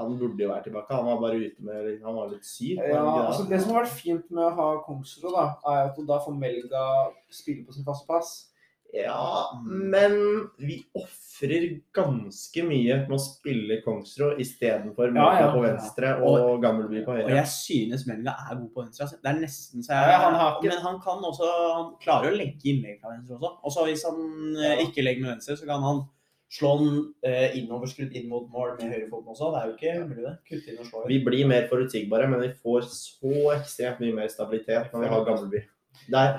Han 0.00 0.16
burde 0.18 0.42
jo 0.42 0.48
være 0.48 0.64
tilbake. 0.64 0.96
Han 0.96 1.06
var 1.06 1.20
bare 1.20 1.42
ute 1.44 1.62
med 1.64 2.04
Han 2.04 2.16
var 2.16 2.30
litt 2.32 2.46
syk. 2.48 2.78
Ja, 2.80 3.04
altså 3.26 3.44
Det 3.50 3.60
som 3.60 3.74
har 3.74 3.84
vært 3.84 3.98
fint 3.98 4.30
med 4.32 4.46
å 4.46 4.54
ha 4.56 4.68
Kongsro, 4.86 5.32
da, 5.34 5.46
er 5.70 5.90
at 5.90 5.98
du 5.98 6.06
da 6.08 6.18
får 6.24 6.38
Melga 6.40 6.84
spille 7.30 7.66
på 7.66 7.76
sin 7.76 7.86
faste 7.86 8.08
plass. 8.08 8.49
Ja, 8.92 9.50
men 9.64 10.14
vi 10.58 10.80
ofrer 10.98 11.80
ganske 11.94 12.62
mye 12.66 12.96
med 13.06 13.14
å 13.14 13.20
spille 13.22 13.76
Kongsrå 13.84 14.32
istedenfor 14.42 15.12
Melga 15.14 15.28
Ja, 15.36 15.40
ja. 15.46 15.50
på 15.54 15.62
venstre 15.62 16.10
og 16.26 16.60
Gammelby 16.64 17.04
på 17.06 17.12
Og 17.14 17.20
høyre. 17.20 17.36
jeg 17.38 17.46
synes 17.46 18.06
Melga 18.08 18.34
er 18.50 18.56
god 18.58 18.70
på 18.74 18.82
venstre. 18.84 19.06
Altså. 19.06 19.20
Det 19.22 19.30
er 19.30 19.40
nesten 19.40 19.84
så 19.86 19.94
jeg 19.94 20.10
ja, 20.10 20.18
han 20.24 20.34
har 20.34 20.56
ikke- 20.58 20.68
Men 20.74 20.82
han 20.82 21.00
kan 21.00 21.22
også 21.22 21.50
Han 21.76 21.92
klarer 22.02 22.32
å 22.32 22.36
legge 22.36 22.64
innlegg 22.66 23.00
fra 23.00 23.10
venstre 23.14 23.38
også. 23.38 23.52
Og 23.64 23.70
så 23.72 23.86
hvis 23.86 24.04
han 24.04 24.56
eh, 24.56 24.76
Ja. 24.80 24.86
ikke 24.86 25.04
legger 25.06 25.22
med 25.22 25.30
venstre, 25.38 25.56
så 25.56 25.66
kan 25.66 25.82
han 25.82 26.02
slå 26.50 26.78
den 26.80 27.14
eh, 27.22 27.54
innoverskrudd 27.62 28.12
inn 28.12 28.28
mot 28.28 28.50
mål 28.50 28.76
med 28.80 28.90
høyrefoten 28.90 29.30
også. 29.30 29.52
Det 29.54 29.60
er 29.62 29.66
jo 29.70 29.76
ikke 29.78 30.08
mulig, 30.08 30.24
det. 30.26 30.38
Kutte 30.50 30.72
inn 30.72 30.78
og 30.80 30.86
slå. 30.86 31.06
Vi 31.06 31.24
blir 31.24 31.46
mer 31.46 31.68
forutsigbare, 31.70 32.28
men 32.28 32.40
vi 32.40 32.48
får 32.58 32.82
så 32.90 33.54
ekstremt 33.54 34.00
mye 34.00 34.14
mer 34.14 34.26
stabilitet 34.26 34.90
når 34.92 35.00
vi 35.00 35.06
har 35.14 35.24
Gammelby. 35.24 35.62
Der, 36.10 36.38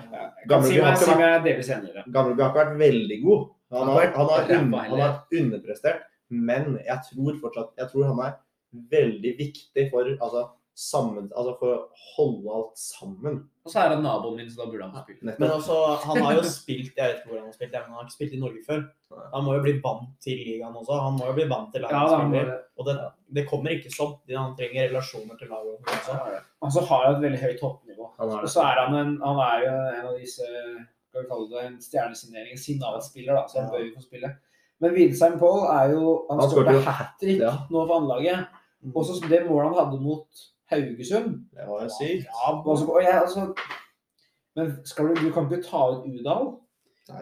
si 0.68 0.78
har 0.80 0.96
si 1.00 1.10
har 2.44 2.56
vært 2.56 2.78
veldig 2.80 3.20
god. 3.24 3.50
Han 3.72 3.88
har, 3.88 4.08
han 4.16 4.32
har, 4.32 4.48
han, 4.50 4.74
har, 4.74 4.88
han 4.90 5.00
har 5.00 5.40
underprestert, 5.40 6.08
men 6.28 6.74
jeg 6.84 6.98
tror 7.08 7.38
fortsatt 7.40 7.78
Jeg 7.80 7.88
tror 7.92 8.10
han 8.10 8.20
er 8.26 8.34
veldig 8.92 9.32
viktig 9.38 9.86
for, 9.92 10.10
altså, 10.18 10.44
sammen, 10.78 11.28
altså 11.36 11.54
for 11.60 11.74
å 11.76 11.80
holde 12.16 12.54
alt 12.58 12.78
sammen. 12.80 13.40
Og 13.66 13.72
så 13.74 13.82
er 13.84 13.94
han 13.94 14.04
naboen 14.06 14.38
min, 14.40 14.50
så 14.50 14.64
da 14.64 14.68
burde 14.72 14.88
han 14.88 15.04
spille. 15.04 15.36
Men 15.38 15.52
også, 15.54 15.76
altså, 15.76 16.08
han 16.08 16.22
har 16.26 16.38
jo 16.40 16.44
spilt 16.58 16.98
Jeg 16.98 17.12
vet 17.12 17.18
ikke 17.20 17.30
hvor 17.30 17.40
han 17.42 17.48
har 17.50 17.56
spilt, 17.58 17.72
men 17.76 17.84
han 17.90 17.98
har 18.00 18.06
ikke 18.08 18.16
spilt 18.18 18.36
i 18.38 18.42
Norge 18.42 18.62
før. 18.68 18.86
Han 19.34 19.46
må 19.46 19.56
jo 19.58 19.64
bli 19.66 19.74
vant 19.84 20.14
til 20.24 20.40
ligaen 20.40 20.78
også. 20.80 21.00
Han 21.06 21.18
må 21.20 21.28
jo 21.30 21.36
bli 21.38 21.48
vant 21.52 21.74
til 21.76 21.86
Ja, 21.86 21.92
laget 21.92 22.16
han 22.18 22.32
spiller. 22.32 22.54
Og 22.80 22.88
det, 22.88 22.96
det 23.38 23.46
kommer 23.52 23.76
ikke 23.76 23.92
sånn. 23.94 24.16
Han 24.32 24.56
trenger 24.58 24.88
relasjoner 24.90 25.42
til 25.42 25.52
laget 25.52 25.92
også. 25.98 26.18
Han 26.64 26.74
så 26.78 26.86
har 26.90 27.06
jo 27.10 27.18
et 27.18 27.26
veldig 27.28 27.42
høyt 27.44 27.60
toppnivå. 27.62 28.08
Og 28.32 28.48
så 28.50 28.64
er 28.70 28.82
han 28.86 28.98
en, 29.02 29.14
han 29.26 29.44
er 29.50 29.68
jo 29.68 29.76
en 29.92 30.10
av 30.14 30.18
disse 30.18 30.48
skal 31.12 31.26
vi 31.26 31.28
kalle 31.28 31.50
det 31.52 31.62
en 31.68 31.74
stjernesignering, 31.84 32.56
signalspiller, 32.56 33.36
da, 33.36 33.42
så 33.52 33.60
han 33.60 33.66
Ja. 33.68 33.72
bør 33.74 33.82
jo 33.84 33.96
få 33.98 34.02
spille. 34.06 34.30
Men 34.80 34.94
Winsheim 34.96 35.36
Poll 35.38 35.66
er 35.68 35.92
jo 35.92 36.26
Han, 36.30 36.40
Han 36.40 36.50
skåret 36.50 36.86
hat 36.88 37.12
trick 37.20 37.42
ja. 37.44 37.52
nå 37.70 37.82
for 37.86 37.98
anlaget. 38.00 38.48
Også 38.96 39.18
Og 39.18 39.20
så 39.20 39.30
det 39.30 39.42
målet 39.46 39.68
han 39.76 39.86
hadde 39.86 40.00
mot 40.02 40.46
Haugesund 40.72 41.38
Det 41.52 41.68
var 41.68 41.86
jo 41.86 41.92
sykt. 42.00 42.26
ja, 42.26 42.56
og 42.56 42.78
så, 42.80 42.88
og 42.88 43.04
jeg, 43.04 43.16
altså, 43.22 43.46
Men 44.56 44.74
skal 44.86 45.12
du, 45.12 45.22
du 45.22 45.32
kan 45.36 45.48
ikke 45.52 45.64
ta 45.68 45.86
ut 45.92 46.08
Udal? 46.10 46.52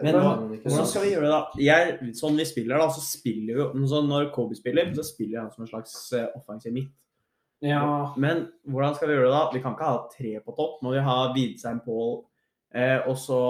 Men. 0.02 0.14
Hvordan 0.14 0.86
skal 0.86 1.02
vi 1.02 1.12
gjøre 1.14 1.26
det, 1.26 1.32
da? 1.34 1.62
Jeg, 1.64 2.14
sånn 2.18 2.36
vi 2.38 2.46
spiller, 2.46 2.78
da, 2.78 2.88
så 2.94 3.02
spiller 3.02 3.56
vi 3.56 3.82
jo 3.82 3.90
så 3.90 4.02
Når 4.06 4.30
Kobe 4.34 4.54
spiller, 4.58 4.90
så 4.94 5.02
spiller 5.06 5.42
han 5.42 5.52
som 5.54 5.64
en 5.64 5.70
slags 5.70 5.94
eh, 6.14 6.28
offensiv 6.36 6.74
midt. 6.74 6.92
Ja. 7.64 8.12
Men 8.16 8.46
hvordan 8.64 8.94
skal 8.96 9.10
vi 9.10 9.16
gjøre 9.16 9.26
det, 9.28 9.34
da? 9.34 9.42
Vi 9.52 9.62
kan 9.64 9.74
ikke 9.76 9.88
ha 9.88 10.02
tre 10.14 10.34
på 10.44 10.54
topp. 10.56 10.78
Må 10.84 10.94
vi 10.94 11.02
ha 11.04 11.16
Widsheim, 11.34 11.80
Paul 11.84 12.22
eh, 12.72 13.00
og 13.04 13.18
så 13.20 13.40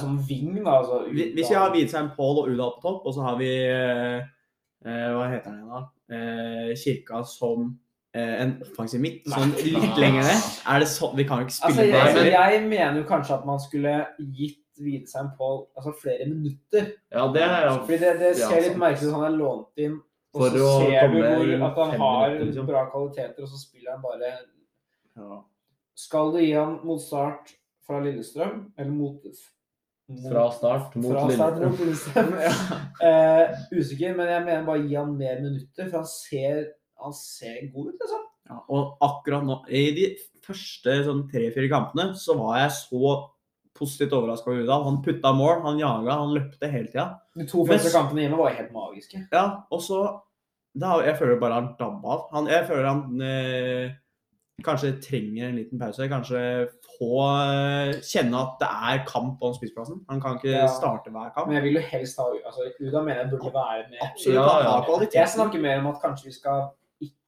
Som 0.00 0.18
ving, 0.28 0.58
da. 0.64 0.80
Altså, 0.80 1.04
Hvis 1.12 1.50
vi 1.50 1.56
har 1.56 1.72
Widsheim, 1.72 2.10
Paul 2.16 2.42
og 2.42 2.50
Udal 2.50 2.74
på 2.76 2.84
topp, 2.84 3.06
og 3.06 3.16
så 3.16 3.24
har 3.24 3.38
vi 3.40 3.50
eh, 3.64 4.18
eh, 4.84 5.08
Hva 5.14 5.30
heter 5.32 5.50
han 5.50 5.60
igjen, 5.60 5.72
da? 5.72 5.82
Eh, 6.16 6.74
Kirka 6.82 7.22
som 7.26 7.72
en 8.42 8.52
offensiv 8.64 9.00
midt. 9.02 9.26
Sånn 9.32 9.52
litt 9.60 9.98
lenger 10.00 10.22
ned. 10.28 10.46
Er 10.72 10.80
det 10.82 10.88
sånn 10.92 11.16
Vi 11.18 11.24
kan 11.28 11.42
jo 11.42 11.46
ikke 11.48 11.56
Altså, 11.56 11.74
spille 11.74 11.86
jeg, 11.86 11.92
det. 11.92 12.04
altså, 12.06 12.24
jeg 12.54 12.62
mener 12.68 12.96
jo 13.00 13.04
kanskje 13.08 13.34
at 13.38 13.46
man 13.48 13.60
skulle 13.60 13.94
gitt 14.38 14.62
Widsheim 14.76 15.30
på 15.38 15.46
altså, 15.76 15.92
flere 16.02 16.26
minutter. 16.28 16.90
Ja, 17.12 17.26
det 17.32 17.42
er 17.46 17.62
jo 17.70 17.74
Fordi 17.86 17.98
det, 18.02 18.14
det 18.20 18.30
Ja, 18.40 18.48
ser 18.50 18.60
litt 18.66 18.78
merkelig 18.80 19.08
ut. 19.08 19.14
Han 19.16 19.24
er 19.30 19.36
lånt 19.40 19.80
inn, 19.86 19.94
og 20.36 20.40
For 20.42 20.56
så 20.60 20.72
ser 20.82 21.12
du 21.12 21.18
hvor, 21.22 21.52
at 21.70 21.78
han 21.80 21.94
har 22.00 22.26
minutter, 22.28 22.46
liksom. 22.50 22.66
bra 22.68 22.82
kvaliteter, 22.92 23.42
og 23.46 23.48
så 23.48 23.60
spiller 23.62 23.94
han 23.96 24.02
bare 24.04 24.32
Ja. 25.16 25.38
Skal 25.96 26.32
du 26.34 26.38
gi 26.42 26.50
han 26.52 26.74
mot 26.84 27.00
start 27.00 27.54
fra 27.86 28.00
Lillestrøm, 28.04 28.66
eller 28.76 28.90
mot, 28.92 29.22
fra 30.28 30.42
start 30.52 30.96
mot 31.00 31.12
fra 31.14 31.22
start 31.32 31.56
Lillestrøm. 31.56 31.70
mot 31.70 31.80
Lillestrøm? 31.80 32.32
uh, 33.00 33.46
usikker, 33.80 34.12
men 34.18 34.28
jeg 34.34 34.44
mener 34.44 34.66
bare 34.68 34.84
gi 34.84 34.94
han 34.98 35.16
mer 35.16 35.40
minutter, 35.40 35.88
for 35.88 36.02
han 36.02 36.10
ser, 36.10 36.66
han 37.02 37.12
ser 37.16 37.70
god 37.74 37.92
ut, 37.92 38.00
liksom. 38.02 38.22
Ja, 38.46 38.60
og 38.70 38.98
akkurat 39.02 39.42
nå, 39.46 39.56
i 39.74 39.84
de 39.96 40.04
første 40.46 41.00
sånn 41.06 41.24
tre-fire 41.30 41.68
kampene, 41.72 42.12
så 42.14 42.36
var 42.38 42.60
jeg 42.60 42.70
så 42.76 43.14
positivt 43.76 44.14
overraska 44.16 44.48
over 44.52 44.62
Udal. 44.62 44.84
Han 44.86 45.00
putta 45.04 45.32
mål, 45.36 45.58
han 45.66 45.80
jaga, 45.82 46.14
han 46.22 46.32
løpte 46.36 46.70
hele 46.72 46.88
tida. 46.88 47.08
De 47.36 47.44
to 47.50 47.66
første 47.68 47.90
kampene 47.92 48.22
hjemme 48.24 48.38
var 48.40 48.54
helt 48.56 48.70
magiske. 48.72 49.26
Ja, 49.34 49.42
og 49.70 49.82
så 49.84 50.04
da, 50.76 50.98
Jeg 51.04 51.16
føler 51.18 51.38
bare 51.40 51.54
han 51.60 51.68
dabba 51.78 52.14
av. 52.14 52.24
Han, 52.32 52.48
jeg 52.52 52.66
føler 52.68 52.86
han 52.88 53.20
eh, 53.24 53.94
kanskje 54.64 54.90
trenger 55.04 55.48
en 55.48 55.56
liten 55.56 55.80
pause. 55.80 56.06
Kanskje 56.08 56.40
få 56.98 57.20
eh, 57.26 57.92
kjenne 58.04 58.40
at 58.44 58.56
det 58.60 58.68
er 58.92 59.04
kamp 59.08 59.42
om 59.44 59.54
spissplassen. 59.56 60.02
Han 60.08 60.20
kan 60.20 60.36
ikke 60.38 60.52
Ja. 60.54 60.66
starte 60.68 61.10
hver 61.12 61.32
kamp. 61.34 61.48
Men 61.48 61.56
jeg 61.58 61.64
vil 61.66 61.78
jo 61.80 61.84
helst 61.90 62.20
ha 62.20 62.28
altså, 62.30 62.68
Uda 62.80 63.02
mener 63.02 63.22
jeg 63.24 63.30
burde 63.34 63.52
være 63.56 63.86
med. 63.90 64.00
Absolutt. 64.04 64.36
Ja, 64.36 64.58
ja. 64.68 65.08
Jeg 65.20 65.28
snakker 65.34 65.60
mer 65.64 65.80
om 65.80 65.86
at 65.94 66.02
kanskje 66.04 66.28
vi 66.30 66.36
skal 66.36 66.68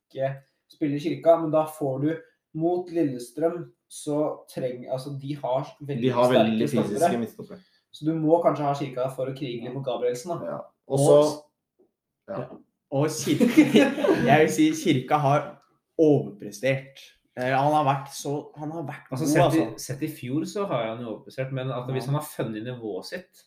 ikke 0.09 0.33
spiller 0.73 0.97
i 0.99 1.03
kirka, 1.05 1.37
men 1.43 1.53
da 1.55 1.65
får 1.79 2.01
du 2.05 2.11
mot 2.59 2.89
Lillestrøm 2.91 3.67
så 3.89 4.45
trenger 4.53 4.91
Altså, 4.93 5.15
de 5.21 5.35
har 5.37 5.69
veldig 5.81 6.03
De 6.03 6.13
har 6.13 6.33
veldig 6.33 6.69
fysiske 6.69 7.19
midtstoppere. 7.21 7.61
Så 7.93 8.05
du 8.05 8.13
må 8.15 8.37
kanskje 8.45 8.67
ha 8.67 8.75
kirka 8.77 9.07
for 9.17 9.31
å 9.31 9.37
krige 9.37 9.65
litt 9.65 9.75
mot 9.75 9.85
Gabrielsen, 9.87 10.35
da. 10.35 10.57
Ja. 10.57 10.59
Og 10.93 11.45
ja. 12.29 12.43
Og 12.93 13.09
kirka, 13.13 13.87
jeg 14.29 14.43
vil 14.43 14.53
si 14.53 14.67
kirka 14.77 15.19
har 15.21 15.47
overprestert. 16.01 17.01
Eh, 17.39 17.53
Han 17.55 17.73
har 17.73 17.85
vært 17.87 18.13
så 18.17 18.35
Han 18.59 18.73
har 18.75 18.85
vært 18.89 19.11
Altså, 19.13 19.25
god, 19.25 19.33
sett, 19.33 19.45
altså. 19.45 19.65
i, 19.65 19.85
sett 19.87 20.03
i 20.05 20.11
fjor 20.13 20.45
så 20.49 20.67
har 20.69 20.89
han 20.91 21.05
jo 21.05 21.15
overprestert, 21.15 21.53
men 21.57 21.73
at 21.73 21.89
hvis 21.93 22.09
han 22.11 22.19
har 22.19 22.27
funnet 22.27 22.65
nivået 22.67 23.07
sitt 23.13 23.45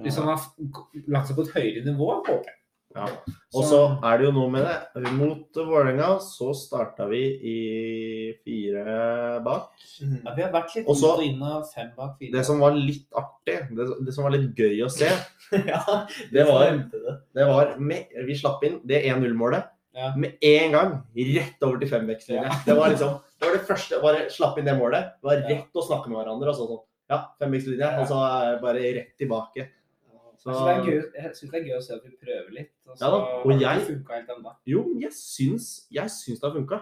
Hvis 0.00 0.16
han 0.20 0.30
har 0.30 0.40
lagt 1.10 1.28
seg 1.28 1.36
på 1.36 1.44
et 1.46 1.54
høyere 1.58 1.84
nivå 1.84 2.10
håper 2.20 2.48
jeg. 2.48 2.56
Ja. 2.96 3.04
Og 3.54 3.64
så 3.70 3.78
er 4.02 4.18
det 4.18 4.24
jo 4.26 4.32
noe 4.34 4.50
med 4.50 4.64
det. 4.66 5.10
Mot 5.14 5.54
Vålerenga 5.54 6.08
så 6.24 6.50
starta 6.58 7.06
vi 7.10 7.20
i 7.46 7.56
fire 8.42 9.40
bak. 9.44 9.68
Mhm. 10.02 10.16
Ja, 10.24 10.34
vi 10.34 10.42
har 10.42 10.52
vært 10.54 10.74
litt 10.74 10.88
Også, 10.90 11.12
ut 11.14 11.18
og 11.20 11.24
inn 11.28 11.42
av 11.46 11.64
fem 11.70 11.90
bak 11.96 12.16
fire. 12.18 12.32
Det 12.34 12.44
som 12.46 12.58
var 12.62 12.74
litt 12.74 13.06
artig, 13.14 13.58
det, 13.78 13.86
det 14.06 14.14
som 14.16 14.26
var 14.26 14.34
litt 14.34 14.50
gøy 14.58 14.82
å 14.86 14.90
se, 14.90 15.10
ja, 15.72 15.82
det 16.34 16.46
var, 16.50 16.66
det. 16.90 17.16
det 17.38 17.46
var 17.46 17.74
med, 17.78 18.10
Vi 18.26 18.38
slapp 18.38 18.64
inn 18.66 18.80
det 18.86 19.04
1-0-målet 19.10 19.70
Ja. 19.94 20.12
med 20.16 20.38
en 20.46 20.70
gang. 20.76 20.92
Rett 21.34 21.62
over 21.66 21.80
til 21.82 21.90
femvektslinja. 21.90 22.60
Det 22.66 22.76
var 22.78 22.92
liksom 22.92 23.16
det 23.40 23.48
var 23.48 23.56
det 23.56 23.66
første. 23.66 23.98
Bare 24.02 24.26
slapp 24.30 24.58
inn 24.60 24.66
det 24.68 24.74
målet. 24.78 25.14
Det 25.18 25.26
var 25.30 25.38
rett 25.48 25.78
å 25.80 25.82
snakke 25.86 26.10
med 26.12 26.18
hverandre. 26.20 26.52
Og 26.52 26.56
så 26.58 26.66
sånn 26.68 26.82
Ja, 27.10 27.16
femvektslinja. 27.40 27.88
Og 28.02 28.06
så 28.10 28.18
bare 28.62 28.82
rett 28.98 29.14
tilbake. 29.18 29.64
Så, 30.40 30.48
Altså, 30.48 30.62
det 30.64 30.72
er 30.72 30.84
gøy, 30.88 31.00
jeg 31.20 31.34
syns 31.36 31.50
det 31.52 31.58
er 31.60 31.66
gøy 31.68 31.76
å 31.76 31.82
se 31.84 31.92
at 31.98 32.04
vi 32.06 32.14
prøver 32.16 32.50
litt. 32.56 32.70
Og 32.88 32.96
så 32.96 33.00
Ja 33.04 33.08
og 33.12 33.44
har 33.44 33.52
det 33.52 33.60
jeg- 33.60 33.86
funka 33.90 34.14
helt 34.16 34.30
ennå. 34.32 34.52
Jo, 34.66 34.84
jeg 35.00 35.12
syns, 35.12 35.66
jeg 35.92 36.08
syns 36.08 36.40
det 36.40 36.48
har 36.48 36.54
funka. 36.56 36.78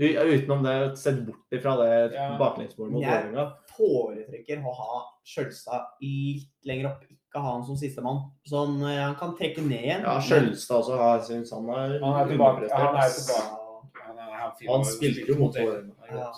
Utenom 0.00 0.62
det, 0.64 0.98
sett 0.98 1.18
bort 1.26 1.52
ifra 1.52 1.74
det 1.76 2.14
Ja. 2.14 2.38
baklengsmålet 2.38 2.92
mot 2.92 3.02
Jeg- 3.02 3.24
Vålerenga. 3.26 3.52
Foretrekker 3.76 4.62
å 4.64 4.74
ha 4.74 5.02
Skjølstad 5.26 5.82
litt 6.00 6.48
lenger 6.64 6.86
opp. 6.90 7.02
Ikke 7.04 7.42
ha 7.42 7.52
han 7.52 7.64
som 7.64 7.76
sistemann. 7.76 8.30
Sånn 8.48 8.80
eh, 8.88 9.02
han 9.04 9.14
kan 9.14 9.36
trekke 9.36 9.58
ned 9.60 9.82
igjen. 9.84 10.00
Ja, 10.02 10.18
Skjølstad 10.18 10.80
også 10.80 10.96
Jeg 10.96 11.44
syns 11.44 11.50
han 11.52 11.68
er 11.68 11.98
Han 12.00 12.16
er 12.16 12.32
tilbake. 12.32 12.70
Han 12.72 12.96
er 12.96 13.10
tilbake. 13.10 13.58
Han, 14.06 14.18
er- 14.18 14.32
han, 14.40 14.52
Han 14.68 14.84
spilte 14.84 15.26
jo 15.28 15.34
mot 15.36 15.54
Vålerenga. 15.54 15.94
Ja. 16.10 16.32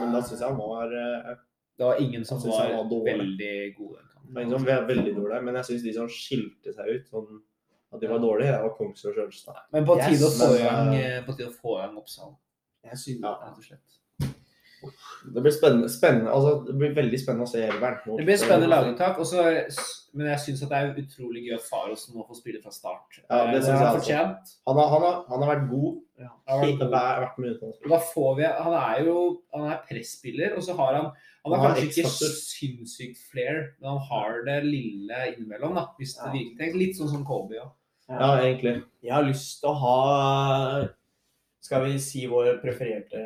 Men 0.00 0.12
da 0.12 0.20
syns 0.20 0.40
jeg 0.40 0.48
han 0.48 0.56
var 0.58 0.86
eh, 0.92 1.34
Det 1.78 1.84
var 1.86 1.96
ingen 2.00 2.24
som 2.24 2.38
syntes 2.38 2.58
han 2.58 2.70
var, 2.72 2.82
var 2.84 2.90
dårlig. 2.90 3.18
veldig 3.18 3.76
gode. 3.76 3.98
Var 4.34 4.50
som 4.50 4.64
var 4.66 4.86
veldig 4.88 5.14
dårlig, 5.16 5.42
men 5.44 5.54
jeg 5.60 5.64
syns 5.70 5.82
de 5.82 5.92
som 5.94 6.08
skilte 6.08 6.74
seg 6.74 6.86
ut, 6.94 7.06
sånn 7.12 7.40
at 7.92 8.00
de 8.00 8.08
var 8.08 8.18
dårlige, 8.18 8.52
det 8.56 8.62
var 8.62 8.76
Kongsrud 8.78 9.12
og 9.12 9.16
Sjølstad. 9.18 9.58
Men 9.72 9.84
på 9.86 9.96
Yes, 9.98 10.08
tide 10.08 10.28
å 10.28 10.32
få 10.38 10.48
men, 10.52 10.60
i 10.60 10.64
gang, 10.64 10.94
eh, 10.94 11.16
eh, 11.18 11.24
på 11.26 11.36
tide 11.36 11.48
å 11.50 11.56
få 11.60 11.78
i 11.78 11.82
gang 11.86 11.96
Oppsal, 11.98 12.36
Jeg 12.84 12.96
synes, 12.98 13.20
Ja. 13.22 13.34
rett 13.42 13.58
og 13.58 13.64
slett. 13.64 13.88
Det 15.32 15.40
blir 15.44 15.52
spennende, 15.54 15.88
spennende 15.88 16.30
altså, 16.34 16.66
det 16.66 16.74
blir 16.74 16.94
veldig 16.96 17.18
spennende 17.20 17.44
å 17.46 17.48
se 17.52 17.60
Elveren. 17.62 17.98
mot- 18.06 18.18
Det 18.18 18.26
blir 18.26 18.36
spennende 18.36 18.68
laguttak. 18.68 19.16
Men 20.14 20.26
jeg 20.26 20.38
syns 20.40 20.60
det 20.60 20.72
er 20.72 20.94
utrolig 20.98 21.46
gøy 21.46 21.54
at 21.54 21.62
Faros 21.62 22.10
nå 22.12 22.26
får 22.26 22.36
spille 22.42 22.60
fra 22.62 22.70
start. 22.72 23.20
Ja, 23.30 23.46
det 23.46 23.54
Eh, 23.54 23.60
synes 23.62 23.78
har 23.78 23.94
jeg 23.94 24.02
fortjent. 24.02 24.56
Han 24.66 24.76
har, 24.76 24.88
han, 24.88 25.02
har, 25.02 25.24
han 25.28 25.42
har 25.42 25.56
vært 25.56 25.70
god. 25.70 26.02
Ja. 26.22 26.30
Vært 26.62 27.90
da 27.90 27.98
får 28.12 28.36
vi, 28.38 28.44
Han 28.62 28.74
er 28.78 29.04
jo 29.06 29.16
han 29.54 29.68
er 29.72 29.82
presspiller, 29.88 30.56
og 30.56 30.62
så 30.62 30.76
har 30.78 30.94
han 30.94 31.04
Han 31.44 31.52
har 31.52 31.58
Han 31.58 31.66
har 31.66 31.76
kanskje 31.80 32.04
ikke 32.04 32.30
sinnssykt 32.38 33.18
flair, 33.32 33.74
men 33.80 33.90
han 33.90 34.02
har 34.08 34.44
det 34.46 34.58
lille 34.64 35.22
innimellom, 35.32 35.74
da, 35.74 35.88
hvis 35.98 36.16
Ja. 36.16 36.30
virkelig 36.30 36.58
trengs. 36.58 36.74
Litt 36.78 36.96
sånn 36.96 37.10
som 37.10 37.24
Kobe. 37.26 37.54
Ja. 37.58 37.70
Ja, 38.08 38.36
egentlig. 38.38 38.84
Jeg 39.02 39.12
har 39.12 39.22
lyst 39.24 39.60
til 39.60 39.70
å 39.70 39.74
ha 39.74 40.88
Skal 41.62 41.84
vi 41.84 41.98
si 42.02 42.24
vår 42.26 42.56
prefererte 42.58 43.20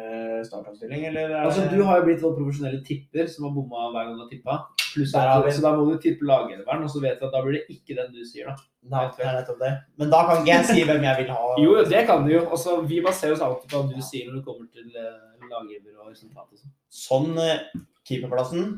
startoppstilling, 0.45 1.07
eller? 1.09 1.30
er 1.30 1.47
Altså, 1.47 1.62
Du 1.72 1.82
har 1.89 1.99
jo 1.99 2.05
blitt 2.05 2.20
vår 2.20 2.34
profesjonelle 2.37 2.82
tipper, 2.84 3.30
som 3.32 3.47
har 3.49 3.55
bomma 3.55 3.87
hver 3.95 4.05
gang 4.05 4.18
du 4.18 4.24
har 4.24 4.28
tippa. 4.32 4.57
Pluss 4.93 5.12
Der 5.12 5.51
så 5.57 5.62
da 5.64 5.70
må 5.76 5.87
du 5.89 5.97
tippe 6.03 6.28
lageleveren, 6.28 6.84
og 6.84 6.91
så 6.93 7.01
vet 7.01 7.16
vi 7.20 7.26
at 7.26 7.32
da 7.32 7.41
blir 7.45 7.57
det 7.57 7.64
ikke 7.72 7.97
den 7.97 8.12
du 8.12 8.20
sier, 8.28 8.51
da. 8.51 8.57
Nei, 8.93 9.07
det 9.16 9.24
er 9.24 9.39
nettopp 9.39 9.62
det. 9.64 9.72
Men 9.99 10.12
da 10.12 10.20
kan 10.26 10.43
ikke 10.43 10.53
jeg 10.53 10.68
si 10.68 10.84
hvem 10.84 11.07
jeg 11.09 11.22
vil 11.22 11.32
ha. 11.32 11.55
Jo, 11.64 11.78
det 11.89 12.03
kan 12.07 12.26
du 12.26 12.34
jo. 12.34 12.43
Altså, 12.45 12.76
vi 12.93 13.01
baserer 13.07 13.32
oss 13.34 13.47
alltid 13.47 13.72
på 13.72 13.80
hva 13.80 13.97
du 13.97 14.05
sier 14.05 14.28
når 14.28 14.37
det 14.37 14.45
kommer 14.47 14.68
til 14.68 14.93
uh, 14.93 15.49
laggiver 15.49 15.97
og 15.97 16.12
resultat 16.12 16.45
og 16.45 16.61
sånn. 16.61 16.76
Sånn 17.01 17.41
eh, 17.41 17.64
keeperplassen 18.07 18.68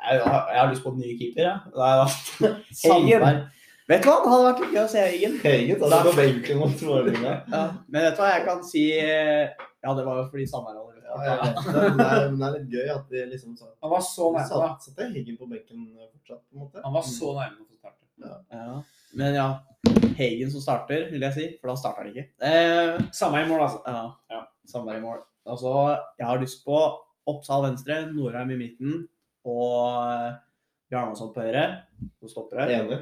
jeg, 0.00 0.20
jeg 0.24 0.60
har 0.60 0.70
lyst 0.70 0.84
på 0.84 0.92
en 0.94 1.00
ny 1.02 1.16
keeper, 1.18 1.42
jeg. 1.42 1.58
Ja. 1.76 2.06
Sandberg. 2.80 3.42
Vet 3.90 4.04
du 4.04 4.08
hva, 4.10 4.16
det 4.22 4.30
hadde 4.30 4.46
vært 4.46 4.74
gøy 4.74 4.80
å 4.84 4.88
se 4.92 5.00
Eggen. 5.08 5.32
Hegen 5.42 5.80
Da- 5.82 6.02
på 6.06 6.12
benken 6.16 6.58
mot 6.62 6.82
Vålerenga. 6.86 7.32
Ja. 7.50 7.62
Men 7.88 8.04
vet 8.06 8.14
du 8.16 8.22
hva, 8.22 8.28
jeg 8.36 8.44
kan 8.46 8.62
si 8.66 8.84
eh, 8.94 9.48
Ja, 9.82 9.94
det 9.96 10.04
var 10.06 10.20
jo 10.20 10.28
fordi 10.30 10.46
Sandberg 10.46 10.78
hadde 10.78 10.98
Ja, 11.10 11.24
ja. 11.26 11.36
Det, 11.42 11.74
er- 11.74 11.96
det, 11.98 12.06
er- 12.06 12.28
det 12.36 12.46
er 12.46 12.52
litt 12.54 12.68
gøy 12.76 12.90
at 12.94 13.08
de 13.10 13.24
liksom 13.32 13.56
sa 13.58 13.66
Han 13.82 13.90
var 13.90 14.04
så 14.06 14.28
nærme, 14.30 14.46
da. 14.46 14.60
Satt 14.60 14.86
satte 14.86 15.08
Heggen 15.16 15.38
på 15.40 15.48
benken 15.50 15.88
fortsatt, 16.12 16.42
på 16.46 16.54
en 16.54 16.62
måte. 16.64 16.84
Han 16.84 16.94
var 16.94 17.02
så 17.02 17.32
nærme 17.34 17.64
å 17.64 17.78
starte. 17.80 18.30
Ja. 18.54 18.82
Men 19.18 19.34
ja, 19.34 19.48
Heggen 20.20 20.52
som 20.52 20.60
starter, 20.62 21.08
vil 21.10 21.20
jeg 21.26 21.34
si. 21.34 21.46
For 21.60 21.72
da 21.72 21.74
starter 21.80 22.04
han 22.06 22.12
ikke. 22.14 22.26
Eh, 22.46 23.00
Samme 23.16 23.42
i 23.42 23.48
mål, 23.50 23.64
altså. 23.66 23.80
ja. 23.90 24.04
Ja. 24.30 24.44
Samme 24.70 24.94
i 24.94 25.00
mål. 25.02 25.18
Altså, 25.50 25.72
jeg 26.20 26.26
har 26.28 26.38
lyst 26.38 26.62
på 26.64 26.78
Oppsal 27.26 27.64
venstre, 27.66 28.04
Norheim 28.14 28.50
i 28.54 28.56
midten 28.60 29.00
og 29.44 30.04
eh, 30.12 30.36
Bjarnason 30.92 31.32
på 31.34 31.42
høyre. 31.42 31.64
To 32.20 32.28
stoppere. 32.30 32.68
Enig. 32.70 33.00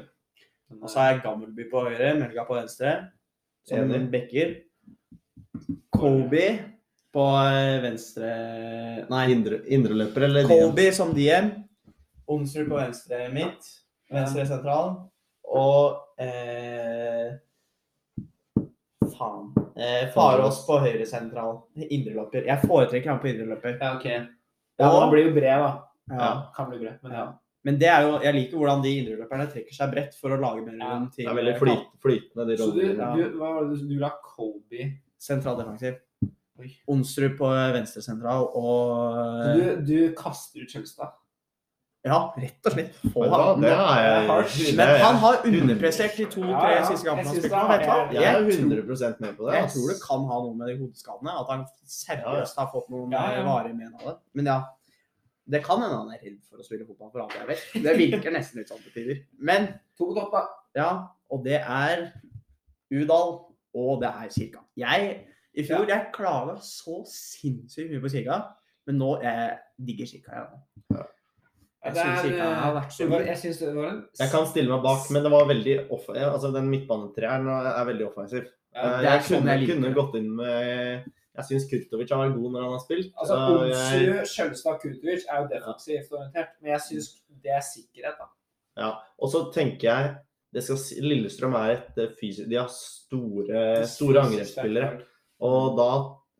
Og 0.77 0.89
så 0.89 0.99
har 1.01 1.13
jeg 1.13 1.21
Gammelby 1.23 1.65
på 1.71 1.83
høyre, 1.87 2.13
Melga 2.19 2.45
på 2.47 2.57
venstre. 2.57 2.95
Som 3.67 3.89
bekker. 4.11 4.53
Kobe 5.93 6.45
på 7.13 7.25
eh, 7.41 7.79
venstre 7.83 8.29
Nei, 9.09 9.23
Indre, 9.33 9.59
indreløper 9.73 10.27
eller 10.27 10.45
DM? 10.45 10.53
Colby 10.53 10.87
som 10.95 11.13
DM. 11.17 11.49
Onsrud 12.29 12.69
på 12.69 12.77
venstre 12.77 13.25
midt. 13.33 13.69
Venstre 14.13 14.45
sentral. 14.49 14.93
Og 15.49 16.21
eh, 16.21 17.33
Faen. 19.17 19.49
Eh, 19.73 20.05
Farås 20.13 20.61
på 20.67 20.79
høyre 20.85 21.05
sentral. 21.09 21.63
Indreløper. 21.89 22.45
Jeg 22.45 22.65
foretrekker 22.65 23.15
han 23.15 23.21
på 23.23 23.33
indreløper. 23.33 23.79
Ja, 23.81 23.95
ok. 23.97 24.07
Ja, 24.79 24.89
han 24.95 25.11
blir 25.11 25.27
jo 25.27 25.35
bred, 25.35 25.65
da. 25.65 25.71
Ja. 26.13 26.29
Kan 26.55 26.69
bli 26.69 26.79
bred, 26.85 27.01
men 27.03 27.17
ja. 27.17 27.25
Men 27.67 27.77
det 27.77 27.89
er 27.91 28.01
jo, 28.07 28.19
jeg 28.23 28.33
liker 28.37 28.57
hvordan 28.57 28.81
de 28.85 28.91
indreløperne 29.01 29.47
trekker 29.51 29.75
seg 29.75 29.91
bredt 29.91 30.13
for 30.15 30.31
å 30.31 30.39
lage 30.39 30.61
mer 30.63 30.77
rom 30.79 31.09
til 31.11 31.25
Det 31.25 31.31
er 31.33 31.39
veldig 31.41 31.55
flyt, 31.59 31.87
flytende, 32.01 32.45
de 32.47 32.57
Så 32.57 32.69
du, 32.71 32.79
rollene. 32.79 33.09
Du, 33.17 33.37
hva 33.39 33.49
var 33.57 33.65
det 33.67 33.79
du, 33.81 33.87
du 33.89 33.99
la 33.99 34.11
Colby 34.23 34.85
sentral 35.19 35.57
defensiv. 35.59 35.97
Oi. 36.59 36.69
Onsrud 36.91 37.37
på 37.39 37.49
venstre 37.75 38.01
sentral 38.03 38.47
og 38.55 39.43
Så 39.43 39.55
du, 39.59 39.65
du 39.87 40.13
kaster 40.15 40.63
ut 40.63 40.71
Kjølstad? 40.71 41.11
Ja, 42.07 42.17
rett 42.39 42.63
og 42.63 42.71
slett. 42.71 42.93
Få 43.11 43.25
du 43.25 43.29
hva, 43.33 43.39
han. 43.43 43.59
det 43.63 43.71
er 43.75 43.97
jeg 44.05 44.27
hardt. 44.29 44.53
Men 44.79 44.87
er- 44.93 45.01
han 45.03 45.17
har 45.19 45.41
underprestert 45.49 46.15
de 46.15 46.25
to-tre 46.31 46.69
Ja, 46.71 46.75
ja. 46.77 46.85
siste 46.87 47.09
kampene 47.09 47.25
Jeg 47.25 47.27
han 47.27 47.35
synes 47.35 47.43
spilte. 47.43 47.59
det 47.59 47.71
vet 47.73 47.81
du 47.83 47.89
hva? 47.89 47.97
er- 47.99 48.13
Jeg 48.13 48.23
er 48.23 48.39
Jeg 48.39 48.59
100% 48.63 49.19
med 49.19 49.33
på 49.35 49.45
det. 49.49 49.53
Jeg 49.57 49.63
ass. 49.67 49.73
tror 49.75 49.87
det 49.91 49.97
kan 50.07 50.23
ha 50.31 50.37
noe 50.45 50.55
med 50.55 50.67
de 50.71 50.75
hodeskadene. 50.79 51.33
At 51.41 51.47
han 51.51 51.65
seriøst 51.83 52.55
har 52.63 52.69
fått 52.71 52.87
noen 52.89 53.11
Ja, 53.11 53.23
ja. 53.33 53.41
eh, 53.41 53.45
varige 53.51 53.75
men 53.75 53.91
av 53.99 54.05
det. 54.07 54.15
Men 54.33 54.45
ja, 54.47 54.59
det 55.49 55.63
kan 55.65 55.81
hende 55.81 55.97
han 55.97 56.11
er 56.13 56.21
redd 56.23 56.39
for 56.45 56.61
å 56.61 56.65
spille 56.65 56.85
fotball, 56.87 57.09
for 57.13 57.23
alt 57.25 57.35
jeg 57.37 57.47
vet. 57.49 57.63
Det 57.85 57.93
virker 57.97 58.31
nesten 58.35 58.61
litt 58.61 58.69
sånn 58.71 58.81
til 58.85 58.93
tider. 58.95 59.21
Men 59.39 59.67
To 59.97 60.09
på 60.11 60.15
topp, 60.19 60.31
da. 60.35 60.43
ja, 60.77 60.89
og 61.33 61.43
det 61.45 61.59
er 61.61 62.05
Udal, 62.93 63.35
og 63.77 64.01
det 64.01 64.09
er 64.09 64.29
Kirka. 64.33 64.61
Jeg, 64.79 65.09
i 65.57 65.63
fjor, 65.67 65.85
jeg 65.89 66.07
klaga 66.15 66.55
så 66.65 66.99
sinnssykt 67.09 67.91
mye 67.93 68.01
på 68.05 68.11
Kirka, 68.15 68.39
men 68.87 68.97
nå 69.01 69.15
jeg 69.23 69.57
digger 69.89 70.09
Kirka, 70.13 70.31
Ja. 70.39 70.45
nå. 70.97 71.05
Jeg 71.79 71.95
er, 71.95 72.25
ikke 72.27 72.43
han 72.43 72.55
har 72.59 72.73
vært 72.75 72.91
så 72.91 73.05
god. 73.07 73.21
jeg 73.23 74.25
en 74.25 74.31
kan 74.33 74.47
stille 74.49 74.67
meg 74.73 74.81
bak, 74.83 75.05
men 75.15 75.23
det 75.23 75.29
var 75.31 75.45
veldig 75.47 75.75
off 75.95 76.09
altså 76.11 76.49
Den 76.51 76.67
midtbanetreeren 76.69 77.47
er 77.47 77.85
veldig 77.87 78.07
offensiv. 78.09 78.49
ja, 78.75 78.81
Eh, 78.83 79.03
jeg 79.05 79.21
sånn 79.25 79.39
kunne, 79.41 79.53
jeg 79.57 79.69
kunne 79.69 79.93
gått 79.95 80.15
inn 80.19 80.27
med 80.35 81.05
Jeg 81.39 81.47
syns 81.49 81.67
Kurtovic 81.71 82.11
har 82.13 82.21
vært 82.25 82.35
god 82.37 82.51
når 82.55 82.63
han 82.65 82.73
har 82.75 82.81
spilt. 82.83 83.11
Altså, 83.15 83.35
Eh, 83.39 83.69
jeg, 83.71 84.07
Onsrud, 84.09 84.31
Kjølstad, 84.35 84.79
Kutovic 84.83 85.25
er 85.29 85.41
jo 85.43 85.49
defensivt 85.53 86.11
orientert, 86.17 86.55
men 86.61 86.71
jeg 86.75 86.81
syns 86.87 87.09
det 87.43 87.53
er 87.55 87.63
sikkerhet, 87.63 88.17
da. 88.19 88.27
ja. 88.83 88.89
Og 89.19 89.31
så 89.31 89.43
tenker 89.55 89.87
jeg 89.89 90.15
det 90.51 90.63
skal, 90.65 90.79
Lillestrøm 91.05 91.53
er 91.59 91.75
et 91.75 91.97
eh, 92.01 92.13
fysisk 92.17 92.49
De 92.49 92.57
har 92.57 92.71
store, 92.73 93.59
store 93.85 94.23
angrepsspillere. 94.25 95.03
Og 95.45 95.77
da 95.77 95.91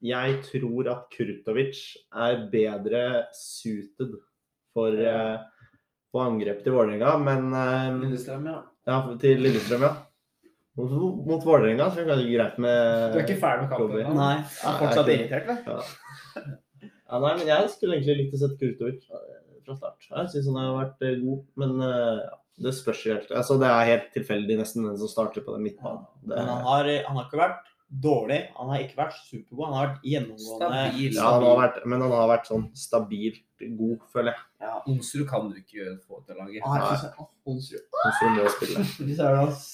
Jeg 0.01 0.39
tror 0.47 0.87
at 0.91 1.09
Kurtovic 1.11 1.79
er 2.15 2.45
bedre 2.51 3.25
suited 3.35 4.13
for 4.73 4.95
Ja. 4.95 5.33
eh, 5.35 5.39
på 6.09 6.21
angrep 6.25 6.63
til 6.63 6.73
Vålerenga, 6.73 7.17
men 7.21 7.53
eh, 7.53 7.99
Lillestrøm, 8.01 8.47
ja. 8.49 8.61
Ja, 8.87 9.01
til 9.21 9.37
Lillestrøm, 9.43 9.83
ja. 9.85 9.91
Mot, 10.77 10.91
mot 11.27 11.43
Vålerenga 11.43 11.89
så 11.91 11.99
er 11.99 12.05
det 12.05 12.13
kanskje 12.13 12.35
greit 12.37 12.59
med 12.63 13.13
Du 13.13 13.17
er 13.19 13.23
ikke 13.25 13.39
ferdig 13.41 13.65
med 13.65 13.71
kampen 13.73 14.01
ennå? 14.03 14.13
Nei, 14.15 14.35
jeg 14.45 14.69
er 14.69 14.77
fortsatt 14.83 15.09
irritert, 15.13 15.47
vel? 15.49 15.63
Ja. 15.65 16.43
ja, 16.85 17.19
nei, 17.25 17.31
men 17.39 17.47
jeg 17.49 17.71
skulle 17.73 17.97
egentlig 17.97 18.17
likt 18.21 18.35
å 18.37 18.41
sette 18.43 18.59
Kurtovic 18.61 19.07
eh, 19.09 19.39
fra 19.65 19.75
start. 19.79 20.05
Jeg 20.13 20.29
syns 20.35 20.47
han 20.51 20.59
har 20.61 20.77
vært 20.77 21.03
eh, 21.09 21.17
god, 21.23 21.41
men 21.63 21.73
eh, 21.87 22.21
ja, 22.29 22.37
det 22.67 22.75
spørs 22.77 23.01
jo 23.07 23.15
helt. 23.17 23.33
Altså, 23.41 23.57
det 23.59 23.71
er 23.71 23.89
helt 23.89 24.07
tilfeldig 24.15 24.59
nesten 24.61 24.85
den 24.87 24.95
som 25.01 25.11
starter 25.11 25.43
på 25.43 25.57
den 25.57 25.65
midtbanen. 25.67 26.05
Det, 26.21 26.31
Men 26.37 26.47
han 26.53 26.63
har, 26.69 26.91
han 27.09 27.19
har 27.19 27.27
ikke 27.27 27.41
vært 27.41 27.67
dårlig. 28.05 28.39
Han 28.59 28.69
har 28.69 28.83
ikke 28.85 28.99
vært 29.01 29.15
supergod. 29.25 29.65
Han 29.65 29.75
har 29.79 29.87
vært 29.89 30.07
gjennomgående 30.13 30.69
Stabil. 30.85 31.15
ja, 31.17 31.25
han 31.33 31.45
har 31.49 31.59
vært, 31.63 31.81
men 31.89 32.03
han 32.05 32.13
har 32.13 32.27
vært 32.35 32.49
sånn 32.51 32.67
stabilt 32.77 33.67
god, 33.79 34.03
føler 34.13 34.35
jeg. 34.35 34.45
Ja. 34.67 34.75
Onsrud 34.93 35.25
kan 35.31 35.49
du 35.49 35.57
ikke 35.59 35.97
få 36.05 36.21
til 36.27 36.39
laget. 36.39 36.63
Så- 37.03 37.27
Onsrud. 37.49 37.83
Må 38.37 38.47
spille. 38.55 38.85
Vi 39.09 39.15
ser 39.17 39.33
det, 39.35 39.43
ass. 39.49 39.67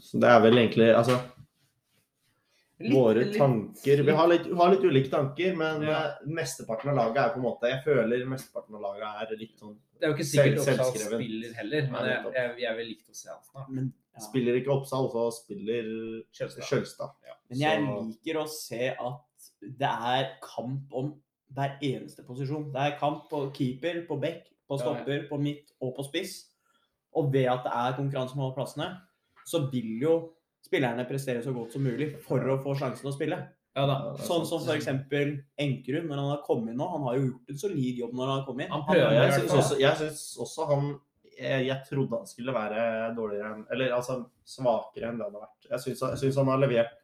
Så 0.00 0.20
det 0.20 0.28
er 0.30 0.40
vel 0.40 0.58
egentlig 0.58 0.94
Altså, 0.94 1.18
Litt- 2.80 2.94
våre 2.94 3.24
litt- 3.24 3.36
tanker 3.36 4.02
Vi 4.06 4.12
har 4.12 4.28
litt, 4.28 4.46
har 4.54 4.70
litt 4.70 4.84
ulike 4.84 5.10
tanker, 5.10 5.56
men 5.56 5.82
Ja. 5.82 5.90
eh, 6.06 6.26
mesteparten 6.26 6.90
av 6.90 6.96
laget 6.96 7.16
er 7.24 7.28
på 7.34 7.36
en 7.36 7.42
måte 7.42 7.62
Jeg 7.64 7.82
føler 7.84 8.24
mesteparten 8.26 8.74
av 8.76 8.80
laget 8.82 9.02
er 9.32 9.36
litt 9.36 9.58
sånn 9.58 9.76
Det 9.98 10.04
er 10.06 10.08
jo 10.10 10.14
ikke 10.14 10.28
sikkert 10.30 10.60
Selv- 10.64 10.80
Oppsal 10.80 11.18
spiller 11.18 11.52
heller, 11.54 11.82
men 11.90 12.04
jeg, 12.06 12.32
jeg, 12.34 12.58
jeg 12.60 12.76
vil 12.76 12.86
likt 12.86 13.08
å 13.10 13.14
se 13.16 13.28
han 13.28 13.42
snart. 13.42 13.68
Men, 13.68 13.92
ja. 14.14 14.20
Spiller 14.20 14.54
ikke 14.60 14.70
Oppsal, 14.70 15.10
så 15.10 15.32
spiller 15.32 16.22
Kjølstad. 16.32 17.10
Ja. 17.26 17.34
Men 17.50 17.58
jeg 17.58 17.80
Så- 17.82 18.06
liker 18.06 18.38
å 18.44 18.48
se 18.48 18.88
at 18.90 19.20
det 19.60 19.90
er 19.90 20.30
kamp 20.40 20.92
om 20.94 21.20
hver 21.52 21.78
eneste 21.82 22.22
posisjon. 22.24 22.72
Det 22.72 22.80
er 22.80 22.96
kamp 23.00 23.28
på 23.28 23.52
keeper, 23.52 24.06
på 24.06 24.20
back, 24.20 24.44
på 24.70 24.78
Ja, 24.78 24.84
ja. 24.84 24.94
stopper, 24.94 25.28
på 25.28 25.40
midt 25.40 25.72
og 25.82 25.96
på 25.96 26.04
spiss. 26.12 26.44
Og 27.16 27.32
ved 27.32 27.46
at 27.46 27.64
det 27.64 27.72
er 27.72 27.92
konkurranse 27.98 28.34
om 28.36 28.40
alle 28.40 28.54
plassene, 28.54 29.00
så 29.48 29.64
vil 29.72 29.94
jo 30.02 30.16
spillerne 30.64 31.06
prestere 31.08 31.42
så 31.44 31.54
godt 31.54 31.74
som 31.74 31.84
mulig 31.86 32.12
for 32.24 32.42
å 32.52 32.58
få 32.62 32.74
sjansen 32.78 33.06
til 33.06 33.12
å 33.12 33.16
spille. 33.16 33.38
Ja 33.78 33.84
da. 33.86 33.98
Ja, 34.08 34.24
Sånn 34.26 34.46
som 34.48 34.64
f.eks. 34.64 34.88
Enkerud, 34.90 36.08
når 36.08 36.16
han 36.18 36.32
har 36.32 36.40
kommet 36.46 36.72
inn 36.72 36.80
nå. 36.80 36.88
Han 36.94 37.04
har 37.06 37.18
jo 37.18 37.28
gjort 37.28 37.52
en 37.52 37.60
solid 37.60 38.00
jobb 38.02 38.16
når 38.16 38.26
han 38.26 38.40
har 38.40 38.48
kommet 38.48 38.66
inn. 38.66 38.74
Han 38.74 38.86
prøver 38.88 39.18
jeg 39.18 39.36
syns 39.36 39.54
også, 39.60 39.78
jeg 39.82 40.00
synes 40.00 40.24
også 40.46 40.70
han 40.72 40.88
jeg, 41.38 41.68
jeg 41.68 41.78
trodde 41.86 42.18
han 42.18 42.26
skulle 42.26 42.54
være 42.56 42.80
dårligere 43.14 43.52
enn 43.54 43.60
Eller 43.70 43.92
altså 43.94 44.16
svakere 44.42 45.12
enn 45.12 45.20
det 45.20 45.28
han 45.28 45.38
har 45.38 45.46
vært. 45.46 45.68
Jeg 45.70 45.84
syns, 45.84 46.02
jeg 46.02 46.22
syns 46.24 46.40
han 46.42 46.50
har 46.50 46.62
levert, 46.64 46.96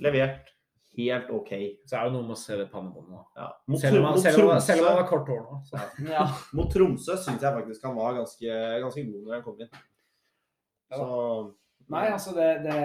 levert 0.00 0.52
helt 0.96 1.30
OK. 1.32 1.52
Så 1.88 1.96
er 1.98 2.08
det 2.08 2.14
noe 2.14 2.26
med 2.26 2.36
å 2.36 2.40
se 2.40 2.56
det 2.56 2.68
pannebåndet 2.72 3.12
nå. 3.12 3.22
Ja. 3.36 3.48
Mot, 3.68 3.80
Selv 3.80 4.00
om 4.00 4.08
han, 4.08 4.20
selv 4.24 4.44
om, 4.46 4.52
selv 4.64 4.84
om 4.84 4.88
han 4.90 5.00
har 5.02 5.08
kort 5.08 5.32
hår 5.32 5.42
nå. 5.44 5.58
Så. 5.68 5.82
Ja. 6.08 6.26
mot 6.56 6.72
Tromsø 6.72 7.16
syns 7.16 7.44
jeg 7.44 7.58
faktisk 7.58 7.88
han 7.88 7.98
var 7.98 8.16
ganske, 8.20 8.60
ganske 8.86 9.04
god 9.08 9.26
når 9.26 9.36
han 9.36 9.44
kom 9.46 9.60
inn. 9.60 9.72
Ja. 10.92 10.96
Så 10.96 11.10
Nei, 11.92 12.06
altså 12.10 12.34
det, 12.36 12.50
det 12.64 12.76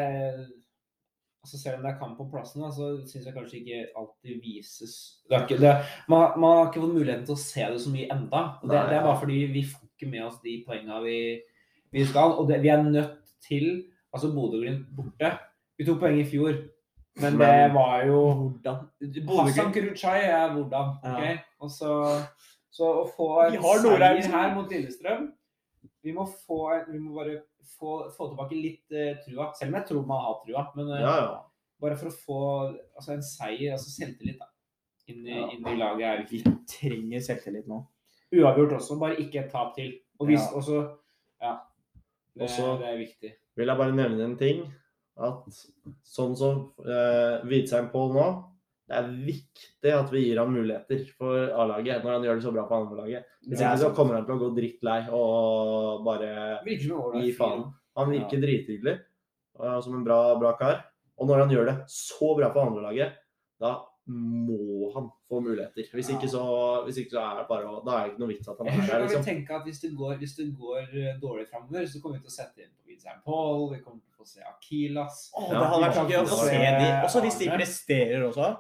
altså 1.43 1.59
Selv 1.61 1.77
om 1.77 1.85
det 1.85 1.91
er 1.93 1.99
kamp 1.99 2.19
om 2.19 2.31
plassen, 2.31 2.63
så 2.75 2.89
syns 3.07 3.27
jeg 3.27 3.35
kanskje 3.35 3.59
ikke 3.61 3.83
alltid 3.99 4.41
vises 4.43 4.95
det 5.29 5.41
ikke, 5.43 5.59
det, 5.61 5.73
man, 6.11 6.35
man 6.39 6.57
har 6.57 6.69
ikke 6.69 6.83
fått 6.83 6.95
muligheten 6.95 7.27
til 7.27 7.35
å 7.37 7.43
se 7.43 7.67
det 7.73 7.83
så 7.83 7.91
mye 7.91 8.07
enda. 8.13 8.41
Det, 8.61 8.71
Nei. 8.71 8.87
det 8.89 8.97
er 8.97 9.05
bare 9.05 9.19
fordi 9.21 9.43
vi 9.53 9.63
får 9.67 9.85
ikke 9.89 10.09
med 10.11 10.25
oss 10.27 10.41
de 10.43 10.55
poengene 10.67 11.03
vi, 11.03 11.19
vi 11.95 12.05
skal. 12.07 12.35
Og 12.39 12.49
det, 12.51 12.61
vi 12.63 12.71
er 12.73 12.83
nødt 12.83 13.31
til 13.47 13.69
Altså 14.15 14.31
Bodø-Glimt 14.33 14.87
borte. 14.95 15.29
Vi 15.77 15.85
tok 15.85 15.99
poeng 16.01 16.15
i 16.17 16.25
fjor, 16.25 16.55
men 17.21 17.35
det 17.37 17.73
var 17.75 18.05
jo 18.07 18.21
Hvordan? 18.39 18.77
Hassan 19.43 19.73
Kuruchai 19.75 20.21
er 20.25 20.53
hvordan. 20.53 20.93
ok? 21.03 21.25
Ja. 21.27 21.35
Og 21.61 21.71
så, 21.71 21.91
så 22.71 22.87
å 23.01 23.05
få 23.11 23.27
en 23.43 23.57
seier 23.59 24.31
her 24.31 24.55
mot 24.55 24.71
Lillestrøm 24.71 25.27
Vi 26.07 26.13
må, 26.15 26.23
få, 26.47 26.59
vi 26.87 26.99
må 27.03 27.13
bare 27.19 27.41
få, 27.75 27.97
få 28.15 28.29
tilbake 28.31 28.55
litt 28.55 28.95
uh, 28.95 29.17
trua. 29.25 29.49
Selv 29.59 29.73
om 29.73 29.77
jeg 29.81 29.87
tror 29.89 30.05
man 30.07 30.23
har 30.23 30.39
trua. 30.45 30.63
Men 30.77 30.91
uh, 30.93 31.01
ja, 31.03 31.15
ja. 31.25 31.35
bare 31.83 31.97
for 31.99 32.09
å 32.09 32.15
få 32.15 32.39
altså, 32.95 33.11
en 33.17 33.25
seier, 33.27 33.73
altså 33.75 33.91
selvtillit, 33.91 34.39
da. 34.39 34.47
Inn 35.11 35.21
i, 35.27 35.35
Ja. 35.35 35.45
inn 35.55 35.67
i 35.71 35.75
laget 35.79 36.07
er 36.07 36.25
Vi 36.31 36.41
trenger 36.67 37.21
selvtillit 37.23 37.67
nå. 37.71 37.81
Uavgjort 38.35 38.73
også, 38.79 38.97
bare 38.99 39.19
ikke 39.23 39.45
et 39.45 39.51
tap 39.53 39.75
til. 39.77 39.93
Og 40.19 40.27
hvis 40.31 40.47
også 40.55 40.81
Ja. 41.43 41.57
Det, 42.33 42.43
Også- 42.47 42.77
det 42.81 42.87
er 42.87 42.97
viktig. 42.97 43.31
vil 43.57 43.67
jeg 43.67 43.77
bare 43.77 43.95
nevne 43.95 44.23
en 44.25 44.37
ting. 44.37 44.65
At 45.17 45.47
sånn 46.05 46.35
som 46.37 46.59
uh, 46.85 47.41
Hvidsheim 47.47 47.87
Pål 47.89 48.11
nå, 48.13 48.25
det 48.87 48.95
er 48.95 49.07
viktig 49.27 49.91
at 49.91 50.11
vi 50.13 50.21
gir 50.23 50.39
ham 50.39 50.53
muligheter 50.55 51.01
for 51.17 51.49
A-laget 51.59 52.05
når 52.05 52.13
han 52.13 52.27
gjør 52.27 52.37
det 52.39 52.45
så 52.45 52.53
bra 52.55 52.63
på 52.69 52.77
andrelaget. 52.77 53.25
Hvis 53.43 53.59
ikke 53.59 53.81
så 53.81 53.89
kommer 53.97 54.15
han 54.15 54.27
til 54.27 54.37
å 54.37 54.41
gå 54.45 54.51
drittlei 54.55 55.01
og 55.17 56.05
bare 56.07 56.29
gi 56.63 57.33
faen. 57.35 57.65
Han 57.99 58.13
virker 58.13 58.39
drithyggelig 58.39 58.95
uh, 59.59 59.79
som 59.83 59.97
en 59.97 60.05
bra, 60.07 60.21
bra 60.39 60.53
kar. 60.59 60.79
Og 61.17 61.27
når 61.27 61.43
han 61.43 61.51
gjør 61.51 61.69
det 61.71 61.77
så 61.91 62.31
bra 62.37 62.51
på 62.53 62.63
andrelaget, 62.63 63.17
da 63.59 63.75
må 64.07 64.87
han 64.93 65.09
få 65.27 65.41
muligheter. 65.43 65.89
Hvis 65.91 66.13
ikke 66.13 66.29
så, 66.31 66.43
hvis 66.85 67.01
ikke 67.01 67.17
så 67.17 67.23
er 67.25 67.41
det 67.41 67.47
bare 67.49 67.67
å 67.67 67.81
Da 67.83 67.97
er 67.97 68.05
det 68.05 68.13
ikke 68.13 68.21
noe 68.23 68.31
vits 68.31 68.47
at 68.47 68.61
han 68.61 68.69
er 68.71 68.77
der, 68.77 69.03
liksom. 69.03 69.41
at 69.57 69.65
hvis 69.67 69.81
det 69.83 69.89
går, 69.97 70.13
hvis 70.21 70.35
det 70.37 70.45
går 70.55 70.85
eh, 70.85 71.17
dårlig 71.19 71.47
framover, 71.49 71.89
så 71.91 71.99
kommer 71.99 72.21
vi 72.21 72.23
til 72.23 72.31
å 72.31 72.37
sette 72.37 72.63
inn 72.63 72.71
på 72.71 72.87
Widsheim 72.87 73.19
Paul, 73.25 73.65
vi 73.73 73.81
kommer 73.81 73.99
til 73.99 74.23
å 74.23 74.29
se 74.29 74.45
Akilas. 74.47 75.25
oh, 75.35 75.49
Ja, 75.51 75.59
det 75.59 75.67
hadde 75.73 75.83
vært 75.83 75.99
så 75.99 76.05
vi 76.05 76.15
gøy 76.15 76.21
å 76.23 76.39
se 76.39 76.61
de. 76.77 76.87
Også 77.09 77.25
hvis 77.25 77.39
de 77.41 77.49
presterer 77.51 78.23
også. 78.29 78.53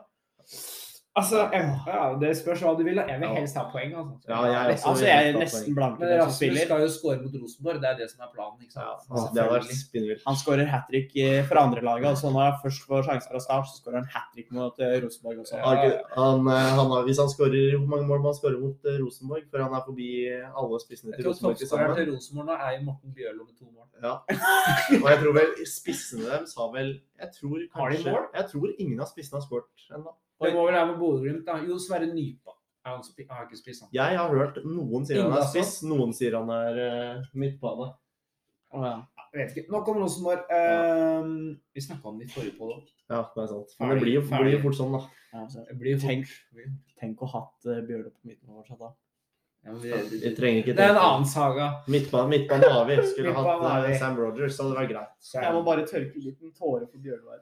Altså, 1.17 1.37
jeg, 1.49 1.61
ja, 1.89 2.01
Det 2.21 2.29
spørs 2.37 2.59
hva 2.61 2.71
du 2.77 2.83
vil. 2.85 2.99
Jeg 3.09 3.17
vil 3.21 3.31
helst 3.33 3.55
ha 3.57 3.63
poeng. 3.71 3.93
altså. 3.97 4.17
Ja, 4.29 4.41
jeg 4.45 4.73
også. 4.75 4.89
Altså, 4.91 5.05
jeg 5.07 5.29
er 5.29 5.37
nesten 5.41 5.73
blank 5.77 5.95
Men 6.01 6.11
Rasmus 6.19 6.35
spiller. 6.37 6.65
skal 6.67 6.83
jo 6.83 6.89
score 6.93 7.15
mot 7.23 7.37
Rosenborg, 7.41 7.79
det 7.81 7.89
er 7.89 7.95
det 8.01 8.07
som 8.11 8.21
er 8.25 8.29
planen. 8.35 8.59
ikke 8.61 8.77
Ja, 8.83 8.91
sant? 9.07 9.31
det 9.33 9.45
hadde 9.47 9.77
spinnvilt. 9.79 10.21
Han 10.27 10.37
skårer 10.41 10.69
hat 10.73 10.85
trick 10.91 11.15
for 11.49 11.57
andre 11.63 11.81
Altså, 12.11 12.29
når 12.35 12.43
han 12.45 12.59
først 12.61 12.85
får 12.85 13.01
sjansen 13.07 13.29
fra 13.33 13.41
start, 13.47 13.65
så 13.71 13.81
skårer 13.81 13.97
han 14.03 14.09
hat 14.13 14.27
trick 14.35 14.51
mot 14.51 14.77
eh, 14.85 14.93
Rosenborg 15.05 15.41
også. 15.41 15.57
Ja, 15.57 15.65
Han, 16.21 16.45
eh, 16.53 16.69
han 16.77 16.87
har, 16.93 17.01
hvis 17.09 17.17
han 17.23 17.29
skårer, 17.33 17.73
Hvor 17.79 17.89
mange 17.95 18.07
mål 18.11 18.21
må 18.21 18.29
han 18.29 18.37
skåre 18.37 18.61
mot 18.61 18.85
eh, 18.85 18.99
Rosenborg 19.01 19.49
før 19.49 19.65
han 19.65 19.73
er 19.73 19.83
forbi 19.89 20.09
alle 20.61 20.79
spissene 20.85 21.17
til 21.17 21.25
Rosenborg 21.31 21.57
Jeg 21.65 21.69
tror 21.73 21.97
til 21.97 22.13
Rosenborg 22.13 22.45
nå 22.51 22.59
er 22.61 22.77
jo 22.77 22.85
Morten 22.91 23.17
Bjørlo 23.17 23.41
med 23.49 23.55
to 23.57 23.65
mål. 23.73 23.89
Ja. 24.05 24.13
Og 25.01 25.09
jeg 25.09 25.17
tror 25.25 25.33
vel 25.41 25.49
spissene 25.65 26.29
deres 26.29 26.53
har 26.61 26.69
vel 26.77 26.93
Jeg 27.25 27.29
tror 27.41 27.57
Har 27.73 27.89
de 27.89 27.97
kanskje 27.97 28.13
mål? 28.13 28.29
Jeg 28.37 28.45
tror 28.53 28.67
ingen 28.77 29.01
av 29.01 29.09
spissene 29.09 29.41
har 29.41 29.45
skåret 29.49 29.89
ennå. 29.97 30.13
Det 30.43 30.53
må 30.53 30.65
vel 30.67 30.75
være 30.77 30.87
med 30.91 30.97
Bodø-Glimt, 31.01 31.45
da. 31.47 31.57
Jo, 31.65 31.77
Sverre 31.81 32.07
Nypa. 32.13 32.53
Han 32.87 33.01
spi- 33.03 33.25
har 33.29 33.47
ikke 33.47 33.57
spist, 33.59 33.81
han. 33.83 33.89
Jeg 33.91 34.17
har 34.17 34.29
hørt 34.31 34.59
noen 34.63 35.03
sier 35.05 35.23
han 35.25 35.33
er 35.35 35.47
spiss, 35.49 35.81
noen 35.83 36.13
sier 36.15 36.37
han 36.37 36.51
er 36.55 36.77
uh, 36.79 37.25
midtbane. 37.35 37.89
Å, 38.71 38.83
ja. 38.85 38.97
Jeg 39.33 39.41
vet 39.41 39.57
ikke. 39.57 39.71
Nok 39.73 39.89
om 39.91 39.97
Rosenborg. 40.01 40.45
Ehm, 40.55 41.33
vi 41.75 41.81
snakka 41.83 42.07
om 42.09 42.19
det 42.19 42.29
i 42.29 42.31
forrige 42.31 42.55
på 42.57 42.69
Ja, 43.11 43.19
det 43.35 43.43
er 43.43 43.49
sant. 43.51 43.73
Men 43.81 43.91
det 43.91 43.97
blir 44.05 44.13
jo, 44.15 44.21
blir 44.29 44.53
jo 44.55 44.61
fort 44.63 44.77
sånn, 44.79 44.95
da. 44.95 45.01
Ja, 45.33 45.43
Det 45.67 45.75
blir 45.81 45.97
jo 45.97 45.99
Tenk, 46.05 46.31
fort. 46.47 46.77
tenk 47.01 47.21
å 47.21 47.29
ha 47.33 47.41
hatt 47.43 47.67
uh, 47.67 47.81
Bjørlo 47.89 48.13
på 48.15 48.31
midten 48.31 48.55
fortsatt 48.55 48.79
da. 48.85 48.93
Ja, 49.65 49.73
vi, 49.73 49.93
Vi 50.11 50.19
det, 50.23 50.33
trenger 50.37 50.61
ikke 50.61 50.75
det 50.77 50.83
er 50.85 50.93
en 50.93 51.01
annen 51.03 51.25
saga. 51.27 51.69
Midtbanen 51.91 52.29
midtbane 52.35 52.69
har 52.71 52.85
vi. 52.87 52.99
Skulle 53.11 53.33
hatt 53.35 53.65
eh, 53.89 53.97
Sam 53.99 54.19
Rogers, 54.19 54.53
så 54.55 54.63
hadde 54.63 54.75
det 54.75 54.81
vært 54.81 54.93
greit. 54.93 55.15
Så 55.29 55.41
Jeg 55.43 55.55
må 55.55 55.63
bare 55.67 55.87
tørke 55.89 56.13
en 56.15 56.27
liten 56.29 56.53
tåre 56.55 56.85
for 56.85 57.01
Bjørlo 57.03 57.33
her. 57.33 57.41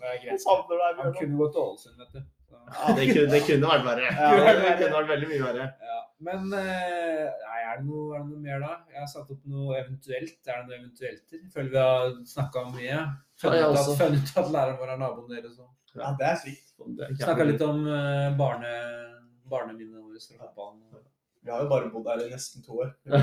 det 0.00 0.14
er 0.14 0.24
greit. 0.24 0.48
Deg, 0.72 1.04
Han 1.04 1.14
kunne 1.20 1.38
gått 1.42 1.54
til 1.54 1.66
Ålesund, 1.66 2.00
vet 2.02 2.16
du. 2.16 2.24
Ja, 2.66 2.94
det, 2.96 3.04
kunne, 3.12 3.30
det 3.30 3.40
kunne 3.46 3.68
vært 3.70 3.84
verre. 3.86 4.08
Ja, 4.10 4.54
det 4.58 4.72
kunne 4.80 4.96
vært 4.96 5.10
veldig 5.12 5.28
mye 5.30 5.42
verre. 5.44 5.66
Ja, 5.86 5.98
men 6.26 6.48
eh, 6.58 7.22
nei, 7.28 7.60
er, 7.60 7.78
det 7.78 7.86
noe, 7.86 8.06
er 8.16 8.24
det 8.24 8.30
noe 8.32 8.42
mer 8.42 8.62
da? 8.64 8.72
Jeg 8.90 9.02
har 9.02 9.10
satt 9.12 9.30
opp 9.34 9.42
noe 9.52 9.76
eventuelt. 9.78 10.38
Er 10.48 10.62
det 10.62 10.66
noe 10.66 10.78
eventuelter? 10.80 11.42
Jeg 11.44 11.52
føler 11.54 11.70
vi 11.74 11.82
har 11.84 12.16
snakka 12.32 12.64
om 12.64 12.74
mye. 12.74 13.00
Funnet 13.38 13.66
ut 13.68 14.02
ut 14.02 14.32
at 14.42 14.50
læreren 14.54 14.78
vår 14.80 14.94
er 14.94 15.02
naboen 15.02 15.30
deres. 15.30 15.58
og 15.60 16.00
Ja, 16.00 16.12
det 16.18 16.30
er 16.30 16.40
sykt. 16.42 16.72
Det 16.96 17.06
er 17.06 17.18
Snakka 17.20 17.46
litt 17.46 17.62
om 17.64 17.84
uh, 17.86 18.32
barne, 18.38 18.72
barneminnene 19.50 20.02
våre 20.02 20.20
fra 20.24 20.48
fotballen. 20.48 20.82
Vi 21.46 21.52
har 21.54 21.62
jo 21.62 21.68
bare 21.70 21.90
bodd 21.94 22.08
her 22.10 22.24
i 22.24 22.30
nesten 22.32 22.64
to 22.66 22.80
år. 22.82 22.88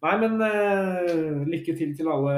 Nei, 0.00 0.14
men 0.22 0.40
uh, 0.40 1.42
lykke 1.50 1.74
til 1.76 1.92
til 1.98 2.08
alle 2.10 2.34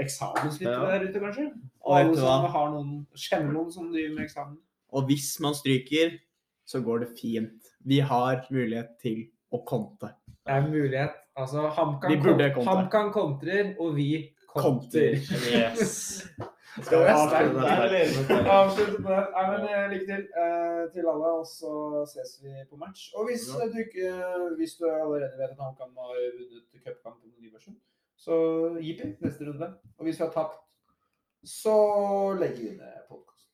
eksamenslyttere 0.00 0.86
Ja. 0.86 0.98
der 0.98 1.08
ute, 1.08 1.20
kanskje. 1.24 1.46
Og 1.84 1.98
alle 1.98 2.16
som 2.16 2.46
har 2.54 2.68
noen, 2.72 2.92
kjenner 3.18 3.52
noen 3.56 3.72
som 3.74 3.88
driver 3.92 4.14
med 4.16 4.24
eksamen. 4.28 4.56
Og 4.94 5.04
hvis 5.10 5.32
man 5.42 5.54
stryker, 5.58 6.14
så 6.66 6.80
går 6.86 7.04
det 7.04 7.10
fint. 7.18 7.70
Vi 7.84 7.98
har 8.00 8.44
mulighet 8.50 8.94
til 9.02 9.24
å 9.52 9.60
konte. 9.66 10.12
Det 10.46 10.54
er 10.54 10.68
mulighet. 10.68 11.16
Altså, 11.36 11.66
HamKam 11.76 13.12
kontrer, 13.14 13.74
og 13.80 13.94
vi 13.96 14.30
Konter. 14.50 14.62
kontrer. 14.62 15.12
Yes. 15.54 16.22
Skal 16.86 16.98
vi 17.02 17.06
avslutte 17.10 17.60
der, 17.66 17.88
der? 17.92 18.50
Avslutte 18.58 19.02
på 19.02 19.10
det. 19.10 19.22
Nei, 19.34 19.44
men 19.50 19.60
eh, 19.68 19.86
Lykke 19.92 20.06
til 20.10 20.22
eh, 20.42 20.82
til 20.94 21.08
alle, 21.12 21.30
og 21.40 21.46
så 21.50 21.70
ses 22.12 22.32
vi 22.44 22.52
på 22.70 22.76
match. 22.82 23.08
Og 23.16 23.26
hvis 23.28 23.44
Ja. 23.50 23.66
du 23.72 23.78
ikke 23.84 24.10
Hvis 24.58 24.74
du 24.78 24.84
allerede 24.86 25.34
vet 25.40 25.50
at 25.54 25.60
HamKam 25.64 25.92
har 25.98 26.12
vunnet 26.38 26.64
cupkampen 26.84 27.30
med 27.32 27.38
Nybergsen, 27.44 27.76
så 28.16 28.34
jippi 28.86 29.08
neste 29.24 29.44
runde. 29.48 29.68
Og 29.98 30.04
hvis 30.04 30.20
vi 30.20 30.24
har 30.24 30.32
tapt, 30.32 30.58
så 31.44 31.76
legger 32.40 32.62
vi 32.68 32.70
ned 32.76 32.96
podkasten. 33.08 33.48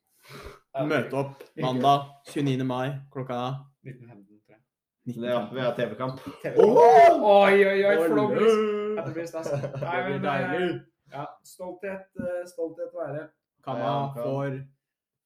Møte 0.91 1.15
opp 1.23 1.43
mandag 1.63 2.01
29. 2.35 2.65
mai 2.67 2.89
klokka 3.15 3.39
1915, 3.87 4.41
tror 4.45 4.57
jeg. 4.57 4.61
19. 5.07 5.25
Ja, 5.31 5.39
vi 5.55 5.61
har 5.61 5.75
TV-kamp. 5.79 6.21
Oi, 6.45 7.55
oi, 7.71 7.79
oi! 7.87 7.97
Flomlys. 8.09 8.53
Oi, 8.59 8.99
At 8.99 9.07
det 9.07 9.15
blir 9.15 9.27
stas. 9.31 9.53
Nei, 9.81 9.99
men 10.09 10.23
deilig. 10.25 10.69
Ja, 11.13 11.27
stolthet, 11.43 12.09
eh, 12.21 12.43
stolthet 12.47 12.95
å 12.95 13.03
være. 13.03 13.29
Kamma 13.67 14.13
for 14.15 14.59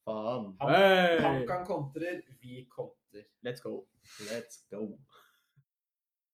Faen. 0.04 0.56
Han, 0.60 0.70
Hey! 0.72 1.18
han 1.20 1.46
kan 1.46 1.66
kontrer, 1.66 2.22
vi 2.40 2.64
kontrer. 2.70 3.26
Let's 3.44 3.60
go. 3.60 3.86
Let's 4.30 4.64
go. 4.70 4.98